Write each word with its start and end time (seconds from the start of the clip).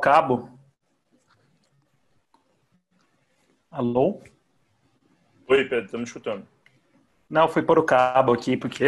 cabo. 0.00 0.58
Alô? 3.70 4.20
Oi, 5.46 5.64
Pedro, 5.68 5.84
estamos 5.84 6.08
escutando. 6.08 6.46
Não, 7.28 7.48
fui 7.48 7.62
pôr 7.62 7.78
o 7.78 7.84
cabo 7.84 8.32
aqui, 8.32 8.56
porque 8.56 8.86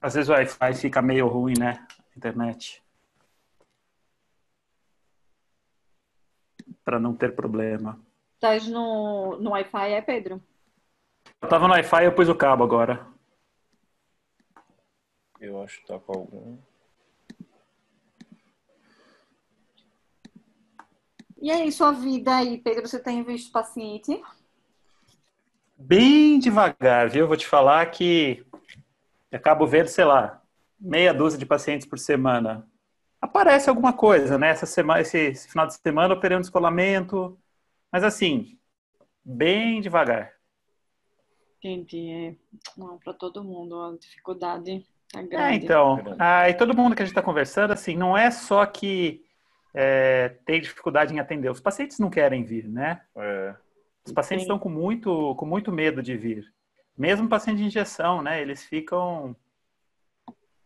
às 0.00 0.14
vezes 0.14 0.28
o 0.28 0.32
Wi-Fi 0.32 0.74
fica 0.74 1.02
meio 1.02 1.26
ruim, 1.26 1.54
né? 1.58 1.84
Internet. 2.16 2.82
Para 6.84 7.00
não 7.00 7.14
ter 7.14 7.34
problema. 7.34 7.98
Estás 8.34 8.68
no, 8.68 9.38
no 9.38 9.50
Wi-Fi, 9.50 9.92
é, 9.92 10.02
Pedro? 10.02 10.42
Eu 11.40 11.48
tava 11.48 11.66
no 11.66 11.74
Wi-Fi 11.74 12.02
e 12.02 12.06
eu 12.06 12.14
pus 12.14 12.28
o 12.28 12.34
cabo 12.34 12.62
agora. 12.62 13.06
Eu 15.40 15.60
acho 15.62 15.80
que 15.80 15.86
tá 15.86 15.98
com 15.98 16.12
algum. 16.12 16.58
E 21.42 21.50
aí, 21.50 21.70
sua 21.70 21.92
vida 21.92 22.34
aí, 22.36 22.56
Pedro? 22.58 22.88
Você 22.88 22.98
tem 22.98 23.22
visto 23.22 23.52
paciente? 23.52 24.18
Bem 25.76 26.38
devagar, 26.38 27.08
viu? 27.10 27.26
Vou 27.26 27.36
te 27.36 27.46
falar 27.46 27.84
que 27.90 28.44
eu 29.30 29.38
acabo 29.38 29.66
vendo, 29.66 29.88
sei 29.88 30.04
lá, 30.04 30.42
meia 30.80 31.14
dúzia 31.14 31.38
de 31.38 31.46
pacientes 31.46 31.86
por 31.88 31.98
semana. 31.98 32.68
Aparece 33.20 33.70
alguma 33.70 33.92
coisa, 33.92 34.38
né? 34.38 34.48
Essa 34.50 34.66
semana, 34.66 35.00
esse, 35.02 35.18
esse 35.18 35.48
final 35.48 35.66
de 35.66 35.74
semana 35.74 36.14
eu 36.14 36.18
operei 36.18 36.36
um 36.38 36.40
descolamento, 36.40 37.40
mas 37.92 38.04
assim, 38.04 38.58
bem 39.24 39.80
devagar. 39.82 40.34
Entendi. 41.58 42.10
É. 42.10 42.36
Não, 42.76 42.98
para 42.98 43.14
todo 43.14 43.42
mundo, 43.44 43.80
a 43.80 43.96
dificuldade 43.96 44.86
é 45.14 45.22
É, 45.34 45.54
grande. 45.54 45.54
então, 45.54 46.04
ah, 46.18 46.48
e 46.48 46.54
todo 46.54 46.76
mundo 46.76 46.94
que 46.94 47.02
a 47.02 47.04
gente 47.06 47.12
está 47.12 47.22
conversando, 47.22 47.72
assim, 47.72 47.96
não 47.96 48.16
é 48.16 48.30
só 48.30 48.66
que 48.66 49.24
é, 49.74 50.30
tem 50.44 50.60
dificuldade 50.60 51.14
em 51.14 51.18
atender, 51.18 51.50
os 51.50 51.60
pacientes 51.60 51.98
não 51.98 52.10
querem 52.10 52.44
vir, 52.44 52.68
né? 52.68 53.00
É, 53.16 53.54
Os 54.04 54.12
pacientes 54.12 54.42
Sim. 54.44 54.52
estão 54.52 54.58
com 54.58 54.68
muito, 54.68 55.34
com 55.36 55.46
muito 55.46 55.70
medo 55.72 56.02
de 56.02 56.16
vir. 56.16 56.52
Mesmo 56.96 57.28
paciente 57.28 57.58
de 57.58 57.64
injeção, 57.64 58.20
né? 58.22 58.40
Eles 58.42 58.64
ficam. 58.64 59.34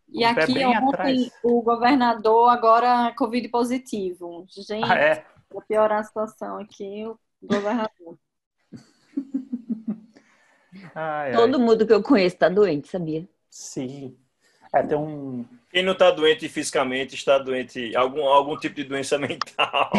E 0.09 0.25
aqui 0.25 0.65
ontem 0.65 0.75
atrás. 0.89 1.31
o 1.43 1.63
governador 1.63 2.49
agora 2.51 3.13
Covid 3.17 3.49
positivo. 3.49 4.47
Gente, 4.49 4.91
Ah, 4.91 4.95
é? 4.97 5.25
para 5.49 5.61
piorar 5.69 6.01
a 6.01 6.05
situação 6.05 6.59
aqui, 6.59 7.05
o 7.07 7.19
governador. 7.43 8.19
Ai, 10.95 11.31
ai. 11.31 11.33
Todo 11.33 11.59
mundo 11.61 11.87
que 11.87 11.93
eu 11.93 12.03
conheço 12.03 12.37
tá 12.37 12.49
doente, 12.49 12.89
sabia? 12.89 13.27
Sim. 13.51 14.17
É, 14.75 14.83
tem 14.83 14.97
um. 14.97 15.45
Quem 15.71 15.83
não 15.83 15.93
está 15.93 16.11
doente 16.11 16.49
fisicamente 16.49 17.15
está 17.15 17.39
doente, 17.39 17.95
algum, 17.97 18.25
algum 18.27 18.57
tipo 18.57 18.77
de 18.77 18.85
doença 18.85 19.19
mental. 19.19 19.91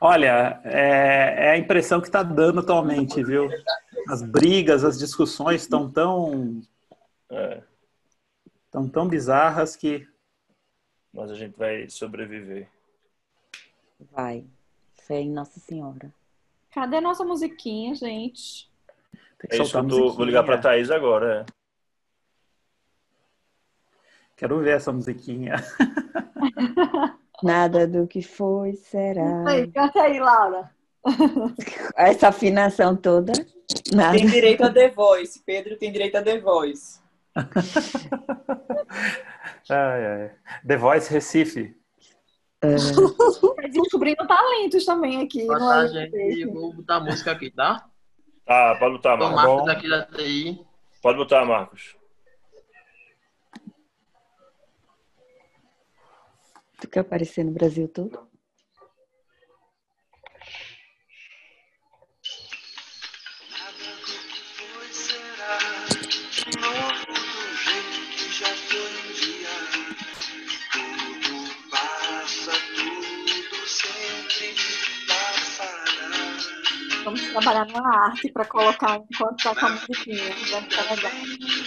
Olha, 0.00 0.60
é, 0.64 1.46
é 1.46 1.50
a 1.50 1.56
impressão 1.58 2.00
que 2.00 2.06
está 2.06 2.22
dando 2.22 2.60
atualmente, 2.60 3.22
viu? 3.24 3.48
As 4.08 4.22
brigas, 4.22 4.84
as 4.84 4.98
discussões 4.98 5.62
estão 5.62 5.90
tão, 5.90 6.60
É, 7.30 7.62
tão, 8.70 8.88
tão 8.88 9.08
bizarras 9.08 9.74
que. 9.74 10.06
mas 11.12 11.30
a 11.30 11.34
gente 11.34 11.56
vai 11.56 11.88
sobreviver. 11.88 12.68
Vai. 14.12 14.44
Fé 15.06 15.20
em 15.20 15.30
Nossa 15.30 15.58
Senhora. 15.60 16.12
Cadê 16.70 16.96
a 16.96 17.00
nossa 17.00 17.24
musiquinha, 17.24 17.94
gente? 17.94 18.70
Tem 19.38 19.48
que 19.50 19.56
É 19.56 19.62
isso 19.62 19.70
que 19.70 19.76
eu 19.78 19.88
tô, 19.88 20.12
vou 20.12 20.24
ligar 20.26 20.42
para 20.44 20.58
Thaís 20.58 20.90
agora. 20.90 21.46
é. 21.48 21.63
Quero 24.36 24.58
ver 24.60 24.76
essa 24.76 24.92
musiquinha. 24.92 25.54
Nada 27.42 27.86
do 27.86 28.06
que 28.06 28.22
foi 28.22 28.74
será. 28.74 29.44
Aí, 29.48 29.70
canta 29.70 30.02
aí, 30.02 30.18
Laura. 30.18 30.70
Essa 31.96 32.28
afinação 32.28 32.96
toda. 32.96 33.32
Nada. 33.94 34.16
Tem 34.16 34.26
direito 34.26 34.64
a 34.64 34.70
The 34.72 34.88
Voice. 34.90 35.42
Pedro 35.44 35.76
tem 35.76 35.92
direito 35.92 36.16
a 36.16 36.22
The 36.22 36.40
Voice. 36.40 37.00
Ai, 39.68 40.06
ai. 40.06 40.30
The 40.66 40.76
Voice 40.76 41.12
Recife. 41.12 41.74
É, 42.62 42.76
Tá 42.76 43.68
descobrindo 43.68 44.26
talentos 44.26 44.84
também 44.84 45.22
aqui. 45.22 45.46
Tarde, 45.46 45.98
LP. 45.98 46.30
gente. 46.30 46.40
Eu 46.42 46.52
vou 46.52 46.72
botar 46.72 47.00
música 47.00 47.32
aqui, 47.32 47.50
tá? 47.50 47.84
Tá, 48.46 48.76
pode 48.78 48.96
botar, 48.96 49.16
Marcos. 49.16 49.36
Marcos 49.36 49.66
daqui 49.66 49.88
da 49.88 50.02
TI. 50.06 50.60
Pode 51.02 51.18
botar, 51.18 51.44
Marcos. 51.44 51.96
Tu 56.84 56.90
quer 56.90 57.00
aparecer 57.00 57.42
no 57.42 57.50
Brasil 57.50 57.88
todo? 57.88 58.28
Vamos 77.02 77.22
trabalhar 77.30 77.66
na 77.66 78.04
arte 78.04 78.30
para 78.30 78.44
colocar 78.44 78.96
enquanto 78.96 79.54
com 79.54 79.66
a 79.66 79.70
musiquinha. 79.70 80.34
Vai 80.50 80.62
ficar 80.64 80.94
legal. 80.94 81.63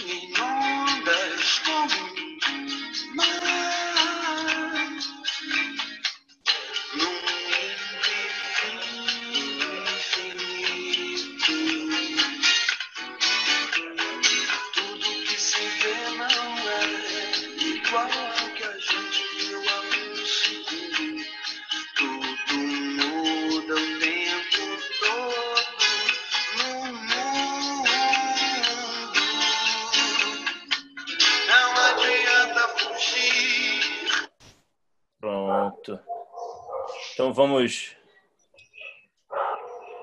Vamos, 37.38 37.96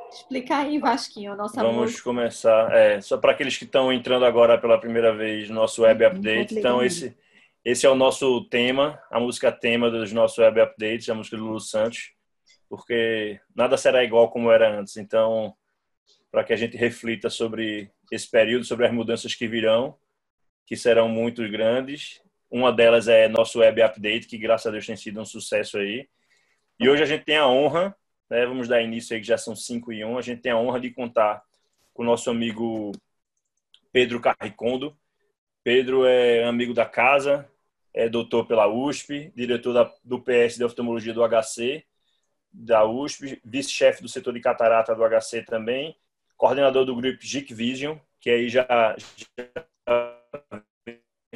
Explica 0.09 0.59
aí, 0.59 0.79
Vasquinho, 0.79 1.35
nossa 1.35 1.61
vamos 1.61 1.75
música. 1.75 2.03
começar. 2.03 2.73
É, 2.73 3.01
só 3.01 3.17
para 3.17 3.33
aqueles 3.33 3.57
que 3.57 3.65
estão 3.65 3.91
entrando 3.91 4.23
agora 4.23 4.57
pela 4.57 4.79
primeira 4.79 5.13
vez 5.13 5.49
no 5.49 5.55
nosso 5.55 5.81
web 5.81 6.05
update. 6.05 6.47
pode 6.47 6.59
Então, 6.59 6.81
esse, 6.81 7.13
esse 7.65 7.85
é 7.85 7.89
o 7.89 7.95
nosso 7.95 8.45
tema, 8.45 8.97
a 9.11 9.19
música 9.19 9.51
tema 9.51 9.91
dos 9.91 10.13
nossos 10.13 10.37
web 10.37 10.61
updates, 10.61 11.09
a 11.09 11.13
música 11.13 11.35
do 11.35 11.43
Lulu 11.43 11.59
Santos, 11.59 12.13
porque 12.69 13.37
nada 13.53 13.75
será 13.75 14.01
igual 14.01 14.31
como 14.31 14.49
era 14.49 14.79
antes. 14.79 14.95
Então, 14.95 15.53
para 16.31 16.45
que 16.45 16.53
a 16.53 16.57
gente 16.57 16.77
reflita 16.77 17.29
sobre 17.29 17.91
esse 18.09 18.31
período, 18.31 18.63
sobre 18.63 18.85
as 18.87 18.93
mudanças 18.93 19.35
que 19.35 19.45
virão, 19.45 19.97
que 20.65 20.77
serão 20.77 21.09
muito 21.09 21.45
grandes. 21.49 22.21
Uma 22.49 22.71
delas 22.71 23.09
é 23.09 23.27
nosso 23.27 23.59
web 23.59 23.81
update, 23.81 24.25
que 24.25 24.37
graças 24.37 24.67
a 24.67 24.71
Deus 24.71 24.85
tem 24.85 24.95
sido 24.95 25.19
um 25.19 25.25
sucesso 25.25 25.77
aí. 25.77 26.07
E 26.79 26.89
hoje 26.89 27.03
a 27.03 27.05
gente 27.05 27.23
tem 27.23 27.37
a 27.37 27.47
honra, 27.47 27.95
né, 28.29 28.45
vamos 28.45 28.67
dar 28.67 28.81
início 28.81 29.15
aí 29.15 29.21
que 29.21 29.27
já 29.27 29.37
são 29.37 29.55
5 29.55 29.93
e 29.93 30.03
1, 30.03 30.17
a 30.17 30.21
gente 30.21 30.41
tem 30.41 30.51
a 30.51 30.57
honra 30.57 30.79
de 30.79 30.91
contar 30.91 31.41
com 31.93 32.03
o 32.03 32.05
nosso 32.05 32.29
amigo 32.29 32.91
Pedro 33.91 34.19
Carricondo. 34.19 34.97
Pedro 35.63 36.05
é 36.05 36.43
amigo 36.43 36.73
da 36.73 36.85
casa, 36.85 37.49
é 37.93 38.09
doutor 38.09 38.45
pela 38.45 38.67
USP, 38.67 39.31
diretor 39.35 39.73
da, 39.73 39.91
do 40.03 40.21
PS 40.21 40.57
de 40.57 40.65
oftalmologia 40.65 41.13
do 41.13 41.23
HC, 41.23 41.85
da 42.51 42.85
USP, 42.85 43.41
vice-chefe 43.43 44.01
do 44.01 44.09
setor 44.09 44.33
de 44.33 44.41
catarata 44.41 44.93
do 44.93 45.03
HC 45.03 45.43
também, 45.43 45.97
coordenador 46.37 46.85
do 46.85 46.95
grupo 46.95 47.17
GIC 47.21 47.53
Vision, 47.53 47.97
que 48.19 48.29
aí 48.29 48.49
já, 48.49 48.65
já 48.97 50.19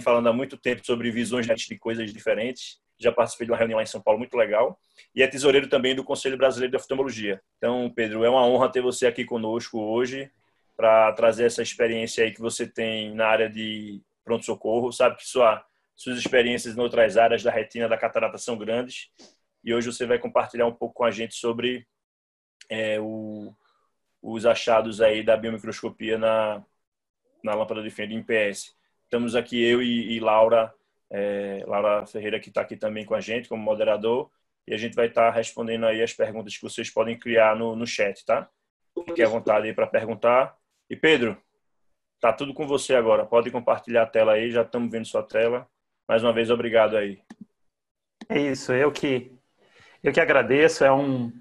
falando 0.01 0.27
há 0.27 0.33
muito 0.33 0.57
tempo 0.57 0.85
sobre 0.85 1.11
visões 1.11 1.47
de 1.47 1.77
coisas 1.77 2.13
diferentes. 2.13 2.79
Já 2.99 3.11
participei 3.11 3.47
de 3.47 3.51
uma 3.51 3.57
reunião 3.57 3.77
lá 3.77 3.83
em 3.83 3.87
São 3.87 4.01
Paulo 4.01 4.19
muito 4.19 4.35
legal. 4.35 4.77
E 5.15 5.23
é 5.23 5.27
tesoureiro 5.27 5.67
também 5.67 5.95
do 5.95 6.03
Conselho 6.03 6.37
Brasileiro 6.37 6.71
de 6.71 6.77
Oftalmologia. 6.77 7.41
Então, 7.57 7.89
Pedro, 7.95 8.23
é 8.25 8.29
uma 8.29 8.45
honra 8.45 8.71
ter 8.71 8.81
você 8.81 9.07
aqui 9.07 9.23
conosco 9.23 9.79
hoje 9.79 10.29
para 10.75 11.11
trazer 11.13 11.45
essa 11.45 11.61
experiência 11.61 12.23
aí 12.23 12.31
que 12.31 12.41
você 12.41 12.67
tem 12.67 13.13
na 13.13 13.27
área 13.27 13.49
de 13.49 14.01
pronto-socorro. 14.23 14.91
Sabe 14.91 15.17
que 15.17 15.25
sua, 15.25 15.63
suas 15.95 16.17
experiências 16.17 16.77
em 16.77 16.79
outras 16.79 17.17
áreas 17.17 17.41
da 17.41 17.51
retina 17.51 17.87
da 17.87 17.97
catarata 17.97 18.37
são 18.37 18.57
grandes. 18.57 19.09
E 19.63 19.73
hoje 19.73 19.91
você 19.91 20.05
vai 20.05 20.19
compartilhar 20.19 20.65
um 20.65 20.73
pouco 20.73 20.95
com 20.95 21.03
a 21.03 21.11
gente 21.11 21.35
sobre 21.35 21.87
é, 22.69 22.99
o, 22.99 23.53
os 24.21 24.45
achados 24.45 25.01
aí 25.01 25.23
da 25.23 25.35
biomicroscopia 25.35 26.17
na, 26.17 26.63
na 27.43 27.55
lâmpada 27.55 27.81
de 27.81 27.89
fenda 27.89 28.13
em 28.13 28.23
PS. 28.23 28.75
Estamos 29.03 29.35
aqui 29.35 29.61
eu 29.61 29.81
e, 29.81 30.13
e 30.13 30.19
Laura 30.19 30.73
é, 31.11 31.63
Laura 31.67 32.05
Ferreira, 32.05 32.39
que 32.39 32.49
está 32.49 32.61
aqui 32.61 32.75
também 32.75 33.05
com 33.05 33.15
a 33.15 33.21
gente 33.21 33.49
como 33.49 33.61
moderador, 33.61 34.29
e 34.67 34.73
a 34.73 34.77
gente 34.77 34.95
vai 34.95 35.07
estar 35.07 35.31
tá 35.31 35.35
respondendo 35.35 35.85
aí 35.85 36.01
as 36.01 36.13
perguntas 36.13 36.55
que 36.55 36.61
vocês 36.61 36.89
podem 36.89 37.17
criar 37.17 37.55
no, 37.55 37.75
no 37.75 37.87
chat, 37.87 38.25
tá? 38.25 38.49
Fique 39.05 39.23
à 39.23 39.27
vontade 39.27 39.67
aí 39.67 39.73
para 39.73 39.87
perguntar. 39.87 40.55
E 40.89 40.95
Pedro, 40.95 41.37
tá 42.19 42.33
tudo 42.33 42.53
com 42.53 42.67
você 42.67 42.95
agora. 42.95 43.25
Pode 43.25 43.49
compartilhar 43.49 44.03
a 44.03 44.07
tela 44.07 44.33
aí, 44.33 44.51
já 44.51 44.61
estamos 44.61 44.91
vendo 44.91 45.05
sua 45.05 45.23
tela. 45.23 45.67
Mais 46.07 46.23
uma 46.23 46.33
vez, 46.33 46.49
obrigado 46.49 46.97
aí. 46.97 47.19
É 48.27 48.39
isso, 48.39 48.73
eu 48.73 48.91
que 48.91 49.31
eu 50.03 50.13
que 50.13 50.19
agradeço. 50.19 50.83
É 50.83 50.91
um 50.91 51.31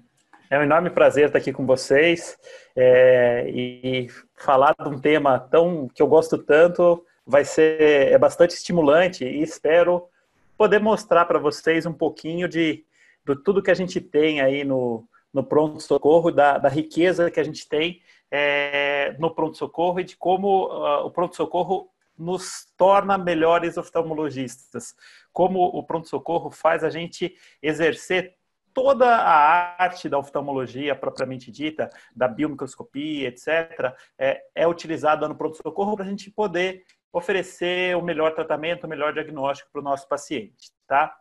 é 0.49 0.57
um 0.57 0.63
enorme 0.63 0.89
prazer 0.89 1.27
estar 1.27 1.37
aqui 1.37 1.53
com 1.53 1.63
vocês 1.63 2.35
é, 2.75 3.47
e, 3.49 4.07
falar 4.35 4.73
de 4.73 4.89
um 4.89 4.99
tema 4.99 5.39
tão 5.39 5.87
que 5.87 6.01
eu 6.01 6.07
gosto 6.07 6.39
tanto. 6.39 7.05
Vai 7.29 7.45
ser 7.45 8.11
é 8.11 8.17
bastante 8.17 8.55
estimulante 8.55 9.23
e 9.23 9.43
espero 9.43 10.09
poder 10.57 10.79
mostrar 10.79 11.25
para 11.25 11.37
vocês 11.37 11.85
um 11.85 11.93
pouquinho 11.93 12.49
de, 12.49 12.83
de 13.23 13.35
tudo 13.43 13.61
que 13.61 13.69
a 13.69 13.75
gente 13.75 14.01
tem 14.01 14.41
aí 14.41 14.63
no, 14.63 15.07
no 15.31 15.43
pronto-socorro, 15.43 16.31
da, 16.31 16.57
da, 16.57 16.67
riqueza 16.67 17.29
que 17.29 17.39
a 17.39 17.43
gente 17.43 17.69
tem 17.69 18.01
é, 18.31 19.15
no 19.19 19.29
pronto-socorro 19.29 19.99
e 19.99 20.03
de 20.03 20.17
como 20.17 20.69
uh, 20.69 21.05
o 21.05 21.11
pronto-socorro 21.11 21.91
nos 22.17 22.65
torna 22.75 23.15
melhores 23.15 23.77
oftalmologistas. 23.77 24.95
Como 25.31 25.59
o 25.59 25.83
pronto-socorro 25.83 26.49
faz 26.49 26.83
a 26.83 26.89
gente 26.89 27.35
exercer 27.61 28.39
toda 28.73 29.05
a 29.07 29.75
arte 29.77 30.09
da 30.09 30.17
oftalmologia 30.17 30.95
propriamente 30.95 31.51
dita, 31.51 31.91
da 32.15 32.27
biomicroscopia, 32.27 33.27
etc., 33.27 33.93
é, 34.17 34.41
é 34.55 34.67
utilizada 34.67 35.27
no 35.27 35.35
pronto-socorro 35.35 35.95
para 35.95 36.05
a 36.05 36.09
gente 36.09 36.31
poder 36.31 36.83
oferecer 37.11 37.95
o 37.97 38.01
melhor 38.01 38.33
tratamento, 38.33 38.85
o 38.85 38.89
melhor 38.89 39.13
diagnóstico 39.13 39.71
para 39.71 39.81
o 39.81 39.83
nosso 39.83 40.07
paciente, 40.07 40.71
tá? 40.87 41.15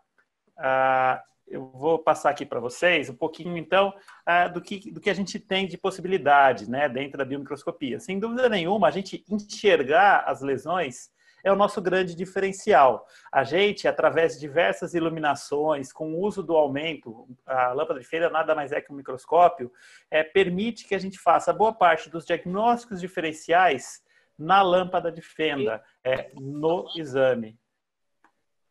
Ah, 0.56 1.22
eu 1.46 1.70
vou 1.70 1.98
passar 1.98 2.30
aqui 2.30 2.44
para 2.44 2.60
vocês 2.60 3.08
um 3.08 3.14
pouquinho, 3.14 3.56
então, 3.56 3.94
ah, 4.26 4.48
do, 4.48 4.60
que, 4.60 4.90
do 4.90 5.00
que 5.00 5.10
a 5.10 5.14
gente 5.14 5.38
tem 5.38 5.66
de 5.66 5.78
possibilidade 5.78 6.68
né, 6.70 6.88
dentro 6.88 7.16
da 7.16 7.24
biomicroscopia. 7.24 7.98
Sem 8.00 8.18
dúvida 8.18 8.48
nenhuma, 8.48 8.88
a 8.88 8.90
gente 8.90 9.24
enxergar 9.28 10.24
as 10.26 10.42
lesões 10.42 11.10
é 11.42 11.52
o 11.52 11.56
nosso 11.56 11.80
grande 11.80 12.14
diferencial. 12.14 13.06
A 13.32 13.44
gente, 13.44 13.86
através 13.86 14.34
de 14.34 14.40
diversas 14.40 14.92
iluminações, 14.94 15.92
com 15.92 16.12
o 16.12 16.20
uso 16.20 16.42
do 16.42 16.56
aumento, 16.56 17.28
a 17.46 17.72
lâmpada 17.72 18.00
de 18.00 18.06
feira 18.06 18.28
nada 18.28 18.54
mais 18.54 18.72
é 18.72 18.80
que 18.80 18.92
um 18.92 18.96
microscópio, 18.96 19.72
é, 20.10 20.22
permite 20.22 20.86
que 20.86 20.94
a 20.94 20.98
gente 20.98 21.18
faça 21.18 21.52
boa 21.52 21.72
parte 21.72 22.10
dos 22.10 22.26
diagnósticos 22.26 23.00
diferenciais 23.00 24.02
na 24.38 24.62
lâmpada 24.62 25.10
de 25.10 25.20
fenda, 25.20 25.82
é, 26.04 26.30
no 26.34 26.88
exame. 26.96 27.58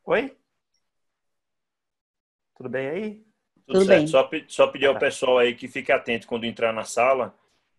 Oi? 0.06 0.38
Tudo 2.56 2.70
bem 2.70 2.88
aí? 2.88 3.26
Tudo, 3.66 3.80
Tudo 3.80 3.86
certo. 3.86 4.00
Bem. 4.00 4.08
Só, 4.08 4.30
só 4.48 4.68
pedir 4.68 4.86
ao 4.86 4.94
tá. 4.94 5.02
pessoal 5.02 5.38
aí 5.38 5.54
que 5.54 5.68
fique 5.68 5.92
atento 5.92 6.28
quando 6.28 6.46
entrar 6.46 6.72
na 6.72 6.84
sala 6.84 7.36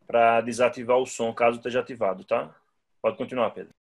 para 0.06 0.40
desativar 0.42 0.98
o 0.98 1.06
som, 1.06 1.32
caso 1.32 1.56
esteja 1.56 1.80
ativado, 1.80 2.24
tá? 2.24 2.54
Pode 3.00 3.16
continuar, 3.16 3.50
Pedro. 3.50 3.74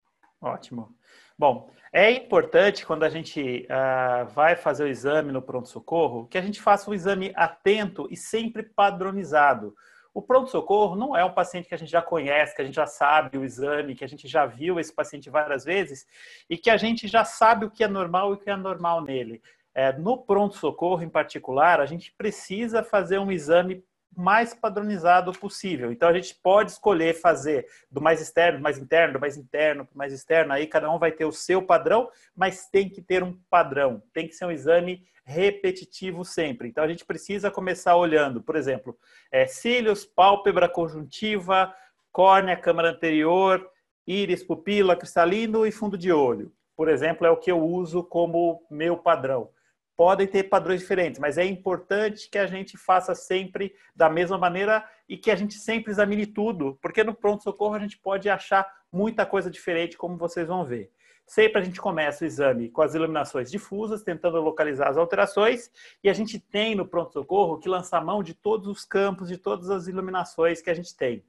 Ótimo. 0.41 0.95
Bom, 1.37 1.71
é 1.91 2.11
importante 2.11 2.85
quando 2.85 3.03
a 3.03 3.09
gente 3.09 3.67
uh, 3.69 4.27
vai 4.27 4.55
fazer 4.55 4.83
o 4.83 4.87
exame 4.87 5.31
no 5.31 5.41
pronto-socorro 5.41 6.27
que 6.27 6.37
a 6.37 6.41
gente 6.41 6.61
faça 6.61 6.89
um 6.89 6.93
exame 6.93 7.31
atento 7.35 8.07
e 8.11 8.17
sempre 8.17 8.63
padronizado. 8.63 9.75
O 10.15 10.21
pronto-socorro 10.21 10.95
não 10.95 11.13
é 11.13 11.25
um 11.25 11.33
paciente 11.33 11.67
que 11.67 11.75
a 11.75 11.77
gente 11.77 11.91
já 11.91 12.01
conhece, 12.01 12.55
que 12.55 12.61
a 12.61 12.65
gente 12.65 12.75
já 12.75 12.87
sabe 12.87 13.37
o 13.37 13.43
exame, 13.43 13.95
que 13.95 14.05
a 14.05 14.07
gente 14.07 14.29
já 14.29 14.45
viu 14.45 14.79
esse 14.79 14.95
paciente 14.95 15.29
várias 15.29 15.65
vezes 15.65 16.07
e 16.49 16.57
que 16.57 16.69
a 16.69 16.77
gente 16.77 17.05
já 17.05 17.25
sabe 17.25 17.65
o 17.65 17.69
que 17.69 17.83
é 17.83 17.87
normal 17.87 18.31
e 18.31 18.35
o 18.35 18.37
que 18.37 18.49
é 18.49 18.55
normal 18.55 19.01
nele. 19.01 19.41
É, 19.73 19.91
no 19.91 20.17
pronto-socorro, 20.17 21.03
em 21.03 21.09
particular, 21.09 21.81
a 21.81 21.85
gente 21.85 22.13
precisa 22.13 22.81
fazer 22.81 23.19
um 23.19 23.29
exame 23.29 23.83
mais 24.15 24.53
padronizado 24.53 25.31
possível. 25.33 25.91
Então, 25.91 26.07
a 26.07 26.13
gente 26.13 26.35
pode 26.35 26.71
escolher 26.71 27.13
fazer 27.13 27.67
do 27.91 28.01
mais 28.01 28.21
externo, 28.21 28.59
do 28.59 28.63
mais 28.63 28.77
interno, 28.77 29.13
do 29.13 29.19
mais 29.19 29.37
interno, 29.37 29.83
do 29.83 29.97
mais 29.97 30.13
externo. 30.13 30.53
Aí, 30.53 30.67
cada 30.67 30.89
um 30.91 30.97
vai 30.97 31.11
ter 31.11 31.25
o 31.25 31.31
seu 31.31 31.61
padrão, 31.61 32.09
mas 32.35 32.67
tem 32.69 32.89
que 32.89 33.01
ter 33.01 33.23
um 33.23 33.37
padrão. 33.49 34.01
Tem 34.13 34.27
que 34.27 34.33
ser 34.33 34.45
um 34.45 34.51
exame 34.51 35.05
repetitivo 35.25 36.23
sempre. 36.23 36.67
Então, 36.67 36.83
a 36.83 36.87
gente 36.87 37.03
precisa 37.05 37.51
começar 37.51 37.95
olhando, 37.95 38.41
por 38.41 38.55
exemplo, 38.55 38.97
é, 39.31 39.47
cílios, 39.47 40.05
pálpebra, 40.05 40.69
conjuntiva, 40.69 41.73
córnea, 42.11 42.55
câmara 42.55 42.91
anterior, 42.91 43.69
íris, 44.07 44.43
pupila, 44.43 44.95
cristalino 44.95 45.65
e 45.65 45.71
fundo 45.71 45.97
de 45.97 46.11
olho. 46.11 46.51
Por 46.75 46.89
exemplo, 46.89 47.25
é 47.25 47.29
o 47.29 47.37
que 47.37 47.51
eu 47.51 47.59
uso 47.59 48.03
como 48.03 48.65
meu 48.69 48.97
padrão 48.97 49.49
podem 49.95 50.27
ter 50.27 50.43
padrões 50.43 50.81
diferentes, 50.81 51.19
mas 51.19 51.37
é 51.37 51.45
importante 51.45 52.29
que 52.29 52.37
a 52.37 52.45
gente 52.45 52.77
faça 52.77 53.15
sempre 53.15 53.73
da 53.95 54.09
mesma 54.09 54.37
maneira 54.37 54.83
e 55.07 55.17
que 55.17 55.31
a 55.31 55.35
gente 55.35 55.55
sempre 55.55 55.91
examine 55.91 56.25
tudo, 56.25 56.77
porque 56.81 57.03
no 57.03 57.13
pronto-socorro 57.13 57.75
a 57.75 57.79
gente 57.79 57.97
pode 57.97 58.29
achar 58.29 58.69
muita 58.91 59.25
coisa 59.25 59.49
diferente, 59.49 59.97
como 59.97 60.17
vocês 60.17 60.47
vão 60.47 60.65
ver. 60.65 60.91
Sempre 61.25 61.59
a 61.59 61.63
gente 61.63 61.81
começa 61.81 62.23
o 62.23 62.27
exame 62.27 62.69
com 62.69 62.81
as 62.81 62.93
iluminações 62.93 63.49
difusas, 63.49 64.03
tentando 64.03 64.39
localizar 64.39 64.89
as 64.89 64.97
alterações, 64.97 65.71
e 66.03 66.09
a 66.09 66.13
gente 66.13 66.39
tem 66.39 66.75
no 66.75 66.87
pronto-socorro 66.87 67.57
que 67.57 67.67
lançar 67.67 68.03
mão 68.03 68.21
de 68.21 68.33
todos 68.33 68.67
os 68.67 68.85
campos, 68.85 69.27
de 69.27 69.37
todas 69.37 69.69
as 69.69 69.87
iluminações 69.87 70.61
que 70.61 70.69
a 70.69 70.73
gente 70.73 70.95
tem. 70.95 71.23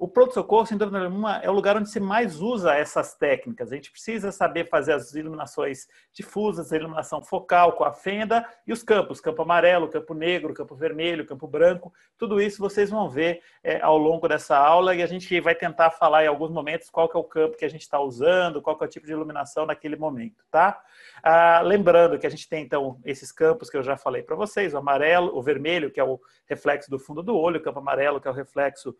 O 0.00 0.06
pronto-socorro, 0.06 0.64
sem 0.64 0.78
dúvida 0.78 1.00
nenhuma, 1.00 1.38
é 1.38 1.50
o 1.50 1.52
lugar 1.52 1.76
onde 1.76 1.90
se 1.90 1.98
mais 1.98 2.40
usa 2.40 2.72
essas 2.72 3.16
técnicas. 3.16 3.72
A 3.72 3.74
gente 3.74 3.90
precisa 3.90 4.30
saber 4.30 4.68
fazer 4.68 4.92
as 4.92 5.12
iluminações 5.12 5.88
difusas, 6.12 6.72
a 6.72 6.76
iluminação 6.76 7.20
focal 7.20 7.72
com 7.72 7.82
a 7.82 7.92
fenda 7.92 8.46
e 8.64 8.72
os 8.72 8.84
campos, 8.84 9.20
campo 9.20 9.42
amarelo, 9.42 9.88
campo 9.88 10.14
negro, 10.14 10.54
campo 10.54 10.76
vermelho, 10.76 11.26
campo 11.26 11.48
branco. 11.48 11.92
Tudo 12.16 12.40
isso 12.40 12.60
vocês 12.60 12.90
vão 12.90 13.10
ver 13.10 13.42
é, 13.60 13.80
ao 13.80 13.98
longo 13.98 14.28
dessa 14.28 14.56
aula 14.56 14.94
e 14.94 15.02
a 15.02 15.06
gente 15.06 15.40
vai 15.40 15.56
tentar 15.56 15.90
falar 15.90 16.22
em 16.22 16.28
alguns 16.28 16.52
momentos 16.52 16.88
qual 16.88 17.08
que 17.08 17.16
é 17.16 17.20
o 17.20 17.24
campo 17.24 17.56
que 17.56 17.64
a 17.64 17.70
gente 17.70 17.82
está 17.82 17.98
usando, 17.98 18.62
qual 18.62 18.78
que 18.78 18.84
é 18.84 18.86
o 18.86 18.90
tipo 18.90 19.04
de 19.04 19.12
iluminação 19.12 19.66
naquele 19.66 19.96
momento, 19.96 20.44
tá? 20.48 20.80
Ah, 21.24 21.60
lembrando 21.64 22.20
que 22.20 22.26
a 22.26 22.30
gente 22.30 22.48
tem, 22.48 22.62
então, 22.62 23.00
esses 23.04 23.32
campos 23.32 23.68
que 23.68 23.76
eu 23.76 23.82
já 23.82 23.96
falei 23.96 24.22
para 24.22 24.36
vocês, 24.36 24.74
o 24.74 24.78
amarelo, 24.78 25.36
o 25.36 25.42
vermelho, 25.42 25.90
que 25.90 25.98
é 25.98 26.04
o 26.04 26.20
reflexo 26.46 26.88
do 26.88 27.00
fundo 27.00 27.20
do 27.20 27.36
olho, 27.36 27.58
o 27.58 27.62
campo 27.62 27.80
amarelo, 27.80 28.20
que 28.20 28.28
é 28.28 28.30
o 28.30 28.34
reflexo 28.34 28.96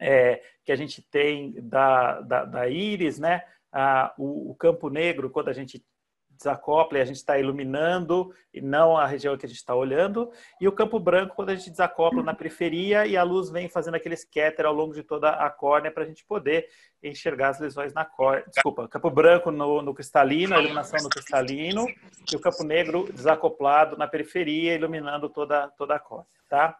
é, 0.00 0.42
que 0.64 0.72
a 0.72 0.76
gente 0.76 1.02
tem 1.02 1.52
da, 1.60 2.20
da, 2.20 2.44
da 2.44 2.68
íris, 2.68 3.18
né? 3.18 3.42
Ah, 3.72 4.12
o, 4.18 4.50
o, 4.50 4.54
campo 4.54 4.88
negro, 4.88 5.30
quando 5.30 5.48
a 5.48 5.52
gente 5.52 5.84
desacopla 6.30 6.98
e 6.98 7.02
a 7.02 7.04
gente 7.04 7.16
está 7.16 7.38
iluminando 7.38 8.34
e 8.52 8.62
não 8.62 8.96
a 8.96 9.06
região 9.06 9.36
que 9.36 9.44
a 9.44 9.48
gente 9.48 9.58
está 9.58 9.74
olhando, 9.74 10.32
e 10.58 10.66
o 10.66 10.72
campo 10.72 10.98
branco 10.98 11.36
quando 11.36 11.50
a 11.50 11.54
gente 11.54 11.70
desacopla 11.70 12.22
na 12.22 12.34
periferia 12.34 13.06
e 13.06 13.14
a 13.14 13.22
luz 13.22 13.50
vem 13.50 13.68
fazendo 13.68 13.96
aquele 13.96 14.16
scatter 14.16 14.64
ao 14.64 14.72
longo 14.72 14.94
de 14.94 15.02
toda 15.02 15.30
a 15.30 15.50
córnea 15.50 15.90
para 15.90 16.02
a 16.02 16.06
gente 16.06 16.24
poder 16.24 16.66
enxergar 17.02 17.50
as 17.50 17.60
lesões 17.60 17.92
na 17.92 18.06
córnea. 18.06 18.46
Desculpa, 18.48 18.88
campo 18.88 19.10
branco 19.10 19.50
no, 19.50 19.82
no, 19.82 19.94
cristalino, 19.94 20.54
a 20.54 20.60
iluminação 20.60 20.98
no 21.02 21.10
cristalino, 21.10 21.86
e 22.32 22.36
o 22.36 22.40
campo 22.40 22.64
negro 22.64 23.12
desacoplado 23.12 23.96
na 23.96 24.08
periferia, 24.08 24.74
iluminando 24.74 25.28
toda, 25.28 25.68
toda 25.76 25.94
a 25.94 25.98
córnea, 25.98 26.26
tá? 26.48 26.76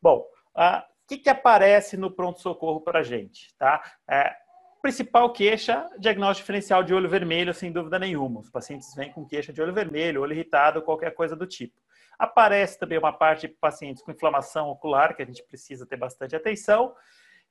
Bom, 0.00 0.24
a, 0.54 0.84
que, 1.08 1.16
que 1.16 1.30
aparece 1.30 1.96
no 1.96 2.10
pronto-socorro 2.10 2.82
para 2.82 3.00
a 3.00 3.02
gente? 3.02 3.54
Tá? 3.56 3.82
É, 4.08 4.36
principal 4.82 5.32
queixa, 5.32 5.88
diagnóstico 5.98 6.44
diferencial 6.44 6.84
de 6.84 6.92
olho 6.92 7.08
vermelho, 7.08 7.54
sem 7.54 7.72
dúvida 7.72 7.98
nenhuma. 7.98 8.40
Os 8.40 8.50
pacientes 8.50 8.94
vêm 8.94 9.10
com 9.10 9.26
queixa 9.26 9.52
de 9.52 9.62
olho 9.62 9.72
vermelho, 9.72 10.20
olho 10.20 10.34
irritado, 10.34 10.82
qualquer 10.82 11.14
coisa 11.14 11.34
do 11.34 11.46
tipo. 11.46 11.74
Aparece 12.18 12.78
também 12.78 12.98
uma 12.98 13.12
parte 13.12 13.48
de 13.48 13.54
pacientes 13.54 14.02
com 14.02 14.12
inflamação 14.12 14.68
ocular, 14.68 15.16
que 15.16 15.22
a 15.22 15.26
gente 15.26 15.42
precisa 15.44 15.86
ter 15.86 15.96
bastante 15.96 16.36
atenção. 16.36 16.94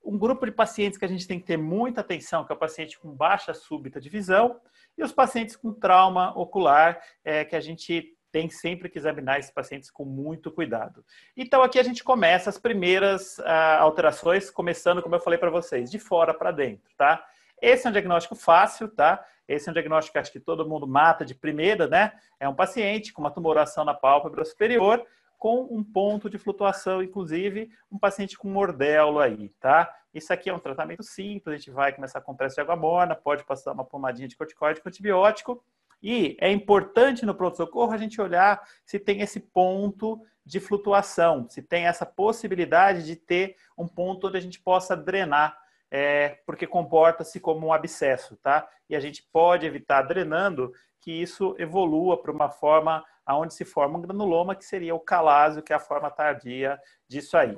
Um 0.04 0.18
grupo 0.18 0.46
de 0.46 0.52
pacientes 0.52 0.98
que 0.98 1.06
a 1.06 1.08
gente 1.08 1.28
tem 1.28 1.40
que 1.40 1.46
ter 1.46 1.58
muita 1.58 2.02
atenção, 2.02 2.46
que 2.46 2.52
é 2.52 2.56
o 2.56 2.60
paciente 2.60 3.00
com 3.00 3.12
baixa 3.12 3.54
súbita 3.54 4.00
de 4.00 4.10
visão, 4.10 4.60
e 4.96 5.04
os 5.04 5.12
pacientes 5.12 5.56
com 5.56 5.74
trauma 5.74 6.38
ocular, 6.38 7.02
é, 7.24 7.44
que 7.44 7.56
a 7.56 7.60
gente 7.60 8.17
tem 8.32 8.50
sempre 8.50 8.90
que 8.90 8.98
examinar 8.98 9.40
esses 9.40 9.52
pacientes 9.52 9.90
com 9.90 10.06
muito 10.06 10.52
cuidado. 10.52 11.04
Então, 11.36 11.64
aqui 11.64 11.80
a 11.80 11.84
gente 11.84 12.04
começa 12.04 12.50
as 12.50 12.58
primeiras 12.58 13.38
uh, 13.40 13.80
alterações, 13.80 14.50
começando, 14.50 15.02
como 15.02 15.16
eu 15.16 15.20
falei 15.20 15.40
para 15.40 15.50
vocês, 15.50 15.90
de 15.90 16.00
fora 16.00 16.34
para 16.34 16.52
dentro, 16.52 16.90
tá? 16.98 17.26
Esse 17.62 17.88
é 17.88 17.90
um 17.90 17.94
diagnóstico 17.94 18.36
fácil, 18.36 18.88
tá? 18.88 19.26
Esse 19.48 19.68
é 19.68 19.72
um 19.72 19.74
diagnóstico 19.74 20.14
que 20.14 20.20
acho 20.20 20.32
que 20.32 20.40
todo 20.40 20.68
mundo 20.68 20.86
mata 20.86 21.26
de 21.26 21.34
primeira, 21.34 21.88
né? 21.88 22.14
É 22.40 22.48
um 22.48 22.54
paciente 22.54 23.14
com 23.14 23.22
uma 23.22 23.32
tumoração 23.32 23.84
na 23.84 23.94
pálpebra 23.94 24.44
superior, 24.46 25.04
com 25.38 25.68
um 25.72 25.84
ponto 25.84 26.30
de 26.30 26.38
flutuação, 26.38 27.02
inclusive 27.02 27.72
um 27.92 27.98
paciente 27.98 28.38
com 28.38 28.50
mordelo 28.50 29.20
aí, 29.20 29.50
tá? 29.60 29.92
Isso 30.14 30.34
aqui 30.34 30.50
é 30.50 30.54
um 30.54 30.60
tratamento 30.60 31.04
simples, 31.04 31.54
a 31.54 31.58
gente 31.58 31.72
vai 31.72 31.94
começar 31.94 32.20
com 32.22 32.32
compressa 32.32 32.56
de 32.56 32.62
água 32.62 32.76
morna, 32.76 33.16
pode 33.16 33.44
passar 33.44 33.72
uma 33.72 33.86
pomadinha 33.86 34.28
de 34.28 34.36
corticoide 34.36 34.82
com 34.82 34.90
antibiótico, 34.90 35.64
e 36.02 36.38
é 36.40 36.52
importante 36.52 37.26
no 37.26 37.36
pronto-socorro 37.36 37.92
a 37.92 37.98
gente 37.98 38.22
olhar 38.22 38.62
se 38.86 39.00
tem 39.00 39.22
esse 39.22 39.40
ponto 39.40 40.22
de 40.46 40.60
flutuação, 40.60 41.48
se 41.50 41.62
tem 41.62 41.86
essa 41.86 42.06
possibilidade 42.06 43.04
de 43.04 43.16
ter 43.16 43.56
um 43.78 43.88
ponto 43.88 44.28
onde 44.28 44.38
a 44.38 44.42
gente 44.42 44.60
possa 44.60 44.96
drenar. 44.96 45.58
é, 45.90 46.40
porque 46.46 46.68
comporta-se 46.68 47.40
como 47.40 47.68
um 47.68 47.74
abscesso, 47.74 48.36
tá? 48.38 48.68
E 48.90 48.96
a 48.96 49.00
gente 49.00 49.24
pode 49.32 49.66
evitar 49.66 50.02
drenando 50.02 50.74
que 51.00 51.12
isso 51.12 51.56
evolua 51.58 52.22
para 52.22 52.32
uma 52.32 52.50
forma 52.50 53.06
aonde 53.26 53.54
se 53.54 53.64
forma 53.64 53.98
um 53.98 54.02
granuloma, 54.02 54.56
que 54.56 54.66
seria 54.66 54.94
o 54.94 55.00
calásio, 55.00 55.64
que 55.64 55.72
é 55.72 55.76
a 55.76 55.80
forma 55.80 56.12
tardia 56.12 56.78
disso 57.08 57.38
aí. 57.38 57.58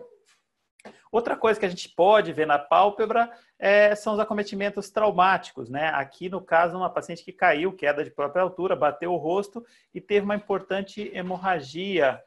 Outra 1.12 1.36
coisa 1.36 1.60
que 1.60 1.66
a 1.66 1.70
gente 1.70 1.90
pode 1.90 2.32
ver 2.32 2.48
na 2.48 2.60
pálpebra 2.60 3.32
é, 3.60 3.94
são 3.94 4.14
os 4.14 4.20
acometimentos 4.20 4.90
traumáticos, 4.90 5.70
né? 5.70 5.90
Aqui, 5.90 6.30
no 6.30 6.42
caso, 6.42 6.78
uma 6.78 6.90
paciente 6.90 7.24
que 7.24 7.34
caiu, 7.34 7.74
queda 7.74 8.04
de 8.04 8.10
própria 8.10 8.42
altura, 8.42 8.76
bateu 8.76 9.14
o 9.14 9.18
rosto 9.18 9.64
e 9.94 10.00
teve 10.00 10.24
uma 10.24 10.36
importante 10.36 11.12
hemorragia 11.14 12.24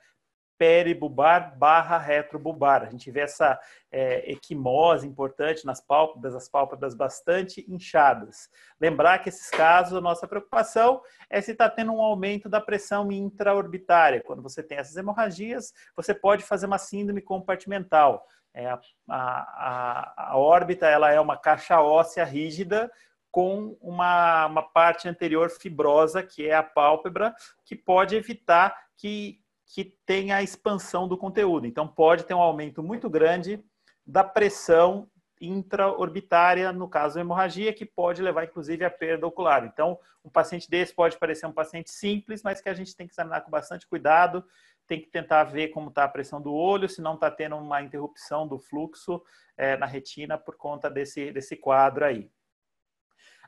peribubar 0.62 1.58
barra 1.58 1.98
retrobubar. 1.98 2.84
A 2.84 2.90
gente 2.90 3.10
vê 3.10 3.22
essa 3.22 3.58
é, 3.90 4.30
equimose 4.30 5.04
importante 5.08 5.66
nas 5.66 5.80
pálpebras, 5.80 6.36
as 6.36 6.48
pálpebras 6.48 6.94
bastante 6.94 7.66
inchadas. 7.68 8.48
Lembrar 8.80 9.18
que 9.18 9.28
esses 9.28 9.50
casos, 9.50 9.98
a 9.98 10.00
nossa 10.00 10.28
preocupação 10.28 11.02
é 11.28 11.40
se 11.40 11.50
está 11.50 11.68
tendo 11.68 11.92
um 11.92 12.00
aumento 12.00 12.48
da 12.48 12.60
pressão 12.60 13.10
intraorbitária. 13.10 14.22
Quando 14.22 14.40
você 14.40 14.62
tem 14.62 14.78
essas 14.78 14.96
hemorragias, 14.96 15.72
você 15.96 16.14
pode 16.14 16.44
fazer 16.44 16.66
uma 16.66 16.78
síndrome 16.78 17.22
compartimental. 17.22 18.24
É, 18.54 18.68
a, 18.68 18.80
a, 19.08 20.32
a 20.32 20.36
órbita 20.36 20.86
ela 20.86 21.10
é 21.10 21.18
uma 21.18 21.36
caixa 21.36 21.80
óssea 21.80 22.24
rígida 22.24 22.90
com 23.30 23.76
uma, 23.80 24.46
uma 24.46 24.62
parte 24.62 25.08
anterior 25.08 25.48
fibrosa, 25.48 26.22
que 26.22 26.46
é 26.46 26.54
a 26.54 26.62
pálpebra, 26.62 27.34
que 27.64 27.74
pode 27.74 28.14
evitar 28.14 28.76
que 28.96 29.42
que 29.74 29.96
tem 30.04 30.32
a 30.32 30.42
expansão 30.42 31.08
do 31.08 31.16
conteúdo. 31.16 31.66
Então, 31.66 31.88
pode 31.88 32.24
ter 32.24 32.34
um 32.34 32.42
aumento 32.42 32.82
muito 32.82 33.08
grande 33.08 33.64
da 34.06 34.22
pressão 34.22 35.08
intraorbitária, 35.40 36.70
no 36.72 36.86
caso 36.88 37.18
hemorragia, 37.18 37.72
que 37.72 37.86
pode 37.86 38.20
levar, 38.22 38.44
inclusive, 38.44 38.84
à 38.84 38.90
perda 38.90 39.26
ocular. 39.26 39.64
Então, 39.64 39.98
um 40.22 40.28
paciente 40.28 40.68
desse 40.68 40.94
pode 40.94 41.18
parecer 41.18 41.46
um 41.46 41.52
paciente 41.52 41.90
simples, 41.90 42.42
mas 42.42 42.60
que 42.60 42.68
a 42.68 42.74
gente 42.74 42.94
tem 42.94 43.06
que 43.06 43.14
examinar 43.14 43.40
com 43.40 43.50
bastante 43.50 43.88
cuidado, 43.88 44.44
tem 44.86 45.00
que 45.00 45.08
tentar 45.08 45.44
ver 45.44 45.68
como 45.68 45.88
está 45.88 46.04
a 46.04 46.08
pressão 46.08 46.40
do 46.40 46.52
olho, 46.52 46.88
se 46.88 47.00
não 47.00 47.14
está 47.14 47.30
tendo 47.30 47.56
uma 47.56 47.82
interrupção 47.82 48.46
do 48.46 48.58
fluxo 48.58 49.22
é, 49.56 49.76
na 49.76 49.86
retina 49.86 50.36
por 50.36 50.56
conta 50.56 50.90
desse, 50.90 51.32
desse 51.32 51.56
quadro 51.56 52.04
aí. 52.04 52.30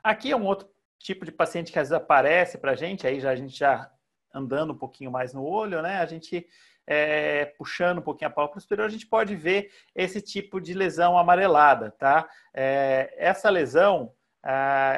Aqui 0.03 0.31
é 0.31 0.35
um 0.35 0.45
outro 0.45 0.69
tipo 0.99 1.25
de 1.25 1.31
paciente 1.31 1.71
que 1.71 1.79
às 1.79 1.89
vezes 1.89 2.03
aparece 2.03 2.57
para 2.57 2.71
a 2.71 2.75
gente, 2.75 3.05
aí 3.05 3.19
já, 3.19 3.31
a 3.31 3.35
gente 3.35 3.57
já 3.57 3.91
andando 4.33 4.73
um 4.73 4.77
pouquinho 4.77 5.11
mais 5.11 5.33
no 5.33 5.43
olho, 5.43 5.81
né? 5.81 5.97
A 5.99 6.05
gente 6.05 6.47
é, 6.87 7.45
puxando 7.45 7.99
um 7.99 8.01
pouquinho 8.01 8.29
a 8.29 8.33
pálpebra 8.33 8.59
superior, 8.59 8.85
a 8.85 8.91
gente 8.91 9.07
pode 9.07 9.35
ver 9.35 9.71
esse 9.95 10.21
tipo 10.21 10.59
de 10.59 10.73
lesão 10.73 11.17
amarelada, 11.17 11.91
tá? 11.91 12.29
É, 12.53 13.13
essa 13.17 13.49
lesão 13.49 14.13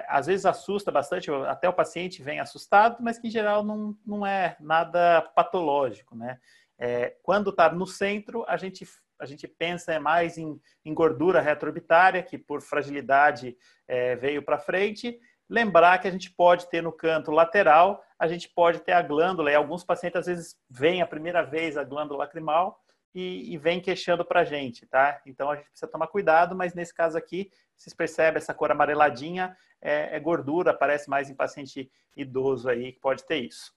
às 0.07 0.27
vezes 0.27 0.45
assusta 0.45 0.91
bastante, 0.91 1.31
até 1.31 1.69
o 1.69 1.73
paciente 1.73 2.21
vem 2.21 2.39
assustado, 2.39 2.97
mas 3.01 3.17
que 3.17 3.27
em 3.27 3.31
geral 3.31 3.63
não, 3.63 3.95
não 4.05 4.25
é 4.25 4.57
nada 4.59 5.21
patológico, 5.35 6.15
né? 6.15 6.39
É, 6.77 7.15
quando 7.23 7.49
está 7.49 7.71
no 7.71 7.87
centro, 7.87 8.45
a 8.47 8.57
gente 8.57 8.87
a 9.19 9.25
gente 9.25 9.47
pensa 9.47 9.99
mais 9.99 10.37
em, 10.37 10.61
em 10.85 10.93
gordura 10.93 11.41
retroorbitária, 11.41 12.21
que 12.21 12.37
por 12.37 12.61
fragilidade 12.61 13.57
é, 13.87 14.15
veio 14.15 14.43
para 14.43 14.59
frente, 14.59 15.19
Lembrar 15.49 15.97
que 15.99 16.07
a 16.07 16.11
gente 16.11 16.29
pode 16.29 16.69
ter 16.69 16.83
no 16.83 16.91
canto 16.91 17.31
lateral, 17.31 18.03
a 18.19 18.27
gente 18.27 18.49
pode 18.49 18.79
ter 18.79 18.91
a 18.91 19.01
glândula, 19.01 19.49
e 19.49 19.55
alguns 19.55 19.83
pacientes 19.83 20.19
às 20.19 20.25
vezes 20.25 20.55
vêm 20.69 21.01
a 21.01 21.07
primeira 21.07 21.41
vez 21.41 21.77
a 21.77 21.85
glândula 21.85 22.19
lacrimal 22.19 22.81
e, 23.17 23.51
e 23.51 23.57
vem 23.57 23.81
queixando 23.81 24.23
para 24.23 24.41
a 24.41 24.43
gente, 24.43 24.85
tá? 24.85 25.19
Então 25.25 25.49
a 25.49 25.55
gente 25.55 25.69
precisa 25.71 25.91
tomar 25.91 26.05
cuidado, 26.05 26.55
mas 26.55 26.75
nesse 26.75 26.93
caso 26.93 27.17
aqui, 27.17 27.51
vocês 27.75 27.91
percebem 27.91 28.37
essa 28.37 28.53
cor 28.53 28.69
amareladinha, 28.69 29.57
é, 29.81 30.15
é 30.15 30.19
gordura, 30.19 30.69
aparece 30.69 31.09
mais 31.09 31.27
em 31.27 31.33
paciente 31.33 31.91
idoso 32.15 32.69
aí 32.69 32.91
que 32.91 32.99
pode 32.99 33.25
ter 33.25 33.37
isso. 33.37 33.73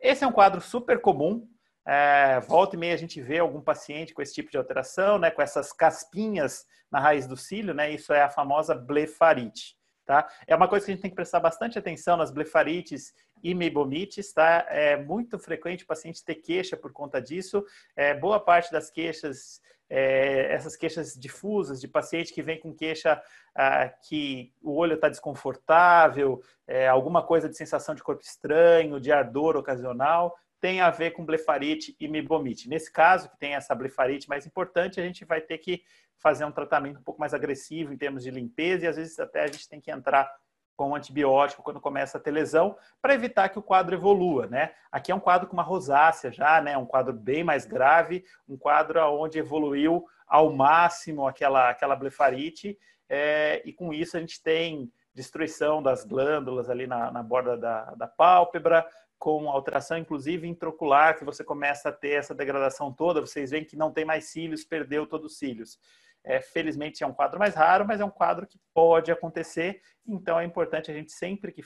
Esse 0.00 0.24
é 0.24 0.26
um 0.26 0.32
quadro 0.32 0.60
super 0.60 1.00
comum, 1.00 1.48
é, 1.86 2.40
volta 2.40 2.74
e 2.74 2.78
meia 2.78 2.94
a 2.94 2.98
gente 2.98 3.22
vê 3.22 3.38
algum 3.38 3.60
paciente 3.60 4.12
com 4.12 4.20
esse 4.20 4.34
tipo 4.34 4.50
de 4.50 4.56
alteração, 4.56 5.16
né, 5.16 5.30
com 5.30 5.40
essas 5.40 5.72
caspinhas 5.72 6.66
na 6.90 6.98
raiz 6.98 7.28
do 7.28 7.36
cílio, 7.36 7.72
né, 7.72 7.88
isso 7.92 8.12
é 8.12 8.22
a 8.22 8.30
famosa 8.30 8.74
blefarite. 8.74 9.76
Tá? 10.04 10.28
É 10.46 10.54
uma 10.54 10.66
coisa 10.66 10.84
que 10.84 10.90
a 10.90 10.94
gente 10.94 11.02
tem 11.02 11.10
que 11.10 11.16
prestar 11.16 11.38
bastante 11.38 11.78
atenção 11.78 12.16
nas 12.16 12.32
blefarites 12.32 13.14
e 13.42 13.54
meibomites, 13.54 14.32
tá? 14.32 14.66
É 14.68 14.96
muito 14.96 15.38
frequente 15.38 15.84
o 15.84 15.86
paciente 15.86 16.24
ter 16.24 16.36
queixa 16.36 16.76
por 16.76 16.92
conta 16.92 17.20
disso. 17.20 17.64
É, 17.94 18.12
boa 18.12 18.40
parte 18.40 18.72
das 18.72 18.90
queixas, 18.90 19.60
é, 19.88 20.52
essas 20.52 20.76
queixas 20.76 21.14
difusas 21.14 21.80
de 21.80 21.86
paciente 21.86 22.32
que 22.32 22.42
vem 22.42 22.58
com 22.58 22.74
queixa 22.74 23.22
ah, 23.54 23.88
que 24.08 24.52
o 24.60 24.74
olho 24.74 24.94
está 24.94 25.08
desconfortável, 25.08 26.42
é, 26.66 26.88
alguma 26.88 27.22
coisa 27.22 27.48
de 27.48 27.56
sensação 27.56 27.94
de 27.94 28.02
corpo 28.02 28.22
estranho, 28.22 29.00
de 29.00 29.12
ardor 29.12 29.56
ocasional, 29.56 30.34
tem 30.62 30.80
a 30.80 30.90
ver 30.90 31.10
com 31.10 31.26
blefarite 31.26 31.96
e 31.98 32.06
mibomite. 32.06 32.68
Nesse 32.68 32.90
caso, 32.90 33.28
que 33.28 33.36
tem 33.36 33.54
essa 33.54 33.74
blefarite 33.74 34.28
mais 34.28 34.46
importante, 34.46 35.00
a 35.00 35.04
gente 35.04 35.24
vai 35.24 35.40
ter 35.40 35.58
que 35.58 35.82
fazer 36.18 36.44
um 36.44 36.52
tratamento 36.52 37.00
um 37.00 37.02
pouco 37.02 37.18
mais 37.18 37.34
agressivo 37.34 37.92
em 37.92 37.96
termos 37.96 38.22
de 38.22 38.30
limpeza 38.30 38.84
e 38.84 38.88
às 38.88 38.94
vezes 38.94 39.18
até 39.18 39.42
a 39.42 39.48
gente 39.48 39.68
tem 39.68 39.80
que 39.80 39.90
entrar 39.90 40.32
com 40.76 40.94
antibiótico 40.94 41.64
quando 41.64 41.80
começa 41.80 42.16
a 42.16 42.20
ter 42.20 42.30
lesão 42.30 42.76
para 43.00 43.12
evitar 43.12 43.48
que 43.48 43.58
o 43.58 43.62
quadro 43.62 43.96
evolua, 43.96 44.46
né? 44.46 44.72
Aqui 44.90 45.10
é 45.10 45.14
um 45.14 45.20
quadro 45.20 45.48
com 45.48 45.54
uma 45.54 45.64
rosácea 45.64 46.30
já, 46.30 46.60
né? 46.60 46.78
Um 46.78 46.86
quadro 46.86 47.12
bem 47.12 47.42
mais 47.42 47.66
grave, 47.66 48.24
um 48.48 48.56
quadro 48.56 49.00
onde 49.18 49.40
evoluiu 49.40 50.06
ao 50.28 50.52
máximo 50.52 51.26
aquela 51.26 51.70
aquela 51.70 51.96
blefarite 51.96 52.78
é, 53.08 53.60
e 53.64 53.72
com 53.72 53.92
isso 53.92 54.16
a 54.16 54.20
gente 54.20 54.40
tem 54.40 54.92
destruição 55.14 55.82
das 55.82 56.04
glândulas 56.04 56.70
ali 56.70 56.86
na, 56.86 57.10
na 57.10 57.22
borda 57.22 57.56
da, 57.56 57.84
da 57.94 58.06
pálpebra, 58.06 58.86
com 59.22 59.48
alteração 59.48 59.96
inclusive 59.96 60.48
intraocular, 60.48 61.16
que 61.16 61.24
você 61.24 61.44
começa 61.44 61.90
a 61.90 61.92
ter 61.92 62.14
essa 62.14 62.34
degradação 62.34 62.92
toda, 62.92 63.20
vocês 63.20 63.52
veem 63.52 63.64
que 63.64 63.76
não 63.76 63.92
tem 63.92 64.04
mais 64.04 64.24
cílios, 64.24 64.64
perdeu 64.64 65.06
todos 65.06 65.30
os 65.30 65.38
cílios. 65.38 65.78
É, 66.24 66.40
felizmente 66.40 67.04
é 67.04 67.06
um 67.06 67.12
quadro 67.14 67.38
mais 67.38 67.54
raro, 67.54 67.86
mas 67.86 68.00
é 68.00 68.04
um 68.04 68.10
quadro 68.10 68.48
que 68.48 68.58
pode 68.74 69.12
acontecer, 69.12 69.80
então 70.04 70.40
é 70.40 70.44
importante 70.44 70.90
a 70.90 70.94
gente 70.94 71.12
sempre 71.12 71.52
que, 71.52 71.62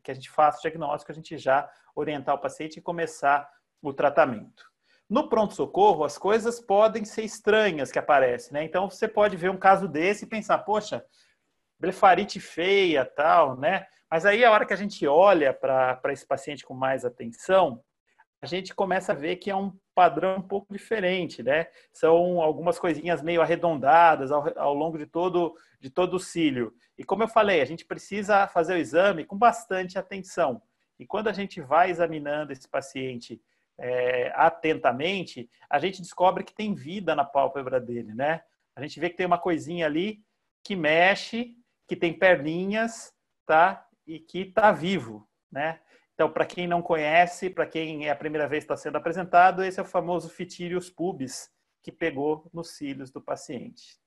que 0.00 0.12
a 0.12 0.14
gente 0.14 0.30
faça 0.30 0.58
o 0.58 0.62
diagnóstico, 0.62 1.10
a 1.10 1.14
gente 1.16 1.36
já 1.36 1.68
orientar 1.96 2.36
o 2.36 2.40
paciente 2.40 2.76
e 2.76 2.80
começar 2.80 3.50
o 3.82 3.92
tratamento. 3.92 4.64
No 5.10 5.28
pronto-socorro, 5.28 6.04
as 6.04 6.16
coisas 6.16 6.60
podem 6.60 7.04
ser 7.04 7.24
estranhas 7.24 7.90
que 7.90 7.98
aparecem, 7.98 8.52
né? 8.52 8.62
Então 8.62 8.88
você 8.88 9.08
pode 9.08 9.36
ver 9.36 9.50
um 9.50 9.58
caso 9.58 9.88
desse 9.88 10.24
e 10.24 10.28
pensar, 10.28 10.58
poxa, 10.58 11.04
blefarite 11.82 12.38
feia, 12.38 13.04
tal, 13.04 13.56
né? 13.56 13.84
Mas 14.08 14.24
aí 14.24 14.44
a 14.44 14.52
hora 14.52 14.64
que 14.64 14.72
a 14.72 14.76
gente 14.76 15.04
olha 15.04 15.52
para 15.52 16.12
esse 16.12 16.24
paciente 16.24 16.64
com 16.64 16.74
mais 16.74 17.04
atenção, 17.04 17.82
a 18.40 18.46
gente 18.46 18.72
começa 18.72 19.10
a 19.10 19.16
ver 19.16 19.36
que 19.36 19.50
é 19.50 19.56
um 19.56 19.76
padrão 19.92 20.36
um 20.36 20.42
pouco 20.42 20.72
diferente, 20.72 21.42
né? 21.42 21.66
São 21.92 22.40
algumas 22.40 22.78
coisinhas 22.78 23.20
meio 23.20 23.42
arredondadas 23.42 24.30
ao, 24.30 24.56
ao, 24.56 24.74
longo 24.74 24.96
de 24.96 25.06
todo, 25.06 25.56
de 25.80 25.90
todo 25.90 26.14
o 26.14 26.20
cílio. 26.20 26.72
E 26.96 27.02
como 27.02 27.24
eu 27.24 27.28
falei, 27.28 27.60
a 27.60 27.64
gente 27.64 27.84
precisa 27.84 28.46
fazer 28.46 28.74
o 28.74 28.78
exame 28.78 29.24
com 29.24 29.36
bastante 29.36 29.98
atenção. 29.98 30.62
E 31.00 31.04
quando 31.04 31.28
a 31.28 31.32
gente 31.32 31.60
vai 31.60 31.90
examinando 31.90 32.52
esse 32.52 32.68
paciente 32.68 33.42
é, 33.76 34.32
atentamente, 34.36 35.50
a 35.68 35.80
gente 35.80 36.00
descobre 36.00 36.44
que 36.44 36.54
tem 36.54 36.74
vida 36.74 37.16
na 37.16 37.24
pálpebra 37.24 37.80
dele, 37.80 38.14
né? 38.14 38.40
A 38.76 38.80
gente 38.80 39.00
vê 39.00 39.10
que 39.10 39.16
tem 39.16 39.26
uma 39.26 39.38
coisinha 39.38 39.86
ali 39.86 40.22
que 40.62 40.76
mexe, 40.76 41.56
que 41.86 41.96
tem 41.96 42.12
perninhas, 42.12 43.12
tá? 43.46 43.86
E 44.06 44.18
que 44.18 44.40
está 44.40 44.72
vivo, 44.72 45.28
né? 45.50 45.80
Então, 46.14 46.30
para 46.30 46.46
quem 46.46 46.66
não 46.66 46.82
conhece, 46.82 47.50
para 47.50 47.66
quem 47.66 48.06
é 48.06 48.10
a 48.10 48.16
primeira 48.16 48.46
vez 48.46 48.64
está 48.64 48.76
sendo 48.76 48.96
apresentado, 48.96 49.64
esse 49.64 49.80
é 49.80 49.82
o 49.82 49.86
famoso 49.86 50.28
Fitirius 50.28 50.90
pubis, 50.90 51.50
que 51.82 51.90
pegou 51.90 52.48
nos 52.52 52.76
cílios 52.76 53.10
do 53.10 53.20
paciente. 53.20 53.98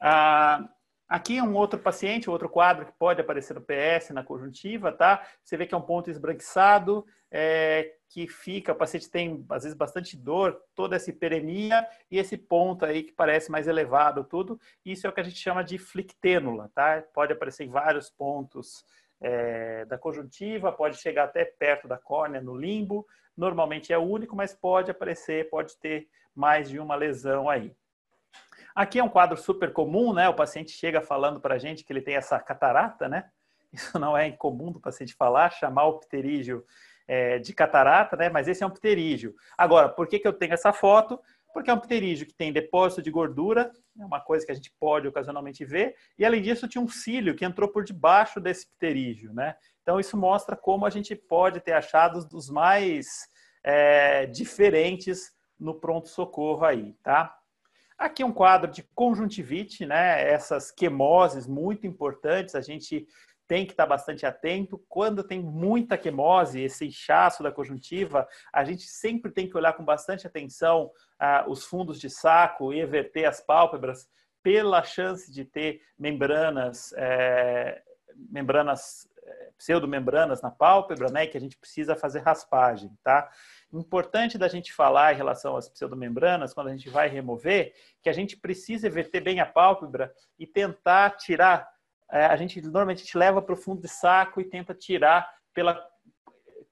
Ah, 0.00 0.68
aqui 1.08 1.38
é 1.38 1.42
um 1.42 1.54
outro 1.54 1.78
paciente, 1.78 2.28
outro 2.28 2.48
quadro 2.48 2.86
que 2.86 2.92
pode 2.92 3.20
aparecer 3.20 3.54
no 3.54 3.62
PS, 3.62 4.10
na 4.10 4.22
conjuntiva, 4.22 4.92
tá? 4.92 5.26
Você 5.42 5.56
vê 5.56 5.66
que 5.66 5.74
é 5.74 5.78
um 5.78 5.82
ponto 5.82 6.10
esbranquiçado, 6.10 7.06
é, 7.30 7.94
que 8.08 8.26
fica, 8.26 8.72
o 8.72 8.76
paciente 8.76 9.10
tem, 9.10 9.44
às 9.50 9.62
vezes, 9.62 9.76
bastante 9.76 10.16
dor, 10.16 10.60
toda 10.74 10.96
essa 10.96 11.10
hiperemia, 11.10 11.86
e 12.10 12.18
esse 12.18 12.36
ponto 12.36 12.84
aí 12.84 13.02
que 13.02 13.12
parece 13.12 13.50
mais 13.50 13.66
elevado, 13.66 14.24
tudo. 14.24 14.60
Isso 14.84 15.06
é 15.06 15.10
o 15.10 15.12
que 15.12 15.20
a 15.20 15.24
gente 15.24 15.38
chama 15.38 15.64
de 15.64 15.78
flictênula, 15.78 16.70
tá? 16.74 17.02
Pode 17.14 17.32
aparecer 17.32 17.64
em 17.64 17.70
vários 17.70 18.10
pontos 18.10 18.84
é, 19.20 19.84
da 19.86 19.98
conjuntiva, 19.98 20.72
pode 20.72 20.98
chegar 20.98 21.24
até 21.24 21.44
perto 21.44 21.88
da 21.88 21.98
córnea, 21.98 22.40
no 22.40 22.56
limbo. 22.56 23.06
Normalmente 23.36 23.92
é 23.92 23.98
único, 23.98 24.36
mas 24.36 24.54
pode 24.54 24.90
aparecer, 24.90 25.48
pode 25.48 25.76
ter 25.78 26.08
mais 26.34 26.68
de 26.68 26.78
uma 26.78 26.94
lesão 26.94 27.48
aí. 27.48 27.74
Aqui 28.78 29.00
é 29.00 29.02
um 29.02 29.08
quadro 29.08 29.36
super 29.36 29.72
comum, 29.72 30.12
né? 30.12 30.28
O 30.28 30.34
paciente 30.34 30.70
chega 30.70 31.00
falando 31.00 31.40
para 31.40 31.56
a 31.56 31.58
gente 31.58 31.82
que 31.82 31.92
ele 31.92 32.00
tem 32.00 32.14
essa 32.14 32.38
catarata, 32.38 33.08
né? 33.08 33.28
Isso 33.74 33.98
não 33.98 34.16
é 34.16 34.28
incomum 34.28 34.70
do 34.70 34.78
paciente 34.78 35.16
falar, 35.16 35.50
chamar 35.50 35.86
o 35.86 35.98
pterígio 35.98 36.64
é, 37.08 37.40
de 37.40 37.52
catarata, 37.52 38.16
né? 38.16 38.28
Mas 38.28 38.46
esse 38.46 38.62
é 38.62 38.66
um 38.66 38.70
pterígio. 38.70 39.34
Agora, 39.56 39.88
por 39.88 40.06
que, 40.06 40.20
que 40.20 40.28
eu 40.28 40.32
tenho 40.32 40.54
essa 40.54 40.72
foto? 40.72 41.20
porque 41.52 41.70
é 41.70 41.74
um 41.74 41.80
pterígio 41.80 42.26
que 42.26 42.34
tem 42.34 42.52
depósito 42.52 43.02
de 43.02 43.10
gordura, 43.10 43.72
é 43.98 44.04
uma 44.04 44.20
coisa 44.20 44.46
que 44.46 44.52
a 44.52 44.54
gente 44.54 44.70
pode 44.78 45.08
ocasionalmente 45.08 45.64
ver, 45.64 45.96
e 46.16 46.24
além 46.24 46.40
disso 46.40 46.68
tinha 46.68 46.80
um 46.80 46.86
cílio 46.86 47.34
que 47.34 47.44
entrou 47.44 47.68
por 47.70 47.82
debaixo 47.82 48.38
desse 48.38 48.68
pterígio, 48.68 49.32
né? 49.32 49.56
Então 49.82 49.98
isso 49.98 50.16
mostra 50.16 50.54
como 50.54 50.86
a 50.86 50.90
gente 50.90 51.16
pode 51.16 51.58
ter 51.58 51.72
achados 51.72 52.26
dos 52.26 52.48
mais 52.48 53.26
é, 53.64 54.26
diferentes 54.26 55.32
no 55.58 55.74
pronto-socorro 55.74 56.64
aí, 56.64 56.92
tá? 57.02 57.37
Aqui 57.98 58.22
um 58.22 58.32
quadro 58.32 58.70
de 58.70 58.84
conjuntivite, 58.94 59.84
né? 59.84 60.22
Essas 60.22 60.70
quemoses 60.70 61.48
muito 61.48 61.86
importantes, 61.86 62.54
a 62.54 62.60
gente 62.60 63.06
tem 63.48 63.64
que 63.66 63.72
estar 63.72 63.86
bastante 63.86 64.24
atento. 64.26 64.80
Quando 64.88 65.24
tem 65.24 65.42
muita 65.42 65.98
quemose, 65.98 66.60
esse 66.60 66.86
inchaço 66.86 67.42
da 67.42 67.50
conjuntiva, 67.50 68.28
a 68.52 68.62
gente 68.62 68.84
sempre 68.84 69.32
tem 69.32 69.48
que 69.48 69.56
olhar 69.56 69.72
com 69.72 69.84
bastante 69.84 70.26
atenção 70.26 70.92
ah, 71.18 71.44
os 71.48 71.64
fundos 71.64 71.98
de 71.98 72.08
saco 72.10 72.72
e 72.72 72.80
everter 72.80 73.26
as 73.26 73.40
pálpebras 73.40 74.06
pela 74.42 74.82
chance 74.84 75.32
de 75.32 75.44
ter 75.44 75.80
membranas, 75.98 76.92
é, 76.96 77.82
membranas 78.30 79.08
é, 79.24 79.50
pseudomembranas 79.56 80.40
na 80.40 80.50
pálpebra, 80.50 81.10
né, 81.10 81.26
que 81.26 81.36
a 81.36 81.40
gente 81.40 81.56
precisa 81.58 81.96
fazer 81.96 82.20
raspagem, 82.20 82.96
tá? 83.02 83.28
Importante 83.72 84.38
da 84.38 84.48
gente 84.48 84.72
falar 84.72 85.12
em 85.12 85.16
relação 85.16 85.56
às 85.56 85.68
pseudomembranas, 85.68 86.54
quando 86.54 86.68
a 86.68 86.72
gente 86.72 86.88
vai 86.88 87.08
remover, 87.08 87.74
que 88.02 88.08
a 88.08 88.12
gente 88.12 88.36
precisa 88.36 88.86
everter 88.86 89.22
bem 89.22 89.40
a 89.40 89.46
pálpebra 89.46 90.12
e 90.38 90.46
tentar 90.46 91.10
tirar 91.16 91.68
é, 92.10 92.24
a 92.24 92.36
gente 92.36 92.60
normalmente 92.62 93.02
a 93.02 93.04
gente 93.04 93.18
leva 93.18 93.42
para 93.42 93.52
o 93.52 93.56
fundo 93.56 93.82
de 93.82 93.88
saco 93.88 94.40
e 94.40 94.44
tenta 94.44 94.74
tirar 94.74 95.30
pela 95.52 95.78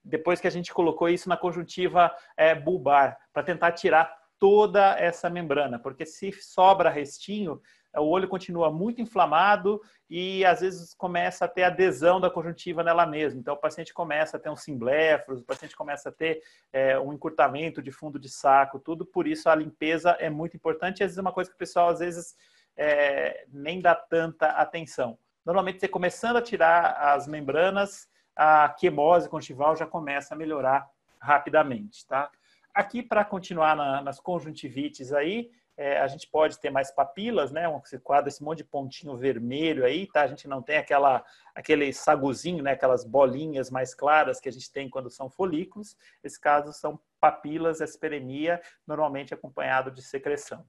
depois 0.02 0.40
que 0.40 0.46
a 0.46 0.50
gente 0.50 0.72
colocou 0.72 1.08
isso 1.08 1.28
na 1.28 1.36
conjuntiva 1.36 2.14
é, 2.36 2.54
bulbar 2.54 3.18
para 3.32 3.42
tentar 3.42 3.72
tirar 3.72 4.10
toda 4.38 4.96
essa 4.98 5.28
membrana, 5.28 5.78
porque 5.78 6.06
se 6.06 6.30
sobra 6.32 6.90
restinho, 6.90 7.60
o 7.96 8.08
olho 8.08 8.28
continua 8.28 8.70
muito 8.70 9.00
inflamado 9.00 9.80
e 10.08 10.44
às 10.44 10.60
vezes 10.60 10.94
começa 10.94 11.44
a 11.44 11.48
ter 11.48 11.64
adesão 11.64 12.20
da 12.20 12.30
conjuntiva 12.30 12.82
nela 12.82 13.06
mesma. 13.06 13.40
Então 13.40 13.54
o 13.54 13.58
paciente 13.58 13.92
começa 13.92 14.36
a 14.36 14.40
ter 14.40 14.50
um 14.50 14.56
simblefros, 14.56 15.40
o 15.40 15.44
paciente 15.44 15.76
começa 15.76 16.08
a 16.08 16.12
ter 16.12 16.42
é, 16.72 16.98
um 16.98 17.12
encurtamento 17.12 17.82
de 17.82 17.90
fundo 17.90 18.18
de 18.18 18.28
saco, 18.28 18.78
tudo. 18.78 19.04
Por 19.04 19.26
isso 19.26 19.48
a 19.48 19.54
limpeza 19.54 20.10
é 20.20 20.30
muito 20.30 20.56
importante. 20.56 21.00
E 21.00 21.04
às 21.04 21.08
vezes 21.08 21.18
é 21.18 21.22
uma 21.22 21.32
coisa 21.32 21.50
que 21.50 21.56
o 21.56 21.58
pessoal 21.58 21.88
às 21.88 21.98
vezes 21.98 22.36
é, 22.76 23.46
nem 23.48 23.80
dá 23.80 23.94
tanta 23.94 24.48
atenção. 24.48 25.18
Normalmente, 25.44 25.80
você 25.80 25.88
começando 25.88 26.36
a 26.36 26.42
tirar 26.42 26.96
as 27.14 27.26
membranas, 27.26 28.08
a 28.34 28.68
quemose 28.68 29.28
conjuntival 29.28 29.76
já 29.76 29.86
começa 29.86 30.34
a 30.34 30.36
melhorar 30.36 30.88
rapidamente, 31.20 32.06
tá? 32.06 32.30
Aqui, 32.74 33.02
para 33.02 33.24
continuar 33.24 33.74
na, 33.74 34.02
nas 34.02 34.20
conjuntivites 34.20 35.12
aí, 35.12 35.50
é, 35.76 35.98
a 35.98 36.06
gente 36.06 36.26
pode 36.28 36.58
ter 36.58 36.70
mais 36.70 36.90
papilas, 36.90 37.52
né? 37.52 37.68
Um 37.68 37.80
quadro, 38.02 38.28
esse 38.28 38.42
monte 38.42 38.58
de 38.58 38.64
pontinho 38.64 39.16
vermelho 39.16 39.84
aí, 39.84 40.06
tá? 40.06 40.22
A 40.22 40.26
gente 40.26 40.48
não 40.48 40.62
tem 40.62 40.78
aquela, 40.78 41.22
aquele 41.54 41.92
saguzinho, 41.92 42.62
né? 42.62 42.72
Aquelas 42.72 43.04
bolinhas 43.04 43.70
mais 43.70 43.94
claras 43.94 44.40
que 44.40 44.48
a 44.48 44.52
gente 44.52 44.72
tem 44.72 44.88
quando 44.88 45.10
são 45.10 45.28
folículos. 45.28 45.96
Esses 46.24 46.38
casos 46.38 46.76
são 46.76 46.98
papilas, 47.20 47.80
esperemia, 47.80 48.60
normalmente 48.86 49.34
acompanhado 49.34 49.90
de 49.90 50.00
secreção. 50.00 50.64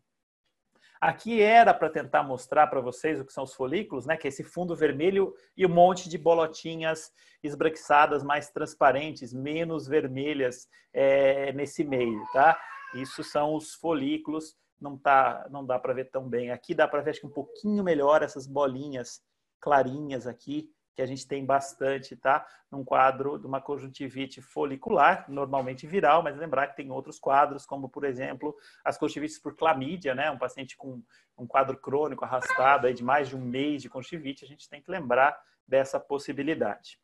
Aqui 0.99 1.41
era 1.41 1.73
para 1.73 1.89
tentar 1.89 2.23
mostrar 2.23 2.67
para 2.67 2.81
vocês 2.81 3.19
o 3.19 3.25
que 3.25 3.31
são 3.31 3.43
os 3.43 3.53
folículos, 3.53 4.05
né? 4.05 4.17
Que 4.17 4.27
é 4.27 4.29
esse 4.29 4.43
fundo 4.43 4.75
vermelho 4.75 5.33
e 5.55 5.65
um 5.65 5.69
monte 5.69 6.09
de 6.09 6.17
bolotinhas 6.17 7.13
esbranquiçadas 7.41 8.23
mais 8.23 8.49
transparentes, 8.49 9.31
menos 9.31 9.87
vermelhas 9.87 10.67
é, 10.91 11.53
nesse 11.53 11.83
meio, 11.83 12.25
tá? 12.33 12.59
Isso 12.95 13.23
são 13.23 13.53
os 13.53 13.73
folículos. 13.73 14.55
Não 14.79 14.97
tá, 14.97 15.47
não 15.49 15.65
dá 15.65 15.79
para 15.79 15.93
ver 15.93 16.05
tão 16.11 16.27
bem. 16.27 16.51
Aqui 16.51 16.73
dá 16.73 16.87
para 16.87 17.01
ver 17.01 17.11
acho 17.11 17.21
que 17.21 17.27
um 17.27 17.31
pouquinho 17.31 17.83
melhor 17.83 18.21
essas 18.21 18.45
bolinhas 18.45 19.21
clarinhas 19.59 20.27
aqui 20.27 20.71
que 20.97 21.01
a 21.03 21.05
gente 21.05 21.27
tem 21.27 21.45
bastante, 21.45 22.15
tá? 22.15 22.43
Num 22.71 22.83
quadro 22.83 23.37
de 23.37 23.45
uma 23.45 23.61
conjuntivite 23.61 24.41
folicular, 24.41 25.25
normalmente 25.29 25.85
viral, 25.85 26.23
mas 26.23 26.35
lembrar 26.35 26.67
que 26.67 26.75
tem 26.75 26.89
outros 26.89 27.19
quadros, 27.19 27.67
como, 27.67 27.87
por 27.87 28.03
exemplo, 28.03 28.55
as 28.83 28.97
conjuntivites 28.97 29.37
por 29.37 29.55
clamídia, 29.55 30.15
né? 30.15 30.31
Um 30.31 30.39
paciente 30.39 30.75
com 30.75 31.03
um 31.37 31.45
quadro 31.45 31.77
crônico 31.77 32.25
arrastado 32.25 32.87
aí 32.87 32.95
de 32.95 33.03
mais 33.03 33.29
de 33.29 33.35
um 33.35 33.41
mês 33.41 33.83
de 33.83 33.89
conjuntivite, 33.89 34.43
a 34.43 34.47
gente 34.47 34.67
tem 34.67 34.81
que 34.81 34.89
lembrar 34.89 35.39
dessa 35.67 35.99
possibilidade. 35.99 36.97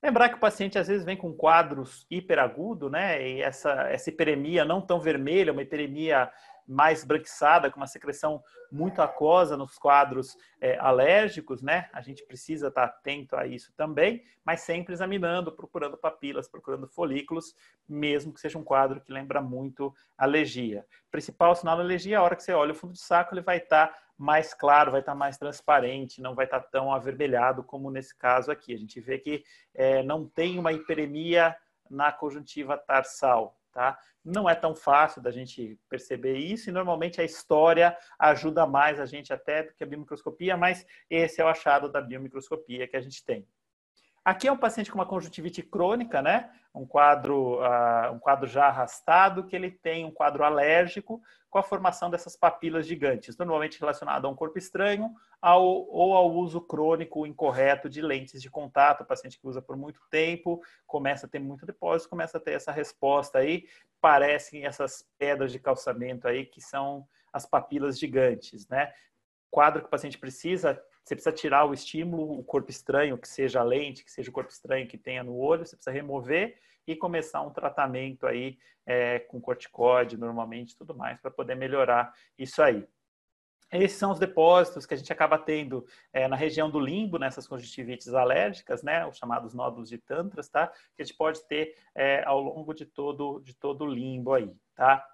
Lembrar 0.00 0.28
que 0.28 0.36
o 0.36 0.40
paciente 0.40 0.78
às 0.78 0.86
vezes 0.86 1.04
vem 1.04 1.16
com 1.16 1.34
quadros 1.34 2.06
hiperagudo, 2.08 2.88
né? 2.88 3.20
E 3.26 3.42
essa, 3.42 3.72
essa 3.88 4.10
hiperemia 4.10 4.64
não 4.64 4.80
tão 4.80 5.00
vermelha, 5.00 5.50
uma 5.50 5.62
hiperemia 5.62 6.30
mais 6.66 7.04
branquiçada, 7.04 7.70
com 7.70 7.78
uma 7.78 7.86
secreção 7.86 8.42
muito 8.70 9.00
aquosa 9.00 9.56
nos 9.56 9.78
quadros 9.78 10.36
é, 10.60 10.76
alérgicos, 10.78 11.62
né? 11.62 11.88
A 11.92 12.00
gente 12.00 12.24
precisa 12.24 12.68
estar 12.68 12.84
atento 12.84 13.36
a 13.36 13.46
isso 13.46 13.72
também, 13.76 14.24
mas 14.44 14.62
sempre 14.62 14.92
examinando, 14.92 15.52
procurando 15.52 15.96
papilas, 15.96 16.48
procurando 16.48 16.88
folículos, 16.88 17.54
mesmo 17.88 18.32
que 18.32 18.40
seja 18.40 18.58
um 18.58 18.64
quadro 18.64 19.00
que 19.00 19.12
lembra 19.12 19.40
muito 19.40 19.94
alergia. 20.16 20.84
principal 21.10 21.54
sinal 21.54 21.76
da 21.76 21.82
alergia, 21.82 22.18
a 22.18 22.22
hora 22.22 22.36
que 22.36 22.42
você 22.42 22.52
olha 22.52 22.72
o 22.72 22.74
fundo 22.74 22.94
de 22.94 23.00
saco, 23.00 23.34
ele 23.34 23.42
vai 23.42 23.58
estar 23.58 23.96
mais 24.16 24.54
claro, 24.54 24.92
vai 24.92 25.00
estar 25.00 25.14
mais 25.14 25.36
transparente, 25.36 26.22
não 26.22 26.34
vai 26.34 26.44
estar 26.44 26.60
tão 26.60 26.92
avermelhado 26.92 27.62
como 27.62 27.90
nesse 27.90 28.16
caso 28.16 28.50
aqui. 28.50 28.72
A 28.72 28.78
gente 28.78 29.00
vê 29.00 29.18
que 29.18 29.44
é, 29.74 30.02
não 30.02 30.26
tem 30.26 30.58
uma 30.58 30.72
hiperemia 30.72 31.56
na 31.90 32.12
conjuntiva 32.12 32.78
tarsal, 32.78 33.58
tá? 33.74 33.98
Não 34.24 34.48
é 34.48 34.54
tão 34.54 34.74
fácil 34.74 35.20
da 35.20 35.30
gente 35.30 35.78
perceber 35.88 36.38
isso 36.38 36.70
e 36.70 36.72
normalmente 36.72 37.20
a 37.20 37.24
história 37.24 37.94
ajuda 38.18 38.66
mais 38.66 39.00
a 39.00 39.04
gente 39.04 39.32
até 39.32 39.64
do 39.64 39.74
que 39.74 39.82
a 39.82 39.86
biomicroscopia, 39.86 40.56
mas 40.56 40.86
esse 41.10 41.40
é 41.40 41.44
o 41.44 41.48
achado 41.48 41.90
da 41.90 42.00
biomicroscopia 42.00 42.88
que 42.88 42.96
a 42.96 43.00
gente 43.00 43.22
tem. 43.24 43.46
Aqui 44.24 44.48
é 44.48 44.52
um 44.52 44.56
paciente 44.56 44.90
com 44.90 44.96
uma 44.96 45.04
conjuntivite 45.04 45.62
crônica, 45.62 46.22
né? 46.22 46.50
Um 46.74 46.86
quadro, 46.86 47.58
uh, 47.60 48.10
um 48.10 48.18
quadro 48.18 48.46
já 48.46 48.66
arrastado, 48.68 49.44
que 49.44 49.54
ele 49.54 49.70
tem 49.70 50.02
um 50.02 50.10
quadro 50.10 50.42
alérgico 50.42 51.22
com 51.50 51.58
a 51.58 51.62
formação 51.62 52.08
dessas 52.08 52.34
papilas 52.34 52.86
gigantes, 52.86 53.36
normalmente 53.36 53.78
relacionado 53.78 54.26
a 54.26 54.30
um 54.30 54.34
corpo 54.34 54.56
estranho 54.56 55.14
ao, 55.42 55.62
ou 55.62 56.14
ao 56.14 56.32
uso 56.32 56.58
crônico 56.58 57.26
incorreto 57.26 57.86
de 57.86 58.00
lentes 58.00 58.40
de 58.40 58.48
contato. 58.48 59.02
O 59.02 59.06
paciente 59.06 59.38
que 59.38 59.46
usa 59.46 59.60
por 59.60 59.76
muito 59.76 60.00
tempo 60.10 60.62
começa 60.86 61.26
a 61.26 61.28
ter 61.28 61.38
muito 61.38 61.66
depósito, 61.66 62.08
começa 62.08 62.38
a 62.38 62.40
ter 62.40 62.52
essa 62.52 62.72
resposta 62.72 63.40
aí. 63.40 63.68
Parecem 64.00 64.64
essas 64.64 65.06
pedras 65.18 65.52
de 65.52 65.58
calçamento 65.58 66.26
aí 66.26 66.46
que 66.46 66.62
são 66.62 67.06
as 67.30 67.44
papilas 67.44 67.98
gigantes, 67.98 68.66
né? 68.68 68.90
Quadro 69.50 69.82
que 69.82 69.86
o 69.86 69.90
paciente 69.90 70.18
precisa 70.18 70.82
você 71.04 71.14
precisa 71.14 71.34
tirar 71.34 71.66
o 71.66 71.74
estímulo, 71.74 72.38
o 72.38 72.42
corpo 72.42 72.70
estranho, 72.70 73.18
que 73.18 73.28
seja 73.28 73.60
a 73.60 73.64
lente, 73.64 74.04
que 74.04 74.10
seja 74.10 74.30
o 74.30 74.32
corpo 74.32 74.50
estranho 74.50 74.88
que 74.88 74.96
tenha 74.96 75.22
no 75.22 75.36
olho, 75.36 75.66
você 75.66 75.76
precisa 75.76 75.94
remover 75.94 76.58
e 76.86 76.96
começar 76.96 77.42
um 77.42 77.50
tratamento 77.50 78.26
aí 78.26 78.58
é, 78.86 79.18
com 79.18 79.40
corticóide, 79.40 80.16
normalmente, 80.16 80.76
tudo 80.76 80.94
mais, 80.94 81.20
para 81.20 81.30
poder 81.30 81.54
melhorar 81.54 82.14
isso 82.38 82.62
aí. 82.62 82.86
Esses 83.72 83.98
são 83.98 84.12
os 84.12 84.18
depósitos 84.18 84.86
que 84.86 84.94
a 84.94 84.96
gente 84.96 85.12
acaba 85.12 85.36
tendo 85.36 85.84
é, 86.12 86.28
na 86.28 86.36
região 86.36 86.70
do 86.70 86.78
limbo, 86.78 87.18
nessas 87.18 87.46
conjuntivites 87.46 88.14
alérgicas, 88.14 88.82
né, 88.82 89.04
os 89.06 89.16
chamados 89.16 89.52
nódulos 89.52 89.88
de 89.88 89.98
tantras, 89.98 90.48
tá? 90.48 90.68
Que 90.94 91.02
a 91.02 91.04
gente 91.04 91.16
pode 91.16 91.44
ter 91.46 91.76
é, 91.94 92.22
ao 92.24 92.40
longo 92.40 92.72
de 92.72 92.86
todo, 92.86 93.40
de 93.40 93.54
todo 93.54 93.84
o 93.84 93.92
limbo 93.92 94.32
aí, 94.32 94.54
tá? 94.74 95.04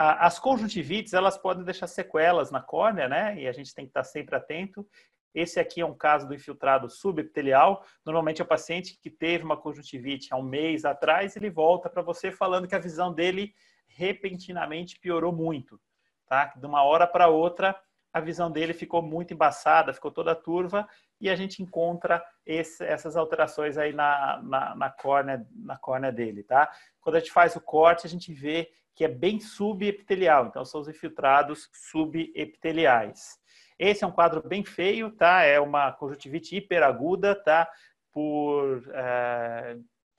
As 0.00 0.38
conjuntivites, 0.38 1.12
elas 1.12 1.36
podem 1.36 1.64
deixar 1.64 1.88
sequelas 1.88 2.52
na 2.52 2.62
córnea, 2.62 3.08
né? 3.08 3.36
E 3.36 3.48
a 3.48 3.52
gente 3.52 3.74
tem 3.74 3.84
que 3.84 3.90
estar 3.90 4.04
sempre 4.04 4.36
atento. 4.36 4.86
Esse 5.34 5.58
aqui 5.58 5.80
é 5.80 5.86
um 5.86 5.94
caso 5.94 6.28
do 6.28 6.34
infiltrado 6.34 6.88
subepitelial. 6.88 7.84
Normalmente 8.06 8.40
é 8.40 8.44
o 8.44 8.48
paciente 8.48 8.96
que 9.02 9.10
teve 9.10 9.42
uma 9.42 9.56
conjuntivite 9.56 10.28
há 10.30 10.36
um 10.36 10.42
mês 10.42 10.84
atrás, 10.84 11.34
ele 11.34 11.50
volta 11.50 11.90
para 11.90 12.00
você 12.00 12.30
falando 12.30 12.68
que 12.68 12.76
a 12.76 12.78
visão 12.78 13.12
dele 13.12 13.52
repentinamente 13.88 15.00
piorou 15.00 15.32
muito, 15.32 15.80
tá? 16.28 16.54
De 16.56 16.64
uma 16.64 16.84
hora 16.84 17.04
para 17.04 17.26
outra, 17.26 17.74
a 18.12 18.20
visão 18.20 18.52
dele 18.52 18.72
ficou 18.72 19.02
muito 19.02 19.34
embaçada, 19.34 19.92
ficou 19.92 20.12
toda 20.12 20.32
turva, 20.32 20.88
e 21.20 21.28
a 21.28 21.34
gente 21.34 21.60
encontra 21.60 22.24
esse, 22.46 22.84
essas 22.84 23.16
alterações 23.16 23.76
aí 23.76 23.92
na, 23.92 24.40
na, 24.44 24.74
na, 24.76 24.90
córnea, 24.90 25.44
na 25.52 25.76
córnea 25.76 26.12
dele, 26.12 26.44
tá? 26.44 26.70
Quando 27.00 27.16
a 27.16 27.18
gente 27.18 27.32
faz 27.32 27.56
o 27.56 27.60
corte, 27.60 28.06
a 28.06 28.10
gente 28.10 28.32
vê 28.32 28.70
que 28.98 29.04
é 29.04 29.08
bem 29.08 29.38
subepitelial, 29.38 30.46
então 30.46 30.64
são 30.64 30.80
os 30.80 30.88
infiltrados 30.88 31.70
subepiteliais. 31.72 33.38
Esse 33.78 34.02
é 34.02 34.06
um 34.08 34.10
quadro 34.10 34.42
bem 34.42 34.64
feio, 34.64 35.12
tá? 35.12 35.44
É 35.44 35.60
uma 35.60 35.92
conjuntivite 35.92 36.56
hiperaguda, 36.56 37.32
tá? 37.36 37.70
Por 38.12 38.82
é, 38.92 39.76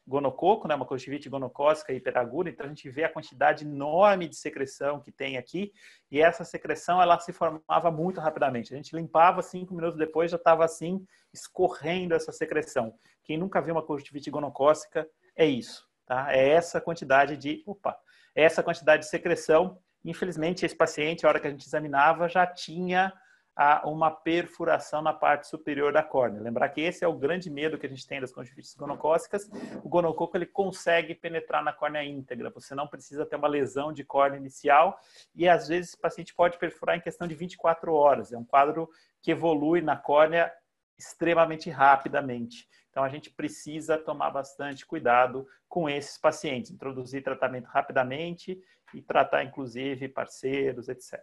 gonococo, 0.08 0.66
né? 0.66 0.76
Uma 0.76 0.86
conjuntivite 0.86 1.28
gonocócica 1.28 1.92
hiperaguda. 1.92 2.50
Então 2.50 2.66
a 2.66 2.70
gente 2.70 2.90
vê 2.90 3.04
a 3.04 3.12
quantidade 3.12 3.66
enorme 3.66 4.30
de 4.30 4.38
secreção 4.38 5.02
que 5.02 5.12
tem 5.12 5.36
aqui 5.36 5.74
e 6.10 6.22
essa 6.22 6.46
secreção 6.46 7.02
ela 7.02 7.20
se 7.20 7.34
formava 7.34 7.92
muito 7.92 8.22
rapidamente. 8.22 8.74
A 8.74 8.78
gente 8.78 8.96
limpava 8.96 9.42
cinco 9.42 9.76
minutos 9.76 10.00
depois 10.00 10.32
já 10.32 10.38
estava 10.38 10.64
assim 10.64 11.06
escorrendo 11.34 12.16
essa 12.16 12.32
secreção. 12.32 12.94
Quem 13.26 13.38
nunca 13.38 13.62
viu 13.62 13.76
uma 13.76 13.86
conjuntivite 13.86 14.32
gonocócica 14.32 15.06
é 15.36 15.46
isso, 15.46 15.86
tá? 16.06 16.34
É 16.34 16.48
essa 16.48 16.80
quantidade 16.80 17.36
de, 17.36 17.62
opa, 17.68 17.94
essa 18.36 18.64
quantidade 18.64 19.04
de 19.04 19.10
secreção 19.10 19.78
Infelizmente, 20.04 20.66
esse 20.66 20.76
paciente, 20.76 21.26
a 21.26 21.30
hora 21.30 21.40
que 21.40 21.48
a 21.48 21.52
gente 21.52 21.66
examinava, 21.66 22.30
já 22.30 22.48
tinha 22.48 23.14
a 23.56 23.86
uma 23.90 24.10
perfuração 24.10 25.02
na 25.02 25.12
parte 25.12 25.48
superior 25.48 25.92
da 25.92 26.02
córnea. 26.02 26.42
Lembrar 26.42 26.70
que 26.70 26.80
esse 26.80 27.04
é 27.04 27.08
o 27.08 27.18
grande 27.18 27.50
medo 27.50 27.78
que 27.78 27.86
a 27.86 27.90
gente 27.90 28.08
tem 28.08 28.22
das 28.22 28.32
conjuntivites 28.32 28.74
gonocócicas. 28.74 29.50
O 29.84 29.90
gonococo 29.90 30.38
ele 30.38 30.46
consegue 30.46 31.14
penetrar 31.14 31.62
na 31.62 31.74
córnea 31.74 32.02
íntegra. 32.02 32.50
Você 32.52 32.74
não 32.74 32.88
precisa 32.88 33.26
ter 33.26 33.36
uma 33.36 33.50
lesão 33.50 33.92
de 33.92 34.06
córnea 34.06 34.38
inicial 34.38 34.98
e 35.36 35.50
às 35.50 35.68
vezes 35.68 35.90
esse 35.90 35.98
paciente 35.98 36.34
pode 36.34 36.58
perfurar 36.58 36.96
em 36.96 37.02
questão 37.02 37.28
de 37.28 37.36
24 37.36 37.94
horas. 37.94 38.32
É 38.32 38.38
um 38.38 38.46
quadro 38.46 38.90
que 39.22 39.32
evolui 39.32 39.82
na 39.82 39.98
córnea 39.98 40.50
extremamente 40.98 41.70
rapidamente. 41.70 42.66
Então 43.00 43.06
a 43.06 43.10
gente 43.10 43.30
precisa 43.30 43.98
tomar 43.98 44.30
bastante 44.30 44.86
cuidado 44.86 45.48
com 45.70 45.90
esses 45.90 46.18
pacientes, 46.18 46.70
introduzir 46.70 47.24
tratamento 47.24 47.68
rapidamente 47.68 48.62
e 48.94 49.02
tratar 49.02 49.42
inclusive 49.42 50.10
parceiros, 50.10 50.90
etc. 50.90 51.18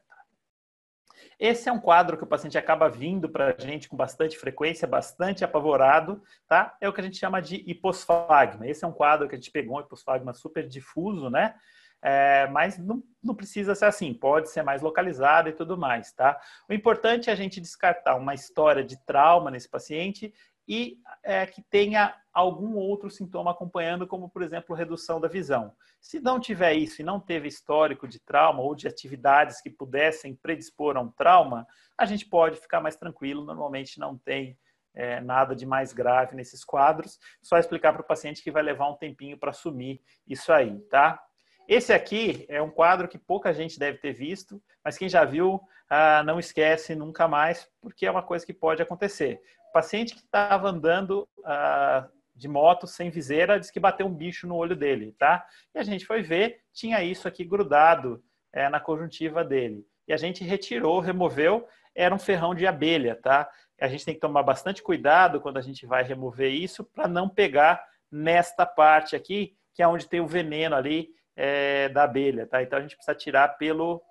Esse 1.38 1.68
é 1.68 1.72
um 1.72 1.78
quadro 1.78 2.16
que 2.16 2.24
o 2.24 2.26
paciente 2.26 2.56
acaba 2.56 2.88
vindo 2.88 3.28
para 3.28 3.54
a 3.54 3.60
gente 3.60 3.90
com 3.90 3.96
bastante 3.96 4.38
frequência, 4.38 4.88
bastante 4.88 5.44
apavorado, 5.44 6.22
tá? 6.48 6.74
É 6.80 6.88
o 6.88 6.94
que 6.94 7.00
a 7.02 7.04
gente 7.04 7.18
chama 7.18 7.42
de 7.42 7.56
hiposfagma. 7.66 8.66
Esse 8.66 8.82
é 8.82 8.88
um 8.88 8.92
quadro 8.92 9.28
que 9.28 9.34
a 9.34 9.38
gente 9.38 9.50
pegou 9.50 9.76
um 9.76 9.80
hiposfagma 9.80 10.32
super 10.32 10.66
difuso, 10.66 11.28
né? 11.28 11.56
É, 12.00 12.46
mas 12.48 12.78
não, 12.78 13.02
não, 13.22 13.34
precisa 13.34 13.74
ser 13.74 13.86
assim, 13.86 14.14
pode 14.14 14.48
ser 14.50 14.62
mais 14.62 14.80
localizado 14.80 15.48
e 15.48 15.52
tudo 15.52 15.76
mais, 15.76 16.12
tá? 16.12 16.40
O 16.68 16.72
importante 16.72 17.28
é 17.28 17.32
a 17.34 17.36
gente 17.36 17.60
descartar 17.60 18.14
uma 18.16 18.32
história 18.32 18.82
de 18.84 18.96
trauma 19.04 19.50
nesse 19.50 19.68
paciente 19.68 20.32
e 20.68 20.98
é, 21.22 21.46
que 21.46 21.62
tenha 21.62 22.14
algum 22.32 22.76
outro 22.76 23.10
sintoma 23.10 23.52
acompanhando, 23.52 24.06
como 24.06 24.28
por 24.28 24.42
exemplo 24.42 24.76
redução 24.76 25.20
da 25.20 25.28
visão. 25.28 25.72
Se 26.00 26.20
não 26.20 26.38
tiver 26.38 26.74
isso 26.74 27.00
e 27.00 27.04
não 27.04 27.20
teve 27.20 27.48
histórico 27.48 28.06
de 28.06 28.20
trauma 28.20 28.62
ou 28.62 28.74
de 28.74 28.86
atividades 28.86 29.60
que 29.60 29.70
pudessem 29.70 30.34
predispor 30.34 30.96
a 30.96 31.00
um 31.00 31.10
trauma, 31.10 31.66
a 31.96 32.04
gente 32.04 32.26
pode 32.26 32.58
ficar 32.60 32.80
mais 32.80 32.96
tranquilo. 32.96 33.44
Normalmente 33.44 33.98
não 33.98 34.18
tem 34.18 34.58
é, 34.94 35.20
nada 35.20 35.54
de 35.54 35.64
mais 35.64 35.92
grave 35.92 36.36
nesses 36.36 36.64
quadros. 36.64 37.18
Só 37.42 37.58
explicar 37.58 37.92
para 37.92 38.02
o 38.02 38.06
paciente 38.06 38.42
que 38.42 38.50
vai 38.50 38.62
levar 38.62 38.90
um 38.90 38.96
tempinho 38.96 39.38
para 39.38 39.50
assumir 39.50 40.02
isso 40.26 40.52
aí, 40.52 40.78
tá? 40.90 41.22
Esse 41.68 41.92
aqui 41.92 42.46
é 42.48 42.62
um 42.62 42.70
quadro 42.70 43.08
que 43.08 43.18
pouca 43.18 43.52
gente 43.52 43.78
deve 43.78 43.98
ter 43.98 44.12
visto, 44.12 44.62
mas 44.84 44.96
quem 44.96 45.08
já 45.08 45.24
viu, 45.24 45.60
ah, 45.90 46.22
não 46.22 46.38
esquece 46.38 46.94
nunca 46.94 47.26
mais, 47.26 47.68
porque 47.80 48.06
é 48.06 48.10
uma 48.10 48.22
coisa 48.22 48.46
que 48.46 48.54
pode 48.54 48.80
acontecer 48.80 49.40
paciente 49.76 50.14
que 50.14 50.20
estava 50.20 50.70
andando 50.70 51.28
uh, 51.40 52.08
de 52.34 52.48
moto 52.48 52.86
sem 52.86 53.10
viseira 53.10 53.60
disse 53.60 53.70
que 53.70 53.78
bateu 53.78 54.06
um 54.06 54.14
bicho 54.14 54.46
no 54.46 54.56
olho 54.56 54.74
dele, 54.74 55.14
tá? 55.18 55.44
E 55.74 55.78
a 55.78 55.82
gente 55.82 56.06
foi 56.06 56.22
ver, 56.22 56.60
tinha 56.72 57.04
isso 57.04 57.28
aqui 57.28 57.44
grudado 57.44 58.24
é, 58.54 58.70
na 58.70 58.80
conjuntiva 58.80 59.44
dele. 59.44 59.86
E 60.08 60.14
a 60.14 60.16
gente 60.16 60.42
retirou, 60.42 60.98
removeu, 60.98 61.68
era 61.94 62.14
um 62.14 62.18
ferrão 62.18 62.54
de 62.54 62.66
abelha, 62.66 63.20
tá? 63.22 63.50
A 63.78 63.86
gente 63.86 64.06
tem 64.06 64.14
que 64.14 64.20
tomar 64.20 64.42
bastante 64.42 64.82
cuidado 64.82 65.42
quando 65.42 65.58
a 65.58 65.62
gente 65.62 65.84
vai 65.84 66.02
remover 66.02 66.50
isso 66.50 66.82
para 66.82 67.06
não 67.06 67.28
pegar 67.28 67.84
nesta 68.10 68.64
parte 68.64 69.14
aqui, 69.14 69.54
que 69.74 69.82
é 69.82 69.88
onde 69.88 70.08
tem 70.08 70.20
o 70.20 70.26
veneno 70.26 70.74
ali 70.74 71.10
é, 71.36 71.90
da 71.90 72.04
abelha, 72.04 72.46
tá? 72.46 72.62
Então 72.62 72.78
a 72.78 72.82
gente 72.82 72.96
precisa 72.96 73.14
tirar 73.14 73.58
pelo 73.58 74.02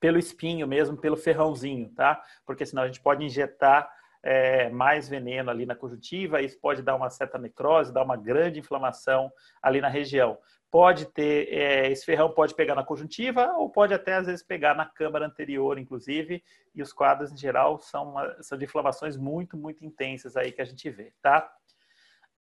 pelo 0.00 0.18
espinho 0.18 0.66
mesmo, 0.66 0.96
pelo 0.96 1.16
ferrãozinho, 1.16 1.90
tá? 1.94 2.22
Porque 2.46 2.64
senão 2.64 2.84
a 2.84 2.86
gente 2.86 3.00
pode 3.00 3.24
injetar 3.24 3.90
é, 4.22 4.68
mais 4.70 5.08
veneno 5.08 5.50
ali 5.50 5.64
na 5.64 5.74
conjuntiva, 5.74 6.42
isso 6.42 6.58
pode 6.60 6.82
dar 6.82 6.94
uma 6.94 7.10
certa 7.10 7.38
necrose, 7.38 7.92
dar 7.92 8.02
uma 8.02 8.16
grande 8.16 8.58
inflamação 8.58 9.30
ali 9.62 9.80
na 9.80 9.88
região. 9.88 10.38
Pode 10.70 11.06
ter, 11.06 11.48
é, 11.52 11.90
esse 11.90 12.04
ferrão 12.04 12.30
pode 12.30 12.54
pegar 12.54 12.74
na 12.74 12.84
conjuntiva 12.84 13.52
ou 13.56 13.70
pode 13.70 13.94
até 13.94 14.14
às 14.14 14.26
vezes 14.26 14.44
pegar 14.44 14.74
na 14.74 14.84
câmara 14.84 15.26
anterior, 15.26 15.78
inclusive, 15.78 16.42
e 16.74 16.82
os 16.82 16.92
quadros 16.92 17.32
em 17.32 17.36
geral 17.36 17.78
são, 17.78 18.10
uma, 18.10 18.42
são 18.42 18.58
de 18.58 18.64
inflamações 18.64 19.16
muito, 19.16 19.56
muito 19.56 19.84
intensas 19.84 20.36
aí 20.36 20.52
que 20.52 20.60
a 20.60 20.66
gente 20.66 20.90
vê, 20.90 21.12
tá? 21.22 21.50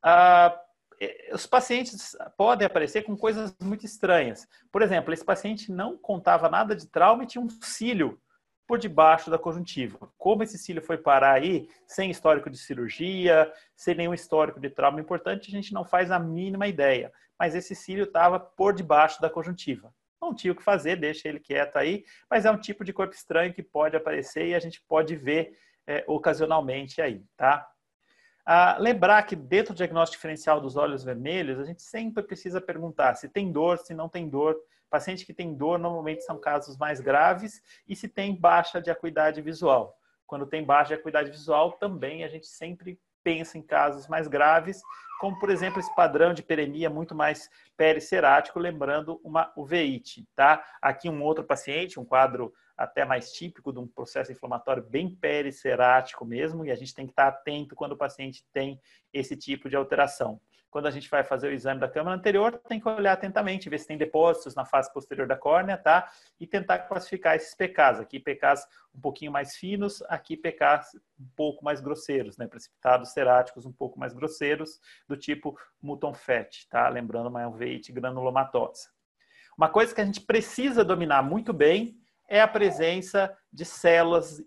Ah, 0.04 0.60
é, 1.00 1.30
os 1.34 1.46
pacientes 1.46 2.18
podem 2.36 2.66
aparecer 2.66 3.04
com 3.04 3.16
coisas 3.16 3.56
muito 3.62 3.86
estranhas. 3.86 4.48
Por 4.72 4.82
exemplo, 4.82 5.13
esse 5.13 5.24
paciente 5.24 5.72
não 5.72 5.98
contava 5.98 6.50
nada 6.50 6.76
de 6.76 6.88
trauma 6.88 7.24
e 7.24 7.28
tinha 7.28 7.42
um 7.42 7.50
cílio 7.50 8.20
por 8.67 8.77
debaixo 8.77 9.32
da 9.32 9.39
conjuntiva. 9.39 10.12
Como 10.17 10.43
esse 10.43 10.58
cílio 10.58 10.82
foi 10.82 10.97
parar 10.97 11.34
aí, 11.34 11.69
sem 11.86 12.12
histórico 12.12 12.49
de 12.49 12.58
cirurgia, 12.58 13.51
sem 13.73 13.95
nenhum 13.95 14.13
histórico 14.13 14.60
de 14.60 14.69
trauma 14.69 14.99
importante, 14.99 15.47
a 15.47 15.51
gente 15.51 15.73
não 15.73 15.86
faz 15.86 16.12
a 16.12 16.19
mínima 16.19 16.67
ideia. 16.67 17.12
Mas 17.39 17.56
esse 17.56 17.73
cílio 17.73 18.03
estava 18.03 18.39
por 18.39 18.73
debaixo 18.73 19.21
da 19.21 19.30
conjuntiva. 19.30 19.93
Não 20.21 20.36
tinha 20.36 20.51
o 20.51 20.56
que 20.56 20.63
fazer, 20.63 20.97
deixa 20.97 21.30
ele 21.30 21.39
quieto 21.39 21.77
aí, 21.77 22.03
mas 22.30 22.45
é 22.45 22.51
um 22.51 22.58
tipo 22.58 22.84
de 22.84 22.91
corpo 22.91 23.13
estranho 23.13 23.53
que 23.53 23.63
pode 23.63 23.95
aparecer 23.95 24.47
e 24.47 24.56
a 24.56 24.60
gente 24.60 24.82
pode 24.82 25.15
ver 25.15 25.58
é, 25.86 26.03
ocasionalmente 26.06 27.01
aí, 27.01 27.23
tá? 27.38 27.65
Ah, 28.45 28.77
lembrar 28.80 29.23
que 29.23 29.36
dentro 29.36 29.73
do 29.73 29.77
diagnóstico 29.77 30.17
diferencial 30.17 30.60
dos 30.60 30.75
olhos 30.75 31.03
vermelhos, 31.03 31.60
a 31.60 31.63
gente 31.63 31.82
sempre 31.82 32.23
precisa 32.23 32.60
perguntar 32.60 33.15
se 33.15 33.30
tem 33.30 33.51
dor, 33.51 33.77
se 33.77 33.93
não 33.93 34.10
tem 34.10 34.27
dor, 34.27 34.58
Pacientes 34.89 35.23
que 35.23 35.34
têm 35.34 35.54
dor 35.54 35.78
normalmente 35.78 36.23
são 36.23 36.39
casos 36.39 36.78
mais 36.78 37.00
graves 37.00 37.62
e 37.88 37.95
se 37.95 38.08
tem 38.08 38.36
baixa 38.36 38.82
de 38.82 38.89
acuidade 38.89 39.41
visual. 39.41 39.97
Quando 40.26 40.45
tem 40.45 40.63
baixa 40.63 40.89
de 40.89 41.00
acuidade 41.00 41.30
visual, 41.30 41.73
também 41.73 42.23
a 42.23 42.28
gente 42.28 42.47
sempre 42.47 43.00
pensa 43.23 43.58
em 43.58 43.62
casos 43.62 44.08
mais 44.08 44.28
graves, 44.28 44.82
como 45.19 45.38
por 45.39 45.50
exemplo 45.50 45.80
esse 45.80 45.93
padrão 45.95 46.34
de 46.34 46.41
peremia 46.41 46.89
muito 46.89 47.13
mais 47.13 47.50
pericerático, 47.76 48.60
lembrando 48.60 49.19
uma 49.23 49.52
uveíte, 49.58 50.26
tá? 50.34 50.63
Aqui 50.82 51.10
um 51.10 51.21
outro 51.21 51.43
paciente, 51.43 52.00
um 52.00 52.06
quadro 52.06 52.54
até 52.78 53.04
mais 53.04 53.34
típico 53.34 53.73
de 53.73 53.80
um 53.80 53.88
processo 53.88 54.32
inflamatório 54.32 54.84
bem 54.84 55.13
pericerático 55.13 56.23
mesmo, 56.23 56.65
e 56.65 56.71
a 56.71 56.76
gente 56.76 56.93
tem 56.93 57.06
que 57.06 57.12
estar 57.12 57.28
atento 57.28 57.76
quando 57.76 57.93
o 57.93 57.97
paciente 57.97 58.45
tem 58.54 58.80
esse 59.12 59.36
tipo 59.36 59.67
de 59.67 59.76
alteração 59.76 60.39
quando 60.78 60.86
a 60.86 60.92
gente 60.92 61.10
vai 61.10 61.24
fazer 61.24 61.48
o 61.48 61.52
exame 61.52 61.82
da 61.82 61.90
câmara 61.90 62.16
anterior, 62.16 62.62
tem 62.70 62.80
que 62.80 62.88
olhar 62.88 63.13
atentamente, 63.13 63.68
ver 63.68 63.80
se 63.80 63.88
tem 63.88 63.98
depósitos 63.98 64.54
na 64.54 64.63
face 64.63 64.94
posterior 64.94 65.28
da 65.28 65.36
córnea, 65.36 65.76
tá? 65.76 66.08
E 66.40 66.46
tentar 66.46 66.78
classificar 66.78 67.36
esses 67.36 67.56
PKs. 67.56 68.00
Aqui 68.00 68.20
PKs 68.20 68.68
um 68.94 69.02
pouquinho 69.02 69.32
mais 69.32 69.56
finos, 69.56 70.04
aqui 70.04 70.38
PKs 70.38 70.94
um 71.20 71.28
pouco 71.36 71.66
mais 71.66 71.82
grosseiros, 71.82 72.38
né? 72.38 72.46
Precipitados 72.46 73.10
ceráticos 73.10 73.66
um 73.66 73.72
pouco 73.72 74.00
mais 74.00 74.13
grosseiros, 74.13 74.80
do 75.08 75.18
tipo 75.18 75.58
Muton 75.82 76.13
Fat, 76.13 76.68
tá? 76.70 76.88
Lembrando 76.90 77.30
uma 77.30 77.48
uveíte 77.48 77.92
granulomatosa. 77.92 78.88
Uma 79.58 79.70
coisa 79.70 79.96
que 79.96 80.02
a 80.02 80.06
gente 80.06 80.22
precisa 80.22 80.86
dominar 80.86 81.24
muito 81.24 81.54
bem 81.54 81.98
é 82.30 82.40
a 82.40 82.48
presença 82.48 83.36
de 83.52 83.66
células 83.66 84.40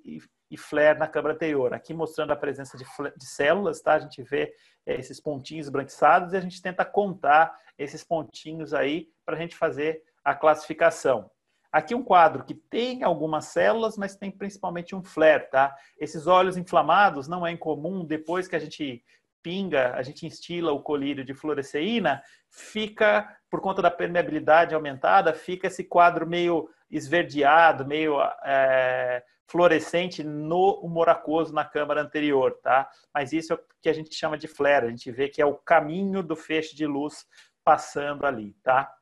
e 0.50 0.56
flare 0.56 0.98
na 0.98 1.06
câmara 1.06 1.34
anterior. 1.34 1.72
Aqui 1.72 1.94
mostrando 1.94 2.32
a 2.32 2.36
presença 2.36 2.76
de, 2.76 2.84
de 3.16 3.26
células, 3.26 3.80
tá? 3.80 3.94
A 3.94 3.98
gente 4.00 4.22
vê 4.22 4.52
é, 4.84 4.96
esses 4.98 5.20
pontinhos 5.20 5.68
branquiçados 5.68 6.32
e 6.32 6.36
a 6.36 6.40
gente 6.40 6.60
tenta 6.60 6.84
contar 6.84 7.54
esses 7.78 8.02
pontinhos 8.02 8.74
aí 8.74 9.08
para 9.24 9.36
a 9.36 9.38
gente 9.38 9.56
fazer 9.56 10.02
a 10.24 10.34
classificação. 10.34 11.30
Aqui 11.72 11.94
um 11.94 12.02
quadro 12.02 12.44
que 12.44 12.54
tem 12.54 13.04
algumas 13.04 13.46
células, 13.46 13.96
mas 13.96 14.16
tem 14.16 14.30
principalmente 14.30 14.94
um 14.94 15.04
flare, 15.04 15.48
tá? 15.50 15.74
Esses 15.98 16.26
olhos 16.26 16.56
inflamados 16.56 17.28
não 17.28 17.46
é 17.46 17.52
incomum, 17.52 18.04
depois 18.04 18.48
que 18.48 18.56
a 18.56 18.58
gente 18.58 19.04
pinga, 19.42 19.94
a 19.94 20.02
gente 20.02 20.26
instila 20.26 20.72
o 20.72 20.82
colírio 20.82 21.24
de 21.24 21.32
fluoresceína, 21.32 22.22
fica, 22.50 23.36
por 23.48 23.60
conta 23.60 23.80
da 23.80 23.90
permeabilidade 23.90 24.74
aumentada, 24.74 25.32
fica 25.32 25.68
esse 25.68 25.84
quadro 25.84 26.26
meio 26.26 26.68
esverdeado, 26.90 27.86
meio 27.86 28.20
é, 28.44 29.22
fluorescente 29.50 30.22
no 30.22 30.80
humor 30.80 31.08
aquoso 31.08 31.52
na 31.52 31.64
câmara 31.64 32.00
anterior, 32.00 32.58
tá? 32.62 32.88
Mas 33.12 33.32
isso 33.32 33.52
é 33.52 33.56
o 33.56 33.60
que 33.82 33.88
a 33.88 33.92
gente 33.92 34.14
chama 34.14 34.38
de 34.38 34.46
flare, 34.46 34.86
a 34.86 34.90
gente 34.90 35.10
vê 35.10 35.28
que 35.28 35.42
é 35.42 35.46
o 35.46 35.56
caminho 35.56 36.22
do 36.22 36.36
feixe 36.36 36.74
de 36.74 36.86
luz 36.86 37.26
passando 37.64 38.24
ali, 38.24 38.54
tá? 38.62 38.92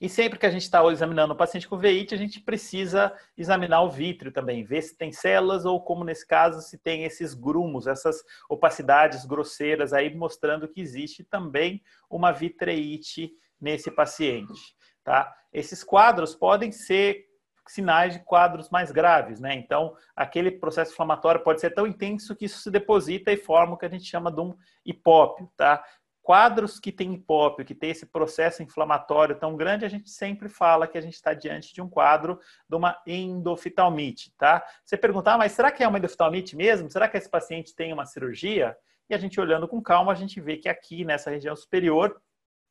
E 0.00 0.08
sempre 0.08 0.38
que 0.38 0.46
a 0.46 0.50
gente 0.50 0.62
está 0.62 0.84
examinando 0.90 1.34
o 1.34 1.36
paciente 1.36 1.68
com 1.68 1.76
veite, 1.76 2.14
a 2.14 2.18
gente 2.18 2.40
precisa 2.40 3.12
examinar 3.36 3.82
o 3.82 3.90
vítreo 3.90 4.32
também, 4.32 4.64
ver 4.64 4.82
se 4.82 4.96
tem 4.96 5.12
células 5.12 5.64
ou, 5.64 5.82
como 5.82 6.04
nesse 6.04 6.26
caso, 6.26 6.60
se 6.62 6.78
tem 6.78 7.04
esses 7.04 7.34
grumos, 7.34 7.86
essas 7.86 8.22
opacidades 8.48 9.26
grosseiras 9.26 9.92
aí, 9.92 10.14
mostrando 10.14 10.68
que 10.68 10.80
existe 10.80 11.24
também 11.24 11.82
uma 12.08 12.32
vitreite 12.32 13.32
nesse 13.60 13.90
paciente. 13.90 14.74
Tá? 15.02 15.34
Esses 15.52 15.84
quadros 15.84 16.34
podem 16.34 16.72
ser 16.72 17.26
sinais 17.66 18.14
de 18.14 18.20
quadros 18.20 18.68
mais 18.70 18.90
graves, 18.90 19.40
né? 19.40 19.54
Então, 19.54 19.96
aquele 20.14 20.50
processo 20.50 20.92
inflamatório 20.92 21.42
pode 21.42 21.60
ser 21.60 21.70
tão 21.70 21.86
intenso 21.86 22.36
que 22.36 22.44
isso 22.44 22.58
se 22.58 22.70
deposita 22.70 23.32
e 23.32 23.36
forma 23.36 23.74
o 23.74 23.76
que 23.76 23.86
a 23.86 23.90
gente 23.90 24.04
chama 24.04 24.30
de 24.30 24.40
um 24.40 24.54
hipópio, 24.84 25.50
tá? 25.56 25.82
Quadros 26.22 26.80
que 26.80 26.90
têm 26.90 27.14
hipópio, 27.14 27.64
que 27.64 27.74
tem 27.74 27.90
esse 27.90 28.06
processo 28.06 28.62
inflamatório 28.62 29.38
tão 29.38 29.56
grande, 29.56 29.84
a 29.84 29.88
gente 29.88 30.08
sempre 30.08 30.48
fala 30.48 30.86
que 30.86 30.96
a 30.96 31.00
gente 31.00 31.14
está 31.14 31.34
diante 31.34 31.74
de 31.74 31.82
um 31.82 31.88
quadro 31.88 32.38
de 32.68 32.76
uma 32.76 32.98
endoftalmite, 33.06 34.32
tá? 34.38 34.64
Você 34.84 34.96
perguntar, 34.96 35.34
ah, 35.34 35.38
mas 35.38 35.52
será 35.52 35.70
que 35.70 35.82
é 35.82 35.88
uma 35.88 35.98
endoftalmite 35.98 36.56
mesmo? 36.56 36.90
Será 36.90 37.08
que 37.08 37.16
esse 37.16 37.28
paciente 37.28 37.74
tem 37.74 37.92
uma 37.92 38.06
cirurgia? 38.06 38.76
E 39.08 39.14
a 39.14 39.18
gente 39.18 39.38
olhando 39.38 39.68
com 39.68 39.82
calma, 39.82 40.12
a 40.12 40.14
gente 40.14 40.40
vê 40.40 40.56
que 40.56 40.68
aqui 40.68 41.04
nessa 41.04 41.30
região 41.30 41.54
superior 41.54 42.18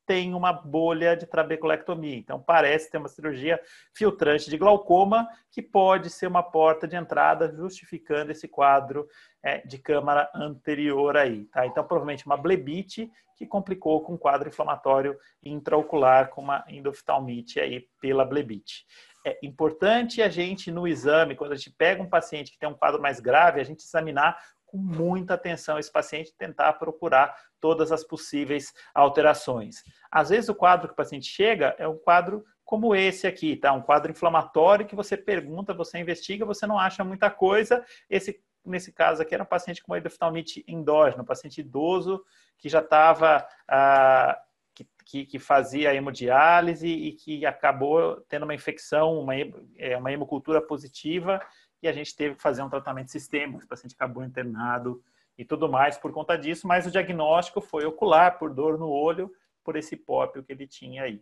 tem 0.06 0.34
uma 0.34 0.52
bolha 0.52 1.16
de 1.16 1.26
trabeculectomia. 1.26 2.18
Então, 2.18 2.42
parece 2.42 2.90
ter 2.90 2.98
uma 2.98 3.08
cirurgia 3.08 3.60
filtrante 3.94 4.50
de 4.50 4.58
glaucoma, 4.58 5.28
que 5.52 5.62
pode 5.62 6.10
ser 6.10 6.28
uma 6.28 6.44
porta 6.44 6.88
de 6.88 6.96
entrada, 6.96 7.54
justificando 7.56 8.32
esse 8.32 8.48
quadro 8.48 9.08
é, 9.44 9.60
de 9.66 9.78
câmara 9.78 10.30
anterior 10.34 11.18
aí. 11.18 11.46
Tá? 11.46 11.66
Então, 11.66 11.84
provavelmente 11.84 12.26
uma 12.26 12.38
blebite 12.38 13.12
que 13.36 13.48
complicou 13.48 14.02
com 14.02 14.14
um 14.14 14.18
quadro 14.18 14.48
inflamatório 14.48 15.18
intraocular, 15.42 16.30
com 16.30 16.42
uma 16.42 16.64
endoftalmite 16.68 17.60
aí 17.60 17.88
pela 18.00 18.26
blebite. 18.26 18.86
É 19.26 19.40
importante 19.42 20.22
a 20.22 20.30
gente, 20.30 20.70
no 20.70 20.88
exame, 20.88 21.36
quando 21.36 21.54
a 21.54 21.56
gente 21.56 21.72
pega 21.72 22.04
um 22.04 22.10
paciente 22.10 22.52
que 22.52 22.60
tem 22.60 22.68
um 22.68 22.74
quadro 22.74 23.02
mais 23.02 23.20
grave, 23.20 23.62
a 23.62 23.64
gente 23.64 23.84
examinar 23.84 24.38
com 24.74 24.80
muita 24.80 25.36
atenção 25.36 25.78
esse 25.78 25.92
paciente 25.92 26.34
tentar 26.36 26.74
procurar 26.74 27.38
todas 27.62 27.92
as 27.92 28.04
possíveis 28.04 28.74
alterações. 28.92 29.84
Às 30.12 30.30
vezes 30.30 30.50
o 30.50 30.56
quadro 30.56 30.88
que 30.88 30.94
o 30.94 30.98
paciente 30.98 31.28
chega 31.28 31.76
é 31.78 31.88
um 31.88 31.96
quadro 31.96 32.44
como 32.66 32.96
esse 32.96 33.28
aqui, 33.28 33.56
tá? 33.56 33.72
Um 33.72 33.84
quadro 33.84 34.12
inflamatório 34.12 34.88
que 34.88 34.96
você 34.96 35.16
pergunta, 35.16 35.76
você 35.76 36.00
investiga, 36.00 36.44
você 36.44 36.66
não 36.66 36.80
acha 36.80 37.04
muita 37.04 37.30
coisa. 37.30 37.86
Esse 38.10 38.42
nesse 38.66 38.92
caso 38.92 39.22
aqui 39.22 39.36
era 39.36 39.44
um 39.44 39.48
paciente 39.48 39.84
com 39.84 39.92
uma 39.92 40.00
endoftalmite 40.00 40.64
endógena, 40.68 41.22
um 41.22 41.26
paciente 41.26 41.62
idoso 41.62 42.24
que 42.58 42.68
já 42.68 42.80
estava 42.80 43.46
ah, 43.68 44.40
que, 44.74 44.88
que, 45.06 45.26
que, 45.26 45.38
fazia 45.38 45.94
hemodiálise 45.94 46.88
e 46.88 47.12
que 47.12 47.46
acabou 47.46 48.22
tendo 48.22 48.44
uma 48.44 48.56
infecção, 48.56 49.20
uma, 49.20 49.36
é, 49.78 49.96
uma 49.98 50.12
hemocultura 50.12 50.62
positiva 50.62 51.40
e 51.84 51.88
a 51.88 51.92
gente 51.92 52.16
teve 52.16 52.36
que 52.36 52.42
fazer 52.42 52.64
um 52.64 52.70
tratamento 52.70 53.12
sistêmico, 53.12 53.64
o 53.64 53.68
paciente 53.68 53.94
acabou 53.94 54.24
internado 54.24 55.04
e 55.38 55.44
tudo 55.44 55.68
mais 55.68 55.98
por 55.98 56.14
conta 56.14 56.38
disso, 56.38 56.66
mas 56.66 56.88
o 56.88 56.92
diagnóstico 56.92 57.60
foi 57.60 57.86
ocular, 57.86 58.40
por 58.40 58.54
dor 58.54 58.80
no 58.80 58.90
olho, 58.90 59.30
por 59.64 59.76
esse 59.76 59.96
hipópio 59.96 60.42
que 60.44 60.54
ele 60.54 60.66
tinha 60.66 61.04
aí. 61.04 61.20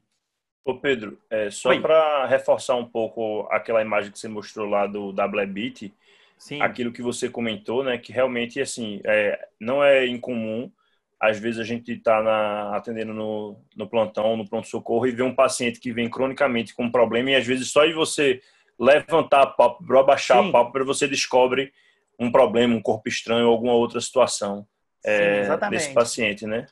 Ô 0.63 0.75
Pedro, 0.75 1.19
é, 1.31 1.49
só 1.49 1.77
para 1.81 2.27
reforçar 2.27 2.75
um 2.75 2.85
pouco 2.85 3.47
aquela 3.49 3.81
imagem 3.81 4.11
que 4.11 4.19
você 4.19 4.27
mostrou 4.27 4.69
lá 4.69 4.85
do 4.85 5.09
WBIT, 5.09 5.91
Sim. 6.37 6.61
aquilo 6.61 6.91
que 6.91 7.01
você 7.01 7.27
comentou, 7.27 7.83
né, 7.83 7.97
que 7.97 8.13
realmente 8.13 8.61
assim 8.61 9.01
é, 9.03 9.47
não 9.59 9.83
é 9.83 10.05
incomum. 10.05 10.71
Às 11.19 11.39
vezes 11.39 11.59
a 11.59 11.63
gente 11.63 11.91
está 11.91 12.75
atendendo 12.75 13.13
no, 13.13 13.55
no 13.75 13.87
plantão, 13.87 14.37
no 14.37 14.47
pronto 14.47 14.67
socorro 14.67 15.07
e 15.07 15.11
vê 15.11 15.23
um 15.23 15.33
paciente 15.33 15.79
que 15.79 15.91
vem 15.91 16.09
cronicamente 16.09 16.75
com 16.75 16.83
um 16.83 16.91
problema 16.91 17.31
e 17.31 17.35
às 17.35 17.45
vezes 17.45 17.71
só 17.71 17.85
de 17.85 17.93
você 17.93 18.41
levantar 18.81 19.43
a 19.43 19.47
pálpebra, 19.47 19.99
abaixar 19.99 20.41
Sim. 20.41 20.49
a 20.49 20.51
pálpebra, 20.51 20.83
você 20.83 21.07
descobre 21.07 21.71
um 22.19 22.31
problema, 22.31 22.75
um 22.75 22.81
corpo 22.81 23.07
estranho, 23.07 23.47
alguma 23.47 23.73
outra 23.73 24.01
situação 24.01 24.67
é, 25.05 25.45
Sim, 25.45 25.69
desse 25.69 25.93
paciente, 25.93 26.47
né? 26.47 26.65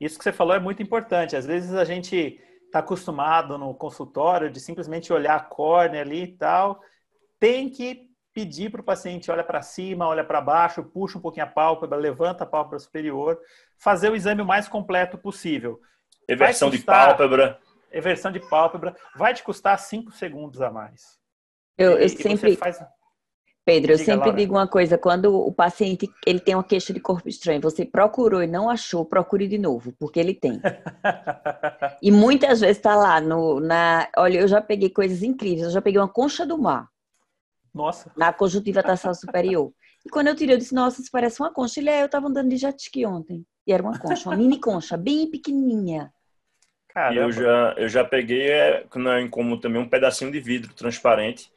Isso 0.00 0.16
que 0.16 0.24
você 0.24 0.32
falou 0.32 0.54
é 0.54 0.58
muito 0.58 0.82
importante. 0.82 1.36
Às 1.36 1.44
vezes 1.44 1.74
a 1.74 1.84
gente 1.84 2.40
está 2.64 2.78
acostumado 2.78 3.58
no 3.58 3.74
consultório 3.74 4.50
de 4.50 4.58
simplesmente 4.58 5.12
olhar 5.12 5.36
a 5.36 5.40
córnea 5.40 6.00
ali 6.00 6.22
e 6.22 6.36
tal. 6.36 6.80
Tem 7.38 7.68
que 7.68 8.10
pedir 8.32 8.70
para 8.70 8.80
o 8.80 8.84
paciente 8.84 9.30
olha 9.30 9.44
para 9.44 9.60
cima, 9.60 10.08
olha 10.08 10.24
para 10.24 10.40
baixo, 10.40 10.82
puxa 10.82 11.18
um 11.18 11.20
pouquinho 11.20 11.44
a 11.44 11.48
pálpebra, 11.48 11.98
levanta 11.98 12.44
a 12.44 12.46
pálpebra 12.46 12.78
superior, 12.78 13.38
fazer 13.78 14.08
o 14.08 14.16
exame 14.16 14.40
o 14.40 14.46
mais 14.46 14.68
completo 14.68 15.18
possível. 15.18 15.78
Eversão 16.26 16.70
custar, 16.70 17.08
de 17.08 17.16
pálpebra. 17.16 17.58
Eversão 17.90 18.32
de 18.32 18.40
pálpebra 18.40 18.96
vai 19.14 19.34
te 19.34 19.42
custar 19.42 19.78
5 19.78 20.12
segundos 20.12 20.62
a 20.62 20.70
mais. 20.70 21.21
Eu, 21.76 21.98
eu 21.98 22.08
sempre. 22.08 22.56
Faz... 22.56 22.78
Pedro, 23.64 23.92
eu 23.92 23.96
Diga, 23.96 24.12
sempre 24.12 24.28
Laura. 24.28 24.36
digo 24.36 24.54
uma 24.54 24.66
coisa: 24.66 24.98
quando 24.98 25.34
o 25.34 25.52
paciente 25.52 26.10
ele 26.26 26.40
tem 26.40 26.54
uma 26.54 26.64
queixa 26.64 26.92
de 26.92 26.98
corpo 26.98 27.28
estranho, 27.28 27.60
você 27.60 27.84
procurou 27.84 28.42
e 28.42 28.46
não 28.46 28.68
achou, 28.68 29.04
procure 29.04 29.46
de 29.46 29.56
novo, 29.56 29.94
porque 29.98 30.18
ele 30.18 30.34
tem. 30.34 30.60
e 32.02 32.10
muitas 32.10 32.60
vezes 32.60 32.78
está 32.78 32.96
lá 32.96 33.20
no, 33.20 33.60
na. 33.60 34.08
Olha, 34.16 34.40
eu 34.40 34.48
já 34.48 34.60
peguei 34.60 34.90
coisas 34.90 35.22
incríveis. 35.22 35.62
Eu 35.62 35.70
já 35.70 35.80
peguei 35.80 36.00
uma 36.00 36.08
concha 36.08 36.44
do 36.44 36.58
mar. 36.58 36.88
Nossa. 37.72 38.10
Na 38.16 38.32
conjuntiva 38.32 38.82
tarsal 38.82 39.14
superior. 39.14 39.72
E 40.04 40.10
quando 40.10 40.26
eu 40.26 40.34
tirei, 40.34 40.56
eu 40.56 40.58
disse: 40.58 40.74
Nossa, 40.74 41.00
isso 41.00 41.10
parece 41.12 41.40
uma 41.40 41.52
concha. 41.52 41.78
Ele 41.78 41.90
é, 41.90 42.02
eu 42.02 42.06
estava 42.06 42.26
andando 42.26 42.48
de 42.48 42.56
jet 42.56 42.76
ski 42.82 43.06
ontem. 43.06 43.46
E 43.64 43.72
era 43.72 43.82
uma 43.82 43.96
concha, 43.96 44.28
uma 44.28 44.36
mini 44.36 44.58
concha, 44.58 44.96
bem 44.96 45.30
pequenininha. 45.30 46.12
E 47.12 47.16
eu 47.16 47.30
já, 47.30 47.74
eu 47.78 47.88
já 47.88 48.04
peguei, 48.04 48.50
é, 48.50 48.84
é 48.84 49.20
incomum 49.22 49.58
também, 49.58 49.80
um 49.80 49.88
pedacinho 49.88 50.30
de 50.30 50.40
vidro 50.40 50.74
transparente 50.74 51.50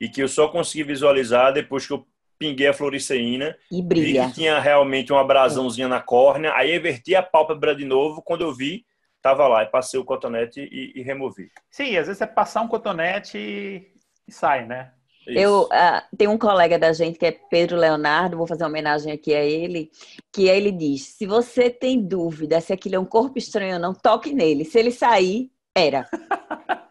e 0.00 0.08
que 0.08 0.22
eu 0.22 0.28
só 0.28 0.48
consegui 0.48 0.84
visualizar 0.84 1.52
depois 1.52 1.86
que 1.86 1.92
eu 1.92 2.06
pinguei 2.38 2.68
a 2.68 2.72
floriceína. 2.72 3.56
E 3.70 3.82
brilha. 3.82 4.22
Vi 4.22 4.28
que 4.28 4.34
tinha 4.34 4.58
realmente 4.58 5.12
uma 5.12 5.20
abrasãozinha 5.20 5.88
na 5.88 6.00
córnea. 6.00 6.52
Aí 6.54 6.76
inverti 6.76 7.14
a 7.14 7.22
pálpebra 7.22 7.74
de 7.74 7.84
novo. 7.84 8.22
Quando 8.22 8.42
eu 8.42 8.54
vi, 8.54 8.84
tava 9.22 9.46
lá. 9.48 9.62
E 9.62 9.66
passei 9.66 9.98
o 9.98 10.04
cotonete 10.04 10.60
e, 10.60 11.00
e 11.00 11.02
removi. 11.02 11.50
Sim, 11.70 11.96
às 11.96 12.06
vezes 12.06 12.20
é 12.20 12.26
passar 12.26 12.62
um 12.62 12.68
cotonete 12.68 13.38
e, 13.38 13.92
e 14.28 14.32
sai, 14.32 14.66
né? 14.66 14.92
Isso. 15.26 15.38
Eu 15.38 15.62
uh, 15.62 16.16
tem 16.16 16.28
um 16.28 16.38
colega 16.38 16.78
da 16.78 16.92
gente 16.92 17.18
que 17.18 17.26
é 17.26 17.32
Pedro 17.32 17.76
Leonardo, 17.76 18.36
vou 18.36 18.46
fazer 18.46 18.62
uma 18.62 18.68
homenagem 18.68 19.12
aqui 19.12 19.34
a 19.34 19.42
ele, 19.42 19.90
que 20.32 20.46
ele 20.46 20.70
diz: 20.70 21.02
se 21.02 21.26
você 21.26 21.68
tem 21.68 22.00
dúvida 22.00 22.60
se 22.60 22.72
aquilo 22.72 22.94
é 22.94 22.98
um 22.98 23.04
corpo 23.04 23.36
estranho 23.36 23.74
ou 23.74 23.80
não, 23.80 23.92
toque 23.92 24.32
nele. 24.32 24.64
Se 24.64 24.78
ele 24.78 24.92
sair, 24.92 25.50
era. 25.74 26.08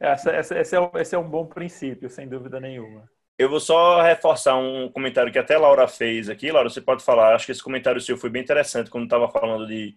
essa, 0.00 0.30
essa, 0.30 0.58
esse, 0.58 0.76
é 0.76 0.80
um, 0.80 0.90
esse 0.94 1.14
é 1.14 1.18
um 1.18 1.28
bom 1.28 1.46
princípio, 1.46 2.08
sem 2.08 2.28
dúvida 2.28 2.60
nenhuma. 2.60 3.08
Eu 3.38 3.50
vou 3.50 3.60
só 3.60 4.00
reforçar 4.00 4.56
um 4.56 4.88
comentário 4.90 5.30
que 5.30 5.38
até 5.38 5.54
a 5.54 5.60
Laura 5.60 5.86
fez 5.86 6.30
aqui. 6.30 6.50
Laura, 6.50 6.70
você 6.70 6.80
pode 6.80 7.04
falar. 7.04 7.34
Acho 7.34 7.46
que 7.46 7.52
esse 7.52 7.62
comentário 7.62 8.00
seu 8.00 8.16
foi 8.16 8.30
bem 8.30 8.42
interessante 8.42 8.90
quando 8.90 9.04
estava 9.04 9.28
falando 9.28 9.66
de, 9.66 9.94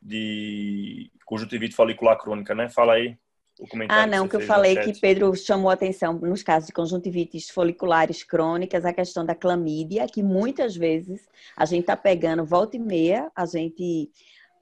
de 0.00 1.10
conjuntivite 1.26 1.76
folicular 1.76 2.16
crônica, 2.16 2.54
né? 2.54 2.70
Fala 2.70 2.94
aí 2.94 3.14
o 3.60 3.66
comentário. 3.66 4.02
Ah, 4.02 4.06
não, 4.06 4.24
que, 4.26 4.30
que 4.30 4.42
eu 4.42 4.46
falei 4.46 4.76
que 4.76 4.98
Pedro 4.98 5.34
chamou 5.36 5.70
atenção 5.70 6.14
nos 6.14 6.42
casos 6.42 6.68
de 6.68 6.72
conjuntivites 6.72 7.50
foliculares 7.50 8.22
crônicas, 8.22 8.84
a 8.84 8.92
questão 8.92 9.24
da 9.24 9.34
clamídia, 9.34 10.06
que 10.06 10.22
muitas 10.22 10.74
vezes 10.74 11.28
a 11.56 11.66
gente 11.66 11.80
está 11.80 11.96
pegando 11.96 12.44
volta 12.44 12.76
e 12.76 12.80
meia, 12.80 13.30
a 13.36 13.44
gente 13.44 14.10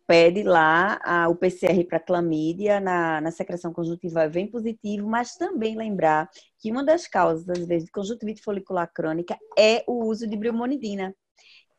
pede 0.07 0.43
lá 0.43 1.01
a, 1.03 1.29
o 1.29 1.35
PCR 1.35 1.85
para 1.85 1.99
clamídia 1.99 2.79
na, 2.79 3.21
na 3.21 3.31
secreção 3.31 3.73
conjuntiva 3.73 4.29
vem 4.29 4.47
positivo, 4.47 5.09
mas 5.09 5.35
também 5.35 5.77
lembrar 5.77 6.31
que 6.59 6.71
uma 6.71 6.85
das 6.85 7.07
causas, 7.07 7.49
às 7.49 7.67
vezes, 7.67 7.87
de 7.87 7.93
conjuntivite 7.93 8.43
folicular 8.43 8.91
crônica 8.93 9.37
é 9.59 9.83
o 9.87 10.05
uso 10.05 10.27
de 10.27 10.37
briomonidina, 10.37 11.15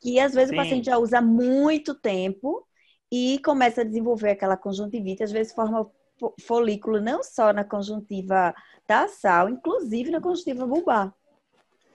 que 0.02 0.20
às 0.20 0.34
vezes 0.34 0.50
Sim. 0.50 0.56
o 0.56 0.58
paciente 0.58 0.86
já 0.86 0.98
usa 0.98 1.22
muito 1.22 1.96
tempo 1.96 2.66
e 3.12 3.40
começa 3.40 3.82
a 3.82 3.86
desenvolver 3.86 4.32
aquela 4.32 4.58
conjuntivite, 4.58 5.24
às 5.24 5.32
vezes 5.32 5.54
forma 5.54 5.90
folículo 6.42 7.00
não 7.00 7.24
só 7.24 7.54
na 7.54 7.64
conjuntiva 7.64 8.54
tarsal, 8.86 9.50
inclusive 9.50 10.12
na 10.12 10.20
conjuntiva 10.20 10.66
bulbar. 10.66 11.14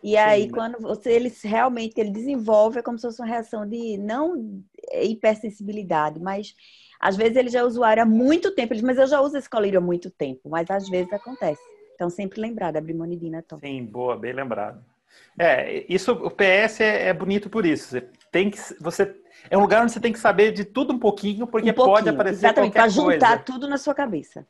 E 0.03 0.17
aí, 0.17 0.45
Sim. 0.45 0.51
quando 0.51 0.81
você 0.81 1.13
ele 1.13 1.33
realmente 1.45 1.95
ele 1.97 2.11
desenvolve, 2.11 2.79
é 2.79 2.83
como 2.83 2.99
se 2.99 3.07
fosse 3.07 3.21
uma 3.21 3.29
reação 3.29 3.67
de 3.67 3.97
não 3.99 4.63
hipersensibilidade, 4.93 6.19
mas 6.21 6.55
às 6.99 7.17
vezes 7.17 7.37
ele 7.37 7.51
já 7.51 7.61
é 7.61 7.65
usuário 7.65 8.03
há 8.03 8.07
muito 8.07 8.53
tempo, 8.55 8.75
mas 8.83 8.99
eu 8.99 9.07
já 9.07 9.21
uso 9.21 9.37
esse 9.37 9.49
colírio 9.49 9.79
há 9.79 9.83
muito 9.83 10.11
tempo, 10.11 10.49
mas 10.49 10.69
às 10.71 10.89
vezes 10.89 11.13
acontece. 11.13 11.63
Então, 11.95 12.11
sempre 12.11 12.41
lembrar 12.41 12.73
da 12.73 12.81
brimonidina 12.81 13.43
top. 13.43 13.65
Sim, 13.65 13.85
boa, 13.85 14.17
bem 14.17 14.33
lembrado. 14.33 14.85
É, 15.39 15.85
isso, 15.89 16.13
o 16.13 16.31
PS 16.31 16.81
é, 16.81 17.09
é, 17.09 17.13
bonito 17.13 17.49
por 17.49 17.65
isso. 17.65 17.91
Você 17.91 18.01
tem 18.31 18.51
que, 18.51 18.59
você 18.81 19.15
é 19.51 19.57
um 19.57 19.61
lugar 19.61 19.83
onde 19.83 19.93
você 19.93 20.01
tem 20.01 20.13
que 20.13 20.19
saber 20.19 20.53
de 20.53 20.65
tudo 20.65 20.93
um 20.93 20.99
pouquinho, 20.99 21.47
porque 21.47 21.71
um 21.71 21.75
pouquinho, 21.75 21.97
pode 21.97 22.09
aparecer 22.09 22.47
exatamente, 22.47 22.73
qualquer 22.73 22.95
coisa. 22.95 23.19
Para 23.19 23.29
juntar 23.29 23.45
tudo 23.45 23.69
na 23.69 23.79
sua 23.79 23.95
cabeça. 23.95 24.47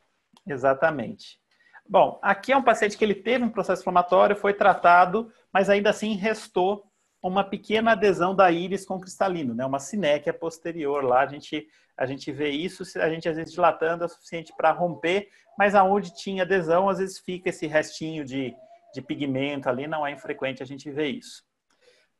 Exatamente. 0.47 1.39
Bom, 1.87 2.19
aqui 2.21 2.51
é 2.51 2.57
um 2.57 2.63
paciente 2.63 2.97
que 2.97 3.03
ele 3.03 3.15
teve 3.15 3.43
um 3.43 3.49
processo 3.49 3.81
inflamatório, 3.81 4.35
foi 4.35 4.53
tratado, 4.53 5.31
mas 5.51 5.69
ainda 5.69 5.89
assim 5.89 6.15
restou 6.15 6.85
uma 7.21 7.43
pequena 7.43 7.91
adesão 7.91 8.35
da 8.35 8.51
íris 8.51 8.85
com 8.85 8.99
cristalino, 8.99 9.53
né? 9.53 9.65
Uma 9.65 9.79
sinéquia 9.79 10.33
posterior 10.33 11.03
lá, 11.03 11.21
a 11.21 11.27
gente 11.27 11.67
a 11.95 12.07
gente 12.07 12.31
vê 12.31 12.49
isso, 12.49 12.83
a 12.99 13.07
gente 13.07 13.29
às 13.29 13.35
vezes 13.35 13.53
dilatando 13.53 14.03
é 14.03 14.07
suficiente 14.07 14.51
para 14.57 14.71
romper, 14.71 15.29
mas 15.57 15.75
aonde 15.75 16.15
tinha 16.15 16.41
adesão, 16.41 16.89
às 16.89 16.97
vezes 16.97 17.19
fica 17.19 17.49
esse 17.49 17.67
restinho 17.67 18.25
de, 18.25 18.53
de 18.93 19.01
pigmento 19.01 19.69
ali, 19.69 19.85
não 19.85 20.05
é 20.05 20.11
infrequente 20.11 20.63
a 20.63 20.65
gente 20.65 20.89
ver 20.89 21.09
isso. 21.09 21.43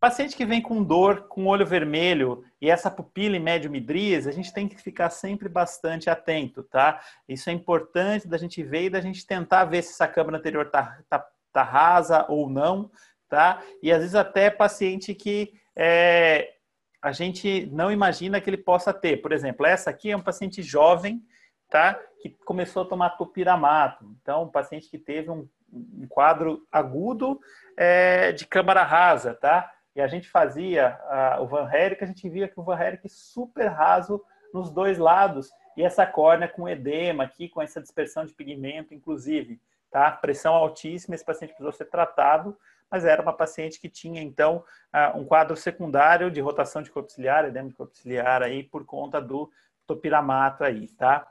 Paciente 0.03 0.35
que 0.35 0.45
vem 0.45 0.61
com 0.61 0.83
dor, 0.83 1.29
com 1.29 1.45
olho 1.45 1.65
vermelho 1.65 2.43
e 2.59 2.69
essa 2.69 2.91
pupila 2.91 3.37
em 3.37 3.39
médio 3.39 3.71
midrias, 3.71 4.27
a 4.27 4.33
gente 4.33 4.53
tem 4.53 4.67
que 4.67 4.75
ficar 4.75 5.09
sempre 5.09 5.47
bastante 5.47 6.09
atento, 6.09 6.61
tá? 6.61 6.99
Isso 7.25 7.49
é 7.49 7.53
importante 7.53 8.27
da 8.27 8.37
gente 8.37 8.61
ver 8.61 8.83
e 8.83 8.89
da 8.89 8.99
gente 8.99 9.25
tentar 9.25 9.63
ver 9.63 9.81
se 9.81 9.91
essa 9.91 10.05
câmara 10.05 10.37
anterior 10.37 10.69
tá, 10.69 10.99
tá, 11.07 11.25
tá 11.53 11.63
rasa 11.63 12.25
ou 12.27 12.49
não, 12.49 12.91
tá? 13.29 13.63
E 13.81 13.93
às 13.93 13.99
vezes 13.99 14.13
até 14.13 14.49
paciente 14.49 15.15
que 15.15 15.53
é, 15.73 16.53
a 17.01 17.13
gente 17.13 17.65
não 17.67 17.89
imagina 17.89 18.41
que 18.41 18.49
ele 18.49 18.57
possa 18.57 18.93
ter. 18.93 19.21
Por 19.21 19.31
exemplo, 19.31 19.65
essa 19.65 19.89
aqui 19.89 20.11
é 20.11 20.17
um 20.17 20.21
paciente 20.21 20.61
jovem, 20.61 21.25
tá? 21.69 21.97
Que 22.21 22.29
começou 22.43 22.83
a 22.83 22.89
tomar 22.89 23.11
topiramato. 23.11 24.03
Então, 24.21 24.43
um 24.43 24.51
paciente 24.51 24.89
que 24.89 24.97
teve 24.97 25.29
um, 25.29 25.47
um 25.71 26.05
quadro 26.09 26.67
agudo 26.69 27.39
é, 27.77 28.33
de 28.33 28.45
câmara 28.45 28.83
rasa, 28.83 29.33
tá? 29.33 29.71
E 29.95 30.01
a 30.01 30.07
gente 30.07 30.29
fazia 30.29 30.99
o 31.39 31.45
Van 31.45 31.69
Herrick, 31.71 32.03
a 32.03 32.07
gente 32.07 32.27
via 32.29 32.47
que 32.47 32.59
o 32.59 32.63
Van 32.63 32.79
Herrick 32.79 33.07
super 33.09 33.67
raso 33.67 34.23
nos 34.53 34.71
dois 34.71 34.97
lados 34.97 35.51
e 35.75 35.83
essa 35.83 36.05
córnea 36.05 36.47
com 36.47 36.69
edema 36.69 37.23
aqui, 37.23 37.49
com 37.49 37.61
essa 37.61 37.81
dispersão 37.81 38.25
de 38.25 38.33
pigmento, 38.33 38.93
inclusive, 38.93 39.59
tá? 39.89 40.11
Pressão 40.11 40.53
altíssima, 40.53 41.15
esse 41.15 41.25
paciente 41.25 41.49
precisou 41.49 41.71
ser 41.71 41.85
tratado, 41.85 42.57
mas 42.89 43.05
era 43.05 43.21
uma 43.21 43.33
paciente 43.33 43.79
que 43.79 43.89
tinha, 43.89 44.21
então, 44.21 44.63
uh, 44.93 45.17
um 45.17 45.25
quadro 45.25 45.57
secundário 45.57 46.29
de 46.29 46.39
rotação 46.39 46.81
de 46.83 46.91
corpo 46.91 47.11
ciliar, 47.11 47.45
edema 47.45 47.69
de 47.69 47.75
corpo 47.75 47.95
ciliar 47.95 48.43
aí, 48.43 48.63
por 48.63 48.85
conta 48.85 49.19
do 49.19 49.51
topiramato 49.87 50.63
aí, 50.63 50.87
tá? 50.89 51.27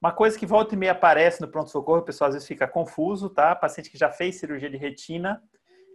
Uma 0.00 0.12
coisa 0.12 0.38
que 0.38 0.44
volta 0.44 0.74
e 0.74 0.78
meia 0.78 0.92
aparece 0.92 1.40
no 1.40 1.48
pronto-socorro, 1.48 2.00
o 2.00 2.04
pessoal 2.04 2.28
às 2.28 2.34
vezes 2.34 2.48
fica 2.48 2.66
confuso, 2.66 3.30
tá? 3.30 3.54
Paciente 3.54 3.90
que 3.90 3.96
já 3.96 4.10
fez 4.10 4.36
cirurgia 4.36 4.68
de 4.68 4.76
retina, 4.76 5.42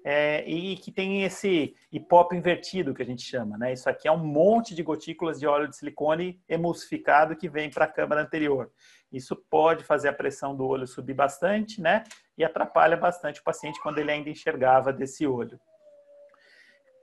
é, 0.10 0.42
e 0.48 0.78
que 0.78 0.90
tem 0.90 1.24
esse 1.24 1.76
hipópio 1.92 2.38
invertido 2.38 2.94
que 2.94 3.02
a 3.02 3.06
gente 3.06 3.24
chama, 3.24 3.58
né? 3.58 3.74
Isso 3.74 3.90
aqui 3.90 4.08
é 4.08 4.12
um 4.12 4.24
monte 4.24 4.74
de 4.74 4.82
gotículas 4.82 5.38
de 5.38 5.46
óleo 5.46 5.68
de 5.68 5.76
silicone 5.76 6.42
emulsificado 6.48 7.36
que 7.36 7.50
vem 7.50 7.70
para 7.70 7.84
a 7.84 7.90
câmara 7.90 8.22
anterior. 8.22 8.72
Isso 9.12 9.36
pode 9.36 9.84
fazer 9.84 10.08
a 10.08 10.14
pressão 10.14 10.56
do 10.56 10.66
olho 10.66 10.88
subir 10.88 11.14
bastante, 11.14 11.82
né? 11.82 12.06
E 12.38 12.46
atrapalha 12.46 12.96
bastante 12.96 13.42
o 13.42 13.44
paciente 13.44 13.82
quando 13.82 13.98
ele 13.98 14.10
ainda 14.10 14.30
enxergava 14.30 14.94
desse 14.94 15.28
olho. 15.28 15.60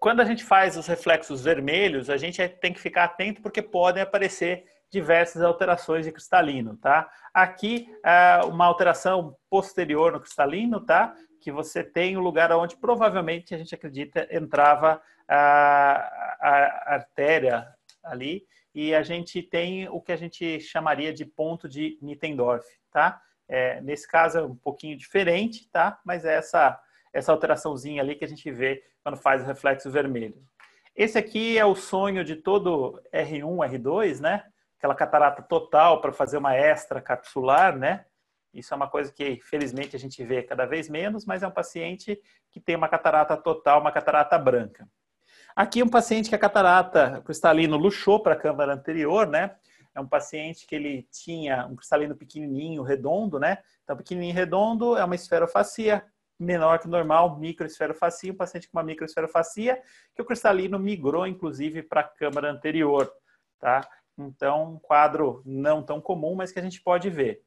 Quando 0.01 0.21
a 0.21 0.25
gente 0.25 0.43
faz 0.43 0.75
os 0.79 0.87
reflexos 0.87 1.45
vermelhos, 1.45 2.09
a 2.09 2.17
gente 2.17 2.49
tem 2.49 2.73
que 2.73 2.81
ficar 2.81 3.05
atento 3.05 3.43
porque 3.43 3.61
podem 3.61 4.03
aparecer 4.03 4.64
diversas 4.90 5.43
alterações 5.43 6.07
de 6.07 6.12
cristalino, 6.12 6.79
tá? 6.79 7.11
Aqui, 7.35 7.87
ah, 8.03 8.47
uma 8.47 8.64
alteração 8.64 9.37
posterior 9.51 10.11
no 10.11 10.21
cristalino, 10.21 10.81
tá? 10.81 11.14
Que 11.44 11.52
você 11.52 11.85
tem 11.85 12.16
o 12.16 12.20
um 12.20 12.22
lugar 12.22 12.50
onde 12.52 12.74
provavelmente 12.74 13.54
a 13.54 13.59
gente 13.59 13.74
acredita 13.74 14.26
entrava 14.30 15.02
a, 15.28 15.94
a, 16.40 16.94
artéria 16.94 17.68
ali 18.02 18.46
e 18.74 18.94
a 18.94 19.02
gente 19.02 19.42
tem 19.42 19.87
o 19.90 20.00
que 20.00 20.11
a 20.11 20.16
gente 20.16 20.59
chamaria 20.59 21.12
de 21.12 21.26
ponto 21.26 21.68
de 21.68 21.98
Mittendorf, 22.00 22.66
tá? 22.90 23.20
É, 23.46 23.78
nesse 23.83 24.09
caso 24.09 24.38
é 24.38 24.42
um 24.42 24.57
pouquinho 24.57 24.96
diferente, 24.96 25.68
tá? 25.70 26.00
Mas 26.02 26.24
é 26.24 26.35
essa 26.35 26.80
essa 27.12 27.30
alteraçãozinha 27.30 28.02
ali 28.02 28.16
que 28.16 28.24
a 28.24 28.28
gente 28.28 28.50
vê 28.50 28.83
quando 29.04 29.18
faz 29.18 29.42
o 29.42 29.46
reflexo 29.46 29.90
vermelho. 29.90 30.42
Esse 30.96 31.18
aqui 31.18 31.59
é 31.59 31.64
o 31.64 31.74
sonho 31.74 32.24
de 32.24 32.37
todo 32.37 33.00
R1, 33.12 33.70
R2, 33.70 34.18
né? 34.18 34.44
Aquela 34.78 34.94
catarata 34.94 35.42
total 35.42 36.00
para 36.00 36.11
fazer 36.11 36.38
uma 36.38 36.57
extra 36.57 37.02
capsular, 37.02 37.76
né? 37.76 38.07
Isso 38.55 38.73
é 38.73 38.77
uma 38.77 38.88
coisa 38.88 39.12
que, 39.12 39.40
felizmente, 39.43 39.97
a 39.97 39.99
gente 39.99 40.23
vê 40.25 40.43
cada 40.43 40.64
vez 40.64 40.88
menos, 40.88 41.27
mas 41.27 41.43
é 41.43 41.47
um 41.49 41.51
paciente 41.51 42.21
que 42.51 42.61
tem 42.61 42.77
uma 42.77 42.88
catarata 42.88 43.37
total, 43.37 43.81
uma 43.81 43.90
catarata 43.90 44.38
branca. 44.38 44.88
Aqui 45.57 45.83
um 45.83 45.88
paciente 45.88 46.29
que 46.29 46.35
a 46.35 46.38
catarata 46.38 47.21
cristalino 47.25 47.77
luxou 47.77 48.21
para 48.21 48.35
a 48.35 48.38
câmara 48.38 48.73
anterior, 48.73 49.27
né? 49.27 49.57
É 49.95 50.01
um 50.01 50.07
paciente 50.07 50.67
que 50.67 50.75
ele 50.75 51.09
tinha 51.11 51.67
um 51.67 51.77
cristalino 51.77 52.17
pequenininho, 52.17 52.83
redondo, 52.83 53.38
né? 53.38 53.59
Então, 53.83 53.97
pequenininho 53.97 54.35
redondo 54.35 54.97
é 54.97 55.05
uma 55.05 55.14
esferofacia 55.14 56.05
menor 56.38 56.79
que 56.79 56.88
normal, 56.88 57.38
microesferofacia, 57.38 58.33
um 58.33 58.37
paciente 58.37 58.69
com 58.69 58.77
uma 58.77 58.85
microesferofacia, 58.85 59.81
que 60.14 60.23
o 60.23 60.25
cristalino 60.25 60.79
migrou, 60.79 61.27
inclusive, 61.27 61.83
para 61.83 62.01
a 62.01 62.05
câmara 62.05 62.51
anterior, 62.51 63.11
tá? 63.59 63.88
Então, 64.19 64.75
um 64.75 64.79
quadro 64.79 65.43
não 65.45 65.83
tão 65.83 66.01
comum, 66.01 66.35
mas 66.35 66.53
que 66.53 66.59
a 66.59 66.62
gente 66.62 66.83
pode 66.83 67.11
ver. 67.11 67.43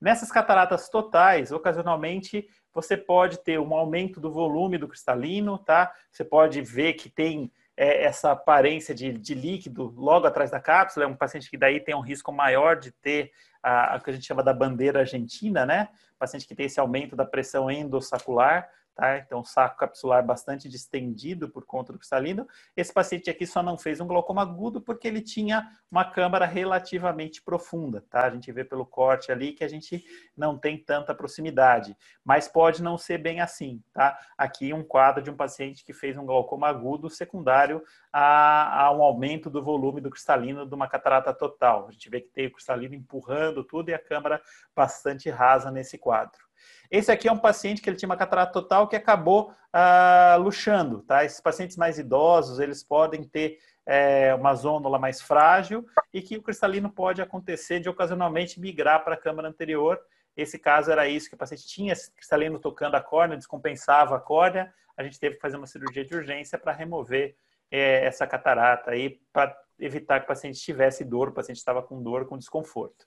Nessas 0.00 0.32
cataratas 0.32 0.88
totais, 0.88 1.52
ocasionalmente 1.52 2.48
você 2.72 2.96
pode 2.96 3.38
ter 3.38 3.58
um 3.58 3.74
aumento 3.74 4.20
do 4.20 4.32
volume 4.32 4.78
do 4.78 4.88
cristalino, 4.88 5.58
tá? 5.58 5.92
Você 6.10 6.24
pode 6.24 6.62
ver 6.62 6.94
que 6.94 7.10
tem 7.10 7.52
é, 7.76 8.04
essa 8.04 8.30
aparência 8.32 8.94
de, 8.94 9.12
de, 9.12 9.34
líquido 9.34 9.92
logo 9.96 10.26
atrás 10.26 10.50
da 10.50 10.60
cápsula. 10.60 11.04
É 11.04 11.08
um 11.08 11.16
paciente 11.16 11.50
que 11.50 11.56
daí 11.56 11.80
tem 11.80 11.94
um 11.94 12.00
risco 12.00 12.32
maior 12.32 12.76
de 12.76 12.92
ter 12.92 13.32
a, 13.62 13.94
a 13.94 14.00
que 14.00 14.10
a 14.10 14.12
gente 14.12 14.26
chama 14.26 14.42
da 14.42 14.54
bandeira 14.54 15.00
argentina, 15.00 15.66
né? 15.66 15.88
Paciente 16.18 16.46
que 16.46 16.54
tem 16.54 16.66
esse 16.66 16.78
aumento 16.78 17.16
da 17.16 17.24
pressão 17.24 17.70
endossacular. 17.70 18.68
Tá? 19.00 19.16
Então, 19.16 19.42
saco 19.42 19.78
capsular 19.78 20.22
bastante 20.22 20.68
distendido 20.68 21.48
por 21.48 21.64
conta 21.64 21.90
do 21.90 21.98
cristalino. 21.98 22.46
Esse 22.76 22.92
paciente 22.92 23.30
aqui 23.30 23.46
só 23.46 23.62
não 23.62 23.78
fez 23.78 23.98
um 23.98 24.06
glaucoma 24.06 24.42
agudo 24.42 24.78
porque 24.78 25.08
ele 25.08 25.22
tinha 25.22 25.66
uma 25.90 26.04
câmara 26.04 26.44
relativamente 26.44 27.40
profunda. 27.40 28.04
Tá? 28.10 28.26
A 28.26 28.30
gente 28.30 28.52
vê 28.52 28.62
pelo 28.62 28.84
corte 28.84 29.32
ali 29.32 29.52
que 29.52 29.64
a 29.64 29.68
gente 29.68 30.04
não 30.36 30.58
tem 30.58 30.76
tanta 30.76 31.14
proximidade, 31.14 31.96
mas 32.22 32.46
pode 32.46 32.82
não 32.82 32.98
ser 32.98 33.16
bem 33.16 33.40
assim. 33.40 33.82
Tá? 33.90 34.18
Aqui 34.36 34.70
um 34.74 34.84
quadro 34.84 35.22
de 35.22 35.30
um 35.30 35.36
paciente 35.36 35.82
que 35.82 35.94
fez 35.94 36.18
um 36.18 36.26
glaucoma 36.26 36.68
agudo 36.68 37.08
secundário 37.08 37.82
a, 38.12 38.84
a 38.84 38.92
um 38.92 39.02
aumento 39.02 39.48
do 39.48 39.64
volume 39.64 40.02
do 40.02 40.10
cristalino 40.10 40.68
de 40.68 40.74
uma 40.74 40.86
catarata 40.86 41.32
total. 41.32 41.88
A 41.88 41.90
gente 41.90 42.10
vê 42.10 42.20
que 42.20 42.28
tem 42.28 42.48
o 42.48 42.52
cristalino 42.52 42.94
empurrando 42.94 43.64
tudo 43.64 43.88
e 43.88 43.94
a 43.94 43.98
câmara 43.98 44.42
bastante 44.76 45.30
rasa 45.30 45.70
nesse 45.70 45.96
quadro. 45.96 46.49
Esse 46.90 47.12
aqui 47.12 47.28
é 47.28 47.32
um 47.32 47.38
paciente 47.38 47.80
que 47.80 47.88
ele 47.88 47.96
tinha 47.96 48.08
uma 48.08 48.16
catarata 48.16 48.52
total 48.52 48.88
que 48.88 48.96
acabou 48.96 49.54
ah, 49.72 50.36
luxando, 50.40 51.02
tá? 51.02 51.24
Esses 51.24 51.40
pacientes 51.40 51.76
mais 51.76 51.98
idosos, 51.98 52.58
eles 52.58 52.82
podem 52.82 53.22
ter 53.22 53.58
é, 53.86 54.34
uma 54.34 54.54
zônula 54.54 54.98
mais 54.98 55.20
frágil 55.20 55.86
e 56.12 56.20
que 56.20 56.36
o 56.36 56.42
cristalino 56.42 56.90
pode 56.90 57.22
acontecer 57.22 57.80
de 57.80 57.88
ocasionalmente 57.88 58.60
migrar 58.60 59.04
para 59.04 59.14
a 59.14 59.18
câmara 59.18 59.48
anterior. 59.48 60.00
Esse 60.36 60.58
caso 60.58 60.90
era 60.90 61.08
isso, 61.08 61.28
que 61.28 61.34
o 61.34 61.38
paciente 61.38 61.66
tinha 61.66 61.94
cristalino 62.16 62.58
tocando 62.58 62.94
a 62.94 63.00
córnea, 63.00 63.36
descompensava 63.36 64.16
a 64.16 64.20
córnea, 64.20 64.72
a 64.96 65.02
gente 65.02 65.18
teve 65.18 65.36
que 65.36 65.40
fazer 65.40 65.56
uma 65.56 65.66
cirurgia 65.66 66.04
de 66.04 66.14
urgência 66.14 66.58
para 66.58 66.72
remover 66.72 67.36
é, 67.70 68.04
essa 68.04 68.26
catarata 68.26 68.90
aí, 68.90 69.20
para 69.32 69.56
evitar 69.78 70.20
que 70.20 70.24
o 70.24 70.28
paciente 70.28 70.60
tivesse 70.60 71.04
dor, 71.04 71.28
o 71.28 71.32
paciente 71.32 71.58
estava 71.58 71.82
com 71.82 72.02
dor, 72.02 72.26
com 72.26 72.36
desconforto. 72.36 73.06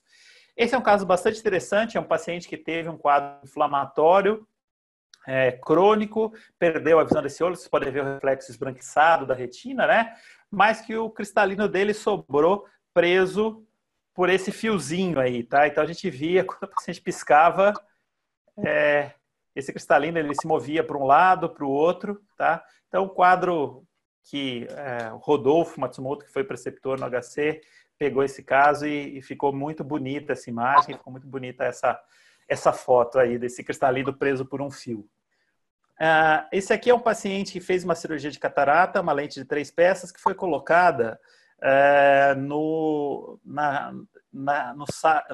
Esse 0.56 0.76
é 0.76 0.78
um 0.78 0.84
caso 0.84 1.06
bastante 1.06 1.40
interessante, 1.40 1.98
é 1.98 2.00
um 2.00 2.06
paciente 2.06 2.48
que 2.48 2.58
teve 2.58 2.90
um 2.90 2.98
quadro 2.98 3.40
inflamatório 3.44 4.48
é, 5.26 5.52
crônico, 5.52 6.34
perdeu 6.60 7.00
a 7.00 7.04
visão 7.04 7.22
desse 7.22 7.44
olho, 7.44 7.56
vocês 7.56 7.68
podem 7.68 7.92
ver 7.92 8.02
o 8.02 8.14
reflexo 8.14 8.52
esbranquiçado 8.52 9.26
da 9.26 9.34
retina, 9.34 9.88
né? 9.88 10.14
Mas 10.52 10.82
que 10.82 10.96
o 10.96 11.10
cristalino 11.10 11.68
dele 11.68 11.94
sobrou 11.94 12.66
preso 12.94 13.66
por 14.14 14.30
esse 14.30 14.52
fiozinho 14.52 15.20
aí, 15.20 15.44
tá? 15.44 15.68
Então 15.68 15.84
a 15.84 15.88
gente 15.88 16.10
via 16.10 16.44
quando 16.46 16.64
o 16.64 16.76
paciente 16.76 17.02
piscava, 17.02 17.74
é, 18.58 19.12
esse 19.56 19.72
cristalino 19.72 20.20
ele 20.20 20.36
se 20.36 20.46
movia 20.46 20.84
para 20.84 20.98
um 20.98 21.06
lado, 21.06 21.50
para 21.50 21.66
o 21.66 21.70
outro, 21.70 22.22
tá? 22.38 22.64
Então 22.88 23.06
o 23.06 23.10
quadro 23.10 23.84
que 24.26 24.68
é, 24.70 25.10
Rodolfo 25.16 25.80
Matsumoto, 25.80 26.26
que 26.26 26.32
foi 26.32 26.44
preceptor 26.44 27.00
no 27.00 27.10
HC, 27.10 27.62
pegou 27.98 28.24
esse 28.24 28.44
caso 28.44 28.86
e, 28.86 29.18
e, 29.18 29.22
ficou 29.22 29.54
muito 29.54 29.84
bonita 29.84 30.34
essa 30.34 30.50
imagem, 30.50 30.98
ficou 30.98 31.12
muito 31.12 31.28
bonita 31.28 31.64
essa, 31.64 32.00
essa 32.48 32.74
foto 32.74 33.20
aí 33.20 33.38
desse 33.38 33.64
cristalino 33.64 34.14
preso 34.14 34.46
por 34.46 34.62
um 34.62 34.70
fio. 34.70 35.08
Uh, 35.94 36.46
esse 36.52 36.74
aqui 36.74 36.90
é 36.90 36.96
um 36.96 37.00
paciente 37.00 37.54
que 37.54 37.62
fez 37.62 37.84
uma 37.84 37.96
cirurgia 37.96 38.32
de 38.32 38.40
catarata, 38.40 39.02
uma 39.02 39.14
lente 39.14 39.40
de 39.40 39.46
três 39.46 39.70
peças 39.70 40.12
que 40.12 40.20
foi 40.20 40.34
colocada 40.34 41.20
uh, 41.60 42.40
no, 42.40 43.40
na, 43.46 43.94
na, 44.34 44.74
no, 44.74 44.86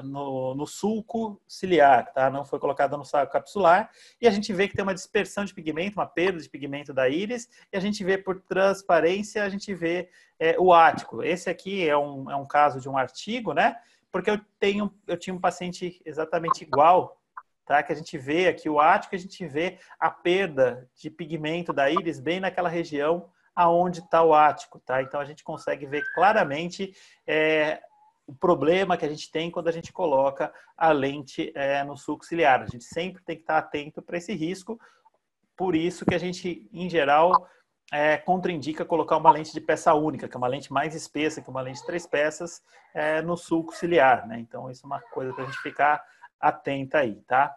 no, 0.02 0.54
no, 0.54 0.66
sulco 0.66 1.40
ciliar, 1.48 2.12
tá? 2.12 2.28
Não 2.28 2.44
foi 2.44 2.58
colocada 2.58 2.96
no 2.96 3.04
saco 3.04 3.32
capsular. 3.32 3.90
E 4.20 4.28
a 4.28 4.30
gente 4.30 4.52
vê 4.52 4.68
que 4.68 4.74
tem 4.74 4.82
uma 4.82 4.94
dispersão 4.94 5.44
de 5.44 5.54
pigmento, 5.54 5.98
uma 5.98 6.06
perda 6.06 6.38
de 6.38 6.48
pigmento 6.48 6.92
da 6.92 7.08
íris. 7.08 7.48
E 7.72 7.76
a 7.76 7.80
gente 7.80 8.04
vê 8.04 8.18
por 8.18 8.40
transparência, 8.40 9.42
a 9.42 9.48
gente 9.48 9.74
vê 9.74 10.10
é, 10.38 10.54
o 10.58 10.72
ático. 10.72 11.22
Esse 11.22 11.48
aqui 11.48 11.88
é 11.88 11.96
um, 11.96 12.30
é 12.30 12.36
um 12.36 12.46
caso 12.46 12.78
de 12.78 12.88
um 12.88 12.98
artigo, 12.98 13.54
né? 13.54 13.76
Porque 14.12 14.30
eu 14.30 14.40
tenho, 14.58 14.92
eu 15.06 15.16
tinha 15.16 15.34
um 15.34 15.40
paciente 15.40 16.02
exatamente 16.04 16.62
igual, 16.62 17.18
tá? 17.64 17.82
Que 17.82 17.92
a 17.92 17.96
gente 17.96 18.18
vê 18.18 18.48
aqui 18.48 18.68
o 18.68 18.78
ático, 18.78 19.14
a 19.14 19.18
gente 19.18 19.46
vê 19.46 19.78
a 19.98 20.10
perda 20.10 20.88
de 20.94 21.08
pigmento 21.08 21.72
da 21.72 21.90
íris 21.90 22.20
bem 22.20 22.38
naquela 22.38 22.68
região 22.68 23.30
aonde 23.54 24.00
está 24.00 24.22
o 24.22 24.34
ático, 24.34 24.78
tá? 24.80 25.02
Então 25.02 25.20
a 25.20 25.24
gente 25.24 25.44
consegue 25.44 25.86
ver 25.86 26.02
claramente 26.14 26.94
é, 27.26 27.80
o 28.30 28.34
problema 28.34 28.96
que 28.96 29.04
a 29.04 29.08
gente 29.08 29.28
tem 29.28 29.50
quando 29.50 29.66
a 29.66 29.72
gente 29.72 29.92
coloca 29.92 30.52
a 30.76 30.92
lente 30.92 31.52
é, 31.56 31.82
no 31.82 31.96
sulco 31.96 32.24
ciliar. 32.24 32.62
A 32.62 32.66
gente 32.66 32.84
sempre 32.84 33.20
tem 33.24 33.34
que 33.34 33.42
estar 33.42 33.58
atento 33.58 34.00
para 34.00 34.16
esse 34.16 34.32
risco, 34.32 34.78
por 35.56 35.74
isso 35.74 36.06
que 36.06 36.14
a 36.14 36.18
gente, 36.18 36.70
em 36.72 36.88
geral, 36.88 37.48
é, 37.92 38.16
contraindica 38.16 38.84
colocar 38.84 39.16
uma 39.16 39.32
lente 39.32 39.52
de 39.52 39.60
peça 39.60 39.92
única, 39.94 40.28
que 40.28 40.36
é 40.36 40.38
uma 40.38 40.46
lente 40.46 40.72
mais 40.72 40.94
espessa 40.94 41.42
que 41.42 41.50
uma 41.50 41.60
lente 41.60 41.80
de 41.80 41.86
três 41.86 42.06
peças, 42.06 42.62
é, 42.94 43.20
no 43.20 43.36
sulco 43.36 43.74
ciliar, 43.74 44.28
né? 44.28 44.38
Então, 44.38 44.70
isso 44.70 44.82
é 44.84 44.86
uma 44.86 45.00
coisa 45.00 45.32
para 45.32 45.42
a 45.42 45.46
gente 45.46 45.58
ficar 45.58 46.00
atenta 46.40 46.98
aí, 46.98 47.16
tá? 47.26 47.52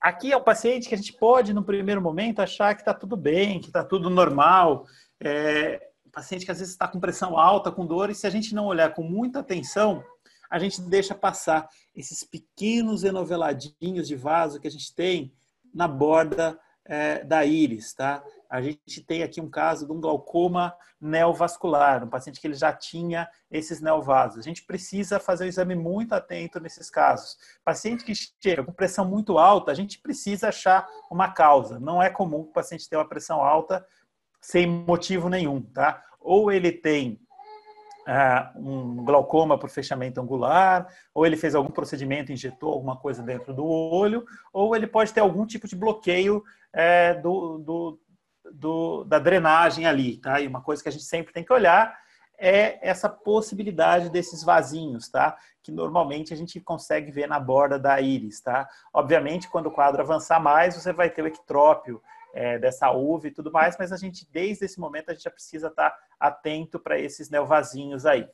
Aqui 0.00 0.32
é 0.32 0.36
um 0.36 0.42
paciente 0.42 0.88
que 0.88 0.94
a 0.94 0.98
gente 0.98 1.12
pode, 1.12 1.52
no 1.52 1.62
primeiro 1.62 2.00
momento, 2.00 2.40
achar 2.40 2.74
que 2.74 2.80
está 2.80 2.94
tudo 2.94 3.18
bem, 3.18 3.60
que 3.60 3.66
está 3.66 3.84
tudo 3.84 4.08
normal, 4.08 4.86
é, 5.20 5.86
paciente 6.16 6.46
que 6.46 6.50
às 6.50 6.58
vezes 6.58 6.72
está 6.72 6.88
com 6.88 6.98
pressão 6.98 7.38
alta, 7.38 7.70
com 7.70 7.84
dor, 7.84 8.08
e 8.08 8.14
se 8.14 8.26
a 8.26 8.30
gente 8.30 8.54
não 8.54 8.64
olhar 8.64 8.94
com 8.94 9.02
muita 9.02 9.40
atenção, 9.40 10.02
a 10.50 10.58
gente 10.58 10.80
deixa 10.80 11.14
passar 11.14 11.68
esses 11.94 12.24
pequenos 12.24 13.04
enoveladinhos 13.04 14.08
de 14.08 14.16
vaso 14.16 14.58
que 14.58 14.66
a 14.66 14.70
gente 14.70 14.94
tem 14.94 15.34
na 15.74 15.86
borda 15.86 16.58
é, 16.86 17.22
da 17.22 17.44
íris, 17.44 17.92
tá? 17.92 18.24
a 18.48 18.62
gente 18.62 19.02
tem 19.02 19.22
aqui 19.22 19.40
um 19.40 19.50
caso 19.50 19.86
de 19.86 19.92
um 19.92 20.00
glaucoma 20.00 20.74
neovascular, 21.00 22.02
um 22.04 22.08
paciente 22.08 22.40
que 22.40 22.46
ele 22.46 22.54
já 22.54 22.72
tinha 22.72 23.28
esses 23.50 23.80
neovasos. 23.80 24.38
A 24.38 24.42
gente 24.42 24.64
precisa 24.64 25.20
fazer 25.20 25.44
um 25.44 25.48
exame 25.48 25.74
muito 25.74 26.14
atento 26.14 26.60
nesses 26.60 26.88
casos. 26.88 27.36
Paciente 27.64 28.04
que 28.04 28.14
chega 28.14 28.64
com 28.64 28.72
pressão 28.72 29.04
muito 29.04 29.36
alta, 29.36 29.70
a 29.70 29.74
gente 29.74 29.98
precisa 29.98 30.48
achar 30.48 30.88
uma 31.10 31.32
causa. 31.32 31.78
Não 31.78 32.02
é 32.02 32.08
comum 32.08 32.40
o 32.40 32.52
paciente 32.52 32.88
ter 32.88 32.96
uma 32.96 33.08
pressão 33.08 33.42
alta 33.42 33.84
sem 34.40 34.66
motivo 34.66 35.28
nenhum, 35.28 35.60
tá? 35.60 36.02
Ou 36.20 36.50
ele 36.50 36.72
tem 36.72 37.20
uh, 38.06 38.58
um 38.58 39.04
glaucoma 39.04 39.58
por 39.58 39.68
fechamento 39.68 40.20
angular, 40.20 40.86
ou 41.12 41.26
ele 41.26 41.36
fez 41.36 41.54
algum 41.54 41.70
procedimento, 41.70 42.32
injetou 42.32 42.72
alguma 42.72 42.96
coisa 42.96 43.22
dentro 43.22 43.52
do 43.52 43.64
olho, 43.64 44.24
ou 44.52 44.74
ele 44.74 44.86
pode 44.86 45.12
ter 45.12 45.20
algum 45.20 45.44
tipo 45.44 45.66
de 45.66 45.76
bloqueio 45.76 46.42
é, 46.72 47.14
do, 47.14 47.58
do, 47.58 48.00
do, 48.52 49.04
da 49.04 49.18
drenagem 49.18 49.86
ali, 49.86 50.18
tá? 50.18 50.40
E 50.40 50.46
uma 50.46 50.62
coisa 50.62 50.82
que 50.82 50.88
a 50.88 50.92
gente 50.92 51.04
sempre 51.04 51.32
tem 51.32 51.44
que 51.44 51.52
olhar 51.52 51.96
é 52.38 52.86
essa 52.86 53.08
possibilidade 53.08 54.10
desses 54.10 54.42
vasinhos, 54.42 55.08
tá? 55.08 55.36
Que 55.62 55.72
normalmente 55.72 56.32
a 56.32 56.36
gente 56.36 56.60
consegue 56.60 57.10
ver 57.10 57.26
na 57.26 57.40
borda 57.40 57.78
da 57.78 58.00
íris, 58.00 58.40
tá? 58.40 58.68
Obviamente, 58.92 59.48
quando 59.48 59.66
o 59.66 59.70
quadro 59.70 60.02
avançar 60.02 60.38
mais, 60.38 60.74
você 60.74 60.92
vai 60.92 61.10
ter 61.10 61.22
o 61.22 61.26
ectrópio 61.26 62.00
é, 62.34 62.58
dessa 62.58 62.90
uva 62.90 63.28
e 63.28 63.30
tudo 63.30 63.50
mais, 63.50 63.76
mas 63.78 63.92
a 63.92 63.96
gente, 63.96 64.26
desde 64.30 64.64
esse 64.64 64.78
momento, 64.78 65.10
a 65.10 65.14
gente 65.14 65.24
já 65.24 65.30
precisa 65.30 65.68
estar 65.68 65.96
atento 66.18 66.78
para 66.78 66.98
esses 66.98 67.30
neovasinhos 67.30 68.04
aí. 68.06 68.28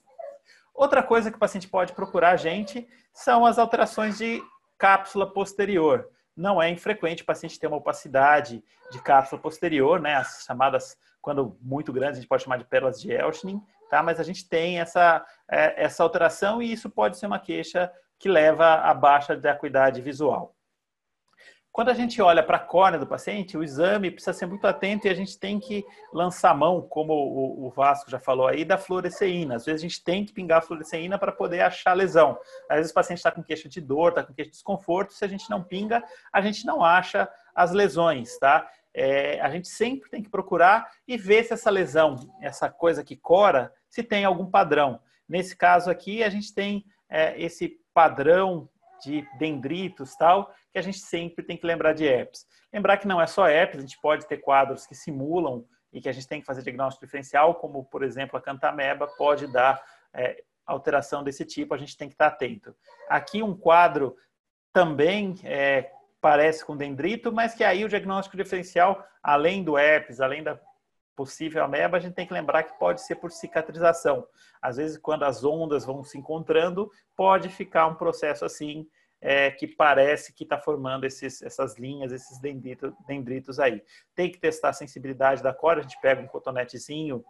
Outra 0.74 1.02
coisa 1.02 1.30
que 1.30 1.36
o 1.36 1.40
paciente 1.40 1.68
pode 1.68 1.92
procurar 1.92 2.30
a 2.30 2.36
gente 2.36 2.88
são 3.12 3.44
as 3.44 3.58
alterações 3.58 4.18
de 4.18 4.42
cápsula 4.78 5.32
posterior 5.32 6.08
não 6.36 6.62
é 6.62 6.70
infrequente 6.70 7.22
o 7.22 7.26
paciente 7.26 7.58
ter 7.58 7.66
uma 7.66 7.76
opacidade 7.76 8.64
de 8.90 9.02
cápsula 9.02 9.40
posterior, 9.40 10.00
né? 10.00 10.16
As 10.16 10.44
chamadas, 10.44 10.96
quando 11.20 11.56
muito 11.60 11.92
grandes, 11.92 12.18
a 12.18 12.20
gente 12.20 12.28
pode 12.28 12.42
chamar 12.42 12.56
de 12.56 12.64
pérolas 12.64 13.00
de 13.00 13.12
Elschning, 13.12 13.62
tá? 13.90 14.02
Mas 14.02 14.18
a 14.18 14.22
gente 14.22 14.48
tem 14.48 14.80
essa, 14.80 15.24
é, 15.50 15.84
essa 15.84 16.02
alteração 16.02 16.62
e 16.62 16.72
isso 16.72 16.90
pode 16.90 17.18
ser 17.18 17.26
uma 17.26 17.38
queixa 17.38 17.92
que 18.18 18.28
leva 18.28 18.74
a 18.76 18.94
baixa 18.94 19.36
da 19.36 19.52
acuidade 19.52 20.00
visual. 20.00 20.54
Quando 21.72 21.88
a 21.88 21.94
gente 21.94 22.20
olha 22.20 22.42
para 22.42 22.58
a 22.58 22.60
córnea 22.60 23.00
do 23.00 23.06
paciente, 23.06 23.56
o 23.56 23.64
exame 23.64 24.10
precisa 24.10 24.34
ser 24.34 24.44
muito 24.44 24.66
atento 24.66 25.06
e 25.06 25.10
a 25.10 25.14
gente 25.14 25.38
tem 25.38 25.58
que 25.58 25.82
lançar 26.12 26.54
mão, 26.54 26.82
como 26.82 27.14
o, 27.14 27.70
Vasco 27.70 28.10
já 28.10 28.20
falou 28.20 28.46
aí, 28.46 28.62
da 28.62 28.76
fluoresceína. 28.76 29.56
Às 29.56 29.64
vezes 29.64 29.80
a 29.80 29.88
gente 29.88 30.04
tem 30.04 30.22
que 30.22 30.34
pingar 30.34 30.58
a 30.58 30.60
fluoresceína 30.60 31.18
para 31.18 31.32
poder 31.32 31.62
achar 31.62 31.94
lesão. 31.94 32.38
Às 32.68 32.76
vezes 32.76 32.92
o 32.92 32.94
paciente 32.94 33.18
está 33.18 33.30
com 33.30 33.42
queixa 33.42 33.70
de 33.70 33.80
dor, 33.80 34.10
está 34.10 34.22
com 34.22 34.34
queixa 34.34 34.50
de 34.50 34.56
desconforto. 34.56 35.14
Se 35.14 35.24
a 35.24 35.28
gente 35.28 35.48
não 35.48 35.62
pinga, 35.64 36.04
a 36.30 36.42
gente 36.42 36.66
não 36.66 36.84
acha 36.84 37.26
as 37.54 37.72
lesões, 37.72 38.38
tá? 38.38 38.68
É, 38.92 39.40
a 39.40 39.48
gente 39.48 39.68
sempre 39.68 40.10
tem 40.10 40.22
que 40.22 40.28
procurar 40.28 40.90
e 41.08 41.16
ver 41.16 41.42
se 41.44 41.54
essa 41.54 41.70
lesão, 41.70 42.16
essa 42.42 42.68
coisa 42.68 43.02
que 43.02 43.16
cora, 43.16 43.72
se 43.88 44.02
tem 44.02 44.26
algum 44.26 44.44
padrão. 44.44 45.00
Nesse 45.26 45.56
caso 45.56 45.90
aqui, 45.90 46.22
a 46.22 46.28
gente 46.28 46.52
tem 46.52 46.84
é, 47.08 47.40
esse 47.42 47.80
padrão 47.94 48.68
de 49.02 49.26
dendritos 49.38 50.14
tal, 50.14 50.54
que 50.72 50.78
a 50.78 50.82
gente 50.82 50.98
sempre 50.98 51.44
tem 51.44 51.56
que 51.56 51.66
lembrar 51.66 51.92
de 51.92 52.04
herpes. 52.04 52.46
Lembrar 52.72 52.96
que 52.96 53.06
não 53.06 53.20
é 53.20 53.26
só 53.26 53.46
herpes, 53.46 53.78
a 53.78 53.82
gente 53.82 54.00
pode 54.00 54.26
ter 54.26 54.38
quadros 54.38 54.86
que 54.86 54.94
simulam 54.94 55.64
e 55.92 56.00
que 56.00 56.08
a 56.08 56.12
gente 56.12 56.26
tem 56.26 56.40
que 56.40 56.46
fazer 56.46 56.62
diagnóstico 56.62 57.04
diferencial, 57.04 57.54
como, 57.56 57.84
por 57.84 58.02
exemplo, 58.02 58.38
a 58.38 58.42
cantameba 58.42 59.06
pode 59.06 59.46
dar 59.46 59.82
é, 60.14 60.42
alteração 60.66 61.22
desse 61.22 61.44
tipo, 61.44 61.74
a 61.74 61.78
gente 61.78 61.96
tem 61.96 62.08
que 62.08 62.14
estar 62.14 62.28
atento. 62.28 62.74
Aqui 63.08 63.42
um 63.42 63.54
quadro 63.54 64.16
também 64.72 65.34
é, 65.44 65.90
parece 66.20 66.64
com 66.64 66.76
dendrito, 66.76 67.30
mas 67.30 67.54
que 67.54 67.62
aí 67.62 67.84
o 67.84 67.88
diagnóstico 67.88 68.36
diferencial, 68.36 69.06
além 69.22 69.62
do 69.62 69.76
herpes, 69.76 70.20
além 70.20 70.42
da 70.42 70.58
possível 71.14 71.62
ameba, 71.62 71.98
a 71.98 72.00
gente 72.00 72.14
tem 72.14 72.26
que 72.26 72.32
lembrar 72.32 72.62
que 72.62 72.78
pode 72.78 73.02
ser 73.02 73.16
por 73.16 73.30
cicatrização. 73.30 74.26
Às 74.62 74.78
vezes, 74.78 74.96
quando 74.96 75.24
as 75.24 75.44
ondas 75.44 75.84
vão 75.84 76.02
se 76.02 76.16
encontrando, 76.16 76.90
pode 77.14 77.50
ficar 77.50 77.86
um 77.86 77.94
processo 77.94 78.46
assim, 78.46 78.88
é, 79.22 79.52
que 79.52 79.68
parece 79.68 80.32
que 80.32 80.42
está 80.42 80.58
formando 80.58 81.04
esses, 81.04 81.40
essas 81.40 81.78
linhas, 81.78 82.12
esses 82.12 82.40
dendrito, 82.40 82.94
dendritos 83.06 83.60
aí. 83.60 83.80
Tem 84.14 84.28
que 84.30 84.38
testar 84.38 84.70
a 84.70 84.74
sensibilidade 84.74 85.42
da 85.42 85.54
córnea, 85.54 85.80
a 85.80 85.88
gente 85.88 86.00
pega 86.00 86.20
um 86.20 86.26
cotonetezinho 86.26 87.24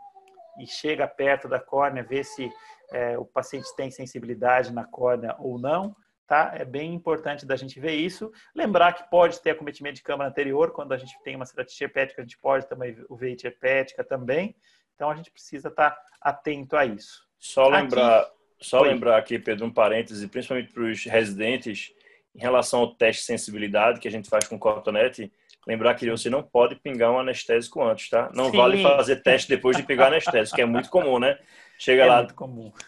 e 0.58 0.66
chega 0.66 1.06
perto 1.06 1.46
da 1.48 1.60
córnea, 1.60 2.02
vê 2.02 2.24
se 2.24 2.50
é, 2.90 3.18
o 3.18 3.24
paciente 3.26 3.68
tem 3.76 3.90
sensibilidade 3.90 4.72
na 4.72 4.84
córnea 4.84 5.36
ou 5.38 5.58
não 5.58 5.94
tá? 6.32 6.52
É 6.54 6.64
bem 6.64 6.94
importante 6.94 7.44
da 7.44 7.56
gente 7.56 7.78
ver 7.78 7.92
isso. 7.92 8.32
Lembrar 8.54 8.94
que 8.94 9.10
pode 9.10 9.38
ter 9.42 9.50
acometimento 9.50 9.96
de 9.96 10.02
câmara 10.02 10.30
anterior, 10.30 10.70
quando 10.70 10.92
a 10.92 10.96
gente 10.96 11.20
tem 11.22 11.36
uma 11.36 11.44
ceratite 11.44 11.84
hepática, 11.84 12.22
a 12.22 12.24
gente 12.24 12.38
pode 12.38 12.66
ter 12.66 12.74
uma 12.74 12.86
uveite 13.10 13.46
hepática 13.46 14.02
também. 14.02 14.56
Então 14.94 15.10
a 15.10 15.14
gente 15.14 15.30
precisa 15.30 15.68
estar 15.68 15.94
atento 16.18 16.74
a 16.74 16.86
isso. 16.86 17.28
Só 17.38 17.68
lembrar, 17.68 18.20
aqui, 18.20 18.30
só 18.62 18.80
lembrar 18.80 19.18
aqui, 19.18 19.38
Pedro, 19.38 19.66
um 19.66 19.70
parêntese, 19.70 20.26
principalmente 20.28 20.72
para 20.72 20.84
os 20.84 21.04
residentes, 21.04 21.92
em 22.34 22.40
relação 22.40 22.80
ao 22.80 22.94
teste 22.94 23.22
de 23.22 23.26
sensibilidade 23.26 24.00
que 24.00 24.08
a 24.08 24.10
gente 24.10 24.28
faz 24.28 24.46
com 24.46 24.58
cotonete, 24.58 25.30
lembrar 25.66 25.94
que 25.94 26.10
você 26.10 26.30
não 26.30 26.42
pode 26.42 26.76
pingar 26.76 27.12
um 27.12 27.18
anestésico 27.18 27.82
antes, 27.82 28.08
tá? 28.08 28.30
Não 28.34 28.50
Sim. 28.50 28.56
vale 28.56 28.82
fazer 28.82 29.16
teste 29.16 29.48
depois 29.48 29.76
de 29.76 29.82
pingar 29.82 30.08
anestésico, 30.08 30.56
que 30.56 30.62
é 30.62 30.66
muito 30.66 30.88
comum, 30.88 31.18
né? 31.18 31.38
Chega 31.78 32.02
é 32.02 32.06
lá, 32.06 32.26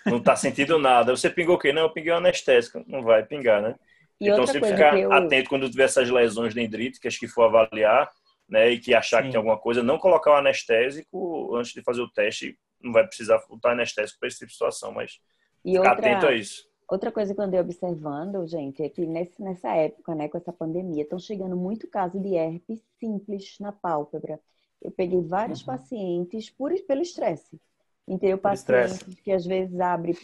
não 0.07 0.21
tá 0.21 0.37
sentindo 0.37 0.79
nada. 0.79 1.15
Você 1.17 1.29
pingou 1.29 1.57
o 1.57 1.59
quê? 1.59 1.73
Não, 1.73 1.83
eu 1.83 1.91
pinguei 1.91 2.13
um 2.13 2.17
anestésico. 2.17 2.85
Não 2.87 3.03
vai 3.03 3.25
pingar, 3.25 3.61
né? 3.61 3.75
E 4.21 4.29
então, 4.29 4.47
você 4.47 4.61
ficar 4.61 4.97
eu... 4.99 5.13
atento 5.13 5.49
quando 5.49 5.69
tiver 5.69 5.85
essas 5.85 6.09
lesões 6.09 6.55
dendríticas 6.55 7.19
que 7.19 7.27
for 7.27 7.45
avaliar, 7.45 8.09
né, 8.49 8.71
e 8.71 8.79
que 8.79 8.95
achar 8.95 9.19
Sim. 9.19 9.25
que 9.25 9.31
tem 9.31 9.39
alguma 9.39 9.59
coisa, 9.59 9.83
não 9.83 9.99
colocar 9.99 10.33
o 10.33 10.37
anestésico 10.37 11.57
antes 11.57 11.73
de 11.73 11.83
fazer 11.83 12.03
o 12.03 12.11
teste. 12.11 12.57
Não 12.81 12.93
vai 12.93 13.07
precisar 13.07 13.43
botar 13.49 13.73
anestésico 13.73 14.19
para 14.21 14.29
esse 14.29 14.39
tipo 14.39 14.49
de 14.49 14.53
situação, 14.53 14.93
mas 14.93 15.19
e 15.65 15.79
outra... 15.79 15.93
atento 15.93 16.27
a 16.27 16.35
isso. 16.35 16.69
Outra 16.87 17.11
coisa 17.11 17.35
que 17.35 17.41
eu 17.41 17.45
andei 17.45 17.59
observando, 17.59 18.47
gente, 18.47 18.83
é 18.83 18.89
que 18.89 19.07
nesse, 19.07 19.43
nessa 19.43 19.75
época, 19.75 20.15
né, 20.15 20.29
com 20.29 20.37
essa 20.37 20.53
pandemia, 20.53 21.03
estão 21.03 21.19
chegando 21.19 21.57
muito 21.57 21.89
casos 21.89 22.21
de 22.21 22.35
herpes 22.35 22.85
simples 23.01 23.57
na 23.59 23.73
pálpebra. 23.73 24.39
Eu 24.83 24.91
peguei 24.91 25.23
vários 25.23 25.61
uhum. 25.61 25.67
pacientes 25.67 26.51
por, 26.51 26.71
pelo 26.87 27.01
estresse. 27.01 27.59
Entendeu? 28.07 28.37
Pacientes 28.37 29.03
que 29.23 29.33
às 29.33 29.47
vezes 29.47 29.81
abre 29.81 30.15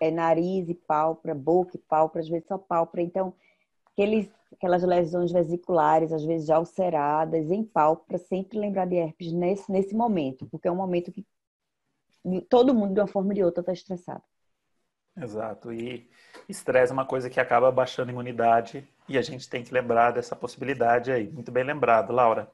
é, 0.00 0.10
nariz 0.10 0.68
e 0.68 0.74
pálpebra, 0.74 1.34
boca 1.34 1.76
e 1.76 1.80
pálpebra, 1.80 2.20
às 2.20 2.28
vezes 2.28 2.46
só 2.46 2.58
pálpebra. 2.58 3.00
Então, 3.00 3.34
aqueles, 3.92 4.30
aquelas 4.52 4.82
lesões 4.82 5.32
vesiculares, 5.32 6.12
às 6.12 6.24
vezes 6.24 6.46
já 6.46 6.58
ulceradas, 6.58 7.50
em 7.50 7.64
pálpebra, 7.64 8.18
sempre 8.18 8.58
lembrar 8.58 8.86
de 8.86 8.96
herpes 8.96 9.32
nesse, 9.32 9.72
nesse 9.72 9.94
momento, 9.94 10.46
porque 10.46 10.68
é 10.68 10.72
um 10.72 10.76
momento 10.76 11.10
que 11.10 11.26
todo 12.50 12.74
mundo, 12.74 12.94
de 12.94 13.00
uma 13.00 13.06
forma 13.06 13.30
ou 13.30 13.34
de 13.34 13.42
outra, 13.42 13.62
está 13.62 13.72
estressado. 13.72 14.22
Exato. 15.16 15.72
E 15.72 16.08
estresse 16.48 16.92
é 16.92 16.94
uma 16.94 17.04
coisa 17.04 17.28
que 17.28 17.40
acaba 17.40 17.70
baixando 17.70 18.10
a 18.10 18.12
imunidade 18.12 18.86
e 19.08 19.18
a 19.18 19.22
gente 19.22 19.48
tem 19.48 19.62
que 19.62 19.72
lembrar 19.72 20.10
dessa 20.10 20.34
possibilidade 20.34 21.12
aí. 21.12 21.28
Muito 21.28 21.52
bem 21.52 21.64
lembrado, 21.64 22.12
Laura. 22.12 22.50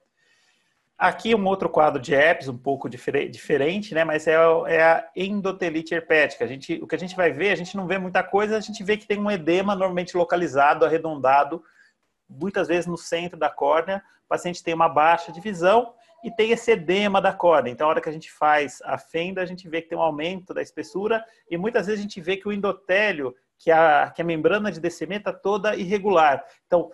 Aqui 0.98 1.32
um 1.32 1.46
outro 1.46 1.68
quadro 1.68 2.02
de 2.02 2.12
herpes, 2.12 2.48
um 2.48 2.58
pouco 2.58 2.88
diferente, 2.88 3.94
né? 3.94 4.02
Mas 4.02 4.26
é, 4.26 4.34
é, 4.66 4.82
a 4.82 5.08
endotelite 5.14 5.94
herpética. 5.94 6.44
A 6.44 6.48
gente, 6.48 6.74
o 6.82 6.88
que 6.88 6.96
a 6.96 6.98
gente 6.98 7.14
vai 7.14 7.32
ver, 7.32 7.52
a 7.52 7.54
gente 7.54 7.76
não 7.76 7.86
vê 7.86 7.98
muita 7.98 8.20
coisa, 8.24 8.56
a 8.56 8.60
gente 8.60 8.82
vê 8.82 8.96
que 8.96 9.06
tem 9.06 9.20
um 9.20 9.30
edema 9.30 9.76
normalmente 9.76 10.16
localizado, 10.16 10.84
arredondado, 10.84 11.62
muitas 12.28 12.66
vezes 12.66 12.86
no 12.86 12.96
centro 12.96 13.38
da 13.38 13.48
córnea. 13.48 14.02
O 14.24 14.28
paciente 14.28 14.64
tem 14.64 14.74
uma 14.74 14.88
baixa 14.88 15.30
de 15.30 15.40
visão 15.40 15.94
e 16.22 16.30
tem 16.30 16.50
esse 16.50 16.72
edema 16.72 17.20
da 17.20 17.32
córnea. 17.32 17.70
Então, 17.70 17.86
a 17.86 17.90
hora 17.90 18.00
que 18.00 18.08
a 18.08 18.12
gente 18.12 18.30
faz 18.30 18.80
a 18.84 18.98
fenda, 18.98 19.40
a 19.40 19.46
gente 19.46 19.68
vê 19.68 19.82
que 19.82 19.88
tem 19.88 19.98
um 19.98 20.02
aumento 20.02 20.52
da 20.52 20.62
espessura 20.62 21.24
e 21.50 21.56
muitas 21.56 21.86
vezes 21.86 22.00
a 22.00 22.02
gente 22.02 22.20
vê 22.20 22.36
que 22.36 22.48
o 22.48 22.52
endotélio, 22.52 23.34
que 23.58 23.70
a, 23.70 24.10
que 24.14 24.22
a 24.22 24.24
membrana 24.24 24.70
de 24.70 24.80
descimento 24.80 25.28
está 25.28 25.32
toda 25.32 25.76
irregular. 25.76 26.44
Então, 26.66 26.90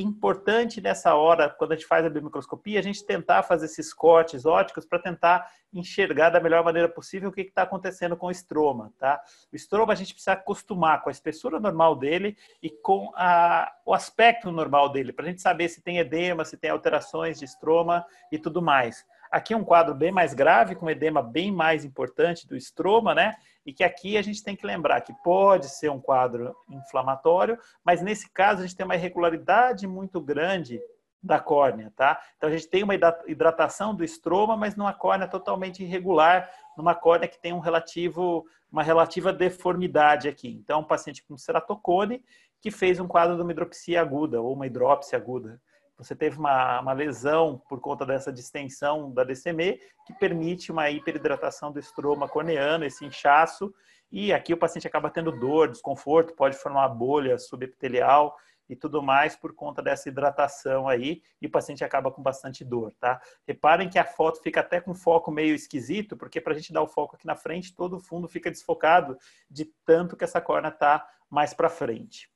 importante 0.00 0.80
nessa 0.80 1.14
hora, 1.14 1.48
quando 1.48 1.72
a 1.72 1.76
gente 1.76 1.86
faz 1.86 2.04
a 2.04 2.10
biomicroscopia, 2.10 2.78
a 2.78 2.82
gente 2.82 3.04
tentar 3.04 3.42
fazer 3.42 3.66
esses 3.66 3.92
cortes 3.92 4.44
óticos 4.44 4.84
para 4.84 4.98
tentar 4.98 5.50
enxergar 5.72 6.30
da 6.30 6.40
melhor 6.40 6.64
maneira 6.64 6.88
possível 6.88 7.28
o 7.28 7.32
que 7.32 7.42
está 7.42 7.62
acontecendo 7.62 8.16
com 8.16 8.26
o 8.26 8.30
estroma, 8.30 8.92
tá? 8.98 9.20
O 9.52 9.56
estroma 9.56 9.92
a 9.92 9.96
gente 9.96 10.14
precisa 10.14 10.32
acostumar 10.32 11.02
com 11.02 11.08
a 11.08 11.12
espessura 11.12 11.60
normal 11.60 11.96
dele 11.96 12.36
e 12.62 12.70
com 12.70 13.12
a, 13.14 13.72
o 13.84 13.94
aspecto 13.94 14.50
normal 14.50 14.90
dele, 14.90 15.12
para 15.12 15.24
a 15.24 15.28
gente 15.28 15.42
saber 15.42 15.68
se 15.68 15.82
tem 15.82 15.98
edema, 15.98 16.44
se 16.44 16.56
tem 16.56 16.70
alterações 16.70 17.38
de 17.38 17.44
estroma 17.44 18.04
e 18.30 18.38
tudo 18.38 18.62
mais. 18.62 19.04
Aqui 19.30 19.54
é 19.54 19.56
um 19.56 19.64
quadro 19.64 19.94
bem 19.94 20.12
mais 20.12 20.34
grave, 20.34 20.74
com 20.74 20.90
edema 20.90 21.22
bem 21.22 21.52
mais 21.52 21.84
importante 21.84 22.46
do 22.46 22.56
estroma, 22.56 23.14
né? 23.14 23.34
E 23.64 23.72
que 23.72 23.82
aqui 23.82 24.16
a 24.16 24.22
gente 24.22 24.42
tem 24.42 24.54
que 24.54 24.66
lembrar 24.66 25.00
que 25.00 25.12
pode 25.22 25.68
ser 25.68 25.90
um 25.90 26.00
quadro 26.00 26.54
inflamatório, 26.70 27.58
mas 27.84 28.02
nesse 28.02 28.30
caso 28.30 28.60
a 28.60 28.66
gente 28.66 28.76
tem 28.76 28.86
uma 28.86 28.94
irregularidade 28.94 29.86
muito 29.86 30.20
grande 30.20 30.80
da 31.22 31.40
córnea, 31.40 31.92
tá? 31.96 32.20
Então 32.36 32.48
a 32.48 32.52
gente 32.52 32.68
tem 32.68 32.82
uma 32.82 32.94
hidratação 33.26 33.94
do 33.94 34.04
estroma, 34.04 34.56
mas 34.56 34.76
numa 34.76 34.92
córnea 34.92 35.26
totalmente 35.26 35.82
irregular, 35.82 36.48
numa 36.76 36.94
córnea 36.94 37.28
que 37.28 37.38
tem 37.38 37.52
um 37.52 37.58
relativo, 37.58 38.46
uma 38.70 38.82
relativa 38.82 39.32
deformidade 39.32 40.28
aqui. 40.28 40.48
Então, 40.48 40.80
um 40.80 40.84
paciente 40.84 41.24
com 41.24 41.36
ceratocone 41.36 42.22
que 42.60 42.70
fez 42.70 43.00
um 43.00 43.08
quadro 43.08 43.36
de 43.36 43.42
uma 43.42 43.50
hidropsia 43.50 44.00
aguda 44.00 44.40
ou 44.40 44.52
uma 44.52 44.66
hidrópsia 44.66 45.18
aguda 45.18 45.60
você 45.96 46.14
teve 46.14 46.38
uma, 46.38 46.80
uma, 46.80 46.92
lesão 46.92 47.62
por 47.68 47.80
conta 47.80 48.04
dessa 48.04 48.32
distensão 48.32 49.10
da 49.12 49.24
DCM, 49.24 49.80
que 50.06 50.12
permite 50.14 50.70
uma 50.70 50.90
hiperidratação 50.90 51.72
do 51.72 51.78
estroma 51.78 52.28
corneano, 52.28 52.84
esse 52.84 53.04
inchaço, 53.04 53.72
e 54.10 54.32
aqui 54.32 54.52
o 54.52 54.58
paciente 54.58 54.86
acaba 54.86 55.10
tendo 55.10 55.32
dor, 55.32 55.70
desconforto, 55.70 56.34
pode 56.34 56.56
formar 56.56 56.88
bolha 56.88 57.38
subepitelial 57.38 58.36
e 58.68 58.76
tudo 58.76 59.02
mais 59.02 59.36
por 59.36 59.54
conta 59.54 59.80
dessa 59.80 60.08
hidratação 60.08 60.88
aí, 60.88 61.22
e 61.40 61.46
o 61.46 61.50
paciente 61.50 61.84
acaba 61.84 62.10
com 62.10 62.22
bastante 62.22 62.64
dor, 62.64 62.92
tá? 62.98 63.20
Reparem 63.46 63.88
que 63.88 63.98
a 63.98 64.04
foto 64.04 64.42
fica 64.42 64.60
até 64.60 64.80
com 64.80 64.94
foco 64.94 65.30
meio 65.30 65.54
esquisito, 65.54 66.16
porque 66.16 66.40
para 66.40 66.52
a 66.52 66.56
gente 66.56 66.72
dar 66.72 66.82
o 66.82 66.88
foco 66.88 67.14
aqui 67.14 67.26
na 67.26 67.36
frente, 67.36 67.74
todo 67.74 67.96
o 67.96 68.00
fundo 68.00 68.28
fica 68.28 68.50
desfocado 68.50 69.16
de 69.48 69.66
tanto 69.84 70.16
que 70.16 70.24
essa 70.24 70.40
córnea 70.40 70.68
está 70.68 71.06
mais 71.30 71.54
para 71.54 71.70
frente. 71.70 72.28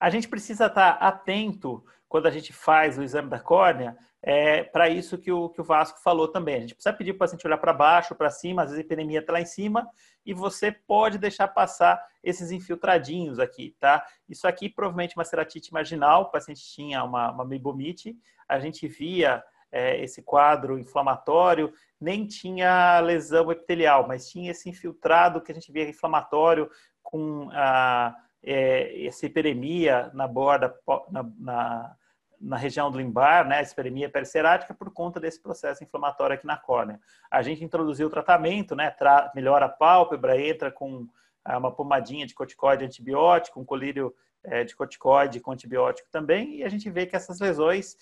A 0.00 0.08
gente 0.08 0.28
precisa 0.28 0.66
estar 0.66 0.98
tá 0.98 1.06
atento 1.06 1.84
quando 2.10 2.26
a 2.26 2.30
gente 2.30 2.52
faz 2.52 2.98
o 2.98 3.04
exame 3.04 3.30
da 3.30 3.38
córnea, 3.38 3.96
é 4.20 4.64
para 4.64 4.88
isso 4.88 5.16
que 5.16 5.30
o, 5.30 5.48
que 5.48 5.60
o 5.60 5.64
Vasco 5.64 6.00
falou 6.00 6.26
também. 6.26 6.56
A 6.56 6.60
gente 6.60 6.74
precisa 6.74 6.92
pedir 6.92 7.12
para 7.12 7.18
o 7.18 7.18
paciente 7.20 7.46
olhar 7.46 7.56
para 7.56 7.72
baixo, 7.72 8.16
para 8.16 8.28
cima, 8.28 8.62
às 8.62 8.70
vezes 8.70 8.82
a 8.82 8.84
hiperemia 8.84 9.20
está 9.20 9.32
lá 9.32 9.40
em 9.40 9.46
cima, 9.46 9.88
e 10.26 10.34
você 10.34 10.72
pode 10.72 11.18
deixar 11.18 11.46
passar 11.46 12.04
esses 12.20 12.50
infiltradinhos 12.50 13.38
aqui, 13.38 13.76
tá? 13.78 14.04
Isso 14.28 14.48
aqui 14.48 14.68
provavelmente 14.68 15.16
uma 15.16 15.24
ceratite 15.24 15.72
marginal, 15.72 16.22
o 16.22 16.30
paciente 16.32 16.60
tinha 16.62 17.04
uma, 17.04 17.30
uma 17.30 17.44
mebomite, 17.44 18.18
a 18.48 18.58
gente 18.58 18.88
via 18.88 19.40
é, 19.70 20.02
esse 20.02 20.20
quadro 20.20 20.80
inflamatório, 20.80 21.72
nem 22.00 22.26
tinha 22.26 22.98
lesão 22.98 23.52
epitelial, 23.52 24.08
mas 24.08 24.28
tinha 24.28 24.50
esse 24.50 24.68
infiltrado 24.68 25.40
que 25.40 25.52
a 25.52 25.54
gente 25.54 25.70
via 25.70 25.88
inflamatório 25.88 26.68
com 27.04 27.48
a, 27.52 28.16
é, 28.42 29.06
essa 29.06 29.26
hiperemia 29.26 30.10
na 30.12 30.26
borda, 30.26 30.74
na, 31.08 31.22
na 31.38 31.96
na 32.40 32.56
região 32.56 32.90
do 32.90 32.96
limbar, 32.96 33.46
né, 33.46 33.60
esperemia 33.60 34.08
pericerática, 34.08 34.72
por 34.72 34.90
conta 34.90 35.20
desse 35.20 35.40
processo 35.40 35.84
inflamatório 35.84 36.34
aqui 36.34 36.46
na 36.46 36.56
córnea. 36.56 36.98
A 37.30 37.42
gente 37.42 37.62
introduziu 37.62 38.06
o 38.06 38.10
tratamento, 38.10 38.74
né, 38.74 38.90
tra 38.90 39.30
melhora 39.34 39.66
a 39.66 39.68
pálpebra, 39.68 40.40
entra 40.40 40.70
com 40.70 41.06
ah, 41.44 41.58
uma 41.58 41.70
pomadinha 41.70 42.26
de 42.26 42.34
corticoide 42.34 42.84
antibiótico, 42.84 43.60
um 43.60 43.64
colírio 43.64 44.14
é, 44.42 44.64
de 44.64 44.74
corticoide 44.74 45.40
com 45.40 45.52
antibiótico 45.52 46.08
também, 46.10 46.56
e 46.56 46.64
a 46.64 46.68
gente 46.68 46.88
vê 46.88 47.04
que 47.04 47.14
essas 47.14 47.40
lesões 47.40 47.96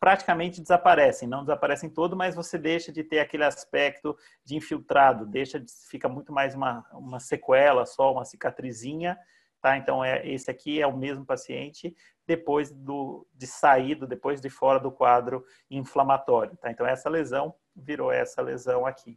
praticamente 0.00 0.60
desaparecem, 0.60 1.28
não 1.28 1.42
desaparecem 1.42 1.88
todo, 1.88 2.16
mas 2.16 2.34
você 2.34 2.58
deixa 2.58 2.90
de 2.90 3.04
ter 3.04 3.20
aquele 3.20 3.44
aspecto 3.44 4.16
de 4.44 4.56
infiltrado, 4.56 5.26
deixa 5.26 5.60
de, 5.60 5.70
fica 5.88 6.08
muito 6.08 6.32
mais 6.32 6.54
uma, 6.54 6.84
uma 6.92 7.20
sequela 7.20 7.86
só, 7.86 8.10
uma 8.10 8.24
cicatrizinha, 8.24 9.16
Tá? 9.62 9.76
Então, 9.76 10.04
é, 10.04 10.26
esse 10.28 10.50
aqui 10.50 10.82
é 10.82 10.86
o 10.86 10.96
mesmo 10.96 11.24
paciente 11.24 11.94
depois 12.26 12.72
do, 12.72 13.24
de 13.32 13.46
saído, 13.46 14.08
depois 14.08 14.40
de 14.40 14.50
fora 14.50 14.80
do 14.80 14.90
quadro 14.90 15.44
inflamatório. 15.70 16.56
Tá? 16.56 16.68
Então, 16.68 16.84
essa 16.84 17.08
lesão 17.08 17.54
virou 17.74 18.10
essa 18.10 18.42
lesão 18.42 18.84
aqui. 18.84 19.16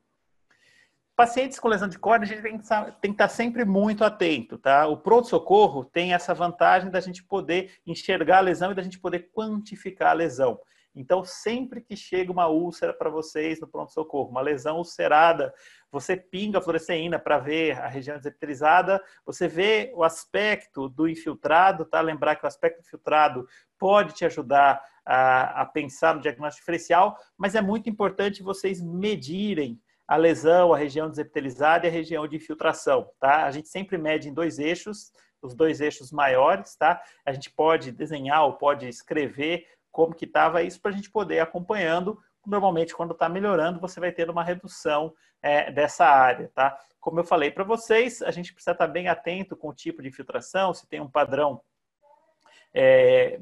Pacientes 1.16 1.60
com 1.60 1.68
lesão 1.68 1.88
de 1.88 1.98
córnea, 1.98 2.26
a 2.26 2.28
gente 2.28 2.44
tem 2.44 2.58
que, 2.60 2.68
tem 3.02 3.12
que 3.12 3.16
estar 3.16 3.30
sempre 3.30 3.66
muito 3.66 4.04
atento, 4.04 4.58
tá? 4.58 4.86
O 4.86 4.98
pronto-socorro 4.98 5.86
tem 5.86 6.14
essa 6.14 6.34
vantagem 6.34 6.92
da 6.92 7.00
gente 7.00 7.24
poder 7.24 7.80
enxergar 7.88 8.40
a 8.40 8.42
lesão 8.42 8.72
e 8.72 8.76
da 8.76 8.84
gente 8.84 9.00
poder 9.00 9.32
quantificar 9.34 10.10
a 10.10 10.14
lesão. 10.14 10.60
Então, 10.96 11.26
sempre 11.26 11.82
que 11.82 11.96
chega 11.96 12.32
uma 12.32 12.48
úlcera 12.48 12.94
para 12.94 13.10
vocês 13.10 13.60
no 13.60 13.68
pronto-socorro, 13.68 14.30
uma 14.30 14.42
lesão 14.42 14.78
ulcerada, 14.78 15.54
você 15.92 16.16
pinga 16.16 16.60
a 16.60 16.62
fluoresceína 16.62 17.20
para 17.20 17.38
ver 17.38 17.78
a 17.78 17.88
região 17.88 18.18
desepitalizada, 18.18 19.04
você 19.26 19.48
vê 19.48 19.92
o 19.94 20.04
aspecto 20.04 20.88
do 20.88 21.08
infiltrado, 21.08 21.84
tá? 21.84 22.00
Lembrar 22.00 22.38
que 22.38 22.46
o 22.46 22.48
aspecto 22.48 22.80
infiltrado 22.80 23.46
pode 23.78 24.14
te 24.14 24.26
ajudar 24.26 24.82
a, 25.06 25.62
a 25.62 25.66
pensar 25.66 26.16
no 26.16 26.22
diagnóstico 26.22 26.62
diferencial, 26.62 27.18
mas 27.38 27.56
é 27.56 27.62
muito 27.62 27.90
importante 27.90 28.42
vocês 28.42 28.82
medirem 28.82 29.80
a 30.08 30.16
lesão, 30.16 30.74
a 30.74 30.78
região 30.78 31.10
desepitalizada 31.10 31.86
e 31.86 31.90
a 31.90 31.94
região 31.94 32.28
de 32.28 32.36
infiltração, 32.38 33.10
tá? 33.20 33.46
A 33.46 33.52
gente 33.52 33.68
sempre 33.68 33.98
mede 33.98 34.30
em 34.30 34.34
dois 34.34 34.60
eixos, 34.60 35.12
os 35.42 35.56
dois 35.56 35.82
eixos 35.82 36.12
maiores, 36.12 36.76
tá? 36.76 37.02
A 37.26 37.32
gente 37.32 37.50
pode 37.52 37.92
desenhar 37.92 38.44
ou 38.46 38.54
pode 38.54 38.88
escrever 38.88 39.66
como 39.96 40.14
que 40.14 40.26
estava 40.26 40.62
isso 40.62 40.82
para 40.82 40.92
a 40.92 40.94
gente 40.94 41.10
poder 41.10 41.36
ir 41.36 41.40
acompanhando. 41.40 42.20
Normalmente, 42.46 42.94
quando 42.94 43.14
está 43.14 43.30
melhorando, 43.30 43.80
você 43.80 43.98
vai 43.98 44.12
ter 44.12 44.30
uma 44.30 44.44
redução 44.44 45.14
é, 45.42 45.72
dessa 45.72 46.06
área, 46.06 46.52
tá? 46.54 46.78
Como 47.00 47.18
eu 47.18 47.24
falei 47.24 47.50
para 47.50 47.64
vocês, 47.64 48.22
a 48.22 48.30
gente 48.30 48.54
precisa 48.54 48.74
estar 48.74 48.88
tá 48.88 48.92
bem 48.92 49.08
atento 49.08 49.56
com 49.56 49.70
o 49.70 49.74
tipo 49.74 50.02
de 50.02 50.10
infiltração, 50.10 50.74
se 50.74 50.86
tem 50.86 51.00
um 51.00 51.10
padrão 51.10 51.62
é, 52.74 53.40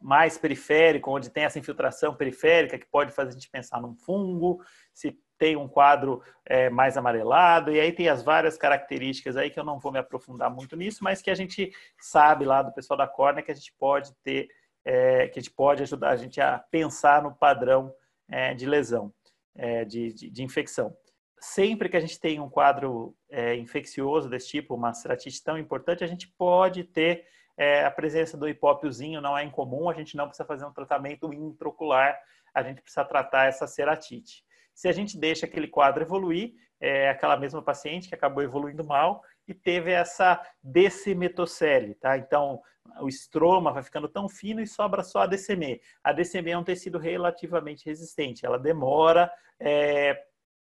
mais 0.00 0.38
periférico, 0.38 1.10
onde 1.10 1.28
tem 1.28 1.42
essa 1.42 1.58
infiltração 1.58 2.14
periférica 2.14 2.78
que 2.78 2.86
pode 2.86 3.10
fazer 3.10 3.30
a 3.30 3.34
gente 3.34 3.50
pensar 3.50 3.80
num 3.80 3.96
fungo, 3.96 4.62
se 4.94 5.18
tem 5.36 5.56
um 5.56 5.66
quadro 5.66 6.22
é, 6.44 6.70
mais 6.70 6.96
amarelado, 6.96 7.72
e 7.72 7.80
aí 7.80 7.90
tem 7.90 8.08
as 8.08 8.22
várias 8.22 8.56
características 8.56 9.36
aí 9.36 9.50
que 9.50 9.58
eu 9.58 9.64
não 9.64 9.80
vou 9.80 9.90
me 9.90 9.98
aprofundar 9.98 10.50
muito 10.50 10.76
nisso, 10.76 11.02
mas 11.02 11.20
que 11.20 11.32
a 11.32 11.34
gente 11.34 11.72
sabe 11.98 12.44
lá 12.44 12.62
do 12.62 12.72
pessoal 12.72 12.96
da 12.96 13.08
córnea 13.08 13.42
que 13.42 13.50
a 13.50 13.54
gente 13.56 13.74
pode 13.76 14.14
ter 14.22 14.48
é, 14.86 15.26
que 15.26 15.50
pode 15.50 15.82
ajudar 15.82 16.10
a 16.10 16.16
gente 16.16 16.40
a 16.40 16.60
pensar 16.70 17.20
no 17.20 17.34
padrão 17.34 17.92
é, 18.30 18.54
de 18.54 18.64
lesão, 18.64 19.12
é, 19.56 19.84
de, 19.84 20.12
de, 20.12 20.30
de, 20.30 20.42
infecção. 20.44 20.96
Sempre 21.40 21.88
que 21.88 21.96
a 21.96 22.00
gente 22.00 22.20
tem 22.20 22.38
um 22.38 22.48
quadro 22.48 23.12
é, 23.28 23.56
infeccioso 23.56 24.30
desse 24.30 24.48
tipo, 24.48 24.76
uma 24.76 24.94
ceratite 24.94 25.42
tão 25.42 25.58
importante, 25.58 26.04
a 26.04 26.06
gente 26.06 26.28
pode 26.38 26.84
ter 26.84 27.26
é, 27.56 27.84
a 27.84 27.90
presença 27.90 28.36
do 28.36 28.48
hipópiozinho, 28.48 29.20
não 29.20 29.36
é 29.36 29.42
incomum, 29.42 29.90
a 29.90 29.94
gente 29.94 30.16
não 30.16 30.28
precisa 30.28 30.46
fazer 30.46 30.64
um 30.64 30.72
tratamento 30.72 31.32
intraocular, 31.34 32.16
a 32.54 32.62
gente 32.62 32.80
precisa 32.80 33.04
tratar 33.04 33.46
essa 33.48 33.66
ceratite. 33.66 34.44
Se 34.72 34.86
a 34.86 34.92
gente 34.92 35.18
deixa 35.18 35.46
aquele 35.46 35.66
quadro 35.66 36.04
evoluir, 36.04 36.54
é 36.80 37.10
aquela 37.10 37.36
mesma 37.36 37.60
paciente 37.60 38.08
que 38.08 38.14
acabou 38.14 38.42
evoluindo 38.42 38.84
mal 38.84 39.20
e 39.46 39.54
teve 39.54 39.92
essa 39.92 40.40
decimetocele, 40.62 41.94
tá? 41.94 42.18
Então, 42.18 42.60
o 43.00 43.08
estroma 43.08 43.72
vai 43.72 43.82
ficando 43.82 44.08
tão 44.08 44.28
fino 44.28 44.60
e 44.60 44.66
sobra 44.66 45.02
só 45.02 45.20
a 45.20 45.26
DCM. 45.26 45.80
A 46.02 46.12
DCM 46.12 46.50
é 46.50 46.58
um 46.58 46.64
tecido 46.64 46.98
relativamente 46.98 47.86
resistente, 47.86 48.44
ela 48.44 48.58
demora 48.58 49.30
é, 49.60 50.20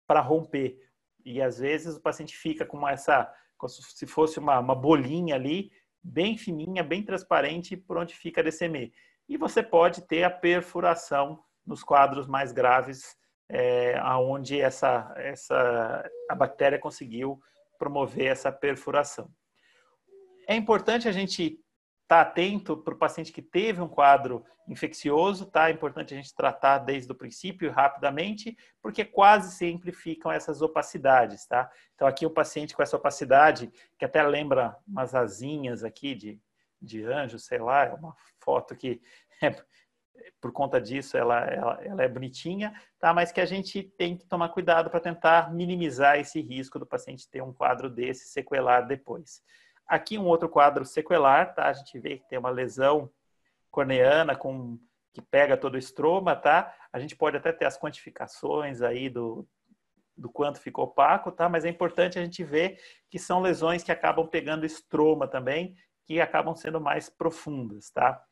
para 0.06 0.20
romper. 0.20 0.78
E 1.24 1.40
às 1.40 1.58
vezes 1.58 1.96
o 1.96 2.02
paciente 2.02 2.36
fica 2.36 2.66
com 2.66 2.86
essa, 2.86 3.32
como 3.56 3.70
se 3.70 4.06
fosse 4.06 4.38
uma, 4.38 4.58
uma 4.58 4.74
bolinha 4.74 5.34
ali, 5.34 5.70
bem 6.02 6.36
fininha, 6.36 6.82
bem 6.82 7.02
transparente, 7.02 7.76
por 7.76 7.96
onde 7.96 8.14
fica 8.14 8.40
a 8.40 8.44
DCM. 8.44 8.92
E 9.28 9.36
você 9.36 9.62
pode 9.62 10.02
ter 10.02 10.22
a 10.24 10.30
perfuração 10.30 11.42
nos 11.66 11.82
quadros 11.82 12.26
mais 12.26 12.52
graves, 12.52 13.16
é, 13.48 13.96
aonde 13.98 14.60
essa, 14.60 15.12
essa, 15.16 16.10
a 16.28 16.34
bactéria 16.34 16.78
conseguiu 16.78 17.40
promover 17.78 18.26
essa 18.26 18.50
perfuração. 18.50 19.30
É 20.46 20.54
importante 20.54 21.08
a 21.08 21.12
gente 21.12 21.60
estar 22.04 22.22
tá 22.24 22.30
atento 22.30 22.76
para 22.76 22.94
o 22.94 22.98
paciente 22.98 23.32
que 23.32 23.42
teve 23.42 23.80
um 23.80 23.88
quadro 23.88 24.44
infeccioso, 24.68 25.46
tá? 25.46 25.68
É 25.68 25.72
importante 25.72 26.14
a 26.14 26.16
gente 26.16 26.34
tratar 26.34 26.78
desde 26.78 27.10
o 27.10 27.14
princípio 27.14 27.70
rapidamente, 27.70 28.56
porque 28.80 29.04
quase 29.04 29.56
sempre 29.56 29.92
ficam 29.92 30.30
essas 30.30 30.62
opacidades, 30.62 31.46
tá? 31.46 31.70
Então 31.94 32.06
aqui 32.06 32.24
o 32.24 32.30
paciente 32.30 32.74
com 32.74 32.82
essa 32.82 32.96
opacidade, 32.96 33.70
que 33.98 34.04
até 34.04 34.22
lembra 34.22 34.76
umas 34.86 35.14
asinhas 35.14 35.84
aqui 35.84 36.14
de, 36.14 36.40
de 36.80 37.04
anjo, 37.04 37.38
sei 37.38 37.58
lá, 37.58 37.84
é 37.84 37.94
uma 37.94 38.14
foto 38.40 38.74
que 38.76 39.00
é, 39.42 39.54
por 40.40 40.52
conta 40.52 40.80
disso 40.80 41.16
ela, 41.16 41.40
ela, 41.46 41.78
ela, 41.82 42.02
é 42.02 42.08
bonitinha, 42.08 42.72
tá? 42.98 43.12
Mas 43.14 43.32
que 43.32 43.40
a 43.40 43.46
gente 43.46 43.82
tem 43.82 44.16
que 44.16 44.26
tomar 44.26 44.50
cuidado 44.50 44.90
para 44.90 45.00
tentar 45.00 45.52
minimizar 45.52 46.18
esse 46.18 46.40
risco 46.40 46.78
do 46.78 46.86
paciente 46.86 47.28
ter 47.28 47.42
um 47.42 47.52
quadro 47.52 47.88
desse 47.88 48.28
sequelar 48.28 48.86
depois. 48.86 49.42
Aqui 49.86 50.18
um 50.18 50.26
outro 50.26 50.48
quadro 50.48 50.84
sequelar, 50.84 51.54
tá? 51.54 51.66
A 51.66 51.72
gente 51.72 51.98
vê 51.98 52.18
que 52.18 52.28
tem 52.28 52.38
uma 52.38 52.50
lesão 52.50 53.10
corneana 53.70 54.36
com 54.36 54.78
que 55.12 55.22
pega 55.22 55.56
todo 55.56 55.74
o 55.74 55.78
estroma, 55.78 56.34
tá? 56.34 56.74
A 56.92 56.98
gente 56.98 57.14
pode 57.14 57.36
até 57.36 57.52
ter 57.52 57.66
as 57.66 57.78
quantificações 57.78 58.82
aí 58.82 59.08
do, 59.08 59.46
do 60.16 60.28
quanto 60.28 60.60
ficou 60.60 60.84
opaco, 60.84 61.30
tá? 61.30 61.48
Mas 61.48 61.64
é 61.64 61.68
importante 61.68 62.18
a 62.18 62.24
gente 62.24 62.42
ver 62.42 62.78
que 63.08 63.18
são 63.18 63.40
lesões 63.40 63.82
que 63.82 63.92
acabam 63.92 64.26
pegando 64.26 64.66
estroma 64.66 65.28
também, 65.28 65.76
que 66.04 66.20
acabam 66.20 66.54
sendo 66.54 66.80
mais 66.80 67.08
profundas, 67.08 67.90
tá? 67.90 68.22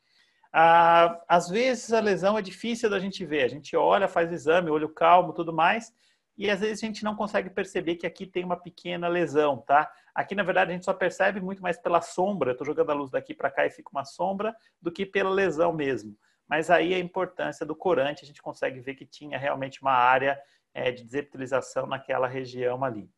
Ah, 0.55 1.19
às 1.27 1.49
vezes 1.49 1.91
a 1.91 1.99
lesão 1.99 2.37
é 2.37 2.41
difícil 2.41 2.87
da 2.87 2.99
gente 2.99 3.25
ver. 3.25 3.43
A 3.43 3.47
gente 3.47 3.75
olha, 3.75 4.07
faz 4.07 4.31
exame, 4.31 4.69
olho 4.69 4.87
calmo, 4.87 5.33
tudo 5.33 5.51
mais, 5.51 5.91
e 6.37 6.49
às 6.49 6.59
vezes 6.59 6.83
a 6.83 6.85
gente 6.85 7.03
não 7.03 7.15
consegue 7.15 7.49
perceber 7.49 7.95
que 7.95 8.05
aqui 8.05 8.27
tem 8.27 8.43
uma 8.43 8.55
pequena 8.55 9.07
lesão, 9.07 9.57
tá? 9.57 9.91
Aqui, 10.13 10.35
na 10.35 10.43
verdade, 10.43 10.71
a 10.71 10.73
gente 10.73 10.85
só 10.85 10.93
percebe 10.93 11.39
muito 11.41 11.61
mais 11.61 11.77
pela 11.77 12.01
sombra. 12.01 12.51
Estou 12.51 12.65
jogando 12.65 12.91
a 12.91 12.93
luz 12.93 13.09
daqui 13.09 13.33
para 13.33 13.51
cá 13.51 13.65
e 13.65 13.71
fica 13.71 13.89
uma 13.91 14.05
sombra, 14.05 14.55
do 14.81 14.91
que 14.91 15.05
pela 15.05 15.29
lesão 15.29 15.73
mesmo. 15.73 16.15
Mas 16.47 16.69
aí 16.69 16.93
a 16.93 16.99
importância 16.99 17.65
do 17.65 17.75
corante, 17.75 18.23
a 18.23 18.27
gente 18.27 18.41
consegue 18.41 18.79
ver 18.79 18.95
que 18.95 19.05
tinha 19.05 19.37
realmente 19.37 19.81
uma 19.81 19.93
área 19.93 20.39
é, 20.73 20.91
de 20.91 21.03
desepitalização 21.03 21.87
naquela 21.87 22.27
região 22.27 22.83
ali. 22.83 23.09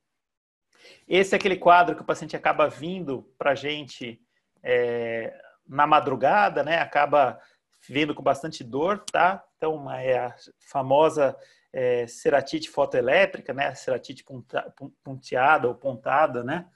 Esse 1.07 1.35
é 1.35 1.37
aquele 1.37 1.57
quadro 1.57 1.95
que 1.95 2.01
o 2.01 2.05
paciente 2.05 2.35
acaba 2.35 2.67
vindo 2.67 3.23
para 3.37 3.51
a 3.51 3.55
gente 3.55 4.21
é, 4.61 5.33
na 5.67 5.87
madrugada, 5.87 6.63
né? 6.63 6.79
Acaba 6.79 7.39
vindo 7.87 8.15
com 8.15 8.23
bastante 8.23 8.63
dor, 8.63 8.99
tá? 9.11 9.43
Então, 9.57 9.91
é 9.91 10.17
a 10.17 10.35
famosa 10.59 11.35
é, 11.71 12.07
ceratite 12.07 12.69
fotoelétrica, 12.69 13.53
né? 13.53 13.73
Ceratite 13.75 14.23
ponteada 15.03 15.67
ou 15.67 15.75
pontada, 15.75 16.43
né? 16.43 16.67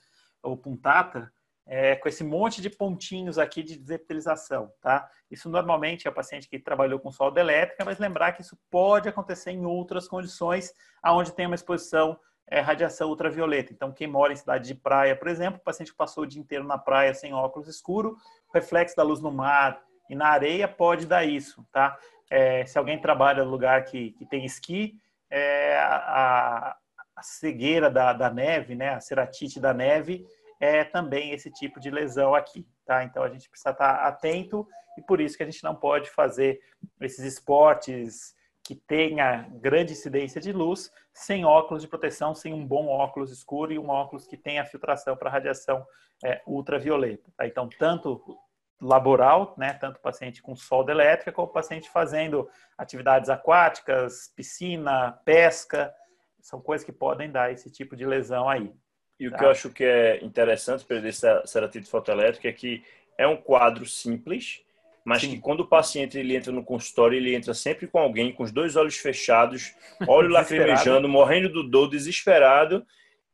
Ou 0.42 0.58
puntata, 0.58 1.32
é, 1.66 1.96
com 1.96 2.10
esse 2.10 2.24
monte 2.24 2.62
de 2.62 2.70
pontinhos 2.70 3.38
aqui 3.38 3.62
de 3.62 3.78
desepitelização, 3.78 4.74
tá? 4.82 5.08
Isso 5.30 5.48
normalmente 5.48 6.08
é 6.08 6.10
o 6.10 6.14
paciente 6.14 6.50
que 6.50 6.58
trabalhou 6.58 7.00
com 7.00 7.12
solda 7.12 7.40
elétrica, 7.40 7.86
mas 7.86 8.00
lembrar 8.00 8.32
que 8.32 8.42
isso 8.42 8.58
pode 8.72 9.08
acontecer 9.08 9.52
em 9.52 9.66
outras 9.66 10.08
condições, 10.08 10.74
aonde 11.02 11.32
tem 11.32 11.46
uma 11.46 11.54
exposição 11.54 12.20
é, 12.50 12.60
radiação 12.60 13.10
ultravioleta. 13.10 13.72
Então, 13.72 13.92
quem 13.92 14.08
mora 14.08 14.34
em 14.34 14.36
cidade 14.36 14.68
de 14.68 14.76
praia, 14.76 15.16
por 15.16 15.28
exemplo, 15.28 15.60
o 15.60 15.64
paciente 15.64 15.94
passou 15.94 16.24
o 16.24 16.28
dia 16.28 16.42
inteiro 16.42 16.66
na 16.66 16.78
praia 16.78 17.14
sem 17.14 17.34
óculos 17.34 17.68
escuro, 17.68 18.18
reflexo 18.54 18.96
da 18.96 19.04
luz 19.04 19.22
no 19.22 19.32
mar, 19.32 19.82
e 20.10 20.16
na 20.16 20.28
areia 20.28 20.68
pode 20.68 21.06
dar 21.06 21.24
isso, 21.24 21.64
tá? 21.72 21.98
É, 22.30 22.66
se 22.66 22.78
alguém 22.78 23.00
trabalha 23.00 23.44
no 23.44 23.52
lugar 23.52 23.86
que, 23.86 24.12
que 24.12 24.26
tem 24.26 24.44
esqui, 24.44 25.00
é, 25.30 25.78
a, 25.78 26.76
a, 27.16 27.22
cegueira 27.22 27.90
da, 27.90 28.14
da 28.14 28.30
neve, 28.32 28.74
né, 28.74 28.96
a 28.96 29.00
ceratite 29.00 29.60
da 29.60 29.74
neve, 29.74 30.26
é 30.60 30.84
também 30.84 31.32
esse 31.32 31.52
tipo 31.52 31.80
de 31.80 31.92
lesão 31.92 32.34
aqui, 32.34 32.68
tá? 32.86 33.04
Então 33.04 33.24
a 33.24 33.30
gente 33.30 33.48
precisa 33.50 33.70
estar 33.70 34.08
atento 34.08 34.68
e 34.98 35.02
por 35.02 35.22
isso 35.22 35.38
que 35.38 35.44
a 35.44 35.46
gente 35.46 35.64
não 35.64 35.76
pode 35.76 36.10
fazer 36.10 36.60
esses 37.02 37.24
esportes 37.24 38.36
que 38.70 38.76
tenha 38.76 39.50
grande 39.54 39.94
incidência 39.94 40.40
de 40.40 40.54
luz 40.54 40.92
sem 41.12 41.44
óculos 41.44 41.82
de 41.82 41.88
proteção, 41.88 42.36
sem 42.36 42.54
um 42.54 42.64
bom 42.64 42.86
óculos 42.86 43.32
escuro 43.32 43.74
e 43.74 43.80
um 43.80 43.90
óculos 43.90 44.28
que 44.28 44.38
tenha 44.38 44.64
filtração 44.64 45.18
para 45.18 45.28
radiação 45.28 45.84
é, 46.24 46.40
ultravioleta. 46.46 47.32
Tá? 47.36 47.48
Então, 47.48 47.68
tanto 47.68 48.38
laboral, 48.80 49.56
né, 49.58 49.74
tanto 49.74 50.00
paciente 50.00 50.40
com 50.40 50.56
solda 50.56 50.92
elétrica, 50.92 51.32
como 51.32 51.48
paciente 51.48 51.90
fazendo 51.90 52.48
atividades 52.78 53.28
aquáticas, 53.28 54.32
piscina, 54.36 55.20
pesca, 55.26 55.92
são 56.40 56.62
coisas 56.62 56.86
que 56.86 56.94
podem 56.94 57.32
dar 57.32 57.52
esse 57.52 57.72
tipo 57.72 57.96
de 57.96 58.06
lesão 58.06 58.48
aí. 58.48 58.72
E 59.20 59.28
o 59.28 59.32
tá? 59.32 59.38
que 59.40 59.46
eu 59.46 59.50
acho 59.50 59.72
que 59.72 59.84
é 59.84 60.24
interessante 60.24 60.86
para 60.86 60.98
essa 61.08 61.42
ceratite 61.48 61.90
fotoelétrica 61.90 62.48
é 62.48 62.54
que 62.54 62.84
é 63.18 63.26
um 63.26 63.36
quadro 63.36 63.84
simples, 63.88 64.64
mas 65.06 65.22
Sim. 65.22 65.32
que 65.32 65.40
quando 65.40 65.62
o 65.62 65.68
paciente 65.68 66.18
ele 66.18 66.36
entra 66.36 66.52
no 66.52 66.64
consultório, 66.64 67.18
ele 67.18 67.34
entra 67.34 67.54
sempre 67.54 67.88
com 67.88 68.00
alguém 68.00 68.32
com 68.32 68.44
os 68.44 68.52
dois 68.52 68.76
olhos 68.76 68.98
fechados, 68.98 69.74
olho 70.08 70.30
lacrimejando, 70.32 71.08
morrendo 71.08 71.50
do 71.50 71.64
dor, 71.64 71.90
desesperado, 71.90 72.86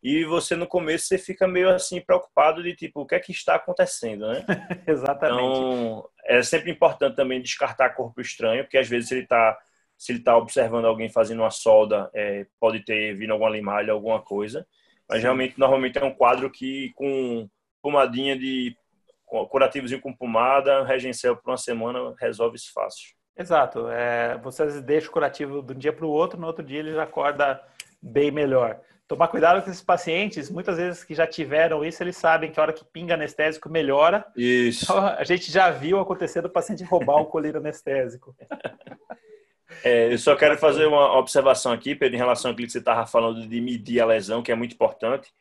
e 0.02 0.24
você 0.24 0.56
no 0.56 0.68
começo 0.68 1.08
você 1.08 1.18
fica 1.18 1.48
meio 1.48 1.70
assim 1.70 2.00
preocupado 2.00 2.62
de 2.62 2.76
tipo 2.76 3.02
o 3.02 3.06
que 3.08 3.16
é 3.16 3.20
que 3.20 3.32
está 3.32 3.56
acontecendo, 3.56 4.28
né? 4.28 4.46
Exatamente. 4.86 5.42
Então 5.42 6.10
é 6.26 6.44
sempre 6.44 6.72
importante 6.72 7.16
também 7.16 7.42
descartar 7.42 7.96
corpo 7.96 8.22
estranho, 8.22 8.64
porque 8.64 8.78
às 8.78 8.88
vezes 8.88 9.12
ele 9.12 9.22
está 9.22 9.58
se 9.98 10.12
ele 10.12 10.20
está 10.20 10.38
observando 10.38 10.86
alguém 10.86 11.10
fazendo 11.10 11.40
uma 11.40 11.50
solda, 11.50 12.10
é, 12.14 12.46
pode 12.60 12.84
ter 12.84 13.16
vindo 13.16 13.32
alguma 13.32 13.50
limalha, 13.50 13.94
alguma 13.94 14.22
coisa. 14.22 14.68
Mas 15.10 15.20
Sim. 15.20 15.24
realmente 15.24 15.58
normalmente 15.58 15.98
é 15.98 16.04
um 16.04 16.14
quadro 16.14 16.52
que 16.52 16.92
com 16.96 17.50
pomadinha 17.82 18.38
de 18.38 18.76
curativozinho 19.26 20.02
com 20.02 20.16
pomada, 20.16 20.84
regencel 20.84 21.36
por 21.36 21.52
uma 21.52 21.58
semana 21.58 22.14
resolve 22.20 22.58
isso 22.58 22.72
fácil. 22.74 23.16
Exato. 23.38 23.90
É, 23.90 24.38
você 24.38 24.64
às 24.64 24.70
vezes 24.70 24.82
deixa 24.82 25.10
o 25.10 25.12
curativo 25.12 25.62
de 25.62 25.74
um 25.74 25.78
dia 25.78 25.92
para 25.92 26.06
o 26.06 26.10
outro, 26.10 26.40
no 26.40 26.48
outro 26.48 26.64
dia 26.64 26.80
ele 26.80 26.94
já 26.94 27.04
acorda 27.04 27.62
bem 28.02 28.32
melhor 28.32 28.80
tomar 29.08 29.28
cuidado 29.28 29.62
com 29.62 29.70
esses 29.70 29.84
pacientes, 29.84 30.50
muitas 30.50 30.78
vezes 30.78 31.04
que 31.04 31.14
já 31.14 31.28
tiveram 31.28 31.86
isso, 31.86 32.02
eles 32.02 32.18
sabem 32.18 32.52
que 32.52 32.60
a 32.60 32.64
hora 32.64 32.74
que 32.74 32.84
pinga 32.84 33.14
anestésico 33.14 33.70
melhora. 33.70 34.26
Isso. 34.36 34.86
Então, 34.86 34.98
a 35.06 35.24
gente 35.24 35.52
já 35.52 35.70
viu 35.70 36.00
acontecer 36.00 36.42
do 36.42 36.50
paciente 36.50 36.84
roubar 36.84 37.22
o 37.22 37.26
colírio 37.26 37.60
anestésico. 37.60 38.36
É, 39.84 40.14
eu 40.14 40.18
só 40.18 40.36
quero 40.36 40.58
fazer 40.58 40.86
uma 40.86 41.18
observação 41.18 41.72
aqui, 41.72 41.96
Pedro, 41.96 42.16
em 42.16 42.20
relação 42.20 42.52
ao 42.52 42.56
que 42.56 42.70
você 42.70 42.78
estava 42.78 43.06
falando 43.06 43.46
de 43.46 43.60
medir 43.60 44.00
a 44.00 44.06
lesão, 44.06 44.42
que 44.42 44.52
é 44.52 44.56
muito 44.56 44.74
importante. 44.74 45.34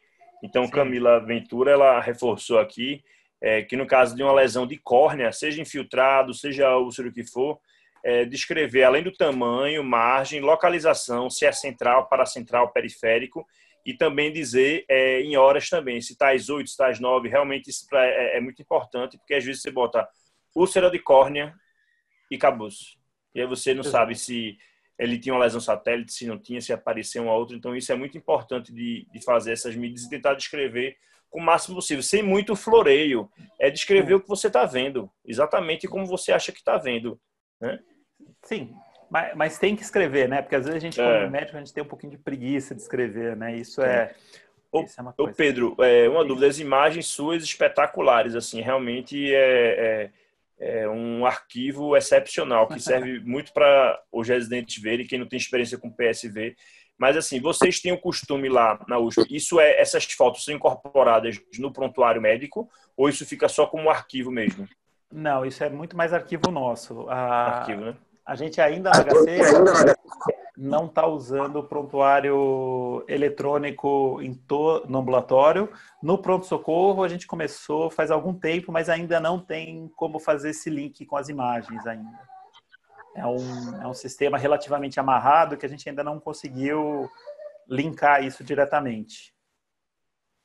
Então, 0.42 0.64
Sim. 0.64 0.70
Camila 0.70 1.20
Ventura, 1.20 1.70
ela 1.70 2.00
reforçou 2.00 2.58
aqui 2.58 3.02
é, 3.44 3.62
que 3.62 3.76
no 3.76 3.86
caso 3.86 4.16
de 4.16 4.22
uma 4.22 4.32
lesão 4.32 4.66
de 4.66 4.78
córnea, 4.78 5.30
seja 5.30 5.60
infiltrado, 5.60 6.32
seja 6.32 6.78
úlcero 6.78 7.12
que 7.12 7.22
for, 7.22 7.60
é, 8.02 8.24
descrever, 8.24 8.84
além 8.84 9.02
do 9.02 9.12
tamanho, 9.12 9.84
margem, 9.84 10.40
localização, 10.40 11.28
se 11.28 11.44
é 11.44 11.52
central, 11.52 12.08
paracentral, 12.08 12.72
periférico, 12.72 13.46
e 13.84 13.92
também 13.92 14.32
dizer 14.32 14.86
é, 14.88 15.20
em 15.20 15.36
horas 15.36 15.68
também, 15.68 16.00
se 16.00 16.16
tais 16.16 16.48
8, 16.48 16.70
se 16.70 16.76
tais 16.78 16.98
9, 16.98 17.28
realmente 17.28 17.68
isso 17.68 17.86
é, 17.92 18.38
é, 18.38 18.40
muito 18.40 18.62
importante, 18.62 19.18
porque 19.18 19.34
às 19.34 19.44
vezes 19.44 19.60
você 19.60 19.70
bota 19.70 20.08
úlcera 20.56 20.90
de 20.90 20.98
córnea 20.98 21.54
e 22.30 22.36
acabou 22.36 22.70
E 23.34 23.42
aí 23.42 23.46
você 23.46 23.74
não 23.74 23.82
sabe 23.82 24.14
se 24.14 24.56
ele 24.98 25.18
tinha 25.18 25.34
uma 25.34 25.44
lesão 25.44 25.60
satélite, 25.60 26.14
se 26.14 26.26
não 26.26 26.38
tinha, 26.38 26.62
se 26.62 26.72
apareceu 26.72 27.24
uma 27.24 27.34
outra. 27.34 27.54
Então 27.54 27.76
isso 27.76 27.92
é 27.92 27.94
muito 27.94 28.16
importante 28.16 28.72
de, 28.72 29.06
de 29.12 29.22
fazer 29.22 29.52
essas 29.52 29.76
medidas 29.76 30.04
e 30.04 30.08
tentar 30.08 30.32
descrever 30.32 30.96
com 31.34 31.40
o 31.40 31.42
máximo 31.42 31.74
possível, 31.74 32.00
sem 32.00 32.22
muito 32.22 32.54
floreio. 32.54 33.28
É 33.58 33.68
descrever 33.68 34.14
o 34.14 34.20
que 34.20 34.28
você 34.28 34.46
está 34.46 34.64
vendo, 34.64 35.10
exatamente 35.26 35.88
como 35.88 36.06
você 36.06 36.30
acha 36.30 36.52
que 36.52 36.58
está 36.58 36.78
vendo. 36.78 37.20
Né? 37.60 37.80
Sim, 38.44 38.72
mas, 39.10 39.34
mas, 39.34 39.58
tem 39.58 39.74
que 39.74 39.82
escrever, 39.82 40.28
né? 40.28 40.42
Porque 40.42 40.54
às 40.54 40.64
vezes 40.64 40.76
a 40.76 40.78
gente, 40.78 41.00
é. 41.00 41.04
como 41.04 41.32
médico, 41.32 41.56
a 41.56 41.58
gente 41.60 41.74
tem 41.74 41.82
um 41.82 41.88
pouquinho 41.88 42.12
de 42.12 42.18
preguiça 42.18 42.72
de 42.72 42.82
escrever, 42.82 43.34
né? 43.34 43.56
Isso 43.56 43.82
é. 43.82 44.14
Ô, 44.70 44.82
isso 44.82 44.94
é 44.96 45.02
uma 45.02 45.12
coisa. 45.12 45.32
Ô 45.32 45.34
Pedro, 45.34 45.74
é, 45.80 46.08
uma 46.08 46.24
dúvida: 46.24 46.46
as 46.46 46.60
imagens 46.60 47.08
suas 47.08 47.42
espetaculares, 47.42 48.36
assim, 48.36 48.60
realmente 48.60 49.34
é, 49.34 50.10
é, 50.60 50.82
é 50.82 50.88
um 50.88 51.26
arquivo 51.26 51.96
excepcional 51.96 52.68
que 52.68 52.78
serve 52.78 53.18
muito 53.18 53.52
para 53.52 54.00
os 54.12 54.28
residentes 54.28 54.80
verem, 54.80 55.04
quem 55.04 55.18
não 55.18 55.26
tem 55.26 55.36
experiência 55.36 55.78
com 55.78 55.90
PSV. 55.90 56.54
Mas 56.98 57.16
assim, 57.16 57.40
vocês 57.40 57.80
têm 57.80 57.92
o 57.92 58.00
costume 58.00 58.48
lá 58.48 58.78
na 58.88 58.98
USP, 58.98 59.26
isso 59.30 59.58
é 59.58 59.80
essas 59.80 60.04
fotos 60.04 60.44
são 60.44 60.54
incorporadas 60.54 61.40
no 61.58 61.72
prontuário 61.72 62.22
médico 62.22 62.68
ou 62.96 63.08
isso 63.08 63.26
fica 63.26 63.48
só 63.48 63.66
como 63.66 63.90
arquivo 63.90 64.30
mesmo? 64.30 64.68
Não, 65.12 65.44
isso 65.44 65.62
é 65.62 65.70
muito 65.70 65.96
mais 65.96 66.12
arquivo 66.12 66.50
nosso. 66.50 67.08
A, 67.08 67.58
arquivo, 67.58 67.80
né? 67.82 67.96
A 68.26 68.34
gente 68.34 68.60
ainda 68.60 68.90
na 68.90 69.04
HC 69.04 69.94
não 70.56 70.86
está 70.86 71.06
usando 71.06 71.56
o 71.56 71.64
prontuário 71.64 73.04
eletrônico 73.08 74.20
em 74.22 74.34
to, 74.34 74.84
no 74.88 74.98
ambulatório. 74.98 75.68
No 76.02 76.18
pronto-socorro 76.18 77.02
a 77.02 77.08
gente 77.08 77.26
começou 77.26 77.90
faz 77.90 78.10
algum 78.10 78.32
tempo, 78.32 78.72
mas 78.72 78.88
ainda 78.88 79.20
não 79.20 79.38
tem 79.38 79.90
como 79.96 80.18
fazer 80.18 80.50
esse 80.50 80.70
link 80.70 81.04
com 81.04 81.16
as 81.16 81.28
imagens 81.28 81.86
ainda. 81.86 82.33
É 83.14 83.26
um, 83.26 83.82
é 83.82 83.86
um 83.86 83.94
sistema 83.94 84.36
relativamente 84.36 84.98
amarrado 84.98 85.56
que 85.56 85.64
a 85.64 85.68
gente 85.68 85.88
ainda 85.88 86.02
não 86.02 86.18
conseguiu 86.18 87.08
linkar 87.68 88.24
isso 88.24 88.42
diretamente. 88.42 89.34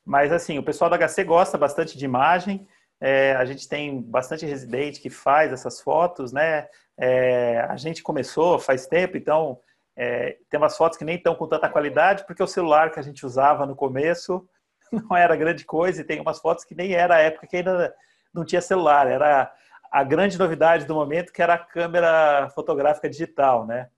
Mas 0.06 0.32
assim, 0.32 0.58
o 0.58 0.64
pessoal 0.64 0.90
da 0.90 0.98
HC 0.98 1.24
gosta 1.24 1.58
bastante 1.58 1.98
de 1.98 2.06
imagem. 2.06 2.68
É, 3.02 3.34
a 3.36 3.46
gente 3.46 3.68
tem 3.68 4.02
bastante 4.02 4.46
residente 4.46 5.00
que 5.00 5.10
faz 5.10 5.52
essas 5.54 5.80
fotos, 5.80 6.32
né? 6.32 6.68
É, 6.98 7.60
a 7.62 7.78
gente 7.78 8.04
começou 8.04 8.60
faz 8.60 8.86
tempo, 8.86 9.16
então 9.16 9.60
é, 9.96 10.38
tem 10.50 10.60
umas 10.60 10.76
fotos 10.76 10.98
que 10.98 11.06
nem 11.06 11.16
estão 11.16 11.36
com 11.36 11.48
tanta 11.48 11.70
qualidade, 11.70 12.26
porque 12.26 12.44
o 12.44 12.48
celular 12.48 12.92
que 12.92 13.00
a 13.00 13.04
gente 13.04 13.26
usava 13.26 13.66
no 13.66 13.76
começo 13.76 14.48
não 14.92 15.16
era 15.16 15.36
grande 15.36 15.64
coisa, 15.64 16.02
e 16.02 16.04
tem 16.04 16.20
umas 16.20 16.40
fotos 16.40 16.66
que 16.66 16.76
nem 16.76 16.94
era 16.94 17.16
a 17.16 17.20
época 17.20 17.48
que 17.48 17.58
ainda 17.58 17.96
não 18.34 18.44
tinha 18.44 18.62
celular, 18.62 19.08
era 19.08 19.54
a 19.92 20.04
grande 20.04 20.38
novidade 20.38 20.86
do 20.86 20.94
momento 20.94 21.34
que 21.34 21.42
era 21.42 21.56
a 21.56 21.58
câmera 21.58 22.50
fotográfica 22.54 23.10
digital, 23.10 23.66
né? 23.66 23.90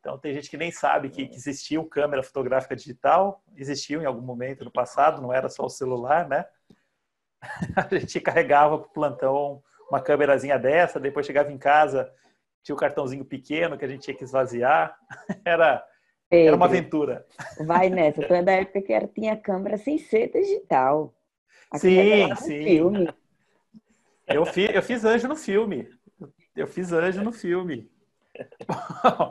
Então 0.00 0.18
tem 0.18 0.32
gente 0.32 0.48
que 0.48 0.56
nem 0.56 0.70
sabe 0.70 1.10
que, 1.10 1.26
que 1.26 1.34
existiu 1.34 1.84
câmera 1.84 2.22
fotográfica 2.22 2.76
digital, 2.76 3.42
existiu 3.56 4.00
em 4.00 4.06
algum 4.06 4.22
momento 4.22 4.64
no 4.64 4.70
passado, 4.70 5.20
não 5.20 5.32
era 5.32 5.48
só 5.48 5.64
o 5.64 5.70
celular, 5.70 6.28
né? 6.28 6.46
a 7.76 7.98
gente 7.98 8.20
carregava 8.20 8.78
para 8.78 8.86
o 8.86 8.92
plantão 8.92 9.62
uma 9.90 10.00
câmerazinha 10.00 10.58
dessa, 10.58 11.00
depois 11.00 11.26
chegava 11.26 11.52
em 11.52 11.58
casa, 11.58 12.10
tinha 12.62 12.74
o 12.74 12.76
um 12.76 12.80
cartãozinho 12.80 13.24
pequeno 13.24 13.76
que 13.76 13.84
a 13.84 13.88
gente 13.88 14.02
tinha 14.02 14.16
que 14.16 14.24
esvaziar. 14.24 14.96
Era, 15.44 15.84
Pedro, 16.28 16.46
era 16.48 16.56
uma 16.56 16.66
aventura. 16.66 17.26
Vai 17.64 17.88
nessa, 17.88 18.20
tu 18.20 18.34
é 18.34 18.42
da 18.42 18.52
época 18.52 18.82
que 18.82 18.92
era, 18.92 19.06
tinha 19.06 19.36
câmera 19.36 19.78
sem 19.78 19.96
ser 19.96 20.32
digital. 20.32 21.14
A 21.70 21.78
sim, 21.78 22.34
sim. 22.36 22.64
Filme. 22.64 23.08
Eu, 24.26 24.44
fiz, 24.44 24.70
eu 24.74 24.82
fiz 24.82 25.04
anjo 25.04 25.28
no 25.28 25.36
filme. 25.36 25.88
Eu 26.54 26.66
fiz 26.66 26.92
anjo 26.92 27.22
no 27.22 27.32
filme. 27.32 27.90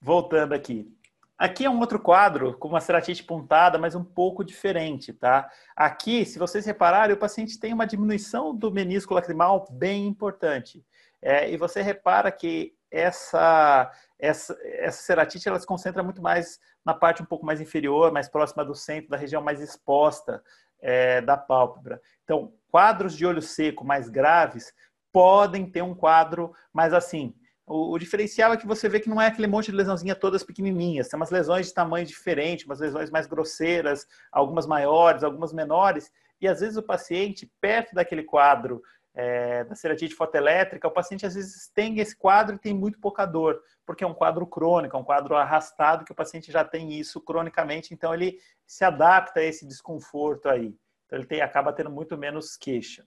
Voltando 0.00 0.54
aqui. 0.54 0.92
Aqui 1.38 1.64
é 1.64 1.70
um 1.70 1.78
outro 1.78 2.00
quadro 2.00 2.58
com 2.58 2.66
uma 2.66 2.80
ceratite 2.80 3.22
pontada, 3.22 3.78
mas 3.78 3.94
um 3.94 4.02
pouco 4.02 4.42
diferente, 4.42 5.12
tá? 5.12 5.48
Aqui, 5.76 6.24
se 6.26 6.36
vocês 6.36 6.66
repararem, 6.66 7.14
o 7.14 7.18
paciente 7.18 7.60
tem 7.60 7.72
uma 7.72 7.86
diminuição 7.86 8.52
do 8.52 8.72
menisco 8.72 9.14
lacrimal 9.14 9.64
bem 9.70 10.06
importante. 10.06 10.84
É, 11.22 11.48
e 11.48 11.56
você 11.56 11.80
repara 11.80 12.32
que 12.32 12.74
essa, 12.90 13.92
essa, 14.18 14.58
essa 14.64 15.02
ceratite 15.02 15.48
ela 15.48 15.60
se 15.60 15.66
concentra 15.66 16.02
muito 16.02 16.20
mais 16.20 16.58
na 16.84 16.92
parte 16.92 17.22
um 17.22 17.26
pouco 17.26 17.46
mais 17.46 17.60
inferior, 17.60 18.10
mais 18.10 18.28
próxima 18.28 18.64
do 18.64 18.74
centro, 18.74 19.10
da 19.10 19.16
região 19.16 19.42
mais 19.42 19.60
exposta 19.60 20.42
é, 20.80 21.20
da 21.20 21.36
pálpebra. 21.36 22.00
Então, 22.24 22.52
quadros 22.70 23.16
de 23.16 23.26
olho 23.26 23.42
seco 23.42 23.84
mais 23.84 24.08
graves 24.08 24.72
podem 25.12 25.68
ter 25.68 25.82
um 25.82 25.94
quadro 25.94 26.52
mais 26.72 26.92
assim. 26.92 27.34
O, 27.66 27.92
o, 27.92 27.98
diferencial 27.98 28.52
é 28.52 28.56
que 28.56 28.66
você 28.66 28.88
vê 28.88 28.98
que 28.98 29.10
não 29.10 29.20
é 29.20 29.26
aquele 29.26 29.46
monte 29.46 29.66
de 29.66 29.76
lesãozinha 29.76 30.14
todas 30.14 30.42
pequenininhas. 30.42 31.08
Tem 31.08 31.18
umas 31.18 31.30
lesões 31.30 31.66
de 31.66 31.74
tamanho 31.74 32.06
diferente, 32.06 32.64
umas 32.64 32.80
lesões 32.80 33.10
mais 33.10 33.26
grosseiras, 33.26 34.06
algumas 34.32 34.66
maiores, 34.66 35.22
algumas 35.22 35.52
menores. 35.52 36.10
E 36.40 36.48
às 36.48 36.60
vezes 36.60 36.76
o 36.76 36.82
paciente, 36.82 37.50
perto 37.60 37.94
daquele 37.94 38.22
quadro 38.22 38.80
é, 39.14 39.64
da 39.64 39.74
ceratite 39.74 40.14
fotoelétrica, 40.14 40.86
o 40.86 40.92
paciente 40.92 41.26
às 41.26 41.34
vezes 41.34 41.68
tem 41.74 41.98
esse 41.98 42.16
quadro 42.16 42.54
e 42.54 42.58
tem 42.58 42.72
muito 42.72 43.00
pouca 43.00 43.26
dor, 43.26 43.60
porque 43.84 44.04
é 44.04 44.06
um 44.06 44.14
quadro 44.14 44.46
crônico, 44.46 44.96
é 44.96 45.00
um 45.00 45.04
quadro 45.04 45.34
arrastado 45.34 46.04
que 46.04 46.12
o 46.12 46.14
paciente 46.14 46.52
já 46.52 46.64
tem 46.64 46.92
isso 46.92 47.20
cronicamente, 47.20 47.92
então 47.92 48.14
ele 48.14 48.38
se 48.64 48.84
adapta 48.84 49.40
a 49.40 49.44
esse 49.44 49.66
desconforto 49.66 50.48
aí. 50.48 50.72
Então 51.08 51.18
ele 51.18 51.26
tem, 51.26 51.40
acaba 51.40 51.72
tendo 51.72 51.90
muito 51.90 52.16
menos 52.16 52.54
queixa. 52.54 53.04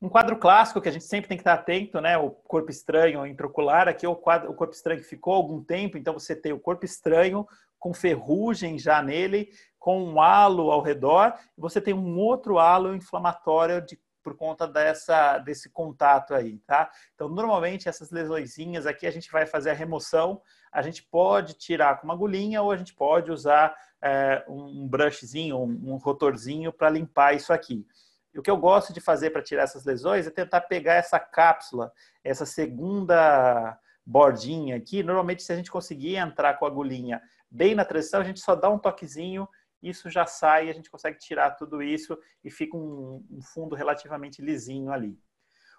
Um 0.00 0.08
quadro 0.08 0.38
clássico 0.38 0.80
que 0.80 0.88
a 0.88 0.92
gente 0.92 1.04
sempre 1.04 1.28
tem 1.28 1.36
que 1.36 1.42
estar 1.42 1.52
atento, 1.52 2.00
né? 2.00 2.16
O 2.16 2.30
corpo 2.30 2.70
estranho 2.70 3.26
intraocular, 3.26 3.86
aqui 3.86 4.06
é 4.06 4.08
o, 4.08 4.16
quadro, 4.16 4.50
o 4.50 4.54
corpo 4.54 4.72
estranho 4.72 5.00
que 5.00 5.06
ficou 5.06 5.34
algum 5.34 5.62
tempo, 5.62 5.98
então 5.98 6.14
você 6.14 6.34
tem 6.34 6.52
o 6.52 6.60
corpo 6.60 6.86
estranho 6.86 7.46
com 7.78 7.92
ferrugem 7.92 8.78
já 8.78 9.02
nele, 9.02 9.50
com 9.78 10.02
um 10.02 10.22
halo 10.22 10.70
ao 10.70 10.80
redor, 10.80 11.34
e 11.56 11.60
você 11.60 11.80
tem 11.80 11.92
um 11.92 12.18
outro 12.18 12.58
halo 12.58 12.94
inflamatório 12.94 13.82
de 13.84 13.98
por 14.22 14.36
conta 14.36 14.66
dessa, 14.66 15.38
desse 15.38 15.70
contato 15.70 16.34
aí, 16.34 16.58
tá? 16.66 16.90
Então, 17.14 17.28
normalmente, 17.28 17.88
essas 17.88 18.10
lesõezinhas 18.10 18.86
aqui, 18.86 19.06
a 19.06 19.10
gente 19.10 19.30
vai 19.30 19.46
fazer 19.46 19.70
a 19.70 19.74
remoção, 19.74 20.40
a 20.70 20.82
gente 20.82 21.02
pode 21.02 21.54
tirar 21.54 21.98
com 21.98 22.06
uma 22.06 22.14
agulhinha 22.14 22.62
ou 22.62 22.70
a 22.70 22.76
gente 22.76 22.94
pode 22.94 23.30
usar 23.30 23.74
é, 24.02 24.44
um 24.48 24.86
brushzinho, 24.88 25.58
um, 25.58 25.92
um 25.92 25.96
rotorzinho 25.96 26.72
para 26.72 26.90
limpar 26.90 27.34
isso 27.34 27.52
aqui. 27.52 27.86
E 28.32 28.38
o 28.38 28.42
que 28.42 28.50
eu 28.50 28.56
gosto 28.56 28.92
de 28.92 29.00
fazer 29.00 29.30
para 29.30 29.42
tirar 29.42 29.64
essas 29.64 29.84
lesões 29.84 30.26
é 30.26 30.30
tentar 30.30 30.62
pegar 30.62 30.94
essa 30.94 31.18
cápsula, 31.18 31.92
essa 32.22 32.46
segunda 32.46 33.78
bordinha 34.06 34.76
aqui. 34.76 35.02
Normalmente, 35.02 35.42
se 35.42 35.52
a 35.52 35.56
gente 35.56 35.70
conseguir 35.70 36.16
entrar 36.16 36.54
com 36.54 36.64
a 36.64 36.68
agulhinha 36.68 37.20
bem 37.50 37.74
na 37.74 37.84
transição, 37.84 38.20
a 38.20 38.24
gente 38.24 38.40
só 38.40 38.54
dá 38.54 38.70
um 38.70 38.78
toquezinho 38.78 39.48
isso 39.82 40.10
já 40.10 40.26
sai, 40.26 40.68
a 40.68 40.72
gente 40.72 40.90
consegue 40.90 41.18
tirar 41.18 41.52
tudo 41.52 41.82
isso 41.82 42.18
e 42.44 42.50
fica 42.50 42.76
um, 42.76 43.24
um 43.30 43.40
fundo 43.40 43.74
relativamente 43.74 44.42
lisinho 44.42 44.92
ali. 44.92 45.18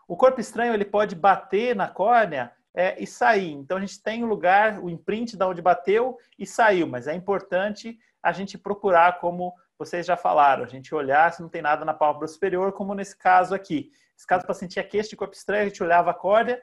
O 0.07 0.17
corpo 0.17 0.41
estranho 0.41 0.74
ele 0.74 0.86
pode 0.86 1.15
bater 1.15 1.76
na 1.76 1.88
córnea 1.88 2.51
é, 2.74 3.01
e 3.01 3.05
sair. 3.05 3.51
Então 3.51 3.78
a 3.78 3.80
gente 3.80 4.01
tem 4.01 4.24
o 4.24 4.28
lugar, 4.28 4.84
o 4.84 4.89
imprint 4.89 5.38
da 5.38 5.47
onde 5.47 5.61
bateu 5.61 6.17
e 6.38 6.45
saiu, 6.45 6.88
mas 6.88 7.07
é 7.07 7.13
importante 7.13 7.97
a 8.22 8.32
gente 8.32 8.57
procurar, 8.57 9.19
como 9.19 9.53
vocês 9.78 10.05
já 10.05 10.15
falaram, 10.15 10.63
a 10.63 10.67
gente 10.67 10.93
olhar 10.93 11.32
se 11.34 11.41
não 11.41 11.49
tem 11.49 11.61
nada 11.61 11.84
na 11.84 11.93
pálpebra 11.93 12.28
superior, 12.28 12.72
como 12.72 12.93
nesse 12.93 13.17
caso 13.17 13.55
aqui. 13.55 13.91
Nesse 14.13 14.28
caso 14.28 14.43
o 14.43 14.47
paciente 14.47 14.74
tinha 14.74 14.84
queixo 14.84 15.09
de 15.09 15.15
corpo 15.15 15.34
estranho, 15.34 15.63
a 15.63 15.67
gente 15.67 15.82
olhava 15.82 16.11
a 16.11 16.13
córnea, 16.13 16.61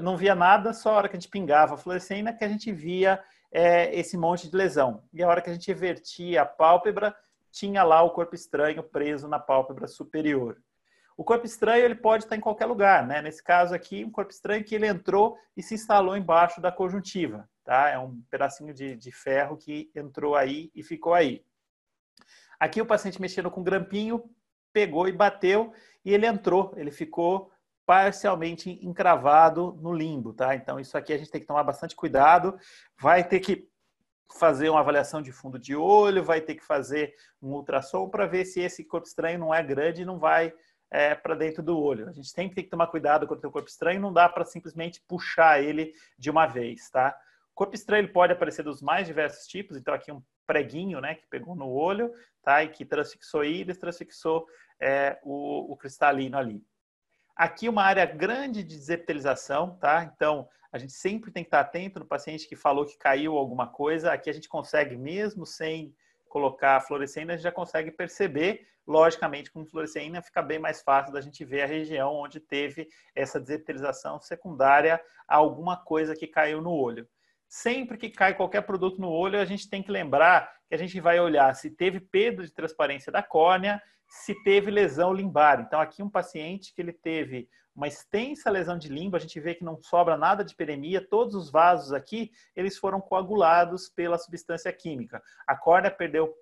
não 0.00 0.16
via 0.16 0.34
nada, 0.34 0.72
só 0.72 0.90
a 0.90 0.96
hora 0.96 1.08
que 1.08 1.16
a 1.16 1.20
gente 1.20 1.30
pingava 1.30 1.74
a 1.74 1.78
fluorescina 1.78 2.32
que 2.32 2.44
a 2.44 2.48
gente 2.48 2.72
via 2.72 3.22
é, 3.52 3.94
esse 3.98 4.16
monte 4.16 4.48
de 4.48 4.56
lesão. 4.56 5.02
E 5.12 5.22
a 5.22 5.28
hora 5.28 5.40
que 5.40 5.50
a 5.50 5.52
gente 5.52 5.70
evertia 5.70 6.42
a 6.42 6.46
pálpebra, 6.46 7.14
tinha 7.50 7.82
lá 7.82 8.02
o 8.02 8.10
corpo 8.10 8.34
estranho 8.34 8.82
preso 8.82 9.28
na 9.28 9.38
pálpebra 9.38 9.86
superior. 9.86 10.58
O 11.16 11.24
corpo 11.24 11.46
estranho 11.46 11.84
ele 11.84 11.94
pode 11.94 12.24
estar 12.24 12.36
em 12.36 12.40
qualquer 12.40 12.66
lugar, 12.66 13.06
né? 13.06 13.22
Nesse 13.22 13.42
caso 13.42 13.74
aqui, 13.74 14.04
um 14.04 14.10
corpo 14.10 14.30
estranho 14.30 14.62
que 14.62 14.74
ele 14.74 14.86
entrou 14.86 15.38
e 15.56 15.62
se 15.62 15.74
instalou 15.74 16.16
embaixo 16.16 16.60
da 16.60 16.70
conjuntiva, 16.70 17.48
tá? 17.66 17.90
É 17.90 17.98
um 17.98 18.22
pedacinho 18.30 18.72
de, 18.72 18.96
de 18.96 19.10
ferro 19.10 19.56
que 19.56 19.90
entrou 19.94 20.36
aí 20.36 20.70
e 20.74 20.82
ficou 20.82 21.12
aí. 21.12 21.44
Aqui 22.58 22.80
o 22.80 22.86
paciente 22.86 23.20
mexendo 23.20 23.50
com 23.50 23.62
grampinho, 23.62 24.30
pegou 24.72 25.08
e 25.08 25.12
bateu 25.12 25.74
e 26.04 26.14
ele 26.14 26.26
entrou, 26.26 26.72
ele 26.76 26.92
ficou 26.92 27.50
parcialmente 27.84 28.70
encravado 28.82 29.76
no 29.80 29.92
limbo, 29.92 30.32
tá? 30.32 30.54
Então, 30.54 30.78
isso 30.80 30.96
aqui 30.96 31.12
a 31.12 31.18
gente 31.18 31.30
tem 31.30 31.40
que 31.40 31.46
tomar 31.46 31.64
bastante 31.64 31.94
cuidado. 31.94 32.58
Vai 32.98 33.22
ter 33.22 33.40
que 33.40 33.68
fazer 34.38 34.68
uma 34.68 34.80
avaliação 34.80 35.20
de 35.22 35.30
fundo 35.32 35.58
de 35.58 35.74
olho, 35.76 36.24
vai 36.24 36.40
ter 36.40 36.54
que 36.54 36.64
fazer 36.64 37.14
um 37.40 37.52
ultrassom 37.52 38.08
para 38.08 38.26
ver 38.26 38.44
se 38.44 38.60
esse 38.60 38.84
corpo 38.84 39.06
estranho 39.06 39.38
não 39.38 39.54
é 39.54 39.62
grande 39.62 40.02
e 40.02 40.04
não 40.04 40.18
vai 40.18 40.52
é, 40.90 41.14
para 41.14 41.34
dentro 41.34 41.62
do 41.62 41.78
olho. 41.78 42.08
A 42.08 42.12
gente 42.12 42.28
sempre 42.28 42.54
tem 42.54 42.64
que 42.64 42.70
tomar 42.70 42.88
cuidado 42.88 43.26
com 43.26 43.34
o 43.34 43.50
corpo 43.50 43.68
estranho, 43.68 44.00
não 44.00 44.12
dá 44.12 44.28
para 44.28 44.44
simplesmente 44.44 45.02
puxar 45.06 45.62
ele 45.62 45.92
de 46.18 46.30
uma 46.30 46.46
vez, 46.46 46.90
tá? 46.90 47.16
Corpo 47.56 47.74
estranho 47.74 48.12
pode 48.12 48.34
aparecer 48.34 48.62
dos 48.62 48.82
mais 48.82 49.06
diversos 49.06 49.46
tipos, 49.46 49.78
então 49.78 49.94
aqui 49.94 50.12
um 50.12 50.22
preguinho, 50.46 51.00
né, 51.00 51.14
que 51.14 51.26
pegou 51.26 51.56
no 51.56 51.70
olho, 51.70 52.12
tá? 52.42 52.62
E 52.62 52.68
que 52.68 52.84
transfixou 52.84 53.42
íris, 53.42 53.78
transfixou 53.78 54.46
é, 54.78 55.18
o, 55.22 55.72
o 55.72 55.74
cristalino 55.74 56.36
ali. 56.36 56.62
Aqui 57.34 57.66
uma 57.66 57.82
área 57.82 58.04
grande 58.04 58.62
de 58.62 58.76
desepitelização, 58.76 59.74
tá? 59.78 60.04
Então, 60.04 60.46
a 60.70 60.76
gente 60.76 60.92
sempre 60.92 61.30
tem 61.30 61.42
que 61.42 61.48
estar 61.48 61.60
atento 61.60 61.98
no 61.98 62.04
paciente 62.04 62.46
que 62.46 62.54
falou 62.54 62.84
que 62.84 62.98
caiu 62.98 63.38
alguma 63.38 63.66
coisa. 63.66 64.12
Aqui 64.12 64.28
a 64.28 64.34
gente 64.34 64.50
consegue, 64.50 64.94
mesmo 64.94 65.46
sem 65.46 65.96
colocar 66.28 66.76
a 66.76 66.80
fluorescina, 66.80 67.32
a 67.32 67.36
gente 67.36 67.44
já 67.44 67.52
consegue 67.52 67.90
perceber. 67.90 68.68
Logicamente, 68.86 69.50
com 69.50 69.64
fluorescina 69.64 70.20
fica 70.20 70.42
bem 70.42 70.58
mais 70.58 70.82
fácil 70.82 71.10
da 71.10 71.22
gente 71.22 71.42
ver 71.42 71.62
a 71.62 71.66
região 71.66 72.12
onde 72.16 72.38
teve 72.38 72.86
essa 73.14 73.40
desepitelização 73.40 74.20
secundária 74.20 75.00
a 75.26 75.36
alguma 75.36 75.78
coisa 75.78 76.14
que 76.14 76.26
caiu 76.26 76.60
no 76.60 76.70
olho. 76.70 77.08
Sempre 77.48 77.96
que 77.96 78.10
cai 78.10 78.34
qualquer 78.34 78.62
produto 78.62 79.00
no 79.00 79.10
olho, 79.10 79.40
a 79.40 79.44
gente 79.44 79.68
tem 79.68 79.82
que 79.82 79.90
lembrar 79.90 80.52
que 80.68 80.74
a 80.74 80.78
gente 80.78 81.00
vai 81.00 81.20
olhar 81.20 81.54
se 81.54 81.70
teve 81.70 82.00
perda 82.00 82.42
de 82.42 82.52
transparência 82.52 83.12
da 83.12 83.22
córnea 83.22 83.80
se 84.08 84.34
teve 84.42 84.70
lesão 84.70 85.12
limbar. 85.12 85.60
Então, 85.60 85.80
aqui 85.80 86.02
um 86.02 86.10
paciente 86.10 86.72
que 86.74 86.80
ele 86.80 86.92
teve 86.92 87.48
uma 87.74 87.88
extensa 87.88 88.50
lesão 88.50 88.78
de 88.78 88.88
limbo, 88.88 89.16
a 89.16 89.20
gente 89.20 89.38
vê 89.38 89.54
que 89.54 89.64
não 89.64 89.76
sobra 89.82 90.16
nada 90.16 90.42
de 90.42 90.54
peremia, 90.54 91.06
todos 91.06 91.34
os 91.34 91.50
vasos 91.50 91.92
aqui, 91.92 92.30
eles 92.54 92.78
foram 92.78 93.00
coagulados 93.00 93.88
pela 93.90 94.16
substância 94.16 94.72
química. 94.72 95.22
A 95.46 95.54
córnea 95.54 95.90
perdeu 95.90 96.34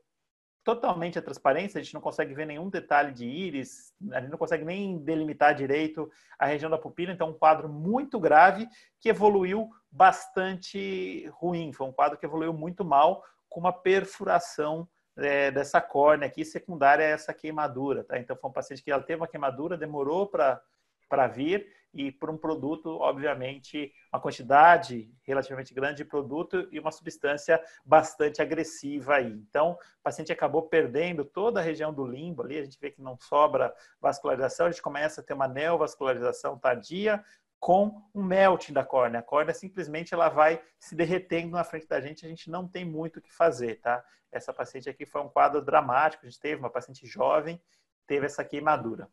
totalmente 0.65 1.19
a 1.19 1.23
transparência, 1.23 1.79
a 1.79 1.83
gente 1.83 1.93
não 1.93 2.01
consegue 2.01 2.35
ver 2.35 2.47
nenhum 2.47 2.71
detalhe 2.71 3.13
de 3.13 3.27
íris, 3.27 3.93
a 4.13 4.21
gente 4.21 4.31
não 4.31 4.39
consegue 4.39 4.65
nem 4.65 4.99
delimitar 4.99 5.55
direito 5.55 6.11
a 6.39 6.47
região 6.47 6.71
da 6.71 6.79
pupila, 6.79 7.13
então 7.13 7.31
um 7.31 7.39
quadro 7.39 7.69
muito 7.69 8.19
grave 8.19 8.67
que 8.99 9.11
evoluiu 9.11 9.69
bastante 9.93 11.27
ruim, 11.35 11.73
foi 11.73 11.87
um 11.87 11.93
quadro 11.93 12.19
que 12.19 12.25
evoluiu 12.25 12.53
muito 12.53 12.85
mal, 12.85 13.23
com 13.49 13.61
uma 13.61 13.73
perfuração 13.73 14.89
é, 15.17 15.51
dessa 15.51 15.81
córnea 15.81 16.27
aqui, 16.27 16.45
secundária 16.45 17.05
a 17.05 17.11
essa 17.11 17.33
queimadura, 17.33 18.03
tá? 18.03 18.19
Então, 18.19 18.37
foi 18.37 18.51
um 18.51 18.53
paciente 18.53 18.83
que 18.83 18.91
ela 18.91 19.03
teve 19.03 19.21
uma 19.21 19.29
queimadura, 19.29 19.77
demorou 19.77 20.27
para 20.27 21.27
vir, 21.29 21.67
e 21.95 22.11
por 22.11 22.29
um 22.29 22.37
produto, 22.37 22.91
obviamente, 22.99 23.93
uma 24.13 24.21
quantidade 24.21 25.09
relativamente 25.23 25.73
grande 25.73 25.99
de 25.99 26.05
produto 26.05 26.69
e 26.73 26.81
uma 26.81 26.91
substância 26.91 27.63
bastante 27.85 28.43
agressiva 28.43 29.15
aí. 29.15 29.33
Então, 29.33 29.73
o 29.73 30.03
paciente 30.03 30.33
acabou 30.33 30.63
perdendo 30.63 31.25
toda 31.25 31.61
a 31.61 31.63
região 31.63 31.95
do 31.95 32.05
limbo 32.05 32.43
ali, 32.43 32.59
a 32.59 32.65
gente 32.65 32.79
vê 32.81 32.91
que 32.91 33.01
não 33.01 33.17
sobra 33.17 33.73
vascularização, 34.01 34.67
a 34.67 34.71
gente 34.71 34.83
começa 34.83 35.21
a 35.21 35.25
ter 35.25 35.35
uma 35.35 35.47
neovascularização 35.47 36.59
tardia, 36.59 37.25
com 37.61 38.03
um 38.15 38.23
melting 38.23 38.75
da 38.75 38.85
córnea. 38.85 39.21
A 39.21 39.23
córnea 39.23 39.55
simplesmente 39.55 40.13
ela 40.13 40.29
vai 40.29 40.63
se 40.79 40.95
derretendo 40.95 41.53
na 41.53 41.65
frente 41.65 41.87
da 41.87 41.99
gente, 41.99 42.27
a 42.27 42.29
gente 42.29 42.51
não 42.51 42.69
tem 42.69 42.85
muito 42.85 43.17
o 43.17 43.23
que 43.23 43.33
fazer, 43.33 43.81
tá? 43.81 44.05
Essa 44.31 44.53
paciente 44.53 44.91
aqui 44.91 45.07
foi 45.07 45.23
um 45.23 45.31
quadro 45.31 45.63
dramático, 45.63 46.27
a 46.27 46.29
gente 46.29 46.39
teve 46.39 46.61
uma 46.61 46.69
paciente 46.69 47.07
jovem, 47.07 47.59
teve 48.07 48.27
essa 48.27 48.45
queimadura. 48.45 49.09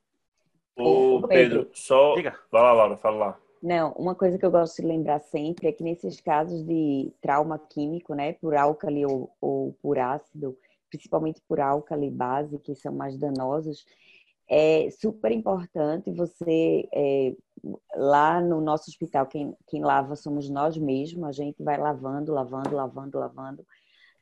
Ô, 0.76 1.22
Pedro, 1.28 1.28
Pedro, 1.28 1.70
só... 1.74 2.16
Diga. 2.16 2.38
Vai 2.52 2.62
lá, 2.62 2.74
Laura, 2.74 2.98
fala 2.98 3.18
lá. 3.18 3.40
Não, 3.62 3.92
uma 3.92 4.16
coisa 4.16 4.40
que 4.40 4.46
eu 4.46 4.50
gosto 4.50 4.82
de 4.82 4.88
lembrar 4.88 5.20
sempre 5.20 5.68
é 5.68 5.72
que 5.72 5.84
nesses 5.84 6.20
casos 6.20 6.64
de 6.64 7.14
trauma 7.22 7.60
químico, 7.60 8.16
né, 8.16 8.34
por 8.34 8.56
álcali 8.56 9.06
ou, 9.06 9.32
ou 9.40 9.74
por 9.82 10.00
ácido, 10.00 10.58
principalmente 10.90 11.42
por 11.48 11.60
álcali 11.60 12.10
base, 12.10 12.58
que 12.58 12.74
são 12.74 12.92
mais 12.92 13.18
danosos, 13.18 13.86
é 14.50 14.90
super 14.90 15.32
importante 15.32 16.12
você, 16.12 16.90
é, 16.94 17.34
lá 17.96 18.42
no 18.42 18.60
nosso 18.60 18.90
hospital, 18.90 19.28
quem, 19.28 19.56
quem 19.68 19.82
lava 19.82 20.16
somos 20.16 20.50
nós 20.50 20.76
mesmos, 20.76 21.28
a 21.28 21.32
gente 21.32 21.64
vai 21.64 21.78
lavando, 21.78 22.34
lavando, 22.34 22.76
lavando, 22.76 23.20
lavando. 23.20 23.66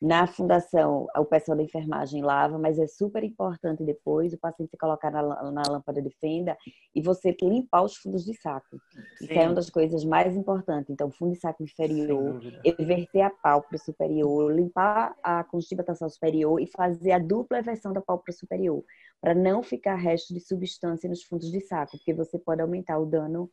Na 0.01 0.25
fundação, 0.25 1.07
o 1.17 1.25
pessoal 1.25 1.57
da 1.57 1.63
enfermagem 1.63 2.21
lava, 2.21 2.57
mas 2.57 2.79
é 2.79 2.87
super 2.87 3.21
importante 3.21 3.83
depois 3.83 4.31
o 4.31 4.37
paciente 4.37 4.69
se 4.69 4.77
colocar 4.77 5.11
na, 5.11 5.51
na 5.51 5.63
lâmpada 5.69 6.01
de 6.01 6.09
fenda 6.21 6.57
e 6.95 7.01
você 7.01 7.35
limpar 7.41 7.83
os 7.83 7.97
fundos 7.97 8.23
de 8.23 8.33
saco. 8.33 8.79
Sim. 9.17 9.25
Isso 9.25 9.33
é 9.33 9.45
uma 9.45 9.55
das 9.55 9.69
coisas 9.69 10.05
mais 10.05 10.37
importantes. 10.37 10.89
Então, 10.89 11.11
fundo 11.11 11.33
de 11.33 11.39
saco 11.39 11.61
inferior, 11.63 12.39
everter 12.63 13.25
a 13.25 13.29
pálpebra 13.29 13.77
superior, 13.77 14.53
limpar 14.53 15.17
a 15.21 15.43
tarsal 15.85 16.09
superior 16.09 16.61
e 16.61 16.67
fazer 16.67 17.11
a 17.11 17.19
dupla 17.19 17.59
eversão 17.59 17.91
da 17.91 17.99
pálpebra 17.99 18.31
superior, 18.31 18.81
para 19.19 19.35
não 19.35 19.61
ficar 19.61 19.95
resto 19.95 20.33
de 20.33 20.39
substância 20.39 21.09
nos 21.09 21.23
fundos 21.23 21.51
de 21.51 21.59
saco, 21.59 21.97
porque 21.97 22.13
você 22.13 22.39
pode 22.39 22.61
aumentar 22.61 22.97
o 22.99 23.05
dano 23.05 23.51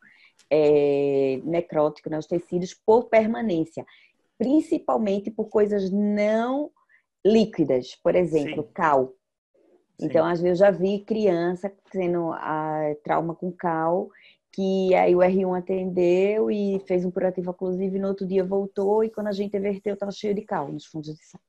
é, 0.49 1.41
necrótico 1.43 2.09
nos 2.09 2.27
tecidos 2.27 2.73
por 2.73 3.07
permanência 3.07 3.85
principalmente 4.39 5.31
por 5.31 5.49
coisas 5.49 5.91
não 5.91 6.71
líquidas, 7.25 7.95
por 7.97 8.15
exemplo, 8.15 8.63
Sim. 8.65 8.71
cal. 8.73 9.13
Então, 10.01 10.27
às 10.27 10.41
vezes, 10.41 10.61
eu 10.61 10.67
já 10.67 10.71
vi 10.71 11.05
criança 11.05 11.73
tendo 11.91 12.33
a 12.33 12.95
trauma 13.03 13.35
com 13.35 13.51
cal, 13.51 14.11
que 14.53 14.95
aí 14.95 15.15
o 15.15 15.19
R1 15.19 15.59
atendeu 15.59 16.51
e 16.51 16.81
fez 16.87 17.05
um 17.05 17.11
curativo 17.11 17.51
oclusivo 17.51 17.97
e 17.97 17.99
no 17.99 18.09
outro 18.09 18.27
dia 18.27 18.45
voltou 18.45 19.05
e 19.05 19.11
quando 19.11 19.27
a 19.27 19.33
gente 19.33 19.57
inverteu 19.57 19.95
estava 19.95 20.13
cheio 20.13 20.35
de 20.35 20.43
cal 20.43 20.73
nos 20.73 20.87
fundos 20.87 21.15
de 21.15 21.25
saco. 21.25 21.45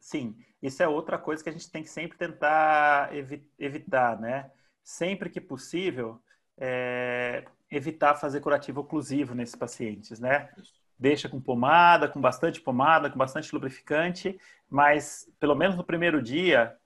Sim, 0.00 0.34
isso 0.60 0.82
é 0.82 0.88
outra 0.88 1.18
coisa 1.18 1.42
que 1.42 1.48
a 1.48 1.52
gente 1.52 1.70
tem 1.70 1.82
que 1.82 1.90
sempre 1.90 2.18
tentar 2.18 3.14
evi 3.14 3.46
evitar, 3.58 4.20
né? 4.20 4.50
Sempre 4.82 5.30
que 5.30 5.40
possível, 5.40 6.20
é, 6.58 7.44
evitar 7.70 8.16
fazer 8.16 8.40
curativo 8.40 8.80
oclusivo 8.80 9.34
nesses 9.34 9.54
pacientes, 9.54 10.18
né? 10.18 10.50
Deixa 11.00 11.30
com 11.30 11.40
pomada, 11.40 12.06
com 12.06 12.20
bastante 12.20 12.60
pomada, 12.60 13.08
com 13.08 13.16
bastante 13.16 13.50
lubrificante, 13.54 14.38
mas 14.68 15.26
pelo 15.40 15.54
menos 15.54 15.74
no 15.74 15.82
primeiro 15.82 16.20
dia 16.20 16.76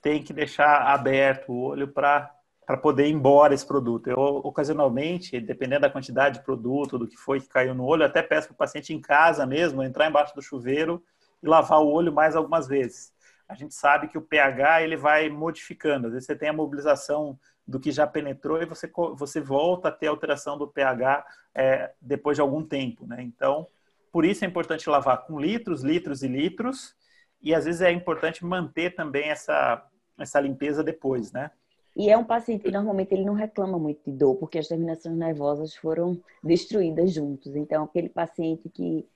tem 0.00 0.22
que 0.22 0.32
deixar 0.32 0.82
aberto 0.82 1.50
o 1.50 1.60
olho 1.60 1.88
para 1.88 2.30
para 2.66 2.78
poder 2.78 3.08
ir 3.08 3.12
embora 3.12 3.52
esse 3.52 3.66
produto. 3.66 4.08
Eu, 4.08 4.18
ocasionalmente, 4.18 5.38
dependendo 5.38 5.82
da 5.82 5.90
quantidade 5.90 6.38
de 6.38 6.44
produto, 6.46 6.98
do 6.98 7.06
que 7.06 7.14
foi 7.14 7.38
que 7.38 7.46
caiu 7.46 7.74
no 7.74 7.84
olho, 7.84 8.06
até 8.06 8.22
peço 8.22 8.48
para 8.48 8.54
o 8.54 8.56
paciente 8.56 8.94
em 8.94 9.00
casa 9.02 9.44
mesmo 9.44 9.82
entrar 9.82 10.08
embaixo 10.08 10.34
do 10.34 10.40
chuveiro 10.40 11.04
e 11.42 11.46
lavar 11.46 11.80
o 11.80 11.92
olho 11.92 12.10
mais 12.10 12.34
algumas 12.34 12.66
vezes. 12.66 13.12
A 13.46 13.54
gente 13.54 13.74
sabe 13.74 14.08
que 14.08 14.16
o 14.16 14.22
pH 14.22 14.80
ele 14.80 14.96
vai 14.96 15.28
modificando. 15.28 16.06
Às 16.06 16.14
vezes 16.14 16.26
você 16.26 16.34
tem 16.34 16.48
a 16.48 16.54
mobilização 16.54 17.38
do 17.66 17.80
que 17.80 17.90
já 17.90 18.06
penetrou 18.06 18.60
e 18.60 18.66
você, 18.66 18.90
você 19.16 19.40
volta 19.40 19.88
a 19.88 19.92
ter 19.92 20.06
alteração 20.06 20.58
do 20.58 20.68
pH 20.68 21.24
é, 21.54 21.92
depois 22.00 22.36
de 22.36 22.40
algum 22.40 22.62
tempo. 22.62 23.06
Né? 23.06 23.22
Então, 23.22 23.66
por 24.12 24.24
isso 24.24 24.44
é 24.44 24.48
importante 24.48 24.88
lavar 24.88 25.26
com 25.26 25.40
litros, 25.40 25.82
litros 25.82 26.22
e 26.22 26.28
litros. 26.28 26.94
E 27.42 27.54
às 27.54 27.64
vezes 27.64 27.80
é 27.80 27.90
importante 27.90 28.44
manter 28.44 28.94
também 28.94 29.28
essa, 29.28 29.84
essa 30.18 30.40
limpeza 30.40 30.82
depois, 30.82 31.32
né? 31.32 31.50
E 31.96 32.10
é 32.10 32.16
um 32.16 32.24
paciente 32.24 32.64
que 32.64 32.70
normalmente 32.72 33.12
ele 33.12 33.24
não 33.24 33.34
reclama 33.34 33.78
muito 33.78 34.00
de 34.04 34.16
dor, 34.16 34.34
porque 34.36 34.58
as 34.58 34.66
terminações 34.66 35.16
nervosas 35.16 35.76
foram 35.76 36.20
destruídas 36.42 37.12
juntos. 37.12 37.54
Então, 37.54 37.84
aquele 37.84 38.08
paciente 38.08 38.68
que 38.68 39.06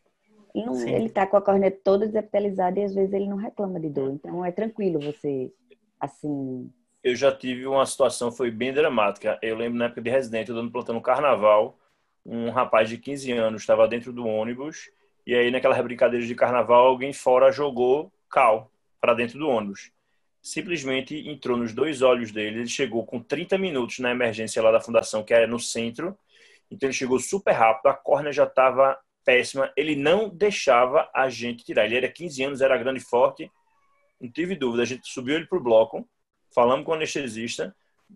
ele 0.55 1.07
está 1.07 1.27
com 1.27 1.37
a 1.37 1.43
córnea 1.43 1.71
toda 1.71 2.07
desepitalizada 2.07 2.79
e 2.79 2.85
às 2.85 2.95
vezes 2.95 3.13
ele 3.13 3.27
não 3.27 3.37
reclama 3.37 3.81
de 3.81 3.89
dor. 3.89 4.13
Então, 4.13 4.45
é 4.45 4.53
tranquilo 4.53 5.01
você, 5.01 5.53
assim... 5.99 6.71
Eu 7.09 7.17
já 7.17 7.33
tive 7.33 7.67
uma 7.67 7.87
situação, 7.87 8.31
foi 8.31 8.51
bem 8.51 8.73
dramática. 8.73 9.39
Eu 9.43 9.57
lembro 9.57 9.79
na 9.79 9.87
época 9.87 10.03
de 10.03 10.11
residente, 10.11 10.51
eu 10.51 10.57
dando 10.57 10.71
plantão 10.71 10.95
no 10.95 11.01
carnaval, 11.01 11.79
um 12.25 12.51
rapaz 12.51 12.89
de 12.89 12.99
15 12.99 13.33
anos 13.33 13.63
estava 13.63 13.89
dentro 13.89 14.13
do 14.13 14.27
ônibus 14.27 14.91
e 15.27 15.35
aí 15.35 15.51
naquela 15.51 15.81
brincadeira 15.83 16.27
de 16.27 16.35
carnaval 16.35 16.87
alguém 16.87 17.13
fora 17.13 17.51
jogou 17.51 18.13
cal 18.29 18.71
para 19.01 19.15
dentro 19.15 19.39
do 19.39 19.49
ônibus 19.49 19.91
simplesmente 20.43 21.29
entrou 21.29 21.57
nos 21.57 21.75
dois 21.75 22.03
olhos 22.03 22.33
dele. 22.33 22.61
Ele 22.61 22.69
chegou 22.69 23.05
com 23.05 23.21
30 23.21 23.59
minutos 23.59 23.99
na 23.99 24.11
emergência 24.11 24.63
lá 24.63 24.71
da 24.71 24.81
fundação, 24.81 25.23
que 25.23 25.35
era 25.35 25.47
no 25.47 25.59
centro. 25.59 26.17
Então 26.71 26.89
ele 26.89 26.97
chegou 26.97 27.19
super 27.19 27.53
rápido, 27.53 27.89
a 27.89 27.95
córnea 27.95 28.33
já 28.33 28.45
estava 28.45 28.99
péssima. 29.25 29.71
Ele 29.77 29.95
não 29.95 30.29
deixava 30.29 31.09
a 31.15 31.29
gente 31.29 31.65
tirar. 31.65 31.85
Ele 31.85 31.97
era 31.97 32.09
15 32.09 32.43
anos, 32.45 32.61
era 32.61 32.79
grande 32.79 33.01
e 33.01 33.03
forte. 33.03 33.51
Não 34.21 34.31
tive 34.31 34.55
dúvida. 34.57 34.83
A 34.83 34.87
gente 34.87 35.07
subiu 35.09 35.37
ele 35.37 35.47
para 35.47 35.59
o 35.59 35.63
bloco, 35.63 36.09
falamos 36.55 36.85
com 36.85 36.93
o 36.93 36.95
anestesista. 36.95 37.75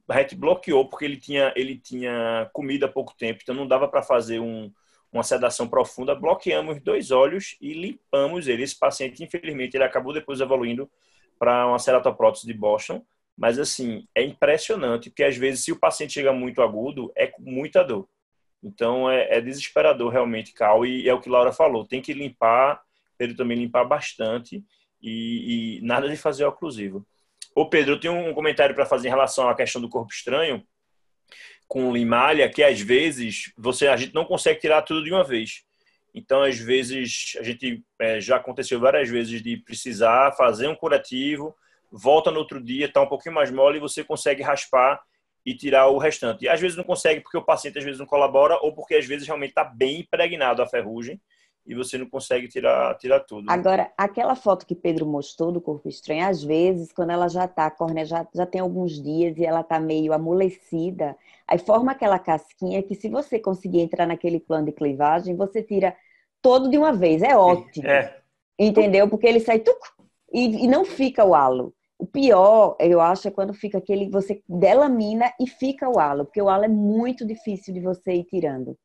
A 0.09 0.21
gente 0.21 0.35
bloqueou 0.35 0.89
porque 0.89 1.05
ele 1.05 1.17
tinha, 1.17 1.53
ele 1.55 1.77
tinha 1.77 2.49
comido 2.53 2.85
há 2.85 2.89
pouco 2.89 3.15
tempo, 3.17 3.41
então 3.43 3.55
não 3.55 3.67
dava 3.67 3.89
para 3.89 4.03
fazer 4.03 4.41
um, 4.41 4.73
uma 5.13 5.23
sedação 5.23 5.69
profunda. 5.69 6.15
Bloqueamos 6.15 6.81
dois 6.81 7.11
olhos 7.11 7.57
e 7.61 7.75
limpamos 7.75 8.49
ele. 8.49 8.63
Esse 8.63 8.79
paciente, 8.79 9.23
infelizmente, 9.23 9.77
ele 9.77 9.85
acabou 9.85 10.13
depois 10.13 10.41
evoluindo 10.41 10.91
para 11.39 11.67
uma 11.67 11.79
ceratoprótese 11.79 12.47
de 12.47 12.55
Boston, 12.55 13.05
mas 13.37 13.59
assim, 13.59 14.07
é 14.15 14.23
impressionante, 14.23 15.11
porque 15.11 15.25
às 15.25 15.37
vezes 15.37 15.65
se 15.65 15.73
o 15.73 15.79
paciente 15.79 16.13
chega 16.13 16.33
muito 16.33 16.63
agudo, 16.63 17.13
é 17.17 17.27
com 17.27 17.43
muita 17.43 17.83
dor. 17.83 18.09
Então 18.63 19.11
é, 19.11 19.39
é 19.39 19.41
desesperador 19.41 20.11
realmente, 20.13 20.55
Cal, 20.55 20.87
e 20.87 21.09
é 21.09 21.13
o 21.13 21.21
que 21.21 21.29
Laura 21.29 21.53
falou, 21.53 21.85
tem 21.85 22.01
que 22.01 22.13
limpar, 22.13 22.81
Pedro 23.19 23.37
também 23.37 23.59
limpar 23.59 23.85
bastante 23.85 24.65
e, 25.03 25.79
e 25.79 25.81
nada 25.83 26.09
de 26.09 26.17
fazer 26.17 26.45
oclusivo. 26.45 27.05
Ô 27.55 27.69
Pedro, 27.69 27.95
eu 27.95 28.01
tenho 28.01 28.15
um 28.15 28.35
comentário 28.35 28.75
para 28.75 28.87
fazer 28.87 29.09
em 29.09 29.11
relação 29.11 29.49
à 29.49 29.55
questão 29.55 29.81
do 29.81 29.89
corpo 29.89 30.13
estranho 30.13 30.65
com 31.69 31.93
limalha, 31.93 32.49
que 32.51 32.63
às 32.63 32.81
vezes 32.81 33.53
você 33.57 33.89
a 33.89 33.97
gente 33.97 34.15
não 34.15 34.25
consegue 34.25 34.61
tirar 34.61 34.83
tudo 34.83 35.05
de 35.05 35.11
uma 35.11 35.25
vez. 35.25 35.65
Então, 36.15 36.43
às 36.43 36.59
vezes, 36.59 37.35
a 37.39 37.43
gente 37.43 37.83
é, 37.99 38.21
já 38.21 38.37
aconteceu 38.37 38.79
várias 38.79 39.09
vezes 39.09 39.43
de 39.43 39.57
precisar 39.57 40.33
fazer 40.33 40.69
um 40.69 40.75
curativo, 40.75 41.55
volta 41.91 42.31
no 42.31 42.39
outro 42.39 42.63
dia, 42.63 42.87
está 42.87 43.01
um 43.01 43.07
pouquinho 43.07 43.35
mais 43.35 43.51
mole 43.51 43.79
e 43.79 43.81
você 43.81 44.05
consegue 44.05 44.43
raspar 44.43 45.01
e 45.45 45.55
tirar 45.55 45.89
o 45.89 45.99
restante. 45.99 46.45
E 46.45 46.49
às 46.49 46.61
vezes 46.61 46.77
não 46.77 46.85
consegue 46.85 47.21
porque 47.21 47.39
o 47.39 47.45
paciente 47.45 47.79
às 47.79 47.85
vezes 47.85 47.99
não 47.99 48.07
colabora 48.07 48.59
ou 48.61 48.75
porque 48.75 48.95
às 48.95 49.07
vezes 49.07 49.27
realmente 49.27 49.51
está 49.51 49.65
bem 49.65 50.01
impregnado 50.01 50.63
a 50.63 50.67
ferrugem 50.67 51.21
e 51.65 51.75
você 51.75 51.97
não 51.97 52.07
consegue 52.09 52.49
tirar, 52.49 52.97
tirar 52.99 53.21
tudo. 53.21 53.49
Agora, 53.49 53.93
aquela 53.97 54.35
foto 54.35 54.67
que 54.67 54.75
Pedro 54.75 55.07
mostrou 55.07 55.53
do 55.53 55.61
corpo 55.61 55.89
estranho, 55.89 56.27
às 56.27 56.43
vezes, 56.43 56.93
quando 56.93 57.11
ela 57.11 57.29
já 57.29 57.45
está, 57.45 57.67
a 57.67 57.71
córnea 57.71 58.05
já, 58.05 58.27
já 58.35 58.45
tem 58.45 58.61
alguns 58.61 59.01
dias 59.01 59.37
e 59.39 59.45
ela 59.45 59.61
está 59.61 59.79
meio 59.79 60.13
amolecida, 60.13 61.17
aí 61.47 61.59
forma 61.59 61.93
aquela 61.93 62.19
casquinha 62.19 62.83
que 62.83 62.95
se 62.95 63.09
você 63.09 63.39
conseguir 63.39 63.81
entrar 63.81 64.07
naquele 64.07 64.41
plano 64.41 64.67
de 64.67 64.73
clivagem, 64.73 65.37
você 65.37 65.63
tira 65.63 65.97
todo 66.41 66.69
de 66.69 66.77
uma 66.77 66.93
vez, 66.93 67.23
é 67.23 67.37
ótimo. 67.37 67.87
É. 67.87 68.21
Entendeu? 68.59 69.09
Porque 69.09 69.27
ele 69.27 69.41
sai 69.41 69.61
tuc, 69.61 69.79
e, 70.33 70.65
e 70.65 70.67
não 70.67 70.85
fica 70.85 71.25
o 71.25 71.35
halo. 71.35 71.73
O 71.97 72.07
pior, 72.07 72.77
eu 72.81 73.01
acho, 73.01 73.29
é 73.29 73.31
quando 73.31 73.55
fica 73.55 73.79
aquele, 73.79 74.11
você 74.11 74.43
delamina 74.49 75.33
e 75.41 75.47
fica 75.47 75.89
o 75.89 76.01
halo, 76.01 76.25
porque 76.25 76.43
o 76.43 76.49
halo 76.49 76.65
é 76.65 76.69
muito 76.69 77.25
difícil 77.25 77.73
de 77.73 77.81
você 77.81 78.15
ir 78.15 78.25
tirando. 78.25 78.77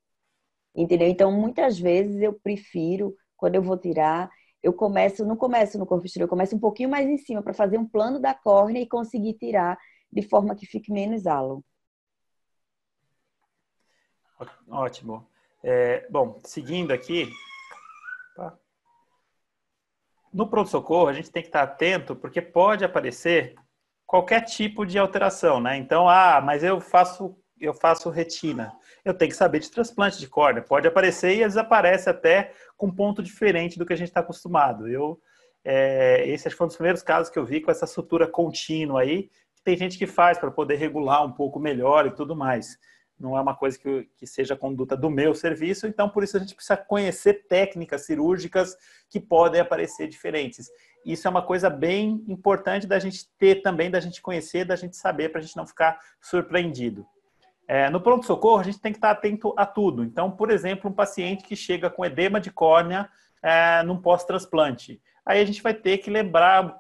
Entendeu? 0.78 1.07
Então, 1.07 1.32
muitas 1.32 1.80
vezes 1.80 2.21
eu 2.21 2.34
prefiro, 2.34 3.15
quando 3.36 3.55
eu 3.55 3.63
vou 3.63 3.75
tirar, 3.75 4.30
eu 4.61 4.71
começo, 4.71 5.25
não 5.25 5.36
começo 5.36 5.80
no 5.80 5.88
corpo 5.88 6.05
exterior, 6.05 6.25
eu 6.25 6.30
começo 6.30 6.55
um 6.55 6.59
pouquinho 6.59 6.89
mais 6.89 7.09
em 7.09 7.17
cima 7.17 7.41
para 7.41 7.53
fazer 7.53 7.80
um 7.80 7.88
plano 7.88 8.19
da 8.19 8.34
córnea 8.34 8.82
e 8.82 8.88
conseguir 8.88 9.34
tirar 9.34 9.75
de 10.11 10.21
forma 10.21 10.55
que 10.55 10.67
fique 10.67 10.91
menos 10.91 11.25
halo. 11.25 11.63
Ótimo. 14.69 15.28
É, 15.63 16.07
bom, 16.11 16.39
seguindo 16.43 16.91
aqui, 16.91 17.28
tá? 18.36 18.55
no 20.32 20.47
pronto-socorro 20.47 21.07
a 21.07 21.13
gente 21.13 21.32
tem 21.32 21.41
que 21.41 21.49
estar 21.49 21.63
atento 21.63 22.15
porque 22.15 22.39
pode 22.39 22.86
aparecer 22.86 23.55
qualquer 24.05 24.41
tipo 24.41 24.86
de 24.86 24.99
alteração, 24.99 25.59
né? 25.59 25.75
Então, 25.78 26.07
ah, 26.07 26.39
mas 26.39 26.63
eu 26.63 26.80
faço 26.80 27.36
eu 27.59 27.73
faço 27.73 28.09
retina. 28.09 28.73
Eu 29.03 29.13
tenho 29.13 29.31
que 29.31 29.37
saber 29.37 29.59
de 29.59 29.71
transplante 29.71 30.19
de 30.19 30.27
córnea. 30.27 30.61
Pode 30.61 30.87
aparecer 30.87 31.35
e 31.35 31.45
desaparece 31.45 32.09
até 32.09 32.53
com 32.75 32.87
um 32.87 32.95
ponto 32.95 33.23
diferente 33.23 33.77
do 33.77 33.85
que 33.85 33.93
a 33.93 33.95
gente 33.95 34.09
está 34.09 34.19
acostumado. 34.19 34.87
Eu, 34.87 35.19
é, 35.63 36.27
esse 36.27 36.49
foi 36.49 36.65
um 36.65 36.67
dos 36.67 36.77
primeiros 36.77 37.03
casos 37.03 37.31
que 37.31 37.39
eu 37.39 37.45
vi 37.45 37.61
com 37.61 37.71
essa 37.71 37.87
sutura 37.87 38.27
contínua 38.27 39.01
aí. 39.01 39.29
tem 39.63 39.75
gente 39.75 39.97
que 39.97 40.07
faz 40.07 40.37
para 40.37 40.51
poder 40.51 40.75
regular 40.75 41.25
um 41.25 41.31
pouco 41.31 41.59
melhor 41.59 42.05
e 42.05 42.11
tudo 42.11 42.35
mais. 42.35 42.77
Não 43.19 43.35
é 43.35 43.41
uma 43.41 43.55
coisa 43.55 43.77
que, 43.79 44.07
que 44.15 44.27
seja 44.27 44.55
conduta 44.55 44.95
do 44.95 45.09
meu 45.09 45.33
serviço, 45.33 45.87
então 45.87 46.07
por 46.07 46.23
isso 46.23 46.37
a 46.37 46.39
gente 46.39 46.53
precisa 46.53 46.77
conhecer 46.77 47.47
técnicas 47.47 48.05
cirúrgicas 48.05 48.77
que 49.09 49.19
podem 49.19 49.59
aparecer 49.59 50.07
diferentes. 50.07 50.67
Isso 51.03 51.27
é 51.27 51.31
uma 51.31 51.41
coisa 51.41 51.69
bem 51.69 52.23
importante 52.27 52.85
da 52.85 52.99
gente 52.99 53.27
ter 53.39 53.61
também, 53.61 53.89
da 53.89 53.99
gente 53.99 54.21
conhecer, 54.21 54.65
da 54.65 54.75
gente 54.75 54.95
saber, 54.95 55.29
para 55.29 55.39
a 55.39 55.41
gente 55.41 55.57
não 55.57 55.65
ficar 55.65 55.99
surpreendido. 56.21 57.07
É, 57.68 57.89
no 57.89 57.99
pronto-socorro, 57.99 58.61
a 58.61 58.63
gente 58.63 58.80
tem 58.80 58.93
que 58.93 58.97
estar 58.97 59.11
atento 59.11 59.53
a 59.57 59.65
tudo. 59.65 60.03
Então, 60.03 60.32
por 60.32 60.49
exemplo, 60.49 60.89
um 60.89 60.93
paciente 60.93 61.43
que 61.43 61.55
chega 61.55 61.89
com 61.89 62.05
edema 62.05 62.39
de 62.39 62.49
córnea 62.49 63.09
é, 63.43 63.84
num 63.84 64.01
pós-transplante. 64.01 65.01
Aí 65.26 65.41
a 65.41 65.45
gente 65.45 65.61
vai 65.61 65.74
ter 65.74 65.97
que 65.97 66.09
lembrar 66.09 66.65
o 66.65 66.74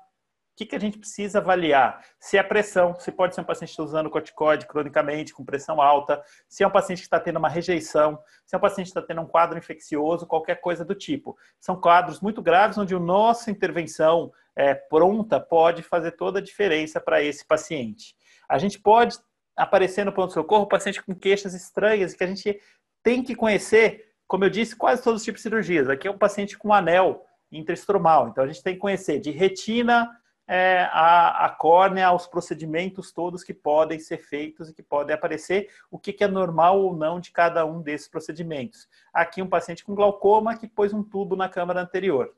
que, 0.55 0.65
que 0.65 0.75
a 0.75 0.79
gente 0.79 0.97
precisa 0.97 1.39
avaliar. 1.39 2.01
Se 2.17 2.37
é 2.37 2.41
pressão, 2.41 2.97
se 2.97 3.11
pode 3.11 3.35
ser 3.35 3.41
um 3.41 3.43
paciente 3.43 3.67
que 3.67 3.73
está 3.73 3.83
usando 3.83 4.09
corticoide 4.09 4.65
cronicamente, 4.65 5.33
com 5.33 5.43
pressão 5.43 5.81
alta, 5.81 6.23
se 6.47 6.63
é 6.63 6.67
um 6.67 6.71
paciente 6.71 6.99
que 6.99 7.05
está 7.05 7.19
tendo 7.19 7.37
uma 7.37 7.49
rejeição, 7.49 8.17
se 8.45 8.55
é 8.55 8.57
um 8.57 8.61
paciente 8.61 8.85
que 8.85 8.97
está 8.97 9.01
tendo 9.01 9.21
um 9.21 9.27
quadro 9.27 9.57
infeccioso, 9.57 10.25
qualquer 10.25 10.61
coisa 10.61 10.85
do 10.85 10.95
tipo. 10.95 11.37
São 11.59 11.75
quadros 11.75 12.21
muito 12.21 12.41
graves 12.41 12.77
onde 12.77 12.95
a 12.95 12.99
nossa 12.99 13.51
intervenção 13.51 14.31
é, 14.55 14.73
pronta 14.73 15.39
pode 15.39 15.83
fazer 15.83 16.13
toda 16.13 16.39
a 16.39 16.41
diferença 16.41 16.99
para 16.99 17.21
esse 17.21 17.45
paciente. 17.45 18.15
A 18.49 18.57
gente 18.57 18.79
pode 18.79 19.19
aparecer 19.57 20.05
no 20.05 20.13
pronto-socorro 20.13 20.67
paciente 20.67 21.03
com 21.03 21.15
queixas 21.15 21.53
estranhas 21.53 22.13
que 22.13 22.23
a 22.23 22.27
gente 22.27 22.61
tem 23.03 23.23
que 23.23 23.35
conhecer, 23.35 24.13
como 24.27 24.45
eu 24.45 24.49
disse, 24.49 24.75
quase 24.75 25.03
todos 25.03 25.21
os 25.21 25.25
tipos 25.25 25.39
de 25.39 25.43
cirurgias. 25.43 25.89
Aqui 25.89 26.07
é 26.07 26.11
um 26.11 26.17
paciente 26.17 26.57
com 26.57 26.71
anel 26.71 27.25
intraestromal, 27.51 28.27
então 28.29 28.43
a 28.43 28.47
gente 28.47 28.61
tem 28.61 28.75
que 28.75 28.79
conhecer 28.79 29.19
de 29.19 29.31
retina 29.31 30.09
é, 30.47 30.87
a, 30.91 31.45
a 31.45 31.49
córnea, 31.49 32.11
os 32.13 32.25
procedimentos 32.25 33.11
todos 33.11 33.43
que 33.43 33.53
podem 33.53 33.99
ser 33.99 34.17
feitos 34.17 34.69
e 34.69 34.73
que 34.73 34.83
podem 34.83 35.13
aparecer, 35.13 35.69
o 35.91 35.99
que, 35.99 36.13
que 36.13 36.23
é 36.23 36.27
normal 36.27 36.79
ou 36.79 36.95
não 36.95 37.19
de 37.19 37.31
cada 37.31 37.65
um 37.65 37.81
desses 37.81 38.07
procedimentos. 38.07 38.87
Aqui 39.13 39.41
um 39.41 39.49
paciente 39.49 39.83
com 39.83 39.95
glaucoma 39.95 40.57
que 40.57 40.67
pôs 40.67 40.93
um 40.93 41.03
tubo 41.03 41.35
na 41.35 41.49
câmara 41.49 41.81
anterior. 41.81 42.33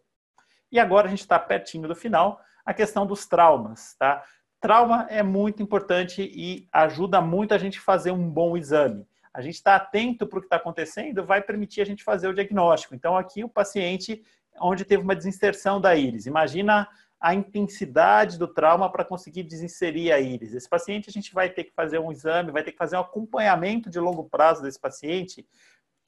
E 0.72 0.80
agora 0.80 1.08
a 1.08 1.10
gente 1.10 1.22
está 1.22 1.38
pertinho 1.38 1.88
do 1.88 1.96
final, 1.96 2.42
a 2.66 2.74
questão 2.74 3.06
dos 3.06 3.26
traumas, 3.26 3.96
tá? 3.98 4.24
Trauma 4.60 5.08
é 5.10 5.24
muito 5.24 5.64
importante 5.64 6.22
e 6.22 6.68
ajuda 6.72 7.22
muito 7.22 7.54
a 7.54 7.58
gente 7.58 7.80
fazer 7.80 8.12
um 8.12 8.30
bom 8.30 8.58
exame. 8.58 9.08
A 9.34 9.42
gente 9.42 9.56
está 9.56 9.76
atento 9.76 10.28
para 10.28 10.38
o 10.38 10.42
que 10.42 10.48
está 10.48 10.58
acontecendo, 10.58 11.26
vai 11.26 11.42
permitir 11.42 11.82
a 11.82 11.86
gente 11.86 12.04
fazer 12.04 12.28
o 12.28 12.34
diagnóstico. 12.34 12.96
Então, 12.96 13.16
aqui 13.16 13.44
o 13.44 13.50
paciente 13.50 14.24
onde 14.60 14.84
teve 14.84 15.04
uma 15.04 15.16
desinserção 15.16 15.80
da 15.80 15.96
íris. 15.96 16.26
Imagina 16.26 16.88
a 17.20 17.34
intensidade 17.34 18.38
do 18.38 18.48
trauma 18.48 18.90
para 18.92 19.04
conseguir 19.04 19.44
desinserir 19.44 20.14
a 20.14 20.20
íris. 20.20 20.54
Esse 20.54 20.68
paciente 20.68 21.10
a 21.10 21.12
gente 21.12 21.34
vai 21.34 21.50
ter 21.50 21.66
que 21.66 21.74
fazer 21.74 22.00
um 22.00 22.12
exame, 22.12 22.52
vai 22.52 22.64
ter 22.64 22.72
que 22.72 22.78
fazer 22.78 22.96
um 22.96 23.02
acompanhamento 23.02 23.90
de 23.90 24.00
longo 24.00 24.24
prazo 24.24 24.62
desse 24.62 24.80
paciente, 24.80 25.46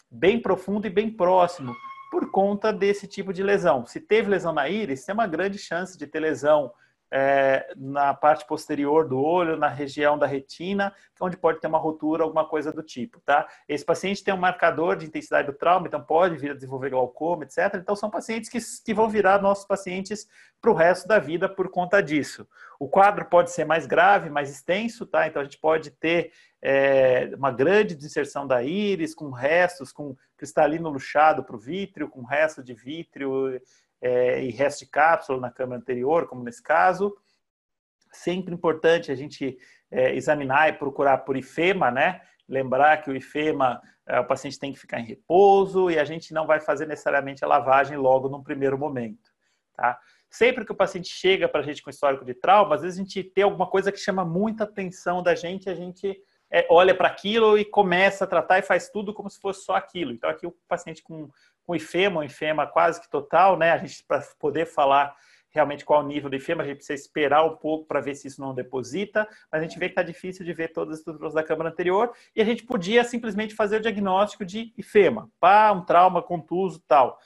bem 0.09 0.41
profundo 0.41 0.87
e 0.87 0.89
bem 0.89 1.09
próximo, 1.09 1.75
por 2.09 2.31
conta 2.31 2.71
desse 2.71 3.07
tipo 3.07 3.33
de 3.33 3.43
lesão. 3.43 3.85
Se 3.85 3.99
teve 3.99 4.29
lesão 4.29 4.53
na 4.53 4.69
íris, 4.69 5.05
tem 5.05 5.13
uma 5.13 5.27
grande 5.27 5.57
chance 5.57 5.97
de 5.97 6.07
ter 6.07 6.19
lesão 6.19 6.71
é, 7.11 7.73
na 7.75 8.13
parte 8.13 8.47
posterior 8.47 9.07
do 9.07 9.21
olho, 9.21 9.57
na 9.57 9.67
região 9.67 10.17
da 10.17 10.25
retina, 10.25 10.93
onde 11.19 11.35
pode 11.35 11.59
ter 11.59 11.67
uma 11.67 11.77
rotura, 11.77 12.23
alguma 12.23 12.47
coisa 12.47 12.71
do 12.71 12.81
tipo, 12.81 13.19
tá? 13.19 13.47
Esse 13.67 13.83
paciente 13.83 14.23
tem 14.23 14.33
um 14.33 14.37
marcador 14.37 14.95
de 14.95 15.05
intensidade 15.05 15.47
do 15.47 15.53
trauma, 15.53 15.87
então 15.87 16.01
pode 16.01 16.37
vir 16.37 16.51
a 16.51 16.55
desenvolver 16.55 16.89
glaucoma, 16.89 17.43
etc. 17.43 17.75
Então 17.75 17.95
são 17.95 18.09
pacientes 18.09 18.49
que, 18.49 18.59
que 18.85 18.93
vão 18.93 19.09
virar 19.09 19.41
nossos 19.41 19.65
pacientes 19.65 20.25
para 20.61 20.71
o 20.71 20.75
resto 20.75 21.07
da 21.07 21.19
vida 21.19 21.49
por 21.49 21.69
conta 21.69 22.01
disso. 22.01 22.47
O 22.79 22.87
quadro 22.87 23.25
pode 23.25 23.51
ser 23.51 23.65
mais 23.65 23.85
grave, 23.85 24.29
mais 24.29 24.49
extenso, 24.49 25.05
tá? 25.05 25.27
Então 25.27 25.41
a 25.41 25.45
gente 25.45 25.57
pode 25.57 25.91
ter 25.91 26.31
é, 26.61 27.29
uma 27.35 27.51
grande 27.51 27.93
desinserção 27.93 28.47
da 28.47 28.63
íris, 28.63 29.13
com 29.13 29.31
restos, 29.31 29.91
com 29.91 30.15
cristalino 30.37 30.89
luxado 30.89 31.43
para 31.43 31.55
o 31.55 31.59
vítreo, 31.59 32.07
com 32.07 32.23
resto 32.23 32.63
de 32.63 32.73
vítreo 32.73 33.59
é, 34.01 34.43
e 34.43 34.49
resto 34.49 34.79
de 34.79 34.91
cápsula 34.91 35.39
na 35.39 35.51
câmara 35.51 35.79
anterior, 35.79 36.27
como 36.27 36.43
nesse 36.43 36.61
caso. 36.61 37.15
Sempre 38.11 38.53
importante 38.53 39.11
a 39.11 39.15
gente 39.15 39.57
é, 39.89 40.15
examinar 40.15 40.69
e 40.69 40.73
procurar 40.73 41.19
por 41.19 41.37
ifema, 41.37 41.91
né? 41.91 42.21
Lembrar 42.47 42.97
que 43.01 43.09
o 43.09 43.15
ifema, 43.15 43.81
é, 44.07 44.19
o 44.19 44.25
paciente 44.25 44.59
tem 44.59 44.73
que 44.73 44.79
ficar 44.79 44.99
em 44.99 45.05
repouso 45.05 45.89
e 45.89 45.99
a 45.99 46.03
gente 46.03 46.33
não 46.33 46.45
vai 46.47 46.59
fazer 46.59 46.87
necessariamente 46.87 47.45
a 47.45 47.47
lavagem 47.47 47.97
logo 47.97 48.27
no 48.27 48.43
primeiro 48.43 48.77
momento, 48.77 49.31
tá? 49.75 49.99
Sempre 50.29 50.65
que 50.65 50.71
o 50.71 50.75
paciente 50.75 51.09
chega 51.09 51.47
para 51.47 51.59
a 51.59 51.63
gente 51.63 51.83
com 51.83 51.89
histórico 51.89 52.23
de 52.23 52.33
trauma, 52.33 52.75
às 52.75 52.81
vezes 52.81 52.97
a 52.97 53.03
gente 53.03 53.23
tem 53.23 53.43
alguma 53.43 53.67
coisa 53.67 53.91
que 53.91 53.97
chama 53.97 54.23
muita 54.23 54.63
atenção 54.63 55.21
da 55.21 55.35
gente, 55.35 55.69
a 55.69 55.75
gente 55.75 56.17
é, 56.49 56.65
olha 56.69 56.95
para 56.95 57.07
aquilo 57.07 57.57
e 57.57 57.65
começa 57.65 58.23
a 58.23 58.27
tratar 58.27 58.59
e 58.59 58.61
faz 58.61 58.89
tudo 58.89 59.13
como 59.13 59.29
se 59.29 59.39
fosse 59.39 59.65
só 59.65 59.75
aquilo. 59.75 60.11
Então, 60.11 60.29
aqui 60.29 60.47
o 60.47 60.55
paciente 60.67 61.01
com 61.01 61.29
com 61.65 61.75
ifema, 61.75 62.21
um 62.21 62.23
ifema 62.23 62.67
quase 62.67 63.01
que 63.01 63.09
total, 63.09 63.57
né? 63.57 63.71
A 63.71 63.77
gente, 63.77 64.03
para 64.07 64.21
poder 64.39 64.65
falar 64.65 65.15
realmente 65.51 65.83
qual 65.85 66.01
o 66.01 66.07
nível 66.07 66.29
do 66.29 66.35
ifema, 66.35 66.63
a 66.63 66.65
gente 66.65 66.77
precisa 66.77 67.01
esperar 67.01 67.43
um 67.43 67.55
pouco 67.57 67.85
para 67.85 67.99
ver 67.99 68.15
se 68.15 68.27
isso 68.27 68.41
não 68.41 68.53
deposita, 68.53 69.27
mas 69.51 69.61
a 69.61 69.63
gente 69.63 69.77
vê 69.77 69.87
que 69.87 69.91
está 69.91 70.03
difícil 70.03 70.45
de 70.45 70.53
ver 70.53 70.69
todas 70.69 70.93
as 70.93 70.99
estruturas 70.99 71.33
da 71.33 71.43
câmara 71.43 71.69
anterior, 71.69 72.11
e 72.35 72.41
a 72.41 72.45
gente 72.45 72.63
podia 72.63 73.03
simplesmente 73.03 73.53
fazer 73.53 73.77
o 73.77 73.81
diagnóstico 73.81 74.45
de 74.45 74.73
ifema, 74.77 75.29
pá, 75.39 75.71
um 75.71 75.83
trauma 75.83 76.23
contuso 76.23 76.81
tal. 76.87 77.19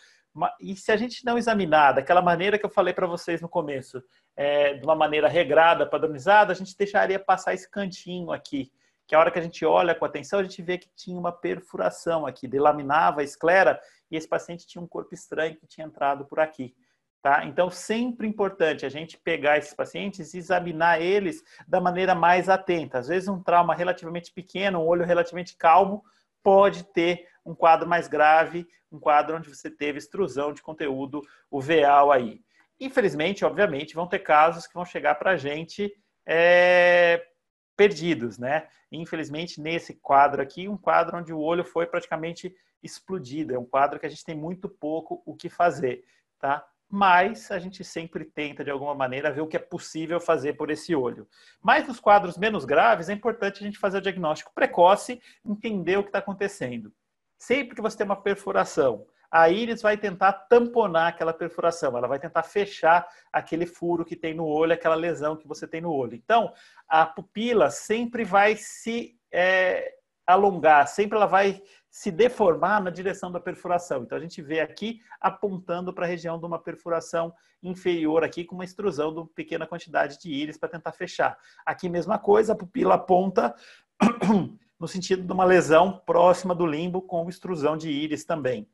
E 0.59 0.75
se 0.75 0.91
a 0.91 0.97
gente 0.97 1.23
não 1.23 1.38
examinar 1.38 1.93
daquela 1.93 2.21
maneira 2.21 2.57
que 2.57 2.65
eu 2.65 2.69
falei 2.69 2.93
para 2.93 3.07
vocês 3.07 3.41
no 3.41 3.47
começo, 3.47 4.03
é, 4.36 4.73
de 4.73 4.83
uma 4.83 4.95
maneira 4.95 5.29
regrada, 5.29 5.86
padronizada, 5.86 6.51
a 6.51 6.55
gente 6.55 6.75
deixaria 6.75 7.19
passar 7.19 7.53
esse 7.53 7.69
cantinho 7.69 8.31
aqui, 8.31 8.69
que 9.07 9.15
a 9.15 9.19
hora 9.19 9.31
que 9.31 9.39
a 9.39 9.41
gente 9.41 9.65
olha 9.65 9.93
com 9.93 10.05
atenção, 10.05 10.39
a 10.39 10.43
gente 10.43 10.61
vê 10.61 10.77
que 10.77 10.89
tinha 10.95 11.17
uma 11.17 11.31
perfuração 11.31 12.25
aqui, 12.25 12.47
delaminava 12.47 13.21
a 13.21 13.23
esclera 13.23 13.79
e 14.09 14.17
esse 14.17 14.27
paciente 14.27 14.65
tinha 14.65 14.81
um 14.81 14.87
corpo 14.87 15.13
estranho 15.13 15.55
que 15.55 15.67
tinha 15.67 15.85
entrado 15.85 16.25
por 16.25 16.39
aqui. 16.39 16.75
Tá? 17.21 17.43
Então, 17.45 17.71
sempre 17.71 18.27
importante 18.27 18.85
a 18.85 18.89
gente 18.89 19.17
pegar 19.17 19.57
esses 19.57 19.73
pacientes 19.73 20.33
e 20.33 20.37
examinar 20.37 21.01
eles 21.01 21.43
da 21.67 21.81
maneira 21.81 22.13
mais 22.13 22.49
atenta. 22.49 22.99
Às 22.99 23.07
vezes, 23.07 23.27
um 23.27 23.41
trauma 23.41 23.73
relativamente 23.73 24.31
pequeno, 24.31 24.79
um 24.79 24.85
olho 24.85 25.03
relativamente 25.03 25.57
calmo, 25.57 26.03
pode 26.43 26.83
ter 26.83 27.27
um 27.43 27.55
quadro 27.55 27.89
mais 27.89 28.07
grave, 28.07 28.67
um 28.91 28.99
quadro 28.99 29.37
onde 29.37 29.49
você 29.49 29.71
teve 29.71 29.97
extrusão 29.97 30.53
de 30.53 30.61
conteúdo 30.61 31.21
uveal 31.49 32.11
aí. 32.11 32.41
Infelizmente, 32.79 33.43
obviamente, 33.43 33.95
vão 33.95 34.05
ter 34.05 34.19
casos 34.19 34.67
que 34.67 34.73
vão 34.75 34.85
chegar 34.85 35.15
para 35.15 35.31
a 35.31 35.37
gente 35.37 35.91
é, 36.27 37.25
perdidos, 37.76 38.38
né? 38.38 38.67
Infelizmente, 38.91 39.59
nesse 39.59 39.93
quadro 39.95 40.41
aqui, 40.41 40.67
um 40.67 40.78
quadro 40.78 41.17
onde 41.17 41.34
o 41.34 41.39
olho 41.39 41.63
foi 41.63 41.86
praticamente 41.86 42.55
explodido. 42.82 43.53
É 43.53 43.59
um 43.59 43.65
quadro 43.65 43.99
que 43.99 44.05
a 44.05 44.09
gente 44.09 44.23
tem 44.23 44.36
muito 44.36 44.69
pouco 44.69 45.21
o 45.26 45.36
que 45.36 45.49
fazer, 45.49 46.03
tá? 46.39 46.65
Mas 46.88 47.49
a 47.51 47.57
gente 47.57 47.84
sempre 47.84 48.23
tenta, 48.26 48.63
de 48.63 48.69
alguma 48.69 48.93
maneira, 48.93 49.32
ver 49.32 49.41
o 49.41 49.47
que 49.47 49.57
é 49.57 49.59
possível 49.59 50.19
fazer 50.19 50.53
por 50.53 50.69
esse 50.69 50.95
olho. 50.95 51.28
Mas 51.61 51.88
nos 51.88 51.99
quadros 51.99 52.38
menos 52.38 52.63
graves, 52.63 53.09
é 53.09 53.13
importante 53.13 53.61
a 53.61 53.65
gente 53.65 53.80
fazer 53.80 53.97
o 53.97 54.01
diagnóstico 54.01 54.53
precoce, 54.53 55.19
entender 55.43 55.97
o 55.97 56.03
que 56.03 56.09
está 56.09 56.19
acontecendo. 56.19 56.93
Sempre 57.38 57.76
que 57.76 57.82
você 57.82 57.97
tem 57.97 58.05
uma 58.05 58.21
perfuração, 58.21 59.05
a 59.32 59.49
íris 59.49 59.82
vai 59.82 59.97
tentar 59.97 60.34
tamponar 60.34 61.09
aquela 61.09 61.34
perfuração, 61.34 61.97
ela 61.97 62.07
vai 62.07 62.19
tentar 62.19 62.43
fechar 62.43 63.07
aquele 63.32 63.65
furo 63.65 64.05
que 64.05 64.15
tem 64.15 64.34
no 64.34 64.45
olho, 64.45 64.73
aquela 64.73 64.95
lesão 64.95 65.36
que 65.36 65.47
você 65.47 65.67
tem 65.67 65.82
no 65.82 65.91
olho. 65.91 66.15
Então, 66.15 66.53
a 66.88 67.05
pupila 67.05 67.69
sempre 67.69 68.23
vai 68.23 68.55
se 68.55 69.17
é, 69.32 69.95
alongar, 70.26 70.88
sempre 70.88 71.17
ela 71.17 71.26
vai 71.26 71.61
se 71.95 72.11
deformar 72.11 72.84
na 72.84 72.89
direção 72.89 73.32
da 73.32 73.39
perfuração. 73.39 74.03
Então 74.03 74.17
a 74.17 74.21
gente 74.21 74.41
vê 74.41 74.59
aqui 74.59 74.99
apontando 75.21 75.93
para 75.93 76.05
a 76.05 76.09
região 76.09 76.38
de 76.38 76.45
uma 76.45 76.59
perfuração 76.59 77.34
inferior 77.63 78.21
aqui 78.21 78.43
com 78.43 78.55
uma 78.55 78.65
extrusão 78.65 79.13
de 79.13 79.19
uma 79.19 79.28
pequena 79.28 79.65
quantidade 79.65 80.19
de 80.19 80.30
íris 80.30 80.57
para 80.57 80.67
tentar 80.67 80.91
fechar. 80.91 81.38
Aqui 81.65 81.88
mesma 81.88 82.19
coisa, 82.19 82.51
a 82.51 82.55
pupila 82.55 82.95
aponta 82.95 83.55
no 84.78 84.88
sentido 84.89 85.23
de 85.23 85.32
uma 85.32 85.45
lesão 85.45 85.97
próxima 86.05 86.53
do 86.53 86.65
limbo 86.65 87.01
com 87.01 87.30
extrusão 87.30 87.78
de 87.78 87.89
íris 87.89 88.26
também. 88.26 88.67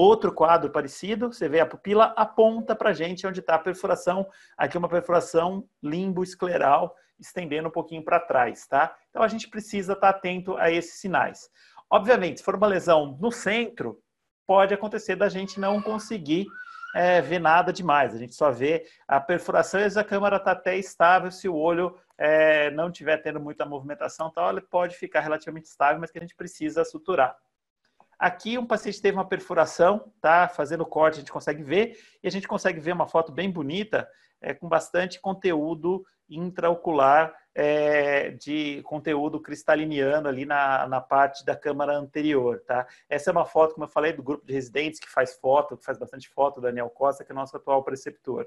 Outro 0.00 0.32
quadro 0.32 0.70
parecido, 0.70 1.32
você 1.32 1.48
vê 1.48 1.58
a 1.58 1.66
pupila 1.66 2.14
aponta 2.16 2.76
para 2.76 2.90
a 2.90 2.92
gente 2.92 3.26
onde 3.26 3.40
está 3.40 3.56
a 3.56 3.58
perfuração. 3.58 4.28
Aqui 4.56 4.78
uma 4.78 4.88
perfuração 4.88 5.68
limbo 5.82 6.22
escleral 6.22 6.94
estendendo 7.18 7.66
um 7.66 7.72
pouquinho 7.72 8.04
para 8.04 8.20
trás, 8.20 8.64
tá? 8.68 8.94
Então 9.10 9.24
a 9.24 9.26
gente 9.26 9.48
precisa 9.48 9.94
estar 9.94 10.12
tá 10.12 10.16
atento 10.16 10.56
a 10.56 10.70
esses 10.70 11.00
sinais. 11.00 11.50
Obviamente, 11.90 12.38
se 12.38 12.44
for 12.44 12.54
uma 12.54 12.68
lesão 12.68 13.18
no 13.20 13.32
centro, 13.32 14.00
pode 14.46 14.72
acontecer 14.72 15.16
da 15.16 15.28
gente 15.28 15.58
não 15.58 15.82
conseguir 15.82 16.46
é, 16.94 17.20
ver 17.20 17.40
nada 17.40 17.72
demais. 17.72 18.14
A 18.14 18.18
gente 18.18 18.36
só 18.36 18.52
vê 18.52 18.86
a 19.08 19.18
perfuração 19.18 19.80
e 19.80 19.84
a 19.84 20.04
câmera 20.04 20.36
está 20.36 20.52
até 20.52 20.76
estável 20.76 21.32
se 21.32 21.48
o 21.48 21.56
olho 21.56 21.98
é, 22.16 22.70
não 22.70 22.88
estiver 22.88 23.16
tendo 23.16 23.40
muita 23.40 23.66
movimentação, 23.66 24.28
então 24.28 24.48
ele 24.48 24.60
pode 24.60 24.94
ficar 24.94 25.22
relativamente 25.22 25.66
estável, 25.66 26.00
mas 26.00 26.12
que 26.12 26.18
a 26.18 26.22
gente 26.22 26.36
precisa 26.36 26.84
suturar. 26.84 27.36
Aqui 28.18 28.58
um 28.58 28.66
paciente 28.66 29.00
teve 29.00 29.16
uma 29.16 29.28
perfuração, 29.28 30.12
tá? 30.20 30.48
Fazendo 30.48 30.84
corte 30.84 31.16
a 31.16 31.18
gente 31.20 31.32
consegue 31.32 31.62
ver 31.62 31.96
e 32.22 32.26
a 32.26 32.30
gente 32.30 32.48
consegue 32.48 32.80
ver 32.80 32.92
uma 32.92 33.06
foto 33.06 33.30
bem 33.30 33.50
bonita 33.50 34.08
é, 34.40 34.52
com 34.54 34.68
bastante 34.68 35.20
conteúdo 35.20 36.04
intraocular 36.28 37.34
é, 37.54 38.30
de 38.30 38.82
conteúdo 38.82 39.40
cristaliniano 39.40 40.28
ali 40.28 40.44
na, 40.44 40.86
na 40.86 41.00
parte 41.00 41.44
da 41.44 41.56
câmara 41.56 41.96
anterior, 41.96 42.62
tá? 42.66 42.86
Essa 43.08 43.30
é 43.30 43.32
uma 43.32 43.44
foto, 43.44 43.74
como 43.74 43.84
eu 43.84 43.88
falei, 43.88 44.12
do 44.12 44.22
grupo 44.22 44.46
de 44.46 44.52
residentes 44.52 45.00
que 45.00 45.08
faz 45.08 45.34
foto, 45.34 45.76
que 45.76 45.84
faz 45.84 45.98
bastante 45.98 46.28
foto, 46.28 46.60
Daniel 46.60 46.90
Costa, 46.90 47.24
que 47.24 47.32
é 47.32 47.34
nosso 47.34 47.56
atual 47.56 47.82
preceptor. 47.82 48.46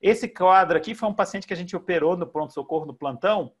Esse 0.00 0.28
quadro 0.28 0.76
aqui 0.76 0.94
foi 0.94 1.08
um 1.08 1.14
paciente 1.14 1.46
que 1.46 1.54
a 1.54 1.56
gente 1.56 1.76
operou 1.76 2.16
no 2.16 2.26
pronto-socorro, 2.26 2.84
no 2.84 2.94
plantão, 2.94 3.52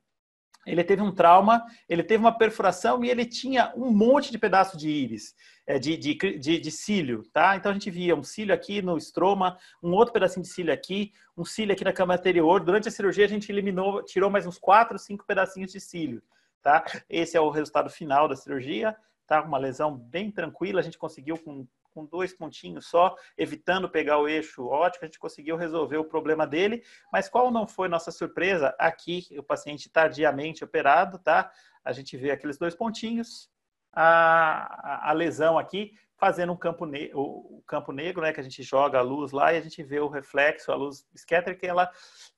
ele 0.66 0.84
teve 0.84 1.02
um 1.02 1.12
trauma, 1.12 1.64
ele 1.88 2.02
teve 2.02 2.22
uma 2.22 2.36
perfuração 2.36 3.04
e 3.04 3.10
ele 3.10 3.24
tinha 3.24 3.72
um 3.76 3.90
monte 3.90 4.30
de 4.30 4.38
pedaço 4.38 4.76
de 4.76 4.88
íris, 4.88 5.34
é, 5.66 5.78
de, 5.78 5.96
de, 5.96 6.14
de, 6.38 6.60
de, 6.60 6.70
cílio, 6.70 7.24
tá? 7.32 7.56
Então 7.56 7.70
a 7.70 7.74
gente 7.74 7.90
via 7.90 8.14
um 8.14 8.22
cílio 8.22 8.54
aqui 8.54 8.80
no 8.80 8.96
estroma, 8.96 9.58
um 9.82 9.92
outro 9.92 10.12
pedacinho 10.12 10.42
de 10.42 10.48
cílio 10.48 10.72
aqui, 10.72 11.12
um 11.36 11.44
cílio 11.44 11.72
aqui 11.72 11.84
na 11.84 11.92
cama 11.92 12.14
anterior. 12.14 12.60
Durante 12.60 12.88
a 12.88 12.92
cirurgia 12.92 13.24
a 13.24 13.28
gente 13.28 13.50
eliminou, 13.50 14.04
tirou 14.04 14.30
mais 14.30 14.46
uns 14.46 14.58
quatro, 14.58 14.98
cinco 14.98 15.24
pedacinhos 15.26 15.72
de 15.72 15.80
cílio, 15.80 16.22
tá? 16.62 16.84
Esse 17.08 17.36
é 17.36 17.40
o 17.40 17.50
resultado 17.50 17.90
final 17.90 18.28
da 18.28 18.36
cirurgia, 18.36 18.96
tá? 19.26 19.42
Uma 19.42 19.58
lesão 19.58 19.96
bem 19.96 20.30
tranquila, 20.30 20.80
a 20.80 20.84
gente 20.84 20.98
conseguiu 20.98 21.36
com 21.38 21.66
com 21.92 22.04
dois 22.04 22.32
pontinhos 22.32 22.86
só, 22.86 23.14
evitando 23.36 23.88
pegar 23.88 24.18
o 24.18 24.28
eixo 24.28 24.66
óptico, 24.66 25.04
a 25.04 25.08
gente 25.08 25.18
conseguiu 25.18 25.56
resolver 25.56 25.98
o 25.98 26.04
problema 26.04 26.46
dele. 26.46 26.82
Mas 27.12 27.28
qual 27.28 27.50
não 27.50 27.66
foi 27.66 27.88
nossa 27.88 28.10
surpresa? 28.10 28.74
Aqui, 28.78 29.26
o 29.38 29.42
paciente 29.42 29.90
tardiamente 29.90 30.64
operado, 30.64 31.18
tá? 31.18 31.50
A 31.84 31.92
gente 31.92 32.16
vê 32.16 32.30
aqueles 32.30 32.58
dois 32.58 32.74
pontinhos, 32.74 33.50
a, 33.92 35.10
a, 35.10 35.12
lesão 35.12 35.58
aqui, 35.58 35.92
fazendo 36.16 36.52
um 36.52 36.56
campo, 36.56 36.86
o 37.14 37.62
campo 37.66 37.92
negro, 37.92 38.22
né, 38.22 38.32
que 38.32 38.38
a 38.38 38.42
gente 38.44 38.62
joga 38.62 38.98
a 38.98 39.02
luz 39.02 39.32
lá 39.32 39.52
e 39.52 39.58
a 39.58 39.60
gente 39.60 39.82
vê 39.82 39.98
o 39.98 40.08
reflexo, 40.08 40.70
a 40.70 40.76
luz 40.76 41.04
scatter, 41.16 41.58
que 41.58 41.66
ela 41.66 41.90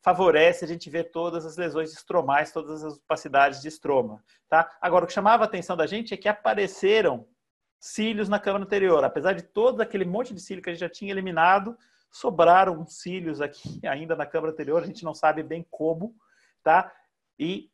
favorece 0.03 0.65
a 0.65 0.69
gente 0.69 0.89
ver 0.89 1.11
todas 1.11 1.45
as 1.45 1.57
lesões 1.57 1.93
estromais, 1.93 2.51
todas 2.51 2.83
as 2.83 2.97
opacidades 2.97 3.61
de 3.61 3.69
estroma, 3.69 4.25
tá? 4.49 4.75
Agora, 4.81 5.05
o 5.05 5.07
que 5.07 5.13
chamava 5.13 5.45
a 5.45 5.47
atenção 5.47 5.77
da 5.77 5.87
gente 5.87 6.15
é 6.15 6.17
que 6.17 6.29
apareceram 6.29 7.29
cílios 7.79 8.29
na 8.29 8.39
câmara 8.39 8.65
anterior. 8.65 9.03
Apesar 9.05 9.33
de 9.35 9.43
todo 9.43 9.81
aquele 9.81 10.05
monte 10.05 10.33
de 10.35 10.41
cílio 10.41 10.63
que 10.63 10.71
a 10.71 10.73
gente 10.73 10.81
já 10.81 10.89
tinha 10.89 11.13
eliminado, 11.13 11.77
sobraram 12.11 12.87
cílios 12.87 13.41
aqui 13.41 13.81
ainda 13.87 14.15
na 14.15 14.27
câmara 14.27 14.53
anterior, 14.53 14.83
a 14.83 14.87
gente 14.87 15.05
não 15.05 15.15
sabe 15.15 15.43
bem 15.43 15.67
como, 15.71 16.15
tá? 16.63 16.93
E 17.39 17.71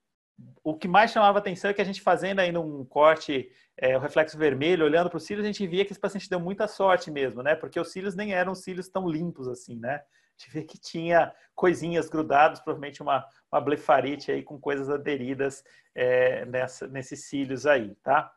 o 0.64 0.74
que 0.76 0.88
mais 0.88 1.10
chamava 1.10 1.38
atenção 1.38 1.70
é 1.70 1.74
que 1.74 1.82
a 1.82 1.84
gente 1.84 2.00
fazendo 2.00 2.40
aí 2.40 2.50
num 2.50 2.84
corte, 2.84 3.50
é, 3.76 3.96
o 3.96 4.00
reflexo 4.00 4.38
vermelho, 4.38 4.84
olhando 4.84 5.10
para 5.10 5.18
os 5.18 5.24
cílios, 5.24 5.44
a 5.44 5.46
gente 5.46 5.66
via 5.66 5.84
que 5.84 5.92
esse 5.92 6.00
paciente 6.00 6.30
deu 6.30 6.40
muita 6.40 6.66
sorte 6.66 7.10
mesmo, 7.10 7.42
né? 7.42 7.54
Porque 7.54 7.78
os 7.78 7.92
cílios 7.92 8.14
nem 8.14 8.32
eram 8.32 8.54
cílios 8.54 8.88
tão 8.88 9.08
limpos 9.08 9.48
assim, 9.48 9.78
né? 9.78 9.96
A 9.96 10.42
gente 10.42 10.52
vê 10.52 10.62
que 10.64 10.78
tinha 10.78 11.34
coisinhas 11.54 12.08
grudadas, 12.08 12.60
provavelmente 12.60 13.02
uma, 13.02 13.26
uma 13.52 13.60
blefarite 13.60 14.32
aí 14.32 14.42
com 14.42 14.58
coisas 14.58 14.88
aderidas 14.88 15.62
é, 15.94 16.46
nessa, 16.46 16.88
nesses 16.88 17.28
cílios 17.28 17.66
aí, 17.66 17.94
tá? 17.96 18.32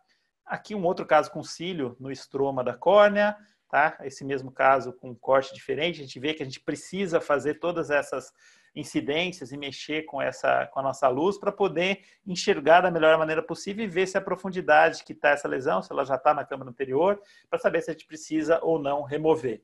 Aqui 0.46 0.76
um 0.76 0.84
outro 0.84 1.06
caso 1.06 1.32
com 1.32 1.44
cílio 1.44 1.96
no 2.00 2.12
estroma 2.12 2.64
da 2.64 2.74
córnea, 2.74 3.36
tá? 3.70 3.98
Esse 4.02 4.24
mesmo 4.24 4.52
caso 4.52 4.94
com 4.94 5.16
corte 5.16 5.54
diferente, 5.54 6.00
a 6.00 6.04
gente 6.04 6.20
vê 6.20 6.34
que 6.34 6.44
a 6.44 6.46
gente 6.46 6.60
precisa 6.60 7.20
fazer 7.20 7.56
todas 7.56 7.90
essas 7.90 8.32
incidências 8.76 9.52
e 9.52 9.58
mexer 9.58 10.04
com 10.04 10.22
essa 10.22 10.68
com 10.68 10.80
a 10.80 10.84
nossa 10.84 11.08
luz 11.08 11.38
para 11.38 11.52
poder 11.52 12.02
enxergar 12.26 12.82
da 12.82 12.92
melhor 12.92 13.18
maneira 13.18 13.42
possível 13.42 13.86
e 13.86 13.88
ver 13.88 14.08
se 14.08 14.18
a 14.18 14.22
profundidade 14.22 15.04
que 15.04 15.14
está 15.14 15.30
essa 15.30 15.48
lesão, 15.48 15.82
se 15.82 15.92
ela 15.92 16.06
já 16.06 16.16
está 16.16 16.34
na 16.34 16.44
câmara 16.44 16.70
anterior, 16.70 17.22
para 17.50 17.60
saber 17.60 17.82
se 17.82 17.92
a 17.92 17.94
gente 17.94 18.08
precisa 18.08 18.60
ou 18.64 18.80
não 18.80 19.04
remover. 19.04 19.64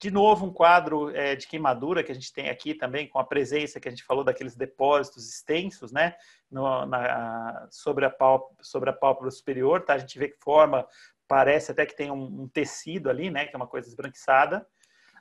De 0.00 0.10
novo, 0.10 0.46
um 0.46 0.52
quadro 0.52 1.14
é, 1.14 1.36
de 1.36 1.46
queimadura 1.46 2.02
que 2.02 2.10
a 2.10 2.14
gente 2.14 2.32
tem 2.32 2.48
aqui 2.48 2.74
também, 2.74 3.06
com 3.06 3.18
a 3.18 3.24
presença 3.24 3.78
que 3.78 3.88
a 3.88 3.90
gente 3.90 4.04
falou 4.04 4.24
daqueles 4.24 4.56
depósitos 4.56 5.28
extensos, 5.28 5.92
né, 5.92 6.14
no, 6.50 6.86
na, 6.86 7.68
sobre, 7.70 8.06
a 8.06 8.10
pálpebra, 8.10 8.64
sobre 8.64 8.90
a 8.90 8.92
pálpebra 8.92 9.30
superior, 9.30 9.84
tá? 9.84 9.94
A 9.94 9.98
gente 9.98 10.18
vê 10.18 10.28
que 10.28 10.38
forma, 10.42 10.86
parece 11.28 11.72
até 11.72 11.84
que 11.84 11.94
tem 11.96 12.10
um, 12.10 12.42
um 12.42 12.48
tecido 12.48 13.10
ali, 13.10 13.30
né, 13.30 13.46
que 13.46 13.54
é 13.54 13.58
uma 13.58 13.66
coisa 13.66 13.86
esbranquiçada. 13.86 14.66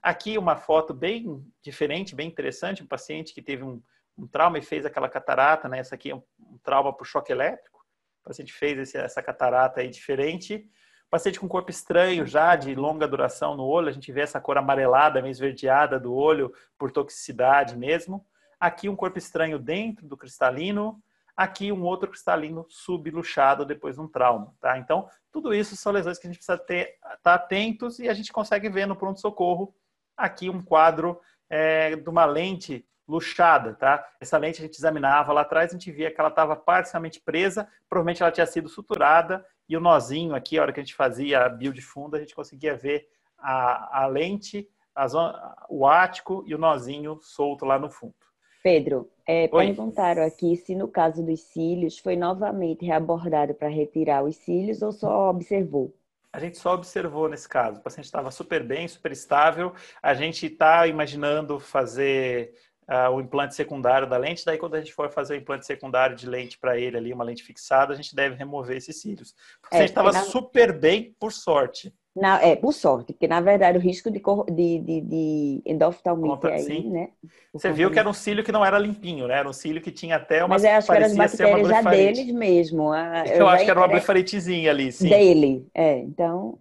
Aqui 0.02 0.38
uma 0.38 0.56
foto 0.56 0.94
bem 0.94 1.46
diferente, 1.62 2.16
bem 2.16 2.28
interessante, 2.28 2.84
um 2.84 2.88
paciente 2.88 3.34
que 3.34 3.42
teve 3.42 3.64
um, 3.64 3.82
um 4.18 4.28
trauma 4.28 4.58
e 4.58 4.62
fez 4.62 4.86
aquela 4.86 5.10
catarata, 5.10 5.68
né? 5.68 5.80
Essa 5.80 5.96
aqui 5.96 6.12
é 6.12 6.16
um, 6.16 6.24
um 6.40 6.58
trauma 6.58 6.96
por 6.96 7.06
choque 7.06 7.32
elétrico. 7.32 7.80
O 8.22 8.28
paciente 8.28 8.54
fez 8.54 8.78
esse, 8.78 8.98
essa 8.98 9.22
catarata 9.22 9.82
aí 9.82 9.90
diferente. 9.90 10.70
Paciente 11.14 11.40
com 11.40 11.48
corpo 11.48 11.70
estranho 11.70 12.26
já, 12.26 12.56
de 12.56 12.74
longa 12.74 13.08
duração 13.08 13.56
no 13.56 13.64
olho, 13.64 13.88
a 13.88 13.92
gente 13.92 14.12
vê 14.12 14.22
essa 14.22 14.42
cor 14.42 14.58
amarelada, 14.58 15.22
meio 15.22 15.30
esverdeada 15.30 16.00
do 16.00 16.12
olho 16.12 16.52
por 16.76 16.92
toxicidade 16.92 17.78
mesmo. 17.78 18.26
Aqui 18.60 18.90
um 18.90 18.96
corpo 18.96 19.20
estranho 19.20 19.60
dentro 19.60 20.08
do 20.08 20.18
cristalino, 20.18 21.00
aqui 21.38 21.72
um 21.72 21.84
outro 21.84 22.10
cristalino 22.10 22.66
subluxado 22.68 23.64
depois 23.64 23.94
de 23.94 24.02
um 24.02 24.08
trauma, 24.08 24.56
tá? 24.60 24.76
Então, 24.80 25.08
tudo 25.32 25.54
isso 25.54 25.78
são 25.78 25.92
lesões 25.92 26.18
que 26.18 26.26
a 26.26 26.32
gente 26.32 26.40
precisa 26.40 26.58
ter, 26.58 26.96
tá 27.22 27.36
atentos 27.36 28.00
e 28.00 28.10
a 28.10 28.14
gente 28.16 28.34
consegue 28.34 28.68
ver 28.68 28.88
no 28.88 28.96
pronto-socorro 28.96 29.72
Aqui 30.18 30.50
um 30.50 30.64
quadro 30.64 31.22
é, 31.48 31.96
de 31.96 32.10
uma 32.10 32.26
lente 32.26 32.88
luxada, 33.08 33.76
tá? 33.76 34.04
Essa 34.20 34.38
lente 34.40 34.62
a 34.62 34.66
gente 34.66 34.78
examinava 34.78 35.32
lá 35.32 35.42
atrás, 35.42 35.70
a 35.70 35.74
gente 35.74 35.92
via 35.92 36.10
que 36.10 36.20
ela 36.20 36.30
estava 36.30 36.56
parcialmente 36.56 37.20
presa, 37.20 37.68
provavelmente 37.88 38.24
ela 38.24 38.32
tinha 38.32 38.48
sido 38.48 38.68
suturada, 38.68 39.46
e 39.68 39.78
o 39.78 39.80
nozinho 39.80 40.36
aqui, 40.36 40.58
a 40.58 40.62
hora 40.62 40.74
que 40.74 40.80
a 40.80 40.84
gente 40.84 40.96
fazia 40.96 41.46
a 41.46 41.50
build 41.50 41.82
fundo, 41.82 42.16
a 42.16 42.20
gente 42.20 42.36
conseguia 42.36 42.76
ver 42.76 43.08
a, 43.38 44.04
a 44.04 44.08
lente, 44.08 44.68
a 44.94 45.08
zona, 45.08 45.56
o 45.70 45.86
ático 45.88 46.44
e 46.46 46.54
o 46.54 46.58
nozinho 46.58 47.20
solto 47.22 47.66
lá 47.66 47.80
no 47.80 47.90
fundo. 47.90 48.16
Pedro, 48.62 49.10
é, 49.28 49.48
perguntaram 49.48 50.26
aqui 50.26 50.56
se 50.56 50.74
no 50.74 50.88
caso 50.88 51.22
dos 51.22 51.42
cílios 51.42 52.00
foi 52.00 52.16
novamente 52.16 52.86
reabordado 52.86 53.54
para 53.54 53.68
retirar 53.68 54.24
os 54.24 54.38
cílios 54.38 54.82
ou 54.82 54.92
só 54.92 55.30
observou 55.30 55.94
a 56.34 56.40
gente 56.40 56.58
só 56.58 56.74
observou 56.74 57.30
nesse 57.30 57.48
caso. 57.48 57.80
O 57.80 57.84
paciente 57.84 58.06
estava 58.06 58.32
super 58.32 58.64
bem, 58.64 58.88
super 58.88 59.12
estável. 59.12 59.72
A 60.02 60.16
gente 60.16 60.48
está 60.48 60.88
imaginando 60.88 61.60
fazer 61.60 62.56
uh, 62.90 63.12
o 63.14 63.22
implante 63.22 63.56
secundário 63.56 64.08
da 64.08 64.18
lente. 64.18 64.46
Daí, 64.46 64.58
quando 64.58 64.76
a 64.76 64.80
gente 64.80 64.94
for 64.94 65.10
fazer 65.10 65.34
o 65.34 65.38
implante 65.38 65.66
secundário 65.66 66.16
de 66.16 66.28
lente 66.28 66.58
para 66.58 66.78
ele 66.78 66.98
ali, 66.98 67.14
uma 67.14 67.24
lente 67.24 67.44
fixada, 67.44 67.94
a 67.94 67.96
gente 67.96 68.16
deve 68.16 68.36
remover 68.36 68.78
esses 68.78 69.00
cílios. 69.00 69.34
O 69.66 69.70
paciente 69.70 69.90
estava 69.90 70.10
é, 70.10 70.14
na... 70.14 70.22
super 70.24 70.78
bem, 70.78 71.16
por 71.20 71.32
sorte. 71.32 71.94
Na, 72.16 72.40
é, 72.44 72.56
por 72.56 72.74
sorte, 72.74 73.12
porque 73.12 73.28
na 73.28 73.42
verdade 73.42 73.76
o 73.76 73.82
risco 73.82 74.12
de, 74.12 74.22
de, 74.52 74.80
de, 74.80 75.02
de 75.02 75.62
endoftalmite 75.66 76.36
Conta, 76.36 76.50
aí, 76.50 76.62
sim. 76.62 76.92
né? 76.92 77.10
Você 77.52 77.72
viu 77.72 77.90
que 77.90 77.98
era 77.98 78.08
um 78.08 78.14
cílio 78.14 78.44
que 78.44 78.52
não 78.52 78.64
era 78.64 78.78
limpinho, 78.78 79.28
né? 79.28 79.40
Era 79.40 79.50
um 79.50 79.54
cílio 79.54 79.82
que 79.82 79.92
tinha 79.92 80.18
até 80.18 80.44
uma. 80.44 80.50
Mas 80.50 80.64
eu 80.64 80.72
acho 80.74 80.88
que 80.88 80.94
era 80.94 81.06
as 81.08 81.16
bactérias 81.16 81.68
já 81.68 81.82
deles 81.82 82.32
mesmo. 82.32 82.94
eu, 82.94 83.36
eu 83.38 83.48
acho 83.48 83.66
que 83.66 83.72
era 83.72 83.80
uma 83.80 83.88
blefaritezinha 83.88 84.70
ali, 84.70 84.92
sim. 84.92 85.10
Dele, 85.10 85.68
é. 85.74 85.98
Então, 85.98 86.60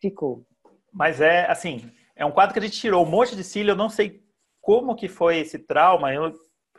ficou. 0.00 0.44
Mas 0.92 1.20
é, 1.20 1.50
assim, 1.50 1.90
é 2.14 2.24
um 2.24 2.30
quadro 2.30 2.52
que 2.52 2.60
a 2.60 2.62
gente 2.62 2.78
tirou 2.78 3.04
um 3.04 3.08
monte 3.08 3.34
de 3.34 3.42
cílio, 3.42 3.72
eu 3.72 3.76
não 3.76 3.88
sei 3.88 4.22
como 4.68 4.94
que 4.94 5.08
foi 5.08 5.38
esse 5.38 5.58
trauma, 5.58 6.12
eu, 6.12 6.30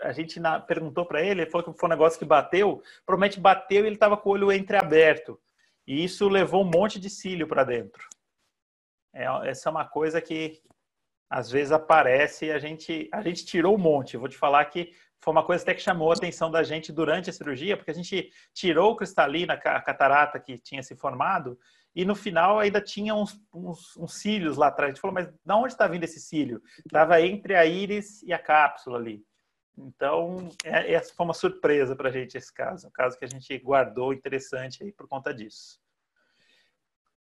a 0.03 0.11
gente 0.11 0.39
na, 0.39 0.59
perguntou 0.59 1.07
para 1.07 1.23
ele, 1.23 1.41
ele 1.41 1.49
falou 1.49 1.73
que 1.73 1.79
foi 1.79 1.89
um 1.89 1.89
negócio 1.89 2.19
que 2.19 2.23
bateu, 2.25 2.83
provavelmente 3.03 3.39
bateu 3.39 3.83
e 3.83 3.87
ele 3.87 3.95
estava 3.95 4.15
com 4.15 4.29
o 4.29 4.33
olho 4.33 4.51
entreaberto. 4.51 5.41
E 5.87 6.03
isso 6.03 6.29
levou 6.29 6.63
um 6.63 6.69
monte 6.69 6.99
de 6.99 7.09
cílio 7.09 7.47
para 7.47 7.63
dentro. 7.63 8.07
É, 9.11 9.25
essa 9.49 9.69
é 9.69 9.71
uma 9.71 9.85
coisa 9.85 10.21
que 10.21 10.61
às 11.27 11.49
vezes 11.49 11.71
aparece 11.71 12.45
e 12.45 12.51
a 12.51 12.59
gente, 12.59 13.09
a 13.11 13.23
gente 13.23 13.43
tirou 13.43 13.73
um 13.73 13.79
monte. 13.79 14.17
Vou 14.17 14.29
te 14.29 14.37
falar 14.37 14.63
que 14.65 14.93
foi 15.19 15.31
uma 15.31 15.43
coisa 15.43 15.63
até 15.63 15.73
que 15.73 15.81
chamou 15.81 16.11
a 16.11 16.13
atenção 16.13 16.51
da 16.51 16.61
gente 16.61 16.91
durante 16.91 17.31
a 17.31 17.33
cirurgia, 17.33 17.75
porque 17.75 17.89
a 17.89 17.95
gente 17.95 18.31
tirou 18.53 18.91
o 18.91 18.95
cristalino, 18.95 19.51
a 19.51 19.81
catarata 19.81 20.39
que 20.39 20.59
tinha 20.59 20.83
se 20.83 20.95
formado, 20.95 21.57
e 21.95 22.05
no 22.05 22.15
final 22.15 22.59
ainda 22.59 22.81
tinha 22.81 23.15
uns, 23.15 23.39
uns, 23.53 23.95
uns 23.97 24.13
cílios 24.15 24.57
lá 24.57 24.67
atrás. 24.67 24.89
A 24.89 24.93
gente 24.93 25.01
falou, 25.01 25.13
mas 25.13 25.27
de 25.27 25.53
onde 25.53 25.73
está 25.73 25.87
vindo 25.87 26.03
esse 26.03 26.19
cílio? 26.19 26.61
Estava 26.85 27.21
entre 27.21 27.55
a 27.55 27.65
íris 27.65 28.21
e 28.23 28.31
a 28.31 28.39
cápsula 28.39 28.97
ali. 28.97 29.23
Então, 29.77 30.49
é, 30.63 30.93
essa 30.93 31.13
foi 31.13 31.25
uma 31.25 31.33
surpresa 31.33 31.95
para 31.95 32.09
a 32.09 32.11
gente 32.11 32.37
esse 32.37 32.53
caso, 32.53 32.87
um 32.87 32.91
caso 32.91 33.17
que 33.17 33.25
a 33.25 33.27
gente 33.27 33.57
guardou 33.59 34.13
interessante 34.13 34.83
aí 34.83 34.91
por 34.91 35.07
conta 35.07 35.33
disso. 35.33 35.79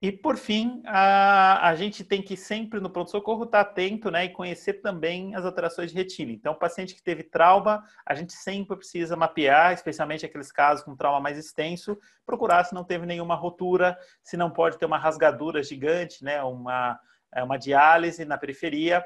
E, 0.00 0.12
por 0.12 0.36
fim, 0.36 0.82
a, 0.84 1.68
a 1.68 1.74
gente 1.74 2.04
tem 2.04 2.20
que 2.20 2.36
sempre 2.36 2.80
no 2.80 2.90
pronto-socorro 2.90 3.44
estar 3.44 3.64
tá 3.64 3.70
atento 3.70 4.10
né, 4.10 4.26
e 4.26 4.28
conhecer 4.28 4.74
também 4.74 5.34
as 5.34 5.44
alterações 5.44 5.90
de 5.90 5.96
retina. 5.96 6.32
Então, 6.32 6.52
o 6.52 6.58
paciente 6.58 6.94
que 6.94 7.02
teve 7.02 7.22
trauma, 7.22 7.82
a 8.04 8.14
gente 8.14 8.34
sempre 8.34 8.76
precisa 8.76 9.16
mapear, 9.16 9.72
especialmente 9.72 10.26
aqueles 10.26 10.52
casos 10.52 10.84
com 10.84 10.94
trauma 10.94 11.18
mais 11.18 11.38
extenso, 11.38 11.98
procurar 12.26 12.64
se 12.64 12.74
não 12.74 12.84
teve 12.84 13.06
nenhuma 13.06 13.34
rotura, 13.34 13.96
se 14.22 14.36
não 14.36 14.50
pode 14.50 14.76
ter 14.78 14.84
uma 14.84 14.98
rasgadura 14.98 15.62
gigante, 15.62 16.22
né, 16.22 16.42
uma, 16.42 17.00
uma 17.34 17.56
diálise 17.56 18.22
na 18.26 18.36
periferia, 18.36 19.02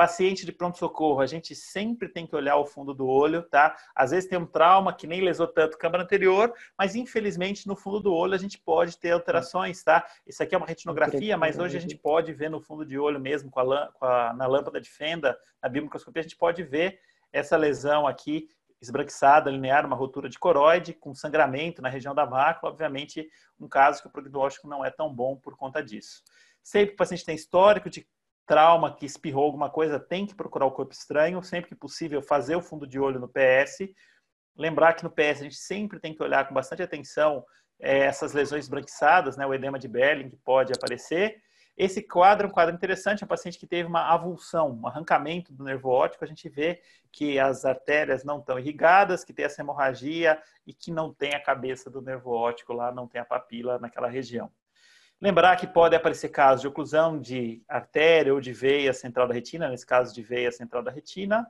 Paciente 0.00 0.46
de 0.46 0.52
pronto-socorro, 0.52 1.20
a 1.20 1.26
gente 1.26 1.54
sempre 1.54 2.08
tem 2.08 2.26
que 2.26 2.34
olhar 2.34 2.56
o 2.56 2.64
fundo 2.64 2.94
do 2.94 3.06
olho, 3.06 3.42
tá? 3.42 3.76
Às 3.94 4.12
vezes 4.12 4.30
tem 4.30 4.38
um 4.38 4.46
trauma 4.46 4.94
que 4.94 5.06
nem 5.06 5.20
lesou 5.20 5.46
tanto 5.46 5.76
câmara 5.76 6.04
anterior, 6.04 6.54
mas 6.78 6.94
infelizmente 6.94 7.68
no 7.68 7.76
fundo 7.76 8.00
do 8.00 8.14
olho 8.14 8.32
a 8.32 8.38
gente 8.38 8.56
pode 8.56 8.96
ter 8.96 9.10
alterações, 9.10 9.84
tá? 9.84 10.06
Isso 10.26 10.42
aqui 10.42 10.54
é 10.54 10.58
uma 10.58 10.66
retinografia, 10.66 11.36
mas 11.36 11.58
hoje 11.58 11.76
a 11.76 11.80
gente 11.80 11.98
pode 11.98 12.32
ver 12.32 12.48
no 12.48 12.62
fundo 12.62 12.86
de 12.86 12.98
olho 12.98 13.20
mesmo, 13.20 13.50
com 13.50 13.60
a, 13.60 13.92
com 13.92 14.06
a 14.06 14.32
na 14.32 14.46
lâmpada 14.46 14.80
de 14.80 14.88
fenda, 14.88 15.38
na 15.62 15.68
biomicroscopia, 15.68 16.20
a 16.20 16.22
gente 16.22 16.38
pode 16.38 16.62
ver 16.62 16.98
essa 17.30 17.54
lesão 17.58 18.06
aqui 18.06 18.48
esbranquiçada, 18.80 19.50
linear, 19.50 19.84
uma 19.84 19.96
rotura 19.96 20.30
de 20.30 20.38
coroide, 20.38 20.94
com 20.94 21.14
sangramento 21.14 21.82
na 21.82 21.90
região 21.90 22.14
da 22.14 22.24
mácula, 22.24 22.72
obviamente 22.72 23.28
um 23.60 23.68
caso 23.68 24.00
que 24.00 24.08
o 24.08 24.10
prognóstico 24.10 24.66
não 24.66 24.82
é 24.82 24.90
tão 24.90 25.14
bom 25.14 25.36
por 25.36 25.58
conta 25.58 25.82
disso. 25.82 26.22
Sempre 26.62 26.94
o 26.94 26.96
paciente 26.96 27.22
tem 27.26 27.34
histórico 27.34 27.90
de 27.90 28.08
trauma 28.50 28.92
que 28.92 29.06
espirrou 29.06 29.44
alguma 29.44 29.70
coisa, 29.70 30.00
tem 30.00 30.26
que 30.26 30.34
procurar 30.34 30.66
o 30.66 30.72
corpo 30.72 30.92
estranho, 30.92 31.40
sempre 31.40 31.68
que 31.68 31.76
possível 31.76 32.20
fazer 32.20 32.56
o 32.56 32.60
fundo 32.60 32.84
de 32.84 32.98
olho 32.98 33.20
no 33.20 33.28
PS. 33.28 33.88
Lembrar 34.56 34.94
que 34.94 35.04
no 35.04 35.10
PS 35.10 35.38
a 35.38 35.44
gente 35.44 35.54
sempre 35.54 36.00
tem 36.00 36.12
que 36.12 36.20
olhar 36.20 36.48
com 36.48 36.52
bastante 36.52 36.82
atenção 36.82 37.44
é, 37.78 38.00
essas 38.00 38.32
lesões 38.32 38.68
branquiçadas, 38.68 39.36
né, 39.36 39.46
o 39.46 39.54
edema 39.54 39.78
de 39.78 39.86
Belling 39.86 40.28
que 40.28 40.36
pode 40.36 40.72
aparecer. 40.72 41.40
Esse 41.76 42.02
quadro 42.02 42.48
é 42.48 42.50
um 42.50 42.52
quadro 42.52 42.74
interessante, 42.74 43.22
é 43.22 43.24
um 43.24 43.28
paciente 43.28 43.56
que 43.56 43.68
teve 43.68 43.88
uma 43.88 44.12
avulsão, 44.12 44.80
um 44.82 44.86
arrancamento 44.88 45.52
do 45.52 45.62
nervo 45.62 45.88
óptico, 45.88 46.24
a 46.24 46.26
gente 46.26 46.48
vê 46.48 46.82
que 47.12 47.38
as 47.38 47.64
artérias 47.64 48.24
não 48.24 48.40
estão 48.40 48.58
irrigadas, 48.58 49.22
que 49.22 49.32
tem 49.32 49.44
essa 49.44 49.62
hemorragia 49.62 50.42
e 50.66 50.74
que 50.74 50.90
não 50.90 51.14
tem 51.14 51.36
a 51.36 51.40
cabeça 51.40 51.88
do 51.88 52.02
nervo 52.02 52.32
óptico 52.32 52.72
lá, 52.72 52.90
não 52.90 53.06
tem 53.06 53.20
a 53.20 53.24
papila 53.24 53.78
naquela 53.78 54.08
região. 54.08 54.50
Lembrar 55.20 55.56
que 55.56 55.66
pode 55.66 55.94
aparecer 55.94 56.30
casos 56.30 56.62
de 56.62 56.68
oclusão 56.68 57.20
de 57.20 57.62
artéria 57.68 58.32
ou 58.32 58.40
de 58.40 58.54
veia 58.54 58.94
central 58.94 59.28
da 59.28 59.34
retina, 59.34 59.68
nesse 59.68 59.84
caso 59.84 60.14
de 60.14 60.22
veia 60.22 60.50
central 60.50 60.82
da 60.82 60.90
retina. 60.90 61.46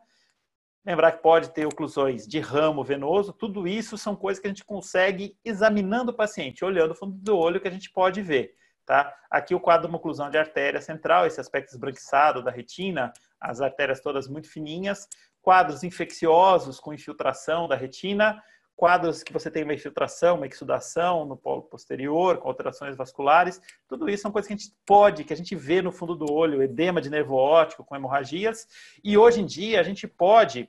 Lembrar 0.84 1.12
que 1.12 1.22
pode 1.22 1.50
ter 1.50 1.66
oclusões 1.66 2.26
de 2.26 2.40
ramo 2.40 2.82
venoso. 2.82 3.32
Tudo 3.32 3.68
isso 3.68 3.96
são 3.96 4.16
coisas 4.16 4.40
que 4.40 4.48
a 4.48 4.50
gente 4.50 4.64
consegue 4.64 5.38
examinando 5.44 6.10
o 6.10 6.14
paciente, 6.14 6.64
olhando 6.64 6.92
o 6.92 6.94
fundo 6.96 7.16
do 7.16 7.38
olho 7.38 7.60
que 7.60 7.68
a 7.68 7.70
gente 7.70 7.92
pode 7.92 8.20
ver. 8.22 8.56
Tá? 8.84 9.14
Aqui 9.30 9.54
o 9.54 9.60
quadro 9.60 9.86
de 9.86 9.92
uma 9.92 9.98
oclusão 9.98 10.30
de 10.30 10.38
artéria 10.38 10.80
central, 10.80 11.24
esse 11.24 11.40
aspecto 11.40 11.70
esbranquiçado 11.70 12.42
da 12.42 12.50
retina, 12.50 13.12
as 13.40 13.60
artérias 13.60 14.00
todas 14.00 14.26
muito 14.26 14.50
fininhas, 14.50 15.06
quadros 15.40 15.84
infecciosos 15.84 16.80
com 16.80 16.92
infiltração 16.92 17.68
da 17.68 17.76
retina, 17.76 18.42
quadros 18.80 19.22
que 19.22 19.30
você 19.30 19.50
tem 19.50 19.62
uma 19.62 19.74
infiltração, 19.74 20.36
uma 20.36 20.46
exudação 20.46 21.26
no 21.26 21.36
polo 21.36 21.60
posterior, 21.60 22.38
com 22.38 22.48
alterações 22.48 22.96
vasculares, 22.96 23.60
tudo 23.86 24.08
isso 24.08 24.22
são 24.22 24.32
coisas 24.32 24.48
que 24.48 24.54
a 24.54 24.56
gente 24.56 24.72
pode, 24.86 25.22
que 25.22 25.34
a 25.34 25.36
gente 25.36 25.54
vê 25.54 25.82
no 25.82 25.92
fundo 25.92 26.16
do 26.16 26.32
olho, 26.32 26.62
edema 26.62 26.98
de 26.98 27.10
nervo 27.10 27.34
óptico 27.34 27.84
com 27.84 27.94
hemorragias, 27.94 28.66
e 29.04 29.18
hoje 29.18 29.42
em 29.42 29.44
dia 29.44 29.80
a 29.80 29.82
gente 29.82 30.08
pode 30.08 30.66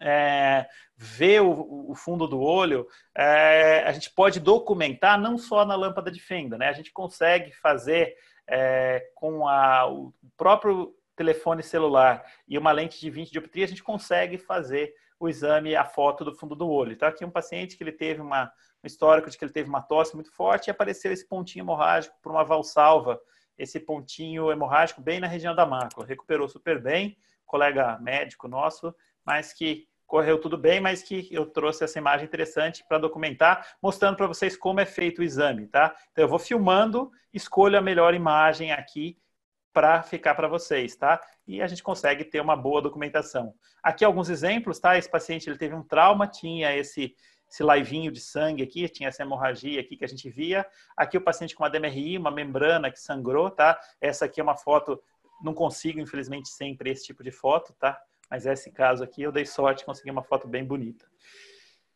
é, 0.00 0.66
ver 0.96 1.42
o, 1.42 1.90
o, 1.90 1.94
fundo 1.94 2.26
do 2.26 2.40
olho, 2.40 2.86
é, 3.14 3.82
a 3.84 3.92
gente 3.92 4.10
pode 4.10 4.40
documentar 4.40 5.20
não 5.20 5.36
só 5.36 5.66
na 5.66 5.76
lâmpada 5.76 6.10
de 6.10 6.20
fenda, 6.20 6.56
né? 6.56 6.68
A 6.68 6.72
gente 6.72 6.90
consegue 6.92 7.52
fazer 7.52 8.16
é, 8.48 9.06
com 9.14 9.46
a, 9.46 9.86
o 9.86 10.14
próprio 10.34 10.94
telefone 11.14 11.62
celular 11.62 12.24
e 12.48 12.56
uma 12.56 12.72
lente 12.72 12.98
de 12.98 13.10
20 13.10 13.30
dioptria, 13.30 13.66
a 13.66 13.68
gente 13.68 13.82
consegue 13.82 14.38
fazer 14.38 14.94
o 15.18 15.28
exame, 15.28 15.74
a 15.74 15.84
foto 15.84 16.24
do 16.24 16.34
fundo 16.34 16.54
do 16.54 16.68
olho. 16.68 16.92
Então, 16.92 17.08
aqui 17.08 17.24
um 17.24 17.30
paciente 17.30 17.76
que 17.76 17.82
ele 17.82 17.92
teve 17.92 18.20
uma, 18.20 18.52
um 18.82 18.86
histórico 18.86 19.28
de 19.28 19.36
que 19.36 19.44
ele 19.44 19.52
teve 19.52 19.68
uma 19.68 19.82
tosse 19.82 20.14
muito 20.14 20.32
forte 20.32 20.68
e 20.68 20.70
apareceu 20.70 21.12
esse 21.12 21.26
pontinho 21.26 21.64
hemorrágico 21.64 22.16
por 22.22 22.32
uma 22.32 22.44
valsalva, 22.44 23.20
esse 23.56 23.80
pontinho 23.80 24.52
hemorrágico 24.52 25.00
bem 25.00 25.18
na 25.18 25.26
região 25.26 25.54
da 25.54 25.66
mácula. 25.66 26.06
Recuperou 26.06 26.48
super 26.48 26.80
bem, 26.80 27.16
colega 27.44 27.98
médico 28.00 28.46
nosso, 28.46 28.94
mas 29.24 29.52
que 29.52 29.88
correu 30.06 30.40
tudo 30.40 30.56
bem, 30.56 30.80
mas 30.80 31.02
que 31.02 31.28
eu 31.30 31.44
trouxe 31.44 31.84
essa 31.84 31.98
imagem 31.98 32.26
interessante 32.26 32.82
para 32.88 32.98
documentar, 32.98 33.76
mostrando 33.82 34.16
para 34.16 34.26
vocês 34.26 34.56
como 34.56 34.80
é 34.80 34.86
feito 34.86 35.20
o 35.20 35.24
exame, 35.24 35.66
tá? 35.66 35.94
Então 36.12 36.24
eu 36.24 36.28
vou 36.28 36.38
filmando, 36.38 37.10
escolho 37.32 37.76
a 37.76 37.82
melhor 37.82 38.14
imagem 38.14 38.72
aqui 38.72 39.18
para 39.72 40.02
ficar 40.02 40.34
para 40.34 40.48
vocês, 40.48 40.96
tá? 40.96 41.20
E 41.46 41.62
a 41.62 41.66
gente 41.66 41.82
consegue 41.82 42.24
ter 42.24 42.40
uma 42.40 42.56
boa 42.56 42.82
documentação. 42.82 43.54
Aqui 43.82 44.04
alguns 44.04 44.28
exemplos, 44.28 44.78
tá? 44.78 44.98
Esse 44.98 45.10
paciente 45.10 45.48
ele 45.48 45.58
teve 45.58 45.74
um 45.74 45.82
trauma, 45.82 46.26
tinha 46.26 46.76
esse 46.76 47.14
esse 47.50 47.62
laivinho 47.62 48.12
de 48.12 48.20
sangue 48.20 48.62
aqui, 48.62 48.86
tinha 48.88 49.08
essa 49.08 49.22
hemorragia 49.22 49.80
aqui 49.80 49.96
que 49.96 50.04
a 50.04 50.08
gente 50.08 50.28
via. 50.28 50.66
Aqui 50.96 51.16
o 51.16 51.20
paciente 51.20 51.54
com 51.54 51.62
uma 51.62 51.70
DMRI, 51.70 52.18
uma 52.18 52.30
membrana 52.30 52.90
que 52.90 53.00
sangrou, 53.00 53.50
tá? 53.50 53.80
Essa 54.00 54.26
aqui 54.26 54.38
é 54.40 54.44
uma 54.44 54.56
foto, 54.56 55.02
não 55.42 55.54
consigo, 55.54 55.98
infelizmente, 55.98 56.50
sempre 56.50 56.90
esse 56.90 57.06
tipo 57.06 57.24
de 57.24 57.30
foto, 57.30 57.74
tá? 57.78 57.98
Mas 58.30 58.44
esse 58.44 58.70
caso 58.70 59.02
aqui 59.02 59.22
eu 59.22 59.32
dei 59.32 59.46
sorte, 59.46 59.84
consegui 59.84 60.10
uma 60.10 60.22
foto 60.22 60.46
bem 60.46 60.64
bonita. 60.64 61.06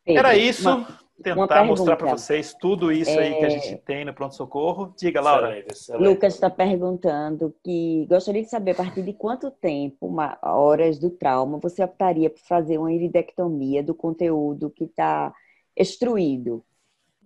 Pedro, 0.05 0.19
Era 0.19 0.37
isso, 0.37 0.69
uma, 0.69 0.99
tentar 1.23 1.63
uma 1.63 1.65
mostrar 1.65 1.97
para 1.97 2.11
vocês 2.11 2.55
tudo 2.55 2.91
isso 2.91 3.11
é... 3.11 3.19
aí 3.19 3.35
que 3.35 3.45
a 3.45 3.49
é, 3.49 3.51
gente 3.51 3.77
tem 3.83 4.05
no 4.05 4.13
pronto-socorro. 4.13 4.95
Diga, 4.99 5.21
Laura. 5.21 5.51
Excelente, 5.51 5.73
excelente. 5.73 6.09
Lucas 6.09 6.35
está 6.35 6.51
perguntando 6.51 7.55
que 7.63 8.07
gostaria 8.09 8.43
de 8.43 8.49
saber 8.49 8.73
a 8.73 8.77
partir 8.77 9.03
de 9.03 9.13
quanto 9.13 9.51
tempo, 9.51 10.07
uma, 10.07 10.39
horas 10.43 10.99
do 10.99 11.11
trauma, 11.11 11.59
você 11.59 11.83
optaria 11.83 12.29
por 12.29 12.41
fazer 12.41 12.79
uma 12.79 12.93
iridectomia 12.93 13.83
do 13.83 13.95
conteúdo 13.95 14.71
que 14.71 14.85
está 14.85 15.33
extruído? 15.77 16.65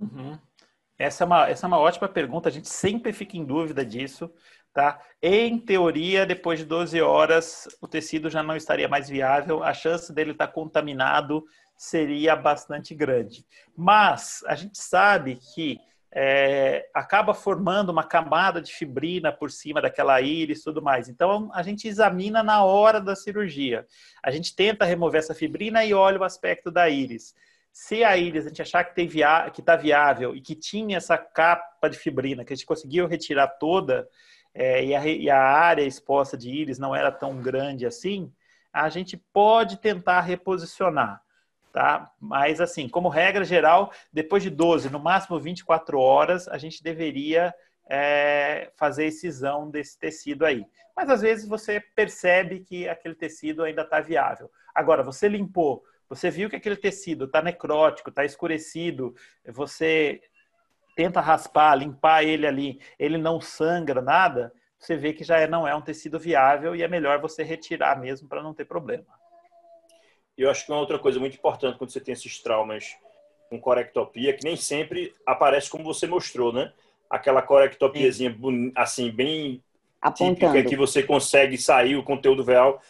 Uhum. 0.00 0.38
Essa, 0.98 1.24
é 1.24 1.26
uma, 1.26 1.48
essa 1.48 1.66
é 1.66 1.68
uma 1.68 1.78
ótima 1.78 2.08
pergunta, 2.08 2.48
a 2.48 2.52
gente 2.52 2.68
sempre 2.68 3.12
fica 3.12 3.36
em 3.36 3.44
dúvida 3.44 3.84
disso. 3.84 4.30
Tá? 4.72 5.00
Em 5.22 5.58
teoria, 5.58 6.26
depois 6.26 6.58
de 6.58 6.66
12 6.66 7.00
horas, 7.00 7.66
o 7.80 7.88
tecido 7.88 8.28
já 8.28 8.42
não 8.42 8.54
estaria 8.54 8.86
mais 8.86 9.08
viável, 9.08 9.64
a 9.64 9.72
chance 9.72 10.12
dele 10.12 10.32
estar 10.32 10.48
contaminado 10.48 11.42
seria 11.76 12.34
bastante 12.34 12.94
grande. 12.94 13.44
Mas 13.76 14.42
a 14.46 14.54
gente 14.54 14.78
sabe 14.78 15.36
que 15.54 15.78
é, 16.18 16.88
acaba 16.94 17.34
formando 17.34 17.90
uma 17.90 18.02
camada 18.02 18.60
de 18.60 18.72
fibrina 18.72 19.30
por 19.30 19.50
cima 19.50 19.82
daquela 19.82 20.20
íris 20.20 20.60
e 20.60 20.64
tudo 20.64 20.80
mais. 20.80 21.08
Então, 21.08 21.50
a 21.52 21.62
gente 21.62 21.86
examina 21.86 22.42
na 22.42 22.64
hora 22.64 23.00
da 23.00 23.14
cirurgia. 23.14 23.86
A 24.22 24.30
gente 24.30 24.56
tenta 24.56 24.84
remover 24.84 25.18
essa 25.18 25.34
fibrina 25.34 25.84
e 25.84 25.92
olha 25.92 26.18
o 26.18 26.24
aspecto 26.24 26.70
da 26.70 26.88
íris. 26.88 27.34
Se 27.70 28.02
a 28.02 28.16
íris 28.16 28.46
a 28.46 28.48
gente 28.48 28.62
achar 28.62 28.82
que 28.84 29.60
está 29.60 29.76
viável 29.76 30.34
e 30.34 30.40
que 30.40 30.54
tinha 30.54 30.96
essa 30.96 31.18
capa 31.18 31.90
de 31.90 31.98
fibrina, 31.98 32.42
que 32.42 32.54
a 32.54 32.56
gente 32.56 32.64
conseguiu 32.64 33.06
retirar 33.06 33.48
toda, 33.48 34.08
é, 34.54 34.82
e, 34.82 34.94
a, 34.94 35.06
e, 35.06 35.28
a, 35.28 35.38
área 35.38 35.82
exposta 35.82 36.38
de 36.38 36.48
íris 36.50 36.78
não 36.78 36.96
era 36.96 37.12
tão 37.12 37.36
grande 37.42 37.84
assim, 37.84 38.32
a 38.72 38.88
gente 38.88 39.18
pode 39.30 39.76
tentar 39.76 40.22
reposicionar, 40.22 41.20
tá? 41.76 42.10
Mas, 42.18 42.58
assim, 42.58 42.88
como 42.88 43.10
regra 43.10 43.44
geral, 43.44 43.92
depois 44.10 44.42
de 44.42 44.48
12, 44.48 44.88
no 44.88 44.98
máximo 44.98 45.38
24 45.38 46.00
horas, 46.00 46.48
a 46.48 46.56
gente 46.56 46.82
deveria 46.82 47.54
é, 47.86 48.72
fazer 48.78 49.04
excisão 49.04 49.70
desse 49.70 49.98
tecido 49.98 50.46
aí. 50.46 50.64
Mas, 50.96 51.10
às 51.10 51.20
vezes, 51.20 51.46
você 51.46 51.78
percebe 51.78 52.60
que 52.60 52.88
aquele 52.88 53.14
tecido 53.14 53.62
ainda 53.62 53.82
está 53.82 54.00
viável. 54.00 54.50
Agora, 54.74 55.02
você 55.02 55.28
limpou, 55.28 55.84
você 56.08 56.30
viu 56.30 56.48
que 56.48 56.56
aquele 56.56 56.78
tecido 56.78 57.26
está 57.26 57.42
necrótico, 57.42 58.08
está 58.08 58.24
escurecido, 58.24 59.14
você 59.46 60.22
tenta 60.96 61.20
raspar, 61.20 61.74
limpar 61.74 62.24
ele 62.24 62.46
ali, 62.46 62.80
ele 62.98 63.18
não 63.18 63.38
sangra 63.38 64.00
nada, 64.00 64.50
você 64.78 64.96
vê 64.96 65.12
que 65.12 65.24
já 65.24 65.36
é, 65.36 65.46
não 65.46 65.68
é 65.68 65.74
um 65.74 65.82
tecido 65.82 66.18
viável 66.18 66.74
e 66.74 66.82
é 66.82 66.88
melhor 66.88 67.20
você 67.20 67.42
retirar 67.42 68.00
mesmo 68.00 68.26
para 68.26 68.42
não 68.42 68.54
ter 68.54 68.64
problema. 68.64 69.04
Eu 70.36 70.50
acho 70.50 70.66
que 70.66 70.72
uma 70.72 70.80
outra 70.80 70.98
coisa 70.98 71.18
muito 71.18 71.36
importante 71.36 71.78
quando 71.78 71.90
você 71.90 72.00
tem 72.00 72.12
esses 72.12 72.38
traumas 72.40 72.96
com 73.48 73.60
corectopia, 73.60 74.32
que 74.32 74.44
nem 74.44 74.56
sempre 74.56 75.14
aparece 75.24 75.70
como 75.70 75.84
você 75.84 76.06
mostrou, 76.06 76.52
né? 76.52 76.72
Aquela 77.08 77.40
corectopiazinha 77.40 78.36
assim, 78.74 79.10
bem 79.10 79.62
Apontando. 80.00 80.34
típica 80.34 80.68
que 80.68 80.76
você 80.76 81.02
consegue 81.02 81.56
sair 81.56 81.96
o 81.96 82.02
conteúdo 82.02 82.42
real. 82.42 82.80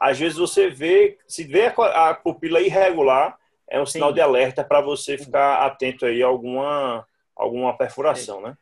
Às 0.00 0.18
vezes 0.18 0.38
você 0.38 0.68
vê, 0.68 1.18
se 1.26 1.44
vê 1.44 1.72
a 1.76 2.14
pupila 2.14 2.60
irregular, 2.60 3.38
é 3.68 3.80
um 3.80 3.86
sinal 3.86 4.10
Sim. 4.10 4.14
de 4.14 4.20
alerta 4.20 4.64
para 4.64 4.80
você 4.80 5.18
ficar 5.18 5.64
atento 5.64 6.06
aí 6.06 6.22
a 6.22 6.26
alguma 6.26 7.06
alguma 7.34 7.76
perfuração, 7.76 8.40
né? 8.40 8.56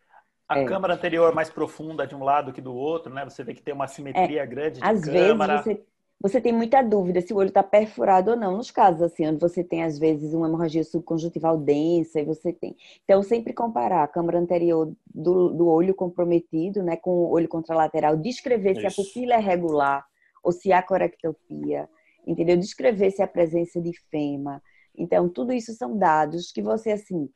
A 0.49 0.61
é. 0.61 0.65
câmara 0.65 0.95
anterior 0.95 1.33
mais 1.35 1.49
profunda 1.49 2.07
de 2.07 2.15
um 2.15 2.23
lado 2.23 2.53
que 2.53 2.61
do 2.61 2.75
outro, 2.75 3.13
né? 3.13 3.25
Você 3.25 3.43
vê 3.43 3.55
que 3.55 3.63
tem 3.63 3.73
uma 3.73 3.87
simetria 3.87 4.43
é. 4.43 4.47
grande 4.47 4.81
de 4.81 4.87
Às 4.87 5.05
câmara. 5.05 5.63
vezes 5.63 5.79
você, 5.79 5.87
você 6.25 6.41
tem 6.41 6.55
muita 6.55 6.81
dúvida 6.81 7.21
se 7.21 7.35
o 7.35 7.37
olho 7.37 7.49
está 7.49 7.63
perfurado 7.63 8.31
ou 8.31 8.37
não. 8.37 8.57
Nos 8.57 8.71
casos 8.71 9.03
assim, 9.03 9.27
onde 9.27 9.39
você 9.39 9.63
tem 9.63 9.83
às 9.83 9.99
vezes 9.99 10.33
uma 10.33 10.49
hemorragia 10.49 10.83
subconjuntival 10.83 11.59
densa 11.59 12.19
e 12.19 12.25
você 12.25 12.51
tem. 12.51 12.75
Então 13.05 13.23
sempre 13.23 13.53
comparar 13.53 14.03
a 14.03 14.09
câmara 14.09 14.39
anterior 14.39 14.91
do, 15.15 15.51
do 15.51 15.69
olho 15.69 15.95
comprometido, 15.95 16.83
né, 16.83 16.97
com 16.97 17.11
o 17.11 17.31
olho 17.31 17.47
contralateral, 17.47 18.17
descrever 18.17 18.73
Isso. 18.73 18.81
se 18.81 18.87
a 18.87 18.91
pupila 18.91 19.35
é 19.35 19.39
regular 19.39 20.03
ou 20.43 20.51
se 20.51 20.73
há 20.73 20.83
corectopia, 20.83 21.87
entendeu? 22.27 22.57
Descrever 22.57 23.11
se 23.11 23.23
há 23.23 23.27
presença 23.27 23.79
de 23.79 23.93
fema. 24.11 24.63
Então 24.97 25.29
tudo 25.29 25.53
isso 25.53 25.75
são 25.75 25.95
dados 25.95 26.51
que 26.51 26.63
você 26.63 26.93
assim 26.93 27.29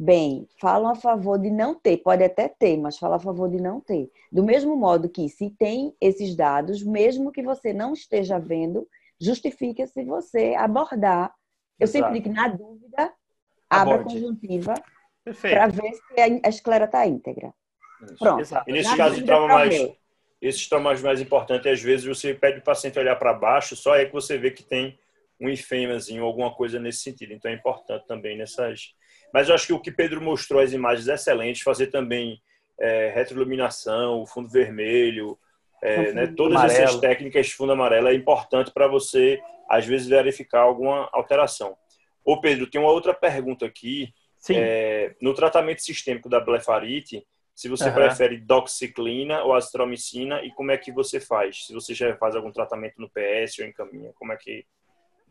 bem, 0.00 0.48
falam 0.58 0.90
a 0.90 0.94
favor 0.94 1.38
de 1.38 1.50
não 1.50 1.74
ter, 1.74 1.98
pode 1.98 2.24
até 2.24 2.48
ter, 2.48 2.78
mas 2.78 2.96
falam 2.96 3.16
a 3.16 3.20
favor 3.20 3.50
de 3.50 3.60
não 3.60 3.82
ter. 3.82 4.10
Do 4.32 4.42
mesmo 4.42 4.74
modo 4.74 5.10
que 5.10 5.28
se 5.28 5.50
tem 5.50 5.94
esses 6.00 6.34
dados, 6.34 6.82
mesmo 6.82 7.30
que 7.30 7.42
você 7.42 7.74
não 7.74 7.92
esteja 7.92 8.38
vendo, 8.38 8.88
justifica 9.20 9.86
se 9.86 10.02
você 10.02 10.54
abordar. 10.54 11.34
Eu 11.78 11.84
Exato. 11.84 12.04
sempre 12.06 12.20
digo, 12.20 12.34
na 12.34 12.48
dúvida, 12.48 13.12
abra 13.68 13.96
a 13.96 14.02
conjuntiva 14.02 14.72
para 15.42 15.66
ver 15.66 15.92
se 15.92 16.40
a 16.44 16.48
esclera 16.48 16.86
está 16.86 17.06
íntegra. 17.06 17.52
Isso. 18.02 18.16
Pronto. 18.16 18.40
Exato. 18.40 18.70
E 18.70 18.72
nesse 18.72 18.96
caso 18.96 19.16
de 19.16 19.24
trauma 19.24 19.48
mais, 19.48 19.92
esses 20.40 20.66
traumas 20.66 21.02
mais 21.02 21.20
importantes, 21.20 21.70
às 21.70 21.82
vezes 21.82 22.06
você 22.06 22.32
pede 22.32 22.60
o 22.60 22.64
paciente 22.64 22.98
olhar 22.98 23.16
para 23.16 23.34
baixo, 23.34 23.76
só 23.76 23.94
é 23.96 24.06
que 24.06 24.12
você 24.14 24.38
vê 24.38 24.50
que 24.50 24.62
tem 24.62 24.98
um 25.38 25.50
enfêmazinho, 25.50 26.24
alguma 26.24 26.54
coisa 26.54 26.80
nesse 26.80 27.00
sentido. 27.00 27.34
Então 27.34 27.50
é 27.50 27.54
importante 27.54 28.06
também 28.06 28.38
nessas 28.38 28.94
mas 29.32 29.48
eu 29.48 29.54
acho 29.54 29.66
que 29.66 29.72
o 29.72 29.80
que 29.80 29.90
Pedro 29.90 30.20
mostrou, 30.20 30.60
as 30.60 30.72
imagens 30.72 31.08
excelentes, 31.08 31.62
fazer 31.62 31.88
também 31.88 32.40
é, 32.78 33.12
retroiluminação, 33.14 34.26
fundo 34.26 34.48
vermelho, 34.48 35.38
é, 35.82 36.12
né, 36.12 36.26
todas 36.26 36.56
amarelo. 36.56 36.82
essas 36.82 37.00
técnicas 37.00 37.50
fundo 37.50 37.72
amarelo 37.72 38.08
é 38.08 38.14
importante 38.14 38.70
para 38.72 38.86
você, 38.86 39.40
às 39.68 39.86
vezes, 39.86 40.06
verificar 40.08 40.60
alguma 40.60 41.08
alteração. 41.12 41.76
Ô 42.24 42.40
Pedro, 42.40 42.66
tem 42.66 42.80
uma 42.80 42.90
outra 42.90 43.14
pergunta 43.14 43.66
aqui. 43.66 44.12
É, 44.48 45.14
no 45.20 45.34
tratamento 45.34 45.82
sistêmico 45.82 46.26
da 46.26 46.40
blefarite, 46.40 47.26
se 47.54 47.68
você 47.68 47.88
uhum. 47.88 47.94
prefere 47.94 48.38
doxiciclina 48.38 49.42
ou 49.42 49.52
azitromicina 49.54 50.42
e 50.42 50.50
como 50.52 50.70
é 50.70 50.78
que 50.78 50.90
você 50.90 51.20
faz? 51.20 51.66
Se 51.66 51.74
você 51.74 51.92
já 51.92 52.16
faz 52.16 52.34
algum 52.34 52.50
tratamento 52.50 52.94
no 52.98 53.10
PS 53.10 53.58
ou 53.58 53.66
encaminha, 53.66 54.12
como 54.14 54.32
é 54.32 54.36
que 54.38 54.64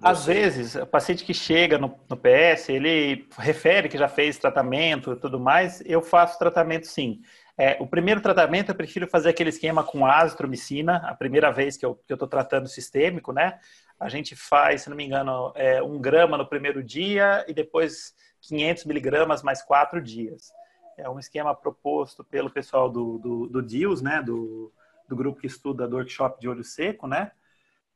às 0.01 0.25
vezes, 0.25 0.75
o 0.75 0.85
paciente 0.85 1.25
que 1.25 1.33
chega 1.33 1.77
no, 1.77 1.99
no, 2.09 2.15
PS, 2.15 2.69
ele 2.69 3.27
refere 3.37 3.89
que 3.89 3.97
já 3.97 4.07
fez 4.07 4.37
tratamento 4.37 5.11
e 5.11 5.15
tudo 5.17 5.39
mais, 5.39 5.81
eu 5.85 6.01
faço 6.01 6.39
tratamento 6.39 6.87
sim. 6.87 7.21
É, 7.57 7.75
o 7.81 7.85
primeiro 7.85 8.21
tratamento 8.21 8.69
eu 8.69 8.75
prefiro 8.75 9.07
fazer 9.07 9.29
aquele 9.29 9.49
esquema 9.49 9.83
com 9.83 10.05
azitromicina, 10.05 10.97
a 11.05 11.13
primeira 11.13 11.51
vez 11.51 11.75
que 11.75 11.85
eu 11.85 11.99
estou 12.09 12.27
tratando 12.27 12.69
sistêmico, 12.69 13.33
né? 13.33 13.59
A 13.99 14.07
gente 14.07 14.33
faz, 14.35 14.83
se 14.83 14.89
não 14.89 14.95
me 14.95 15.05
engano, 15.05 15.51
é, 15.55 15.83
um 15.83 15.99
grama 15.99 16.37
no 16.37 16.47
primeiro 16.47 16.81
dia 16.81 17.43
e 17.49 17.53
depois 17.53 18.13
500 18.41 18.85
miligramas 18.85 19.43
mais 19.43 19.61
quatro 19.61 20.01
dias. 20.01 20.53
É 20.97 21.09
um 21.09 21.19
esquema 21.19 21.53
proposto 21.53 22.23
pelo 22.23 22.49
pessoal 22.49 22.89
do, 22.89 23.17
do, 23.17 23.47
do 23.47 23.61
DIUS, 23.61 24.01
né? 24.01 24.21
Do, 24.21 24.71
do 25.09 25.15
grupo 25.15 25.41
que 25.41 25.47
estuda 25.47 25.85
do 25.85 25.97
workshop 25.97 26.39
de 26.39 26.47
olho 26.47 26.63
seco, 26.63 27.05
né? 27.07 27.31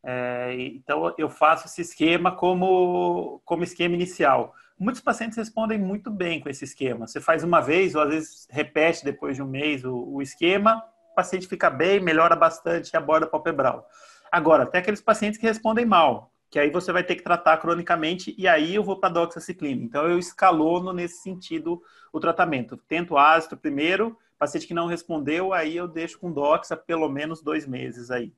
É, 0.03 0.53
então, 0.59 1.13
eu 1.17 1.29
faço 1.29 1.67
esse 1.67 1.81
esquema 1.81 2.35
como, 2.35 3.41
como 3.45 3.63
esquema 3.63 3.95
inicial. 3.95 4.53
Muitos 4.77 5.01
pacientes 5.01 5.37
respondem 5.37 5.77
muito 5.77 6.11
bem 6.11 6.41
com 6.41 6.49
esse 6.49 6.65
esquema. 6.65 7.07
Você 7.07 7.21
faz 7.21 7.43
uma 7.43 7.61
vez, 7.61 7.95
ou 7.95 8.01
às 8.01 8.09
vezes 8.09 8.47
repete 8.49 9.05
depois 9.05 9.35
de 9.35 9.41
um 9.41 9.47
mês 9.47 9.85
o, 9.85 9.95
o 9.95 10.21
esquema, 10.21 10.83
o 11.11 11.15
paciente 11.15 11.47
fica 11.47 11.69
bem, 11.69 11.99
melhora 12.01 12.35
bastante 12.35 12.91
e 12.91 12.97
aborda 12.97 13.27
palpebral. 13.27 13.87
Agora, 14.31 14.65
tem 14.65 14.81
aqueles 14.81 15.01
pacientes 15.01 15.39
que 15.39 15.45
respondem 15.45 15.85
mal, 15.85 16.33
que 16.49 16.59
aí 16.59 16.69
você 16.69 16.91
vai 16.91 17.03
ter 17.03 17.15
que 17.15 17.23
tratar 17.23 17.57
cronicamente 17.57 18.35
e 18.37 18.47
aí 18.47 18.75
eu 18.75 18.83
vou 18.83 18.99
para 18.99 19.09
doxaciclina. 19.09 19.83
Então 19.83 20.07
eu 20.07 20.19
escalono 20.19 20.91
nesse 20.91 21.21
sentido 21.21 21.81
o 22.11 22.19
tratamento. 22.19 22.75
Tento 22.75 23.17
ácido 23.17 23.55
primeiro, 23.55 24.17
paciente 24.37 24.67
que 24.67 24.73
não 24.73 24.87
respondeu, 24.87 25.53
aí 25.53 25.77
eu 25.77 25.87
deixo 25.87 26.19
com 26.19 26.31
doxa 26.31 26.75
pelo 26.75 27.07
menos 27.07 27.41
dois 27.41 27.65
meses 27.65 28.11
aí. 28.11 28.33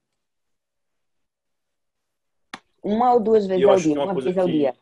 Uma 2.86 3.14
ou 3.14 3.20
duas 3.20 3.48
vezes 3.48 3.66
ao 3.66 3.76
dia? 3.76 3.94
Uma, 3.96 4.12
uma 4.12 4.22
vez 4.22 4.38
ao 4.38 4.46
dia? 4.46 4.76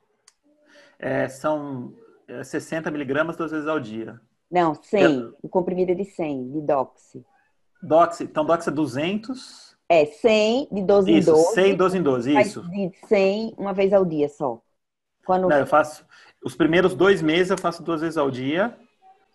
É, 0.99 1.29
são 1.29 1.93
60 2.43 2.89
é, 2.89 2.91
miligramas 2.91 3.37
duas 3.37 3.51
vezes 3.51 3.67
ao 3.67 3.79
dia. 3.79 4.19
Não, 4.51 4.75
100. 4.75 5.03
Eu... 5.03 5.37
O 5.41 5.47
comprimido 5.47 5.93
é 5.93 5.95
de 5.95 6.03
100, 6.03 6.51
de 6.51 6.61
doxy. 6.61 7.25
Doxy, 7.81 8.25
então 8.25 8.45
doxy 8.45 8.69
é 8.69 8.71
200 8.71 9.73
é 9.89 10.05
100 10.05 10.69
de 10.71 10.81
12 10.81 11.11
isso, 11.11 11.29
em 11.29 11.33
12. 11.33 11.53
100 11.53 11.75
12 11.75 11.97
em 11.97 12.01
12, 12.01 12.39
isso. 12.39 12.61
De 12.69 12.91
100 13.07 13.55
uma 13.57 13.73
vez 13.73 13.93
ao 13.93 14.03
dia 14.03 14.27
só. 14.27 14.61
Quando... 15.25 15.47
Não, 15.47 15.57
eu 15.57 15.67
faço. 15.67 16.05
Os 16.43 16.55
primeiros 16.55 16.93
dois 16.93 17.21
meses 17.21 17.51
eu 17.51 17.57
faço 17.57 17.83
duas 17.83 18.01
vezes 18.01 18.17
ao 18.17 18.29
dia. 18.29 18.75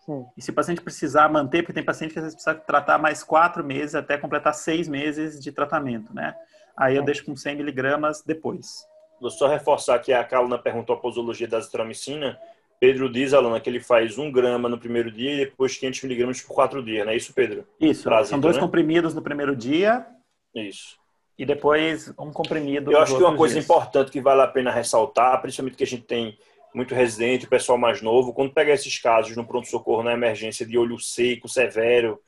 Sim. 0.05 0.27
E 0.37 0.43
se 0.43 0.51
o 0.51 0.55
paciente 0.55 0.81
precisar 0.81 1.29
manter, 1.29 1.63
porque 1.63 1.75
tem 1.75 1.85
paciente 1.85 2.13
que 2.13 2.19
às 2.19 2.25
vezes 2.25 2.35
precisa 2.35 2.55
tratar 2.55 2.99
mais 2.99 3.23
quatro 3.23 3.65
meses 3.65 3.95
até 3.95 4.19
completar 4.19 4.53
seis 4.55 4.89
meses 4.89 5.39
de 5.39 5.53
tratamento, 5.53 6.15
né? 6.15 6.35
Aí 6.79 6.97
eu 6.97 7.03
é. 7.03 7.05
deixo 7.05 7.25
com 7.25 7.37
100 7.37 7.57
miligramas 7.57 8.23
depois. 8.25 8.87
Vou 9.21 9.31
só 9.31 9.49
reforçar 9.49 9.99
que 9.99 10.13
a 10.13 10.23
Caluna 10.25 10.59
perguntou 10.59 10.95
a 10.95 10.99
posologia 10.99 11.49
da 11.49 11.59
azitromicina. 11.59 12.39
Pedro 12.79 13.11
diz, 13.11 13.35
Alana, 13.35 13.59
que 13.59 13.69
ele 13.69 13.81
faz 13.81 14.17
um 14.17 14.31
grama 14.31 14.69
no 14.69 14.79
primeiro 14.79 15.11
dia 15.11 15.33
e 15.33 15.37
depois 15.39 15.77
500 15.77 16.05
miligramas 16.05 16.41
por 16.41 16.55
quatro 16.55 16.81
dias, 16.83 17.05
não 17.05 17.13
é 17.13 17.17
isso, 17.17 17.35
Pedro? 17.35 17.67
Isso, 17.81 18.09
são 18.25 18.39
dois 18.39 18.55
né? 18.55 18.63
comprimidos 18.63 19.15
no 19.15 19.21
primeiro 19.21 19.57
dia 19.57 20.07
isso. 20.55 20.97
E 21.39 21.47
depois 21.47 22.13
um 22.19 22.33
comprimido. 22.33 22.91
Eu 22.91 23.01
acho 23.01 23.17
que 23.17 23.23
uma 23.23 23.37
coisa 23.37 23.55
dias. 23.55 23.65
importante 23.65 24.11
que 24.11 24.21
vale 24.21 24.43
a 24.43 24.49
pena 24.49 24.73
ressaltar, 24.73 25.41
principalmente 25.41 25.77
que 25.77 25.85
a 25.85 25.87
gente 25.87 26.03
tem 26.03 26.37
muito 26.75 26.95
residente, 26.95 27.47
o 27.47 27.49
pessoal 27.49 27.79
mais 27.79 28.03
novo, 28.03 28.33
quando 28.33 28.53
pega 28.53 28.73
esses 28.73 28.99
casos 28.99 29.37
no 29.37 29.47
pronto-socorro 29.47 30.03
na 30.03 30.13
emergência 30.13 30.67
de 30.67 30.77
olho 30.77 30.99
seco, 30.99 31.49
severo, 31.49 32.21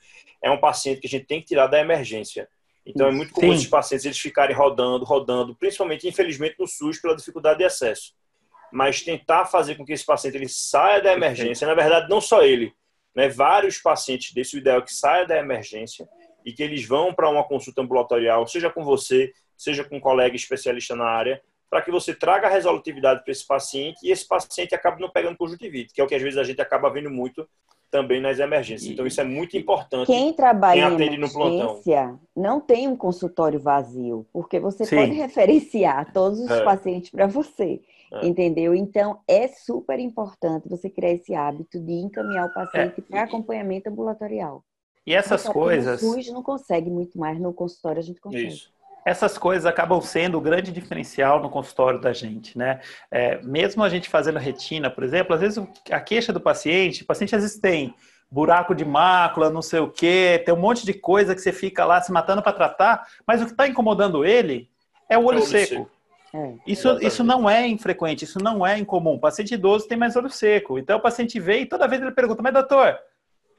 é 0.43 0.51
um 0.51 0.59
paciente 0.59 1.01
que 1.01 1.07
a 1.07 1.11
gente 1.11 1.27
tem 1.27 1.41
que 1.41 1.49
tirar 1.49 1.67
da 1.67 1.81
emergência. 1.81 2.49
Então 2.85 3.09
é 3.09 3.13
muito 3.13 3.33
comum 3.33 3.49
Sim. 3.53 3.55
esses 3.55 3.67
pacientes 3.67 4.07
eles 4.07 4.19
ficarem 4.19 4.57
rodando, 4.57 5.05
rodando, 5.05 5.55
principalmente, 5.55 6.09
infelizmente, 6.09 6.57
no 6.59 6.67
SUS 6.67 7.01
pela 7.01 7.17
dificuldade 7.17 7.59
de 7.59 7.65
acesso. 7.65 8.15
Mas 8.73 9.03
tentar 9.03 9.47
fazer 9.47 9.75
com 9.75 9.85
que 9.85 9.93
esse 9.93 10.05
paciente 10.05 10.37
ele 10.37 10.49
saia 10.49 11.03
da 11.03 11.13
emergência, 11.13 11.67
na 11.67 11.75
verdade, 11.75 12.09
não 12.09 12.21
só 12.21 12.43
ele, 12.43 12.73
né? 13.15 13.29
vários 13.29 13.79
pacientes 13.79 14.33
desse, 14.33 14.57
o 14.57 14.59
ideal 14.59 14.79
é 14.79 14.83
que 14.83 14.93
saia 14.93 15.27
da 15.27 15.37
emergência 15.39 16.09
e 16.45 16.53
que 16.53 16.63
eles 16.63 16.87
vão 16.87 17.13
para 17.13 17.29
uma 17.29 17.45
consulta 17.45 17.83
ambulatorial, 17.83 18.47
seja 18.47 18.71
com 18.71 18.85
você, 18.85 19.33
seja 19.57 19.85
com 19.85 19.97
um 19.97 20.01
colega 20.01 20.35
especialista 20.35 20.97
na 20.97 21.05
área, 21.05 21.43
para 21.69 21.83
que 21.83 21.91
você 21.91 22.15
traga 22.15 22.49
a 22.49 22.51
resolutividade 22.51 23.23
para 23.23 23.31
esse 23.31 23.47
paciente 23.47 23.99
e 24.03 24.11
esse 24.11 24.27
paciente 24.27 24.75
acabe 24.75 25.01
não 25.01 25.11
pegando 25.11 25.37
conjuntivite, 25.37 25.95
que 25.95 26.01
é 26.01 26.05
o 26.05 26.07
que 26.07 26.15
às 26.15 26.23
vezes 26.23 26.39
a 26.39 26.43
gente 26.43 26.61
acaba 26.61 26.91
vendo 26.91 27.11
muito 27.11 27.49
também 27.91 28.21
nas 28.21 28.39
emergências. 28.39 28.91
Então 28.91 29.07
isso 29.07 29.21
é 29.21 29.25
muito 29.25 29.57
importante. 29.57 30.07
Quem 30.07 30.33
trabalha 30.33 30.97
quem 30.97 31.09
em 31.09 31.15
emergência 31.15 32.19
não 32.37 32.61
tem 32.61 32.89
um 32.89 32.97
consultório 32.97 33.59
vazio, 33.59 34.27
porque 34.33 34.61
você 34.61 34.85
Sim. 34.85 34.97
pode 34.97 35.13
referenciar 35.13 36.13
todos 36.13 36.41
os 36.41 36.51
é. 36.51 36.63
pacientes 36.63 37.11
para 37.11 37.27
você. 37.27 37.81
É. 38.13 38.27
Entendeu? 38.27 38.75
Então, 38.75 39.21
é 39.29 39.47
super 39.47 40.01
importante 40.01 40.69
você 40.69 40.91
criar 40.91 41.13
esse 41.13 41.33
hábito 41.33 41.79
de 41.79 41.93
encaminhar 41.93 42.47
o 42.47 42.53
paciente 42.53 42.99
é. 42.99 43.03
para 43.03 43.23
acompanhamento 43.23 43.89
ambulatorial. 43.89 44.65
E 45.07 45.15
essas 45.15 45.45
coisas. 45.45 46.03
No 46.03 46.15
SUS 46.15 46.33
não 46.33 46.43
consegue 46.43 46.91
muito 46.91 47.19
mais, 47.19 47.39
no 47.41 47.53
consultório 47.53 48.01
a 48.01 48.03
gente 48.03 48.21
consegue. 48.21 48.49
Isso. 48.49 48.73
Essas 49.11 49.37
coisas 49.37 49.67
acabam 49.67 50.01
sendo 50.01 50.39
o 50.39 50.41
grande 50.41 50.71
diferencial 50.71 51.43
no 51.43 51.51
consultório 51.51 52.01
da 52.01 52.13
gente, 52.13 52.57
né? 52.57 52.79
É, 53.11 53.43
mesmo 53.43 53.83
a 53.83 53.89
gente 53.89 54.09
fazendo 54.09 54.39
retina, 54.39 54.89
por 54.89 55.03
exemplo, 55.03 55.35
às 55.35 55.41
vezes 55.41 55.61
a 55.91 56.01
queixa 56.01 56.33
do 56.33 56.41
paciente, 56.41 57.03
o 57.03 57.07
paciente 57.07 57.35
às 57.35 57.43
vezes 57.43 57.59
tem 57.59 57.93
buraco 58.31 58.73
de 58.73 58.85
mácula, 58.85 59.51
não 59.51 59.63
sei 59.63 59.81
o 59.81 59.91
quê, 59.91 60.41
tem 60.47 60.55
um 60.55 60.61
monte 60.61 60.87
de 60.87 60.95
coisa 60.95 61.35
que 61.35 61.41
você 61.41 61.51
fica 61.51 61.85
lá 61.85 62.01
se 62.01 62.13
matando 62.13 62.41
para 62.41 62.53
tratar, 62.53 63.05
mas 63.27 63.43
o 63.43 63.47
que 63.47 63.51
está 63.51 63.67
incomodando 63.67 64.25
ele 64.25 64.71
é 65.09 65.19
o 65.19 65.25
olho, 65.25 65.39
é 65.39 65.41
olho 65.41 65.51
seco. 65.51 65.75
seco. 65.75 65.91
É, 66.33 66.55
isso, 66.65 66.99
isso 67.01 67.25
não 67.25 67.51
é 67.51 67.67
infrequente, 67.67 68.25
isso 68.25 68.39
não 68.39 68.65
é 68.65 68.79
incomum. 68.79 69.15
O 69.15 69.21
paciente 69.21 69.55
idoso 69.55 69.89
tem 69.89 69.99
mais 69.99 70.15
olho 70.15 70.31
seco. 70.31 70.79
Então 70.79 70.99
o 70.99 71.03
paciente 71.03 71.41
vem 71.41 71.63
e 71.63 71.67
toda 71.67 71.89
vez 71.89 72.01
ele 72.01 72.13
pergunta, 72.13 72.41
mas 72.41 72.53
doutor, 72.53 72.97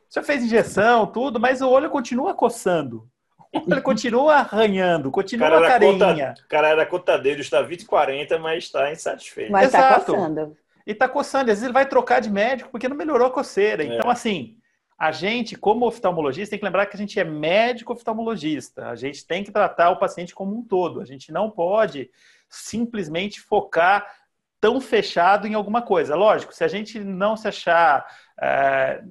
você 0.07 0.23
fez 0.23 0.44
injeção, 0.45 1.06
tudo, 1.07 1.41
mas 1.41 1.61
o 1.61 1.69
olho 1.69 1.90
continua 1.90 2.34
coçando. 2.34 3.06
Olho 3.53 3.82
continua 3.82 4.36
arranhando, 4.36 5.11
continua 5.11 5.49
cara 5.49 5.68
carinha. 5.68 6.34
o 6.44 6.48
cara 6.48 6.69
era 6.69 6.86
contadeiro, 6.86 7.41
está 7.41 7.61
20 7.61 7.86
40, 7.86 8.40
mas 8.40 8.64
está 8.64 8.91
insatisfeito. 8.91 9.52
Mas 9.52 9.65
está 9.65 9.99
coçando. 9.99 10.57
E 10.88 10.91
está 10.91 11.07
coçando. 11.07 11.52
Às 11.52 11.57
vezes 11.57 11.64
ele 11.64 11.73
vai 11.73 11.86
trocar 11.86 12.22
de 12.22 12.30
médico 12.30 12.69
porque 12.72 12.88
não 12.88 12.95
melhorou 12.95 13.28
a 13.28 13.32
coceira. 13.32 13.84
Então, 13.84 14.10
é. 14.10 14.14
assim, 14.14 14.56
a 14.98 15.11
gente, 15.11 15.56
como 15.56 15.86
oftalmologista, 15.86 16.52
tem 16.52 16.60
que 16.60 16.65
lembrar 16.65 16.86
que 16.86 16.95
a 16.95 16.99
gente 16.99 17.19
é 17.19 17.23
médico 17.23 17.91
oftalmologista. 17.91 18.88
A 18.88 18.95
gente 18.95 19.26
tem 19.26 19.44
que 19.44 19.52
tratar 19.52 19.90
o 19.90 19.98
paciente 19.98 20.34
como 20.34 20.56
um 20.56 20.64
todo. 20.64 21.02
A 21.02 21.06
gente 21.06 21.32
não 21.32 21.49
pode 21.49 22.10
simplesmente 22.49 23.41
focar 23.41 24.07
tão 24.61 24.80
fechado 24.80 25.48
em 25.48 25.56
alguma 25.56 25.82
coisa. 25.82 26.15
Lógico, 26.15 26.53
se 26.53 26.64
a 26.64 26.68
gente 26.68 26.99
não 26.99 27.36
se 27.36 27.48
achar 27.48 28.06
é, 28.40 29.03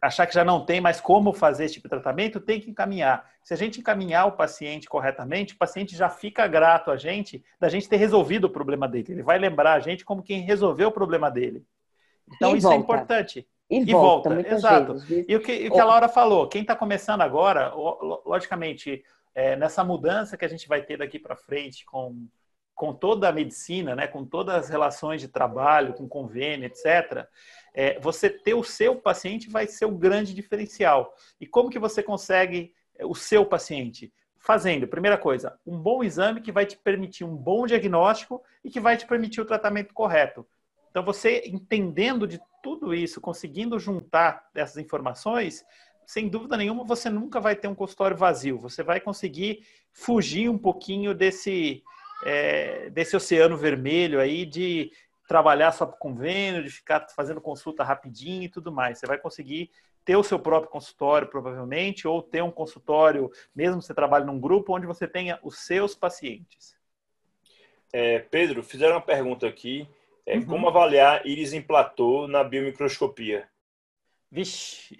achar 0.00 0.26
que 0.26 0.34
já 0.34 0.44
não 0.44 0.64
tem 0.64 0.80
mais 0.80 1.00
como 1.00 1.32
fazer 1.32 1.64
esse 1.64 1.74
tipo 1.74 1.88
de 1.88 1.90
tratamento, 1.90 2.40
tem 2.40 2.60
que 2.60 2.70
encaminhar. 2.70 3.28
Se 3.42 3.52
a 3.52 3.56
gente 3.56 3.80
encaminhar 3.80 4.26
o 4.26 4.32
paciente 4.32 4.88
corretamente, 4.88 5.54
o 5.54 5.58
paciente 5.58 5.96
já 5.96 6.08
fica 6.08 6.46
grato 6.46 6.90
a 6.90 6.96
gente 6.96 7.44
da 7.58 7.68
gente 7.68 7.88
ter 7.88 7.96
resolvido 7.96 8.44
o 8.44 8.50
problema 8.50 8.88
dele. 8.88 9.06
Ele 9.12 9.22
vai 9.22 9.38
lembrar 9.38 9.74
a 9.74 9.80
gente 9.80 10.04
como 10.04 10.22
quem 10.22 10.42
resolveu 10.42 10.88
o 10.88 10.92
problema 10.92 11.30
dele. 11.30 11.64
Então, 12.34 12.54
e 12.54 12.58
isso 12.58 12.66
é 12.66 12.70
volta. 12.70 12.80
é 12.80 12.84
importante. 12.84 13.48
E, 13.70 13.78
e 13.80 13.92
volta, 13.92 14.34
volta 14.34 14.54
exato. 14.54 14.94
Vezes. 14.94 15.24
E 15.28 15.36
o 15.36 15.40
que, 15.40 15.68
o 15.68 15.72
que 15.72 15.80
a 15.80 15.84
Laura 15.84 16.08
falou, 16.08 16.48
quem 16.48 16.62
está 16.62 16.74
começando 16.74 17.20
agora, 17.20 17.72
logicamente, 18.24 19.04
é, 19.34 19.56
nessa 19.56 19.84
mudança 19.84 20.36
que 20.36 20.44
a 20.44 20.48
gente 20.48 20.66
vai 20.68 20.82
ter 20.82 20.98
daqui 20.98 21.18
para 21.18 21.36
frente 21.36 21.84
com, 21.84 22.26
com 22.74 22.94
toda 22.94 23.28
a 23.28 23.32
medicina, 23.32 23.94
né, 23.94 24.06
com 24.06 24.24
todas 24.24 24.54
as 24.54 24.68
relações 24.68 25.20
de 25.20 25.28
trabalho, 25.28 25.94
com 25.94 26.08
convênio, 26.08 26.66
etc., 26.66 27.26
é, 27.78 27.96
você 28.00 28.28
ter 28.28 28.54
o 28.54 28.64
seu 28.64 28.96
paciente 28.96 29.48
vai 29.48 29.68
ser 29.68 29.84
o 29.84 29.96
grande 29.96 30.34
diferencial. 30.34 31.14
E 31.40 31.46
como 31.46 31.70
que 31.70 31.78
você 31.78 32.02
consegue 32.02 32.74
é, 32.96 33.06
o 33.06 33.14
seu 33.14 33.46
paciente? 33.46 34.12
Fazendo, 34.36 34.88
primeira 34.88 35.16
coisa, 35.16 35.56
um 35.64 35.78
bom 35.78 36.02
exame 36.02 36.40
que 36.40 36.50
vai 36.50 36.66
te 36.66 36.76
permitir 36.76 37.22
um 37.22 37.36
bom 37.36 37.68
diagnóstico 37.68 38.42
e 38.64 38.70
que 38.70 38.80
vai 38.80 38.96
te 38.96 39.06
permitir 39.06 39.40
o 39.40 39.44
tratamento 39.44 39.94
correto. 39.94 40.44
Então, 40.90 41.04
você 41.04 41.44
entendendo 41.46 42.26
de 42.26 42.40
tudo 42.64 42.92
isso, 42.92 43.20
conseguindo 43.20 43.78
juntar 43.78 44.48
essas 44.56 44.78
informações, 44.78 45.64
sem 46.04 46.28
dúvida 46.28 46.56
nenhuma, 46.56 46.82
você 46.82 47.08
nunca 47.08 47.38
vai 47.38 47.54
ter 47.54 47.68
um 47.68 47.76
consultório 47.76 48.16
vazio. 48.16 48.58
Você 48.58 48.82
vai 48.82 48.98
conseguir 49.00 49.64
fugir 49.92 50.48
um 50.48 50.58
pouquinho 50.58 51.14
desse, 51.14 51.84
é, 52.24 52.90
desse 52.90 53.14
oceano 53.14 53.56
vermelho 53.56 54.18
aí 54.18 54.44
de 54.44 54.90
trabalhar 55.28 55.70
só 55.72 55.84
por 55.86 55.98
convênio, 55.98 56.64
de 56.64 56.70
ficar 56.70 57.06
fazendo 57.14 57.40
consulta 57.40 57.84
rapidinho 57.84 58.44
e 58.44 58.48
tudo 58.48 58.72
mais. 58.72 58.98
Você 58.98 59.06
vai 59.06 59.18
conseguir 59.18 59.70
ter 60.04 60.16
o 60.16 60.24
seu 60.24 60.38
próprio 60.38 60.72
consultório, 60.72 61.28
provavelmente, 61.28 62.08
ou 62.08 62.22
ter 62.22 62.42
um 62.42 62.50
consultório, 62.50 63.30
mesmo 63.54 63.78
que 63.78 63.84
você 63.84 63.94
trabalhe 63.94 64.24
num 64.24 64.40
grupo, 64.40 64.74
onde 64.74 64.86
você 64.86 65.06
tenha 65.06 65.38
os 65.42 65.58
seus 65.58 65.94
pacientes. 65.94 66.74
É, 67.92 68.18
Pedro, 68.18 68.62
fizeram 68.62 68.94
uma 68.94 69.02
pergunta 69.02 69.46
aqui. 69.46 69.86
É, 70.24 70.36
uhum. 70.36 70.46
Como 70.46 70.68
avaliar 70.68 71.26
íris 71.26 71.52
em 71.52 71.60
platô 71.60 72.26
na 72.26 72.42
biomicroscopia? 72.42 73.48
Vixe. 74.30 74.98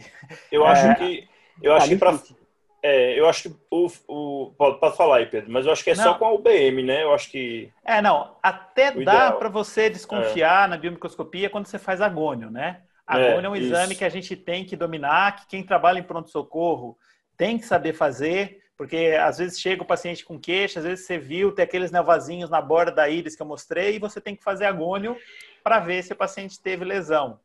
Eu 0.53 0.67
acho 0.67 0.87
é... 0.87 0.95
que 0.95 1.29
eu 1.63 1.75
acho 1.75 1.99
tá 1.99 2.19
que 2.19 2.35
é, 2.83 3.19
eu 3.19 3.29
acho 3.29 3.43
que 3.43 3.57
o, 3.71 3.91
o 4.07 4.53
pode, 4.57 4.97
falar 4.97 5.17
aí, 5.17 5.27
Pedro, 5.27 5.51
mas 5.51 5.67
eu 5.67 5.73
acho 5.73 5.83
que 5.83 5.91
é 5.91 5.97
não. 5.97 6.05
só 6.05 6.15
com 6.15 6.25
a 6.25 6.33
UBM, 6.33 6.83
né? 6.83 7.03
Eu 7.03 7.13
acho 7.13 7.31
que 7.31 7.73
É, 7.85 8.01
não, 8.01 8.37
até 8.43 8.93
dá 8.93 9.33
para 9.33 9.49
você 9.49 9.91
desconfiar 9.91 10.67
é. 10.67 10.71
na 10.71 10.77
biomicroscopia 10.77 11.51
quando 11.51 11.67
você 11.67 11.79
faz 11.79 12.01
agônio, 12.01 12.51
né? 12.51 12.83
Agônio 13.07 13.41
é, 13.41 13.45
é 13.47 13.49
um 13.49 13.57
isso. 13.57 13.67
exame 13.67 13.95
que 13.95 14.05
a 14.05 14.09
gente 14.09 14.37
tem 14.37 14.65
que 14.65 14.77
dominar, 14.77 15.37
que 15.37 15.47
quem 15.47 15.63
trabalha 15.63 15.99
em 15.99 16.05
pronto 16.05 16.31
socorro 16.31 16.97
tem 17.37 17.59
que 17.59 17.65
saber 17.65 17.95
fazer, 17.95 18.63
porque 18.77 19.17
às 19.21 19.39
vezes 19.39 19.61
chega 19.61 19.83
o 19.83 19.87
paciente 19.87 20.25
com 20.25 20.39
queixa, 20.39 20.79
às 20.79 20.85
vezes 20.85 21.07
você 21.07 21.19
viu 21.19 21.53
tem 21.53 21.65
aqueles 21.65 21.91
nevazinhos 21.91 22.51
na 22.51 22.61
borda 22.61 22.93
da 22.93 23.09
íris 23.09 23.35
que 23.35 23.43
eu 23.43 23.47
mostrei 23.47 23.97
e 23.97 23.99
você 23.99 24.21
tem 24.21 24.37
que 24.37 24.45
fazer 24.45 24.67
agônio 24.67 25.17
para 25.65 25.81
ver 25.81 26.03
se 26.03 26.13
o 26.13 26.17
paciente 26.17 26.61
teve 26.61 26.85
lesão 26.85 27.41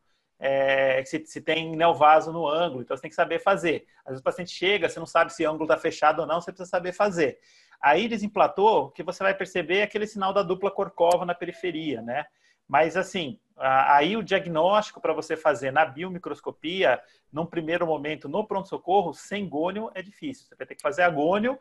é, 0.45 1.01
se, 1.05 1.25
se, 1.25 1.39
tem 1.39 1.73
neovaso 1.73 2.33
no 2.33 2.45
ângulo, 2.45 2.81
então 2.81 2.97
você 2.97 3.03
tem 3.03 3.09
que 3.09 3.15
saber 3.15 3.39
fazer. 3.39 3.87
Às 4.03 4.09
vezes 4.09 4.19
o 4.19 4.23
paciente 4.23 4.51
chega, 4.51 4.89
você 4.89 4.99
não 4.99 5.05
sabe 5.05 5.31
se 5.31 5.45
o 5.45 5.49
ângulo 5.49 5.63
está 5.63 5.77
fechado 5.77 6.19
ou 6.19 6.27
não, 6.27 6.41
você 6.41 6.51
precisa 6.51 6.69
saber 6.69 6.91
fazer. 6.91 7.39
A 7.79 7.97
íris 7.97 8.23
em 8.23 8.27
platô, 8.27 8.87
o 8.87 8.91
que 8.91 9.03
você 9.03 9.23
vai 9.23 9.33
perceber 9.33 9.77
é 9.77 9.83
aquele 9.83 10.05
sinal 10.05 10.33
da 10.33 10.43
dupla 10.43 10.69
corcova 10.69 11.23
na 11.23 11.33
periferia, 11.33 12.01
né? 12.01 12.25
Mas 12.67 12.97
assim, 12.97 13.39
aí 13.55 14.17
o 14.17 14.23
diagnóstico 14.23 14.99
para 14.99 15.13
você 15.13 15.37
fazer 15.37 15.71
na 15.71 15.85
biomicroscopia, 15.85 17.01
num 17.31 17.45
primeiro 17.45 17.87
momento, 17.87 18.27
no 18.27 18.45
pronto-socorro, 18.45 19.13
sem 19.13 19.47
gônio, 19.47 19.89
é 19.95 20.01
difícil. 20.01 20.45
Você 20.45 20.55
vai 20.55 20.67
ter 20.67 20.75
que 20.75 20.81
fazer 20.81 21.03
agônio 21.03 21.57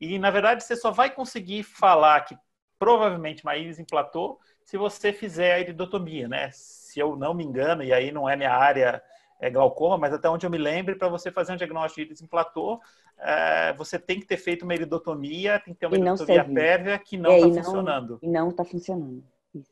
e, 0.00 0.20
na 0.20 0.30
verdade, 0.30 0.62
você 0.62 0.76
só 0.76 0.92
vai 0.92 1.10
conseguir 1.10 1.64
falar 1.64 2.20
que 2.20 2.38
provavelmente 2.78 3.44
Maíris 3.44 3.80
emplatou 3.80 4.38
se 4.64 4.76
você 4.76 5.12
fizer 5.12 5.52
a 5.52 5.58
iridotomia, 5.58 6.28
né? 6.28 6.50
Se 6.90 7.00
eu 7.00 7.16
não 7.16 7.32
me 7.32 7.44
engano, 7.44 7.82
e 7.82 7.92
aí 7.92 8.10
não 8.10 8.28
é 8.28 8.36
minha 8.36 8.52
área 8.52 9.02
é 9.40 9.48
glaucoma, 9.48 9.96
mas 9.96 10.12
até 10.12 10.28
onde 10.28 10.44
eu 10.44 10.50
me 10.50 10.58
lembro, 10.58 10.96
para 10.98 11.08
você 11.08 11.32
fazer 11.32 11.52
um 11.52 11.56
diagnóstico 11.56 12.00
de 12.00 12.06
íris 12.06 12.20
em 12.20 12.26
platô, 12.26 12.78
é, 13.18 13.72
você 13.72 13.98
tem 13.98 14.20
que 14.20 14.26
ter 14.26 14.36
feito 14.36 14.64
uma 14.64 14.74
iridotomia, 14.74 15.58
tem 15.58 15.72
que 15.72 15.80
ter 15.80 15.86
uma 15.86 15.96
iridotomia 15.96 16.44
pérvia 16.44 16.98
que 16.98 17.16
não 17.16 17.48
está 17.48 17.62
funcionando. 17.62 18.18
E 18.22 18.28
não 18.28 18.50
está 18.50 18.64
funcionando. 18.64 19.24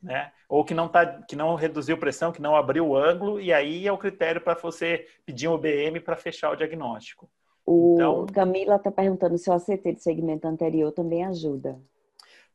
Né? 0.03 0.32
Ou 0.49 0.65
que 0.65 0.74
não, 0.74 0.89
tá, 0.89 1.07
que 1.23 1.36
não 1.36 1.55
reduziu 1.55 1.99
pressão, 1.99 2.32
que 2.32 2.43
não 2.43 2.57
abriu 2.57 2.89
o 2.89 2.97
ângulo, 2.97 3.40
e 3.40 3.53
aí 3.53 3.86
é 3.86 3.93
o 3.93 3.99
critério 3.99 4.40
para 4.40 4.55
você 4.55 5.07
pedir 5.24 5.49
um 5.49 5.53
OBM 5.53 6.01
para 6.01 6.16
fechar 6.16 6.51
o 6.51 6.57
diagnóstico. 6.57 7.28
O 7.65 7.95
então, 7.95 8.27
Camila 8.27 8.77
está 8.77 8.90
perguntando 8.90 9.36
se 9.36 9.51
o 9.51 9.53
ACT 9.53 9.93
de 9.93 10.03
segmento 10.03 10.49
anterior 10.49 10.90
também 10.90 11.24
ajuda. 11.27 11.78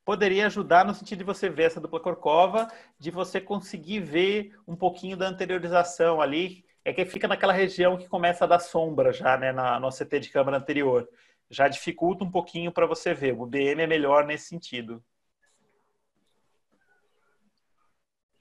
Poderia 0.05 0.47
ajudar 0.47 0.83
no 0.83 0.93
sentido 0.93 1.19
de 1.19 1.23
você 1.23 1.49
ver 1.49 1.63
essa 1.63 1.79
dupla 1.79 1.99
corcova, 1.99 2.67
de 2.99 3.09
você 3.09 3.39
conseguir 3.39 4.01
ver 4.01 4.53
um 4.67 4.75
pouquinho 4.75 5.15
da 5.15 5.27
anteriorização 5.27 6.21
ali, 6.21 6.65
é 6.83 6.91
que 6.91 7.05
fica 7.05 7.27
naquela 7.27 7.53
região 7.53 7.97
que 7.97 8.09
começa 8.09 8.43
a 8.43 8.47
dar 8.47 8.59
sombra 8.59 9.13
já, 9.13 9.37
né, 9.37 9.53
na, 9.53 9.79
no 9.79 9.89
CT 9.89 10.19
de 10.19 10.29
câmara 10.29 10.57
anterior. 10.57 11.07
Já 11.49 11.67
dificulta 11.67 12.23
um 12.23 12.31
pouquinho 12.31 12.71
para 12.71 12.85
você 12.85 13.13
ver. 13.13 13.33
O 13.39 13.45
BM 13.45 13.81
é 13.81 13.87
melhor 13.87 14.25
nesse 14.25 14.47
sentido. 14.47 15.01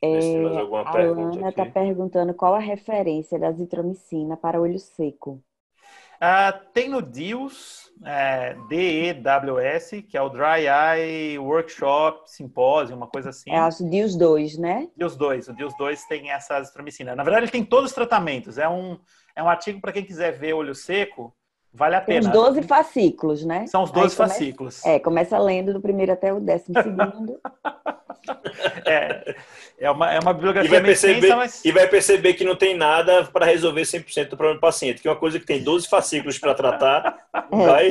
É, 0.04 0.08
a 0.84 0.98
Ana 0.98 1.48
está 1.48 1.64
perguntando 1.64 2.34
qual 2.34 2.54
a 2.54 2.58
referência 2.58 3.38
da 3.38 3.52
zitromicina 3.52 4.36
para 4.36 4.60
olho 4.60 4.80
seco. 4.80 5.40
Ah, 6.24 6.52
tem 6.72 6.88
no 6.88 7.02
DEWS, 7.02 7.90
é, 8.04 8.54
D-E-W-S, 8.68 10.02
que 10.02 10.16
é 10.16 10.22
o 10.22 10.28
Dry 10.28 10.68
Eye 10.68 11.36
Workshop 11.36 12.30
Symposium, 12.30 12.96
uma 12.96 13.08
coisa 13.08 13.30
assim. 13.30 13.50
É, 13.50 13.58
acho 13.58 13.82
DEWS 13.82 14.14
2, 14.14 14.56
né? 14.56 14.88
DEWS 14.96 15.16
2. 15.16 15.48
O 15.48 15.52
DEWS 15.52 15.76
2 15.76 16.04
tem 16.04 16.30
essa 16.30 16.58
azitromicina. 16.58 17.16
Na 17.16 17.24
verdade, 17.24 17.46
ele 17.46 17.50
tem 17.50 17.64
todos 17.64 17.90
os 17.90 17.94
tratamentos. 17.94 18.56
É 18.56 18.68
um, 18.68 18.96
é 19.34 19.42
um 19.42 19.48
artigo 19.48 19.80
para 19.80 19.90
quem 19.90 20.04
quiser 20.04 20.30
ver 20.30 20.52
olho 20.52 20.76
seco, 20.76 21.34
vale 21.74 21.96
a 21.96 22.00
tem 22.00 22.20
pena. 22.20 22.28
Os 22.28 22.32
12 22.32 22.62
fascículos, 22.62 23.44
né? 23.44 23.66
São 23.66 23.82
os 23.82 23.90
12 23.90 24.14
fascículos. 24.14 24.86
é, 24.86 25.00
começa 25.00 25.36
lendo 25.40 25.72
do 25.72 25.80
primeiro 25.80 26.12
até 26.12 26.32
o 26.32 26.38
décimo 26.38 26.80
segundo. 26.80 27.40
é, 28.86 29.34
é, 29.78 29.90
uma, 29.90 30.12
é 30.12 30.18
uma 30.18 30.32
bibliografia 30.32 30.68
e 30.68 30.70
vai, 30.70 30.82
perceber, 30.82 31.34
mas... 31.34 31.64
e 31.64 31.72
vai 31.72 31.88
perceber 31.88 32.34
que 32.34 32.44
não 32.44 32.56
tem 32.56 32.76
nada 32.76 33.24
para 33.24 33.46
resolver 33.46 33.82
100% 33.82 34.28
do 34.28 34.36
problema 34.36 34.54
do 34.54 34.60
paciente, 34.60 35.00
que 35.00 35.08
é 35.08 35.10
uma 35.10 35.18
coisa 35.18 35.38
que 35.40 35.46
tem 35.46 35.62
12 35.62 35.88
fascículos 35.88 36.38
para 36.38 36.54
tratar, 36.54 37.28
vai... 37.50 37.90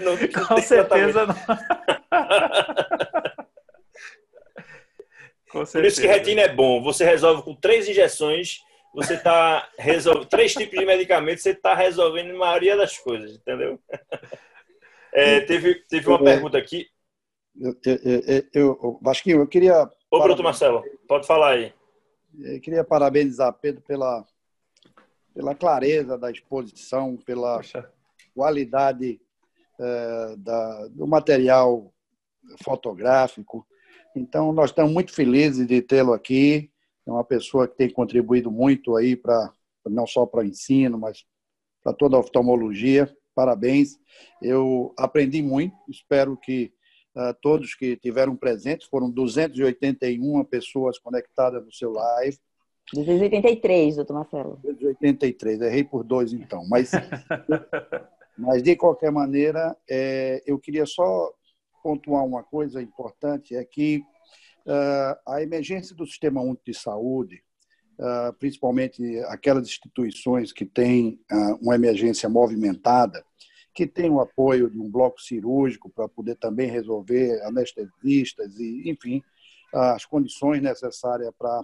Não, 0.00 0.16
não 0.18 0.46
Com 0.46 0.60
certeza 0.60 1.26
não. 1.26 1.34
com 5.50 5.64
certeza. 5.64 5.72
Por 5.72 5.84
isso 5.84 6.00
que 6.00 6.06
retina 6.06 6.40
é 6.42 6.48
bom. 6.48 6.82
Você 6.82 7.04
resolve 7.04 7.42
com 7.42 7.54
três 7.54 7.88
injeções, 7.88 8.60
você 8.94 9.14
está 9.14 9.68
resolvendo 9.78 10.26
três 10.26 10.52
tipos 10.52 10.78
de 10.78 10.84
medicamentos, 10.84 11.42
você 11.42 11.50
está 11.50 11.74
resolvendo 11.74 12.30
a 12.30 12.38
maioria 12.38 12.76
das 12.76 12.98
coisas, 12.98 13.36
entendeu? 13.36 13.78
É, 15.12 15.40
teve, 15.40 15.74
teve 15.88 16.08
uma 16.08 16.22
pergunta 16.22 16.56
aqui. 16.56 16.88
Eu, 17.58 17.76
eu, 17.84 18.48
eu, 18.54 18.98
Vasquinho, 19.02 19.40
eu 19.40 19.46
queria. 19.46 19.90
Ô, 20.10 20.22
Bruto 20.22 20.42
Marcelo, 20.42 20.82
pode 21.06 21.26
falar 21.26 21.50
aí. 21.50 21.72
Eu 22.38 22.60
queria 22.60 22.82
parabenizar 22.82 23.52
Pedro 23.52 23.82
pela, 23.82 24.24
pela 25.34 25.54
clareza 25.54 26.16
da 26.16 26.30
exposição, 26.30 27.16
pela 27.16 27.56
Poxa. 27.56 27.90
qualidade 28.34 29.20
é, 29.78 30.36
da, 30.38 30.88
do 30.88 31.06
material 31.06 31.92
fotográfico. 32.64 33.66
Então, 34.16 34.52
nós 34.52 34.70
estamos 34.70 34.92
muito 34.92 35.12
felizes 35.12 35.66
de 35.66 35.80
tê-lo 35.82 36.12
aqui. 36.12 36.70
É 37.06 37.10
uma 37.10 37.24
pessoa 37.24 37.66
que 37.66 37.76
tem 37.76 37.90
contribuído 37.90 38.50
muito 38.50 38.96
aí 38.96 39.16
para 39.16 39.52
não 39.86 40.06
só 40.06 40.24
para 40.24 40.40
o 40.40 40.44
ensino, 40.44 40.98
mas 40.98 41.24
para 41.82 41.92
toda 41.92 42.16
a 42.16 42.20
oftalmologia. 42.20 43.14
Parabéns. 43.34 43.98
Eu 44.40 44.94
aprendi 44.98 45.42
muito. 45.42 45.74
Espero 45.88 46.36
que 46.36 46.72
todos 47.40 47.74
que 47.74 47.96
tiveram 47.96 48.34
presentes, 48.34 48.88
foram 48.88 49.10
281 49.10 50.44
pessoas 50.44 50.98
conectadas 50.98 51.64
no 51.64 51.72
seu 51.72 51.92
live. 51.92 52.38
283, 52.92 53.96
doutor 53.96 54.14
Marcelo. 54.14 54.58
283, 54.62 55.60
errei 55.60 55.84
por 55.84 56.02
dois 56.04 56.32
então. 56.32 56.66
Mas, 56.68 56.90
mas 58.36 58.62
de 58.62 58.76
qualquer 58.76 59.10
maneira, 59.10 59.76
é, 59.88 60.42
eu 60.46 60.58
queria 60.58 60.86
só 60.86 61.32
pontuar 61.82 62.24
uma 62.24 62.42
coisa 62.42 62.80
importante, 62.80 63.56
é 63.56 63.64
que 63.64 64.02
uh, 64.66 65.18
a 65.26 65.42
emergência 65.42 65.94
do 65.94 66.06
Sistema 66.06 66.40
Único 66.40 66.62
de 66.64 66.74
Saúde, 66.74 67.42
uh, 67.98 68.32
principalmente 68.38 69.18
aquelas 69.26 69.66
instituições 69.66 70.52
que 70.52 70.64
têm 70.64 71.20
uh, 71.30 71.56
uma 71.60 71.74
emergência 71.74 72.28
movimentada, 72.28 73.24
que 73.74 73.86
tem 73.86 74.10
o 74.10 74.20
apoio 74.20 74.70
de 74.70 74.78
um 74.78 74.90
bloco 74.90 75.20
cirúrgico 75.20 75.90
para 75.90 76.08
poder 76.08 76.36
também 76.36 76.70
resolver 76.70 77.40
anestesistas 77.42 78.58
e, 78.58 78.90
enfim, 78.90 79.22
as 79.72 80.04
condições 80.04 80.62
necessárias 80.62 81.32
para 81.38 81.62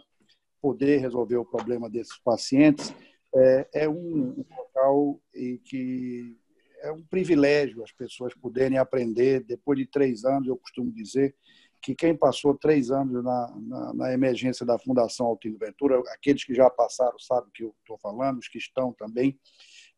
poder 0.61 0.99
resolver 0.99 1.37
o 1.37 1.45
problema 1.45 1.89
desses 1.89 2.19
pacientes, 2.19 2.93
é, 3.35 3.69
é 3.75 3.89
um, 3.89 4.45
local 4.51 5.21
em 5.35 5.59
que 5.59 6.37
é 6.81 6.91
um 6.91 7.05
privilégio 7.05 7.83
as 7.85 7.93
pessoas 7.93 8.35
poderem 8.35 8.79
aprender. 8.79 9.45
Depois 9.45 9.79
de 9.79 9.87
três 9.87 10.25
anos, 10.25 10.49
eu 10.49 10.57
costumo 10.57 10.91
dizer 10.91 11.37
que 11.83 11.95
quem 11.95 12.17
passou 12.17 12.57
três 12.57 12.91
anos 12.91 13.23
na, 13.23 13.57
na, 13.61 13.95
na 13.95 14.13
emergência 14.13 14.65
da 14.65 14.79
Fundação 14.79 15.27
Altino 15.27 15.59
Ventura, 15.59 16.01
aqueles 16.13 16.43
que 16.43 16.55
já 16.55 16.69
passaram 16.71 17.19
sabem 17.19 17.49
o 17.49 17.53
que 17.53 17.65
eu 17.65 17.75
estou 17.81 17.99
falando, 17.99 18.39
os 18.39 18.49
que 18.49 18.59
estão 18.59 18.93
também, 18.93 19.39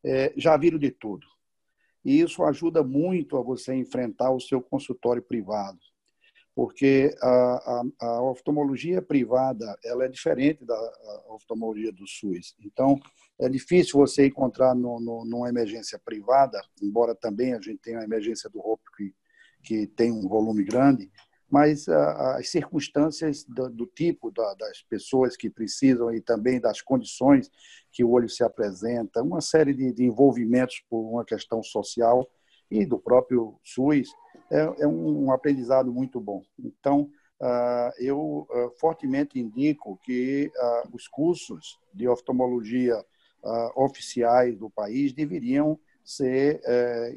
é, 0.03 0.33
já 0.35 0.57
viram 0.57 0.77
de 0.77 0.91
tudo 0.91 1.25
e 2.03 2.19
isso 2.19 2.43
ajuda 2.43 2.83
muito 2.83 3.37
a 3.37 3.41
você 3.41 3.73
enfrentar 3.73 4.31
o 4.31 4.39
seu 4.39 4.61
consultório 4.61 5.21
privado, 5.21 5.79
porque 6.55 7.15
a, 7.21 7.27
a, 7.29 8.07
a 8.07 8.21
oftalmologia 8.23 9.01
privada 9.01 9.77
ela 9.83 10.05
é 10.05 10.07
diferente 10.07 10.65
da 10.65 10.77
oftalmologia 11.29 11.91
do 11.91 12.07
SUS. 12.07 12.55
Então, 12.65 12.99
é 13.39 13.47
difícil 13.47 13.99
você 13.99 14.27
encontrar 14.27 14.75
no, 14.75 14.99
no, 14.99 15.25
numa 15.25 15.49
emergência 15.49 15.99
privada, 16.03 16.61
embora 16.81 17.15
também 17.15 17.53
a 17.53 17.61
gente 17.61 17.79
tenha 17.79 17.99
a 17.99 18.03
emergência 18.03 18.49
do 18.49 18.59
ROP 18.59 18.81
que, 18.95 19.15
que 19.63 19.87
tem 19.87 20.11
um 20.11 20.27
volume 20.27 20.63
grande, 20.63 21.11
mas 21.51 21.87
as 21.89 22.49
circunstâncias 22.49 23.43
do, 23.43 23.69
do 23.69 23.85
tipo 23.85 24.31
da, 24.31 24.53
das 24.53 24.81
pessoas 24.83 25.35
que 25.35 25.49
precisam 25.49 26.13
e 26.13 26.21
também 26.21 26.61
das 26.61 26.81
condições 26.81 27.51
que 27.91 28.03
o 28.03 28.11
olho 28.11 28.29
se 28.29 28.43
apresenta, 28.43 29.21
uma 29.21 29.41
série 29.41 29.73
de, 29.73 29.91
de 29.91 30.05
envolvimentos 30.05 30.81
por 30.89 31.01
uma 31.01 31.25
questão 31.25 31.61
social 31.61 32.25
e 32.69 32.85
do 32.85 32.97
próprio 32.97 33.59
SUS, 33.63 34.09
é, 34.49 34.83
é 34.83 34.87
um, 34.87 35.25
um, 35.25 35.31
aprendizado 35.31 35.91
muito 35.91 36.21
bom. 36.21 36.41
Então, 36.57 37.09
uh, 37.41 37.91
eu 37.99 38.47
uh, 38.49 38.71
fortemente 38.79 39.37
indico 39.37 39.99
que 40.03 40.49
uh, 40.55 40.95
os 40.95 41.07
cursos 41.07 41.77
de 41.93 42.07
oftalmologia 42.07 42.95
oficiais 43.75 44.55
do 44.55 44.69
país 44.69 45.13
deveriam 45.13 45.79
ser 46.03 46.61
eh, 46.63 47.13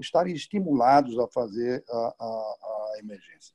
estarem 0.00 0.34
estimulados 0.34 1.18
a 1.18 1.28
fazer 1.28 1.84
a, 1.90 2.14
a, 2.18 2.24
a 2.24 2.98
emergência. 3.00 3.54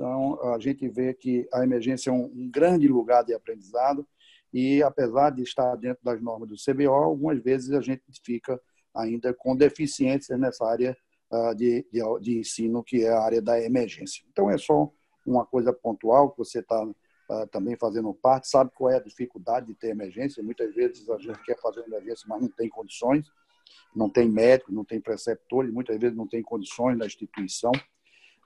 Então, 0.00 0.54
a 0.54 0.58
gente 0.58 0.88
vê 0.88 1.12
que 1.12 1.46
a 1.52 1.62
emergência 1.62 2.08
é 2.08 2.12
um, 2.12 2.24
um 2.24 2.50
grande 2.50 2.88
lugar 2.88 3.22
de 3.22 3.34
aprendizado 3.34 4.08
e, 4.50 4.82
apesar 4.82 5.28
de 5.28 5.42
estar 5.42 5.76
dentro 5.76 6.02
das 6.02 6.22
normas 6.22 6.48
do 6.48 6.54
CBO, 6.54 6.88
algumas 6.88 7.38
vezes 7.38 7.70
a 7.72 7.82
gente 7.82 8.02
fica 8.24 8.58
ainda 8.94 9.34
com 9.34 9.54
deficiências 9.54 10.40
nessa 10.40 10.64
área 10.66 10.96
uh, 11.30 11.54
de, 11.54 11.86
de, 11.92 12.00
de, 12.22 12.38
ensino, 12.38 12.82
que 12.82 13.04
é 13.04 13.10
a 13.10 13.20
área 13.20 13.42
da 13.42 13.62
emergência. 13.62 14.24
Então, 14.32 14.50
é 14.50 14.56
só 14.56 14.90
uma 15.26 15.44
coisa 15.44 15.70
pontual 15.70 16.30
que 16.30 16.38
você 16.38 16.60
está 16.60 16.82
uh, 16.82 16.94
ah, 17.30 17.46
também 17.48 17.76
fazendo 17.76 18.14
parte, 18.14 18.48
sabe 18.48 18.70
qual 18.74 18.90
é 18.90 18.96
a 18.96 19.02
dificuldade 19.02 19.66
de 19.66 19.74
ter 19.74 19.88
emergência. 19.88 20.42
Muitas 20.42 20.74
vezes 20.74 21.10
a 21.10 21.18
gente 21.18 21.44
quer 21.44 21.60
fazer 21.60 21.84
emergência, 21.84 22.24
mas 22.26 22.40
não 22.40 22.48
tem 22.48 22.70
condições, 22.70 23.26
não 23.94 24.08
tem 24.08 24.30
médico, 24.30 24.72
não 24.72 24.82
tem 24.82 24.98
preceptores, 24.98 25.70
muitas 25.70 25.98
vezes 25.98 26.16
não 26.16 26.26
tem 26.26 26.40
condições 26.40 26.96
na 26.96 27.04
instituição 27.04 27.72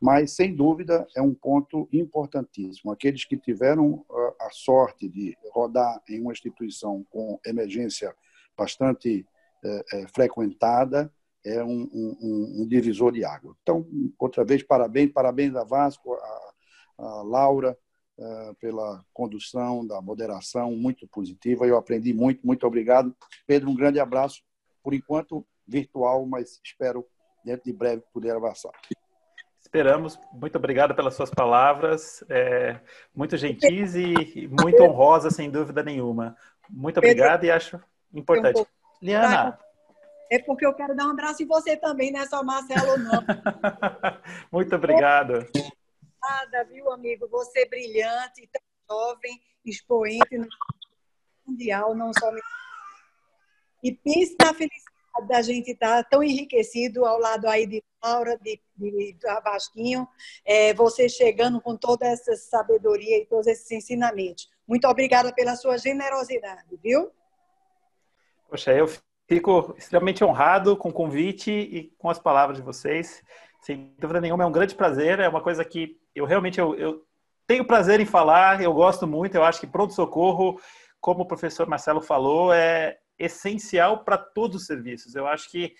mas 0.00 0.32
sem 0.32 0.54
dúvida 0.54 1.06
é 1.16 1.22
um 1.22 1.34
ponto 1.34 1.88
importantíssimo. 1.92 2.92
Aqueles 2.92 3.24
que 3.24 3.36
tiveram 3.36 4.04
ah, 4.10 4.46
a 4.46 4.50
sorte 4.50 5.08
de 5.08 5.36
rodar 5.52 6.02
em 6.08 6.20
uma 6.20 6.32
instituição 6.32 7.04
com 7.10 7.38
emergência 7.44 8.14
bastante 8.56 9.26
é, 9.64 9.84
é, 9.92 10.08
frequentada 10.08 11.12
é 11.44 11.62
um, 11.62 11.88
um, 11.92 12.62
um, 12.62 12.66
divisor 12.66 13.12
de 13.12 13.24
água. 13.24 13.54
Então, 13.62 13.86
outra 14.18 14.44
vez, 14.44 14.62
parabéns, 14.62 15.12
parabéns 15.12 15.54
a 15.54 15.64
Vasco, 15.64 16.14
a, 16.14 16.54
a 16.98 17.22
Laura, 17.22 17.76
é, 18.16 18.54
pela 18.60 19.04
condução, 19.12 19.86
da 19.86 20.00
moderação, 20.00 20.74
muito 20.76 21.06
positiva. 21.08 21.66
Eu 21.66 21.76
aprendi 21.76 22.14
muito, 22.14 22.46
muito 22.46 22.66
obrigado. 22.66 23.14
Pedro, 23.46 23.70
um 23.70 23.74
grande 23.74 23.98
abraço. 23.98 24.42
Por 24.82 24.94
enquanto, 24.94 25.46
virtual, 25.66 26.24
mas 26.26 26.60
espero, 26.64 27.06
dentro 27.44 27.64
de 27.64 27.72
breve, 27.72 28.02
poder 28.12 28.36
avançar. 28.36 28.72
Esperamos. 29.74 30.16
Muito 30.32 30.56
obrigado 30.56 30.94
pelas 30.94 31.16
suas 31.16 31.30
palavras, 31.30 32.22
é, 32.30 32.78
muito 33.12 33.36
gentis 33.36 33.96
e 33.96 34.46
muito 34.46 34.80
honrosas, 34.84 35.34
sem 35.34 35.50
dúvida 35.50 35.82
nenhuma. 35.82 36.36
Muito 36.70 36.98
obrigado 36.98 37.42
e 37.42 37.50
acho 37.50 37.80
importante. 38.12 38.64
Liana. 39.02 39.58
É 40.30 40.38
porque 40.38 40.64
eu 40.64 40.74
quero 40.74 40.94
dar 40.94 41.08
um 41.08 41.10
abraço 41.10 41.42
em 41.42 41.46
você 41.46 41.76
também, 41.76 42.12
não 42.12 42.20
é 42.20 42.26
só 42.26 42.40
Marcelo, 42.44 42.96
não. 42.98 43.24
muito 44.52 44.76
obrigado. 44.76 45.44
Nada, 46.22 46.64
viu, 46.72 46.92
amigo? 46.92 47.26
Você 47.28 47.62
é 47.62 47.68
brilhante, 47.68 48.48
tão 48.52 48.62
jovem, 48.88 49.42
expoente 49.64 50.38
no 50.38 50.46
mundial, 51.44 51.96
não 51.96 52.12
só. 52.16 52.30
E 53.82 53.90
pense 53.90 54.36
na 54.40 54.54
felicidade 54.54 54.83
da 55.22 55.42
gente 55.42 55.72
estar 55.72 56.02
tá 56.02 56.08
tão 56.08 56.22
enriquecido 56.22 57.04
ao 57.04 57.18
lado 57.18 57.46
aí 57.46 57.66
de 57.66 57.82
Laura, 58.02 58.38
de, 58.38 58.60
de 58.76 59.16
Abasquinho, 59.28 60.06
é, 60.44 60.74
você 60.74 61.08
chegando 61.08 61.60
com 61.60 61.76
toda 61.76 62.06
essa 62.06 62.36
sabedoria 62.36 63.18
e 63.18 63.26
todos 63.26 63.46
esses 63.46 63.70
ensinamentos. 63.70 64.48
Muito 64.66 64.86
obrigada 64.86 65.32
pela 65.32 65.56
sua 65.56 65.78
generosidade, 65.78 66.78
viu? 66.82 67.10
Poxa, 68.48 68.72
eu 68.72 68.86
fico 69.26 69.74
extremamente 69.78 70.22
honrado 70.22 70.76
com 70.76 70.90
o 70.90 70.92
convite 70.92 71.50
e 71.50 71.94
com 71.98 72.10
as 72.10 72.18
palavras 72.18 72.58
de 72.58 72.62
vocês. 72.62 73.22
Sem 73.60 73.94
dúvida 73.98 74.20
nenhuma, 74.20 74.44
é 74.44 74.46
um 74.46 74.52
grande 74.52 74.74
prazer, 74.74 75.18
é 75.20 75.28
uma 75.28 75.40
coisa 75.40 75.64
que 75.64 75.98
eu 76.14 76.26
realmente 76.26 76.60
eu, 76.60 76.74
eu 76.74 77.02
tenho 77.46 77.66
prazer 77.66 78.00
em 78.00 78.06
falar, 78.06 78.60
eu 78.60 78.72
gosto 78.72 79.06
muito, 79.06 79.34
eu 79.34 79.44
acho 79.44 79.60
que 79.60 79.66
pronto-socorro, 79.66 80.60
como 81.00 81.22
o 81.22 81.26
professor 81.26 81.66
Marcelo 81.66 82.00
falou, 82.00 82.52
é, 82.52 82.98
essencial 83.18 84.04
para 84.04 84.18
todos 84.18 84.62
os 84.62 84.66
serviços. 84.66 85.14
Eu 85.14 85.26
acho 85.26 85.50
que 85.50 85.74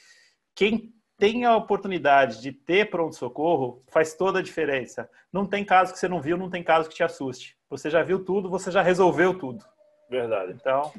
quem 0.55 0.93
tem 1.17 1.45
a 1.45 1.57
oportunidade 1.57 2.41
de 2.41 2.53
ter 2.53 2.91
pronto-socorro 2.91 3.83
faz 3.89 4.15
toda 4.15 4.41
a 4.41 4.43
diferença. 4.43 5.09
Não 5.33 5.47
tem 5.47 5.65
caso 5.65 5.93
que 5.93 5.99
você 5.99 6.09
não 6.09 6.21
viu, 6.21 6.37
não 6.37 6.51
tem 6.51 6.63
caso 6.63 6.89
que 6.89 6.95
te 6.95 7.03
assuste. 7.03 7.57
Você 7.71 7.89
já 7.89 8.03
viu 8.03 8.25
tudo, 8.25 8.51
você 8.51 8.71
já 8.71 8.83
resolveu 8.83 9.39
tudo. 9.39 9.65
Verdade. 10.09 10.53
Então. 10.53 10.93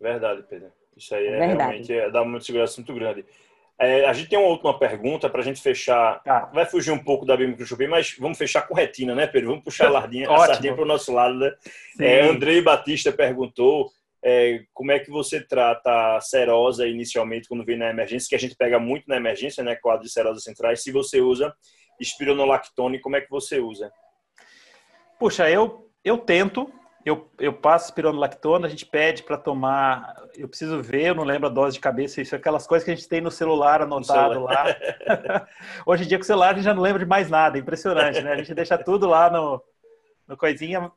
Verdade, 0.00 0.44
Pedro. 0.48 0.72
Isso 0.96 1.14
aí 1.14 1.26
é 1.26 1.30
Verdade. 1.30 1.56
realmente 1.56 1.92
é, 1.92 2.10
dá 2.10 2.22
uma 2.22 2.40
segurança 2.40 2.80
muito 2.80 2.94
grande. 2.94 3.24
É, 3.78 4.04
a 4.04 4.12
gente 4.12 4.28
tem 4.28 4.38
uma 4.38 4.48
última 4.48 4.78
pergunta 4.78 5.30
para 5.30 5.40
a 5.40 5.44
gente 5.44 5.62
fechar. 5.62 6.22
Tá. 6.22 6.50
Vai 6.52 6.66
fugir 6.66 6.90
um 6.90 7.02
pouco 7.02 7.24
da 7.24 7.34
Bíblia 7.34 7.56
mas 7.88 8.14
vamos 8.18 8.36
fechar 8.36 8.62
com 8.68 8.74
retina, 8.74 9.14
né, 9.14 9.26
Pedro? 9.26 9.50
Vamos 9.50 9.64
puxar 9.64 9.86
a, 9.86 9.90
lardinha, 9.90 10.30
a 10.30 10.38
sardinha 10.46 10.74
para 10.74 10.84
o 10.84 10.86
nosso 10.86 11.12
lado. 11.12 11.38
Né? 11.38 11.54
É, 11.98 12.20
Andrei 12.28 12.60
Batista 12.60 13.10
perguntou 13.10 13.90
é, 14.22 14.64
como 14.74 14.92
é 14.92 14.98
que 14.98 15.10
você 15.10 15.40
trata 15.40 16.16
a 16.16 16.20
serosa 16.20 16.86
inicialmente 16.86 17.48
quando 17.48 17.64
vem 17.64 17.78
na 17.78 17.90
emergência, 17.90 18.28
que 18.28 18.34
a 18.34 18.38
gente 18.38 18.56
pega 18.56 18.78
muito 18.78 19.04
na 19.08 19.16
emergência, 19.16 19.64
né, 19.64 19.76
quadro 19.76 20.04
de 20.04 20.12
serosas 20.12 20.42
centrais, 20.42 20.82
se 20.82 20.92
você 20.92 21.20
usa 21.20 21.54
espironolactone, 21.98 23.00
como 23.00 23.16
é 23.16 23.20
que 23.20 23.30
você 23.30 23.58
usa? 23.58 23.92
Puxa, 25.18 25.50
eu, 25.50 25.90
eu 26.02 26.16
tento, 26.16 26.72
eu, 27.04 27.30
eu 27.38 27.52
passo 27.52 27.86
espironolactona, 27.86 28.66
a 28.66 28.70
gente 28.70 28.86
pede 28.86 29.22
para 29.22 29.36
tomar, 29.36 30.14
eu 30.36 30.48
preciso 30.48 30.82
ver, 30.82 31.08
eu 31.08 31.14
não 31.14 31.24
lembro 31.24 31.46
a 31.46 31.52
dose 31.52 31.74
de 31.74 31.80
cabeça, 31.80 32.22
isso 32.22 32.34
é 32.34 32.38
aquelas 32.38 32.66
coisas 32.66 32.84
que 32.84 32.90
a 32.90 32.94
gente 32.94 33.08
tem 33.08 33.20
no 33.20 33.30
celular 33.30 33.82
anotado 33.82 34.28
no 34.28 34.34
celular. 34.34 34.78
lá. 35.28 35.46
Hoje 35.84 36.04
em 36.04 36.06
dia 36.08 36.18
com 36.18 36.24
o 36.24 36.26
celular 36.26 36.50
a 36.50 36.54
gente 36.54 36.64
já 36.64 36.74
não 36.74 36.82
lembra 36.82 37.00
de 37.00 37.06
mais 37.06 37.28
nada, 37.28 37.58
impressionante, 37.58 38.20
né? 38.22 38.32
A 38.32 38.36
gente 38.36 38.54
deixa 38.54 38.78
tudo 38.78 39.06
lá 39.06 39.30
no, 39.30 39.62
no 40.26 40.36
coisinha, 40.36 40.90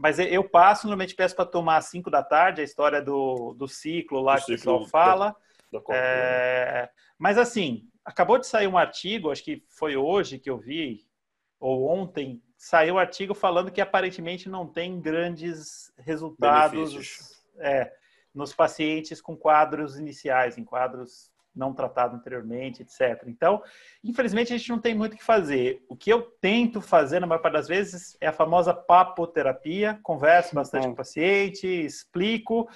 mas 0.00 0.18
eu 0.18 0.42
passo, 0.42 0.86
normalmente 0.86 1.14
peço 1.14 1.36
para 1.36 1.44
tomar 1.44 1.76
às 1.76 1.84
5 1.86 2.10
da 2.10 2.22
tarde, 2.22 2.62
a 2.62 2.64
história 2.64 3.02
do, 3.02 3.52
do 3.52 3.68
ciclo 3.68 4.22
lá 4.22 4.36
o 4.36 4.36
que 4.38 4.44
o 4.44 4.46
pessoal 4.56 4.86
fala. 4.86 5.36
Da, 5.70 5.78
da 5.78 5.94
é, 5.94 6.90
mas 7.18 7.36
assim, 7.36 7.86
acabou 8.02 8.38
de 8.38 8.46
sair 8.46 8.66
um 8.66 8.78
artigo, 8.78 9.30
acho 9.30 9.44
que 9.44 9.62
foi 9.68 9.96
hoje 9.96 10.38
que 10.38 10.48
eu 10.48 10.56
vi, 10.56 11.06
ou 11.60 11.86
ontem, 11.86 12.42
saiu 12.56 12.94
um 12.94 12.98
artigo 12.98 13.34
falando 13.34 13.70
que 13.70 13.78
aparentemente 13.78 14.48
não 14.48 14.66
tem 14.66 14.98
grandes 14.98 15.92
resultados 15.98 17.38
é, 17.58 17.92
nos 18.34 18.54
pacientes 18.54 19.20
com 19.20 19.36
quadros 19.36 19.98
iniciais, 19.98 20.56
em 20.56 20.64
quadros 20.64 21.29
não 21.54 21.74
tratado 21.74 22.16
anteriormente, 22.16 22.82
etc. 22.82 23.24
Então, 23.26 23.62
infelizmente, 24.02 24.52
a 24.52 24.56
gente 24.56 24.70
não 24.70 24.78
tem 24.78 24.94
muito 24.94 25.14
o 25.14 25.16
que 25.16 25.24
fazer. 25.24 25.84
O 25.88 25.96
que 25.96 26.12
eu 26.12 26.22
tento 26.40 26.80
fazer, 26.80 27.20
na 27.20 27.26
maior 27.26 27.40
parte 27.40 27.54
das 27.54 27.68
vezes, 27.68 28.16
é 28.20 28.28
a 28.28 28.32
famosa 28.32 28.72
papoterapia. 28.72 29.98
Converso 30.02 30.54
bastante 30.54 30.86
com 30.86 30.92
o 30.92 30.96
paciente, 30.96 31.66
explico. 31.66 32.68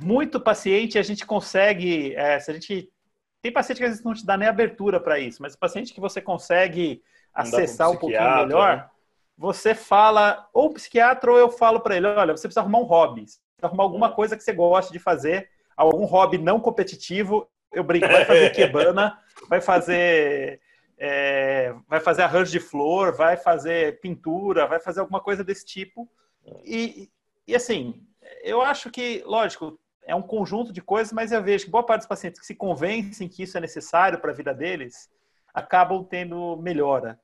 Muito 0.00 0.40
paciente, 0.40 0.98
a 0.98 1.02
gente 1.02 1.26
consegue, 1.26 2.14
é, 2.14 2.38
se 2.40 2.50
a 2.50 2.54
gente... 2.54 2.90
Tem 3.42 3.52
paciente 3.52 3.78
que 3.78 3.84
às 3.84 3.90
vezes 3.90 4.04
não 4.04 4.12
te 4.12 4.24
dá 4.24 4.36
nem 4.36 4.48
abertura 4.48 5.00
para 5.00 5.18
isso, 5.18 5.40
mas 5.40 5.54
o 5.54 5.58
paciente 5.58 5.94
que 5.94 6.00
você 6.00 6.20
consegue 6.20 7.02
acessar 7.32 7.88
um, 7.88 7.94
um 7.94 7.96
pouquinho 7.96 8.36
melhor, 8.36 8.76
né? 8.76 8.90
você 9.36 9.74
fala, 9.74 10.46
ou 10.52 10.66
o 10.66 10.74
psiquiatra, 10.74 11.30
ou 11.30 11.38
eu 11.38 11.50
falo 11.50 11.80
para 11.80 11.96
ele, 11.96 12.06
olha, 12.06 12.36
você 12.36 12.46
precisa 12.46 12.60
arrumar 12.60 12.80
um 12.80 12.84
hobby, 12.84 13.24
arrumar 13.62 13.84
alguma 13.84 14.12
coisa 14.12 14.36
que 14.36 14.42
você 14.42 14.52
goste 14.52 14.92
de 14.92 14.98
fazer, 14.98 15.48
algum 15.74 16.04
hobby 16.04 16.36
não 16.36 16.60
competitivo 16.60 17.48
eu 17.72 17.84
brinco, 17.84 18.06
vai 18.06 18.24
fazer 18.24 18.50
quebana, 18.50 19.18
vai 19.48 19.60
fazer 19.60 20.60
é, 20.98 21.74
vai 21.88 21.98
fazer 21.98 22.22
arranjo 22.22 22.52
de 22.52 22.60
flor, 22.60 23.16
vai 23.16 23.36
fazer 23.36 24.00
pintura, 24.00 24.66
vai 24.66 24.78
fazer 24.78 25.00
alguma 25.00 25.20
coisa 25.20 25.42
desse 25.42 25.64
tipo. 25.64 26.06
E, 26.62 27.10
e 27.46 27.54
assim, 27.54 28.06
eu 28.42 28.60
acho 28.60 28.90
que, 28.90 29.22
lógico, 29.24 29.80
é 30.04 30.14
um 30.14 30.22
conjunto 30.22 30.72
de 30.72 30.82
coisas, 30.82 31.12
mas 31.12 31.32
eu 31.32 31.42
vejo 31.42 31.64
que 31.64 31.70
boa 31.70 31.84
parte 31.84 32.00
dos 32.00 32.08
pacientes 32.08 32.38
que 32.38 32.46
se 32.46 32.54
convencem 32.54 33.28
que 33.28 33.42
isso 33.42 33.56
é 33.56 33.60
necessário 33.60 34.18
para 34.18 34.30
a 34.30 34.34
vida 34.34 34.52
deles 34.52 35.08
acabam 35.54 36.04
tendo 36.04 36.56
melhora. 36.58 37.18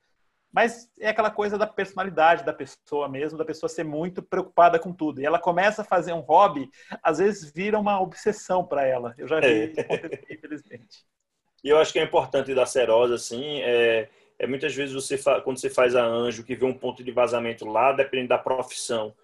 Mas 0.57 0.91
é 0.99 1.11
aquela 1.11 1.31
coisa 1.31 1.59
da 1.59 1.67
personalidade 1.67 2.43
da 2.43 2.53
pessoa 2.55 3.11
mesmo, 3.11 3.37
da 3.37 3.45
pessoa 3.45 3.69
ser 3.69 3.85
muito 3.85 4.23
preocupada 4.23 4.79
com 4.79 4.91
tudo. 4.91 5.21
E 5.21 5.27
ela 5.27 5.39
começa 5.39 5.83
a 5.83 5.85
fazer 5.85 6.15
um 6.15 6.21
hobby, 6.21 6.71
às 7.03 7.19
vezes 7.19 7.53
vira 7.53 7.79
uma 7.79 8.01
obsessão 8.01 8.65
para 8.65 8.87
ela. 8.87 9.15
Eu 9.19 9.29
já 9.29 9.39
vi 9.39 9.47
é. 9.47 10.33
infelizmente. 10.33 11.05
E 11.63 11.69
eu 11.69 11.77
acho 11.77 11.93
que 11.93 11.99
é 11.99 12.03
importante 12.03 12.55
da 12.55 12.65
serosa, 12.65 13.17
assim, 13.17 13.61
é, 13.61 14.09
é 14.39 14.47
muitas 14.47 14.75
vezes 14.75 14.95
você, 14.95 15.19
quando 15.43 15.61
você 15.61 15.69
faz 15.69 15.95
a 15.95 16.03
anjo, 16.03 16.43
que 16.43 16.55
vê 16.55 16.65
um 16.65 16.73
ponto 16.73 17.05
de 17.05 17.13
vazamento 17.13 17.67
lá, 17.67 17.93
dependendo 17.93 18.31
da 18.31 18.39
profissão 18.39 19.15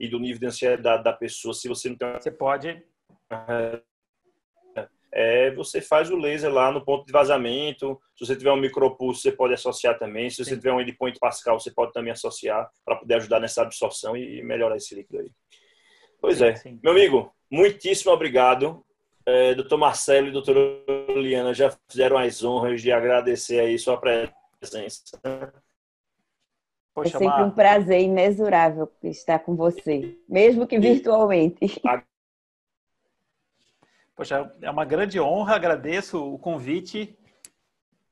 e 0.00 0.08
do 0.08 0.18
nível 0.18 0.40
de 0.40 0.46
ansiedade 0.46 1.04
da 1.04 1.12
pessoa, 1.12 1.52
se 1.52 1.68
você 1.68 1.90
não 1.90 1.96
tem... 1.96 2.14
Você 2.14 2.30
pode 2.30 2.82
é, 5.12 5.50
você 5.50 5.80
faz 5.80 6.10
o 6.10 6.16
laser 6.16 6.50
lá 6.50 6.72
no 6.72 6.82
ponto 6.82 7.04
de 7.04 7.12
vazamento. 7.12 8.00
Se 8.16 8.26
você 8.26 8.34
tiver 8.34 8.50
um 8.50 8.56
micropulso, 8.56 9.20
você 9.20 9.30
pode 9.30 9.52
associar 9.52 9.98
também. 9.98 10.30
Se 10.30 10.42
você 10.42 10.50
Sim. 10.50 10.56
tiver 10.56 10.72
um 10.72 10.80
endpoint 10.80 11.18
pascal, 11.18 11.60
você 11.60 11.70
pode 11.70 11.92
também 11.92 12.12
associar 12.12 12.70
para 12.84 12.96
poder 12.96 13.16
ajudar 13.16 13.38
nessa 13.38 13.62
absorção 13.62 14.16
e 14.16 14.42
melhorar 14.42 14.76
esse 14.76 14.94
líquido 14.94 15.20
aí. 15.20 15.30
Pois 16.18 16.40
é. 16.40 16.54
Sim. 16.54 16.80
Meu 16.82 16.92
amigo, 16.92 17.30
muitíssimo 17.50 18.10
obrigado. 18.10 18.82
É, 19.26 19.54
doutor 19.54 19.76
Marcelo 19.76 20.28
e 20.28 20.32
doutora 20.32 20.60
Liana 21.14 21.52
já 21.52 21.70
fizeram 21.88 22.16
as 22.16 22.42
honras 22.42 22.80
de 22.80 22.90
agradecer 22.90 23.60
aí 23.60 23.78
sua 23.78 23.98
presença. 23.98 25.02
Poxa, 26.94 27.16
é 27.16 27.18
sempre 27.18 27.42
um 27.42 27.50
prazer 27.50 28.00
imensurável 28.00 28.90
estar 29.04 29.38
com 29.40 29.54
você, 29.56 30.16
mesmo 30.28 30.66
que 30.66 30.78
virtualmente. 30.78 31.80
Poxa, 34.14 34.52
é 34.60 34.70
uma 34.70 34.84
grande 34.84 35.18
honra, 35.20 35.56
agradeço 35.56 36.22
o 36.22 36.38
convite. 36.38 37.16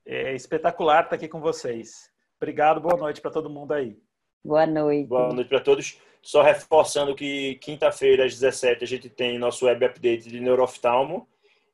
É 0.07 0.35
espetacular 0.35 1.05
estar 1.05 1.17
aqui 1.17 1.29
com 1.29 1.41
vocês. 1.41 2.11
Obrigado, 2.37 2.81
boa 2.81 2.97
noite 2.97 3.21
para 3.21 3.31
todo 3.31 3.51
mundo 3.51 3.73
aí. 3.73 3.99
Boa 4.43 4.67
noite. 4.67 5.07
Boa 5.07 5.33
noite 5.33 5.49
para 5.49 5.61
todos. 5.61 5.99
Só 6.23 6.43
reforçando 6.43 7.15
que 7.15 7.57
quinta-feira 7.57 8.25
às 8.25 8.35
17 8.35 8.83
a 8.83 8.87
gente 8.87 9.09
tem 9.11 9.39
nosso 9.39 9.67
web 9.67 9.85
update 9.85 10.29
de 10.29 10.41
neuroftalmo 10.41 11.29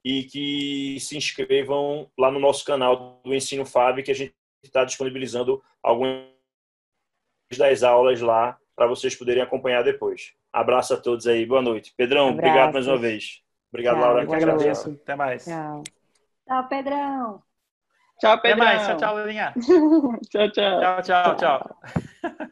e 0.04 0.24
que 0.24 0.98
se 1.00 1.16
inscrevam 1.16 2.10
lá 2.18 2.30
no 2.30 2.38
nosso 2.38 2.64
canal 2.64 3.20
do 3.24 3.34
Ensino 3.34 3.64
Fab, 3.64 4.02
que 4.02 4.10
a 4.10 4.14
gente 4.14 4.34
está 4.62 4.84
disponibilizando 4.84 5.62
algumas 5.82 6.26
das 7.56 7.82
aulas 7.82 8.20
lá 8.20 8.58
para 8.74 8.86
vocês 8.86 9.14
poderem 9.14 9.42
acompanhar 9.42 9.82
depois. 9.82 10.34
Abraço 10.52 10.94
a 10.94 10.96
todos 10.96 11.26
aí, 11.26 11.46
boa 11.46 11.62
noite. 11.62 11.92
Pedrão, 11.96 12.28
Abraço. 12.28 12.38
obrigado 12.38 12.72
mais 12.72 12.86
uma 12.86 12.98
vez. 12.98 13.45
Obrigado, 13.72 13.98
Laura. 13.98 14.26
Que 14.26 14.34
agradeço. 14.34 14.90
Até 15.02 15.16
mais. 15.16 15.44
Tchau. 15.44 15.82
Tchau, 16.47 16.68
Pedrão. 16.68 17.43
Tchau, 18.20 18.40
Pedrão. 18.40 18.64
Até 18.66 18.76
mais. 18.76 18.86
Tchau, 18.86 18.97
tchau, 18.97 19.16
Leninha. 19.16 19.55
tchau, 20.30 20.51
tchau. 20.51 20.80
Tchau, 20.80 21.02
tchau, 21.02 21.36
tchau. 21.36 21.76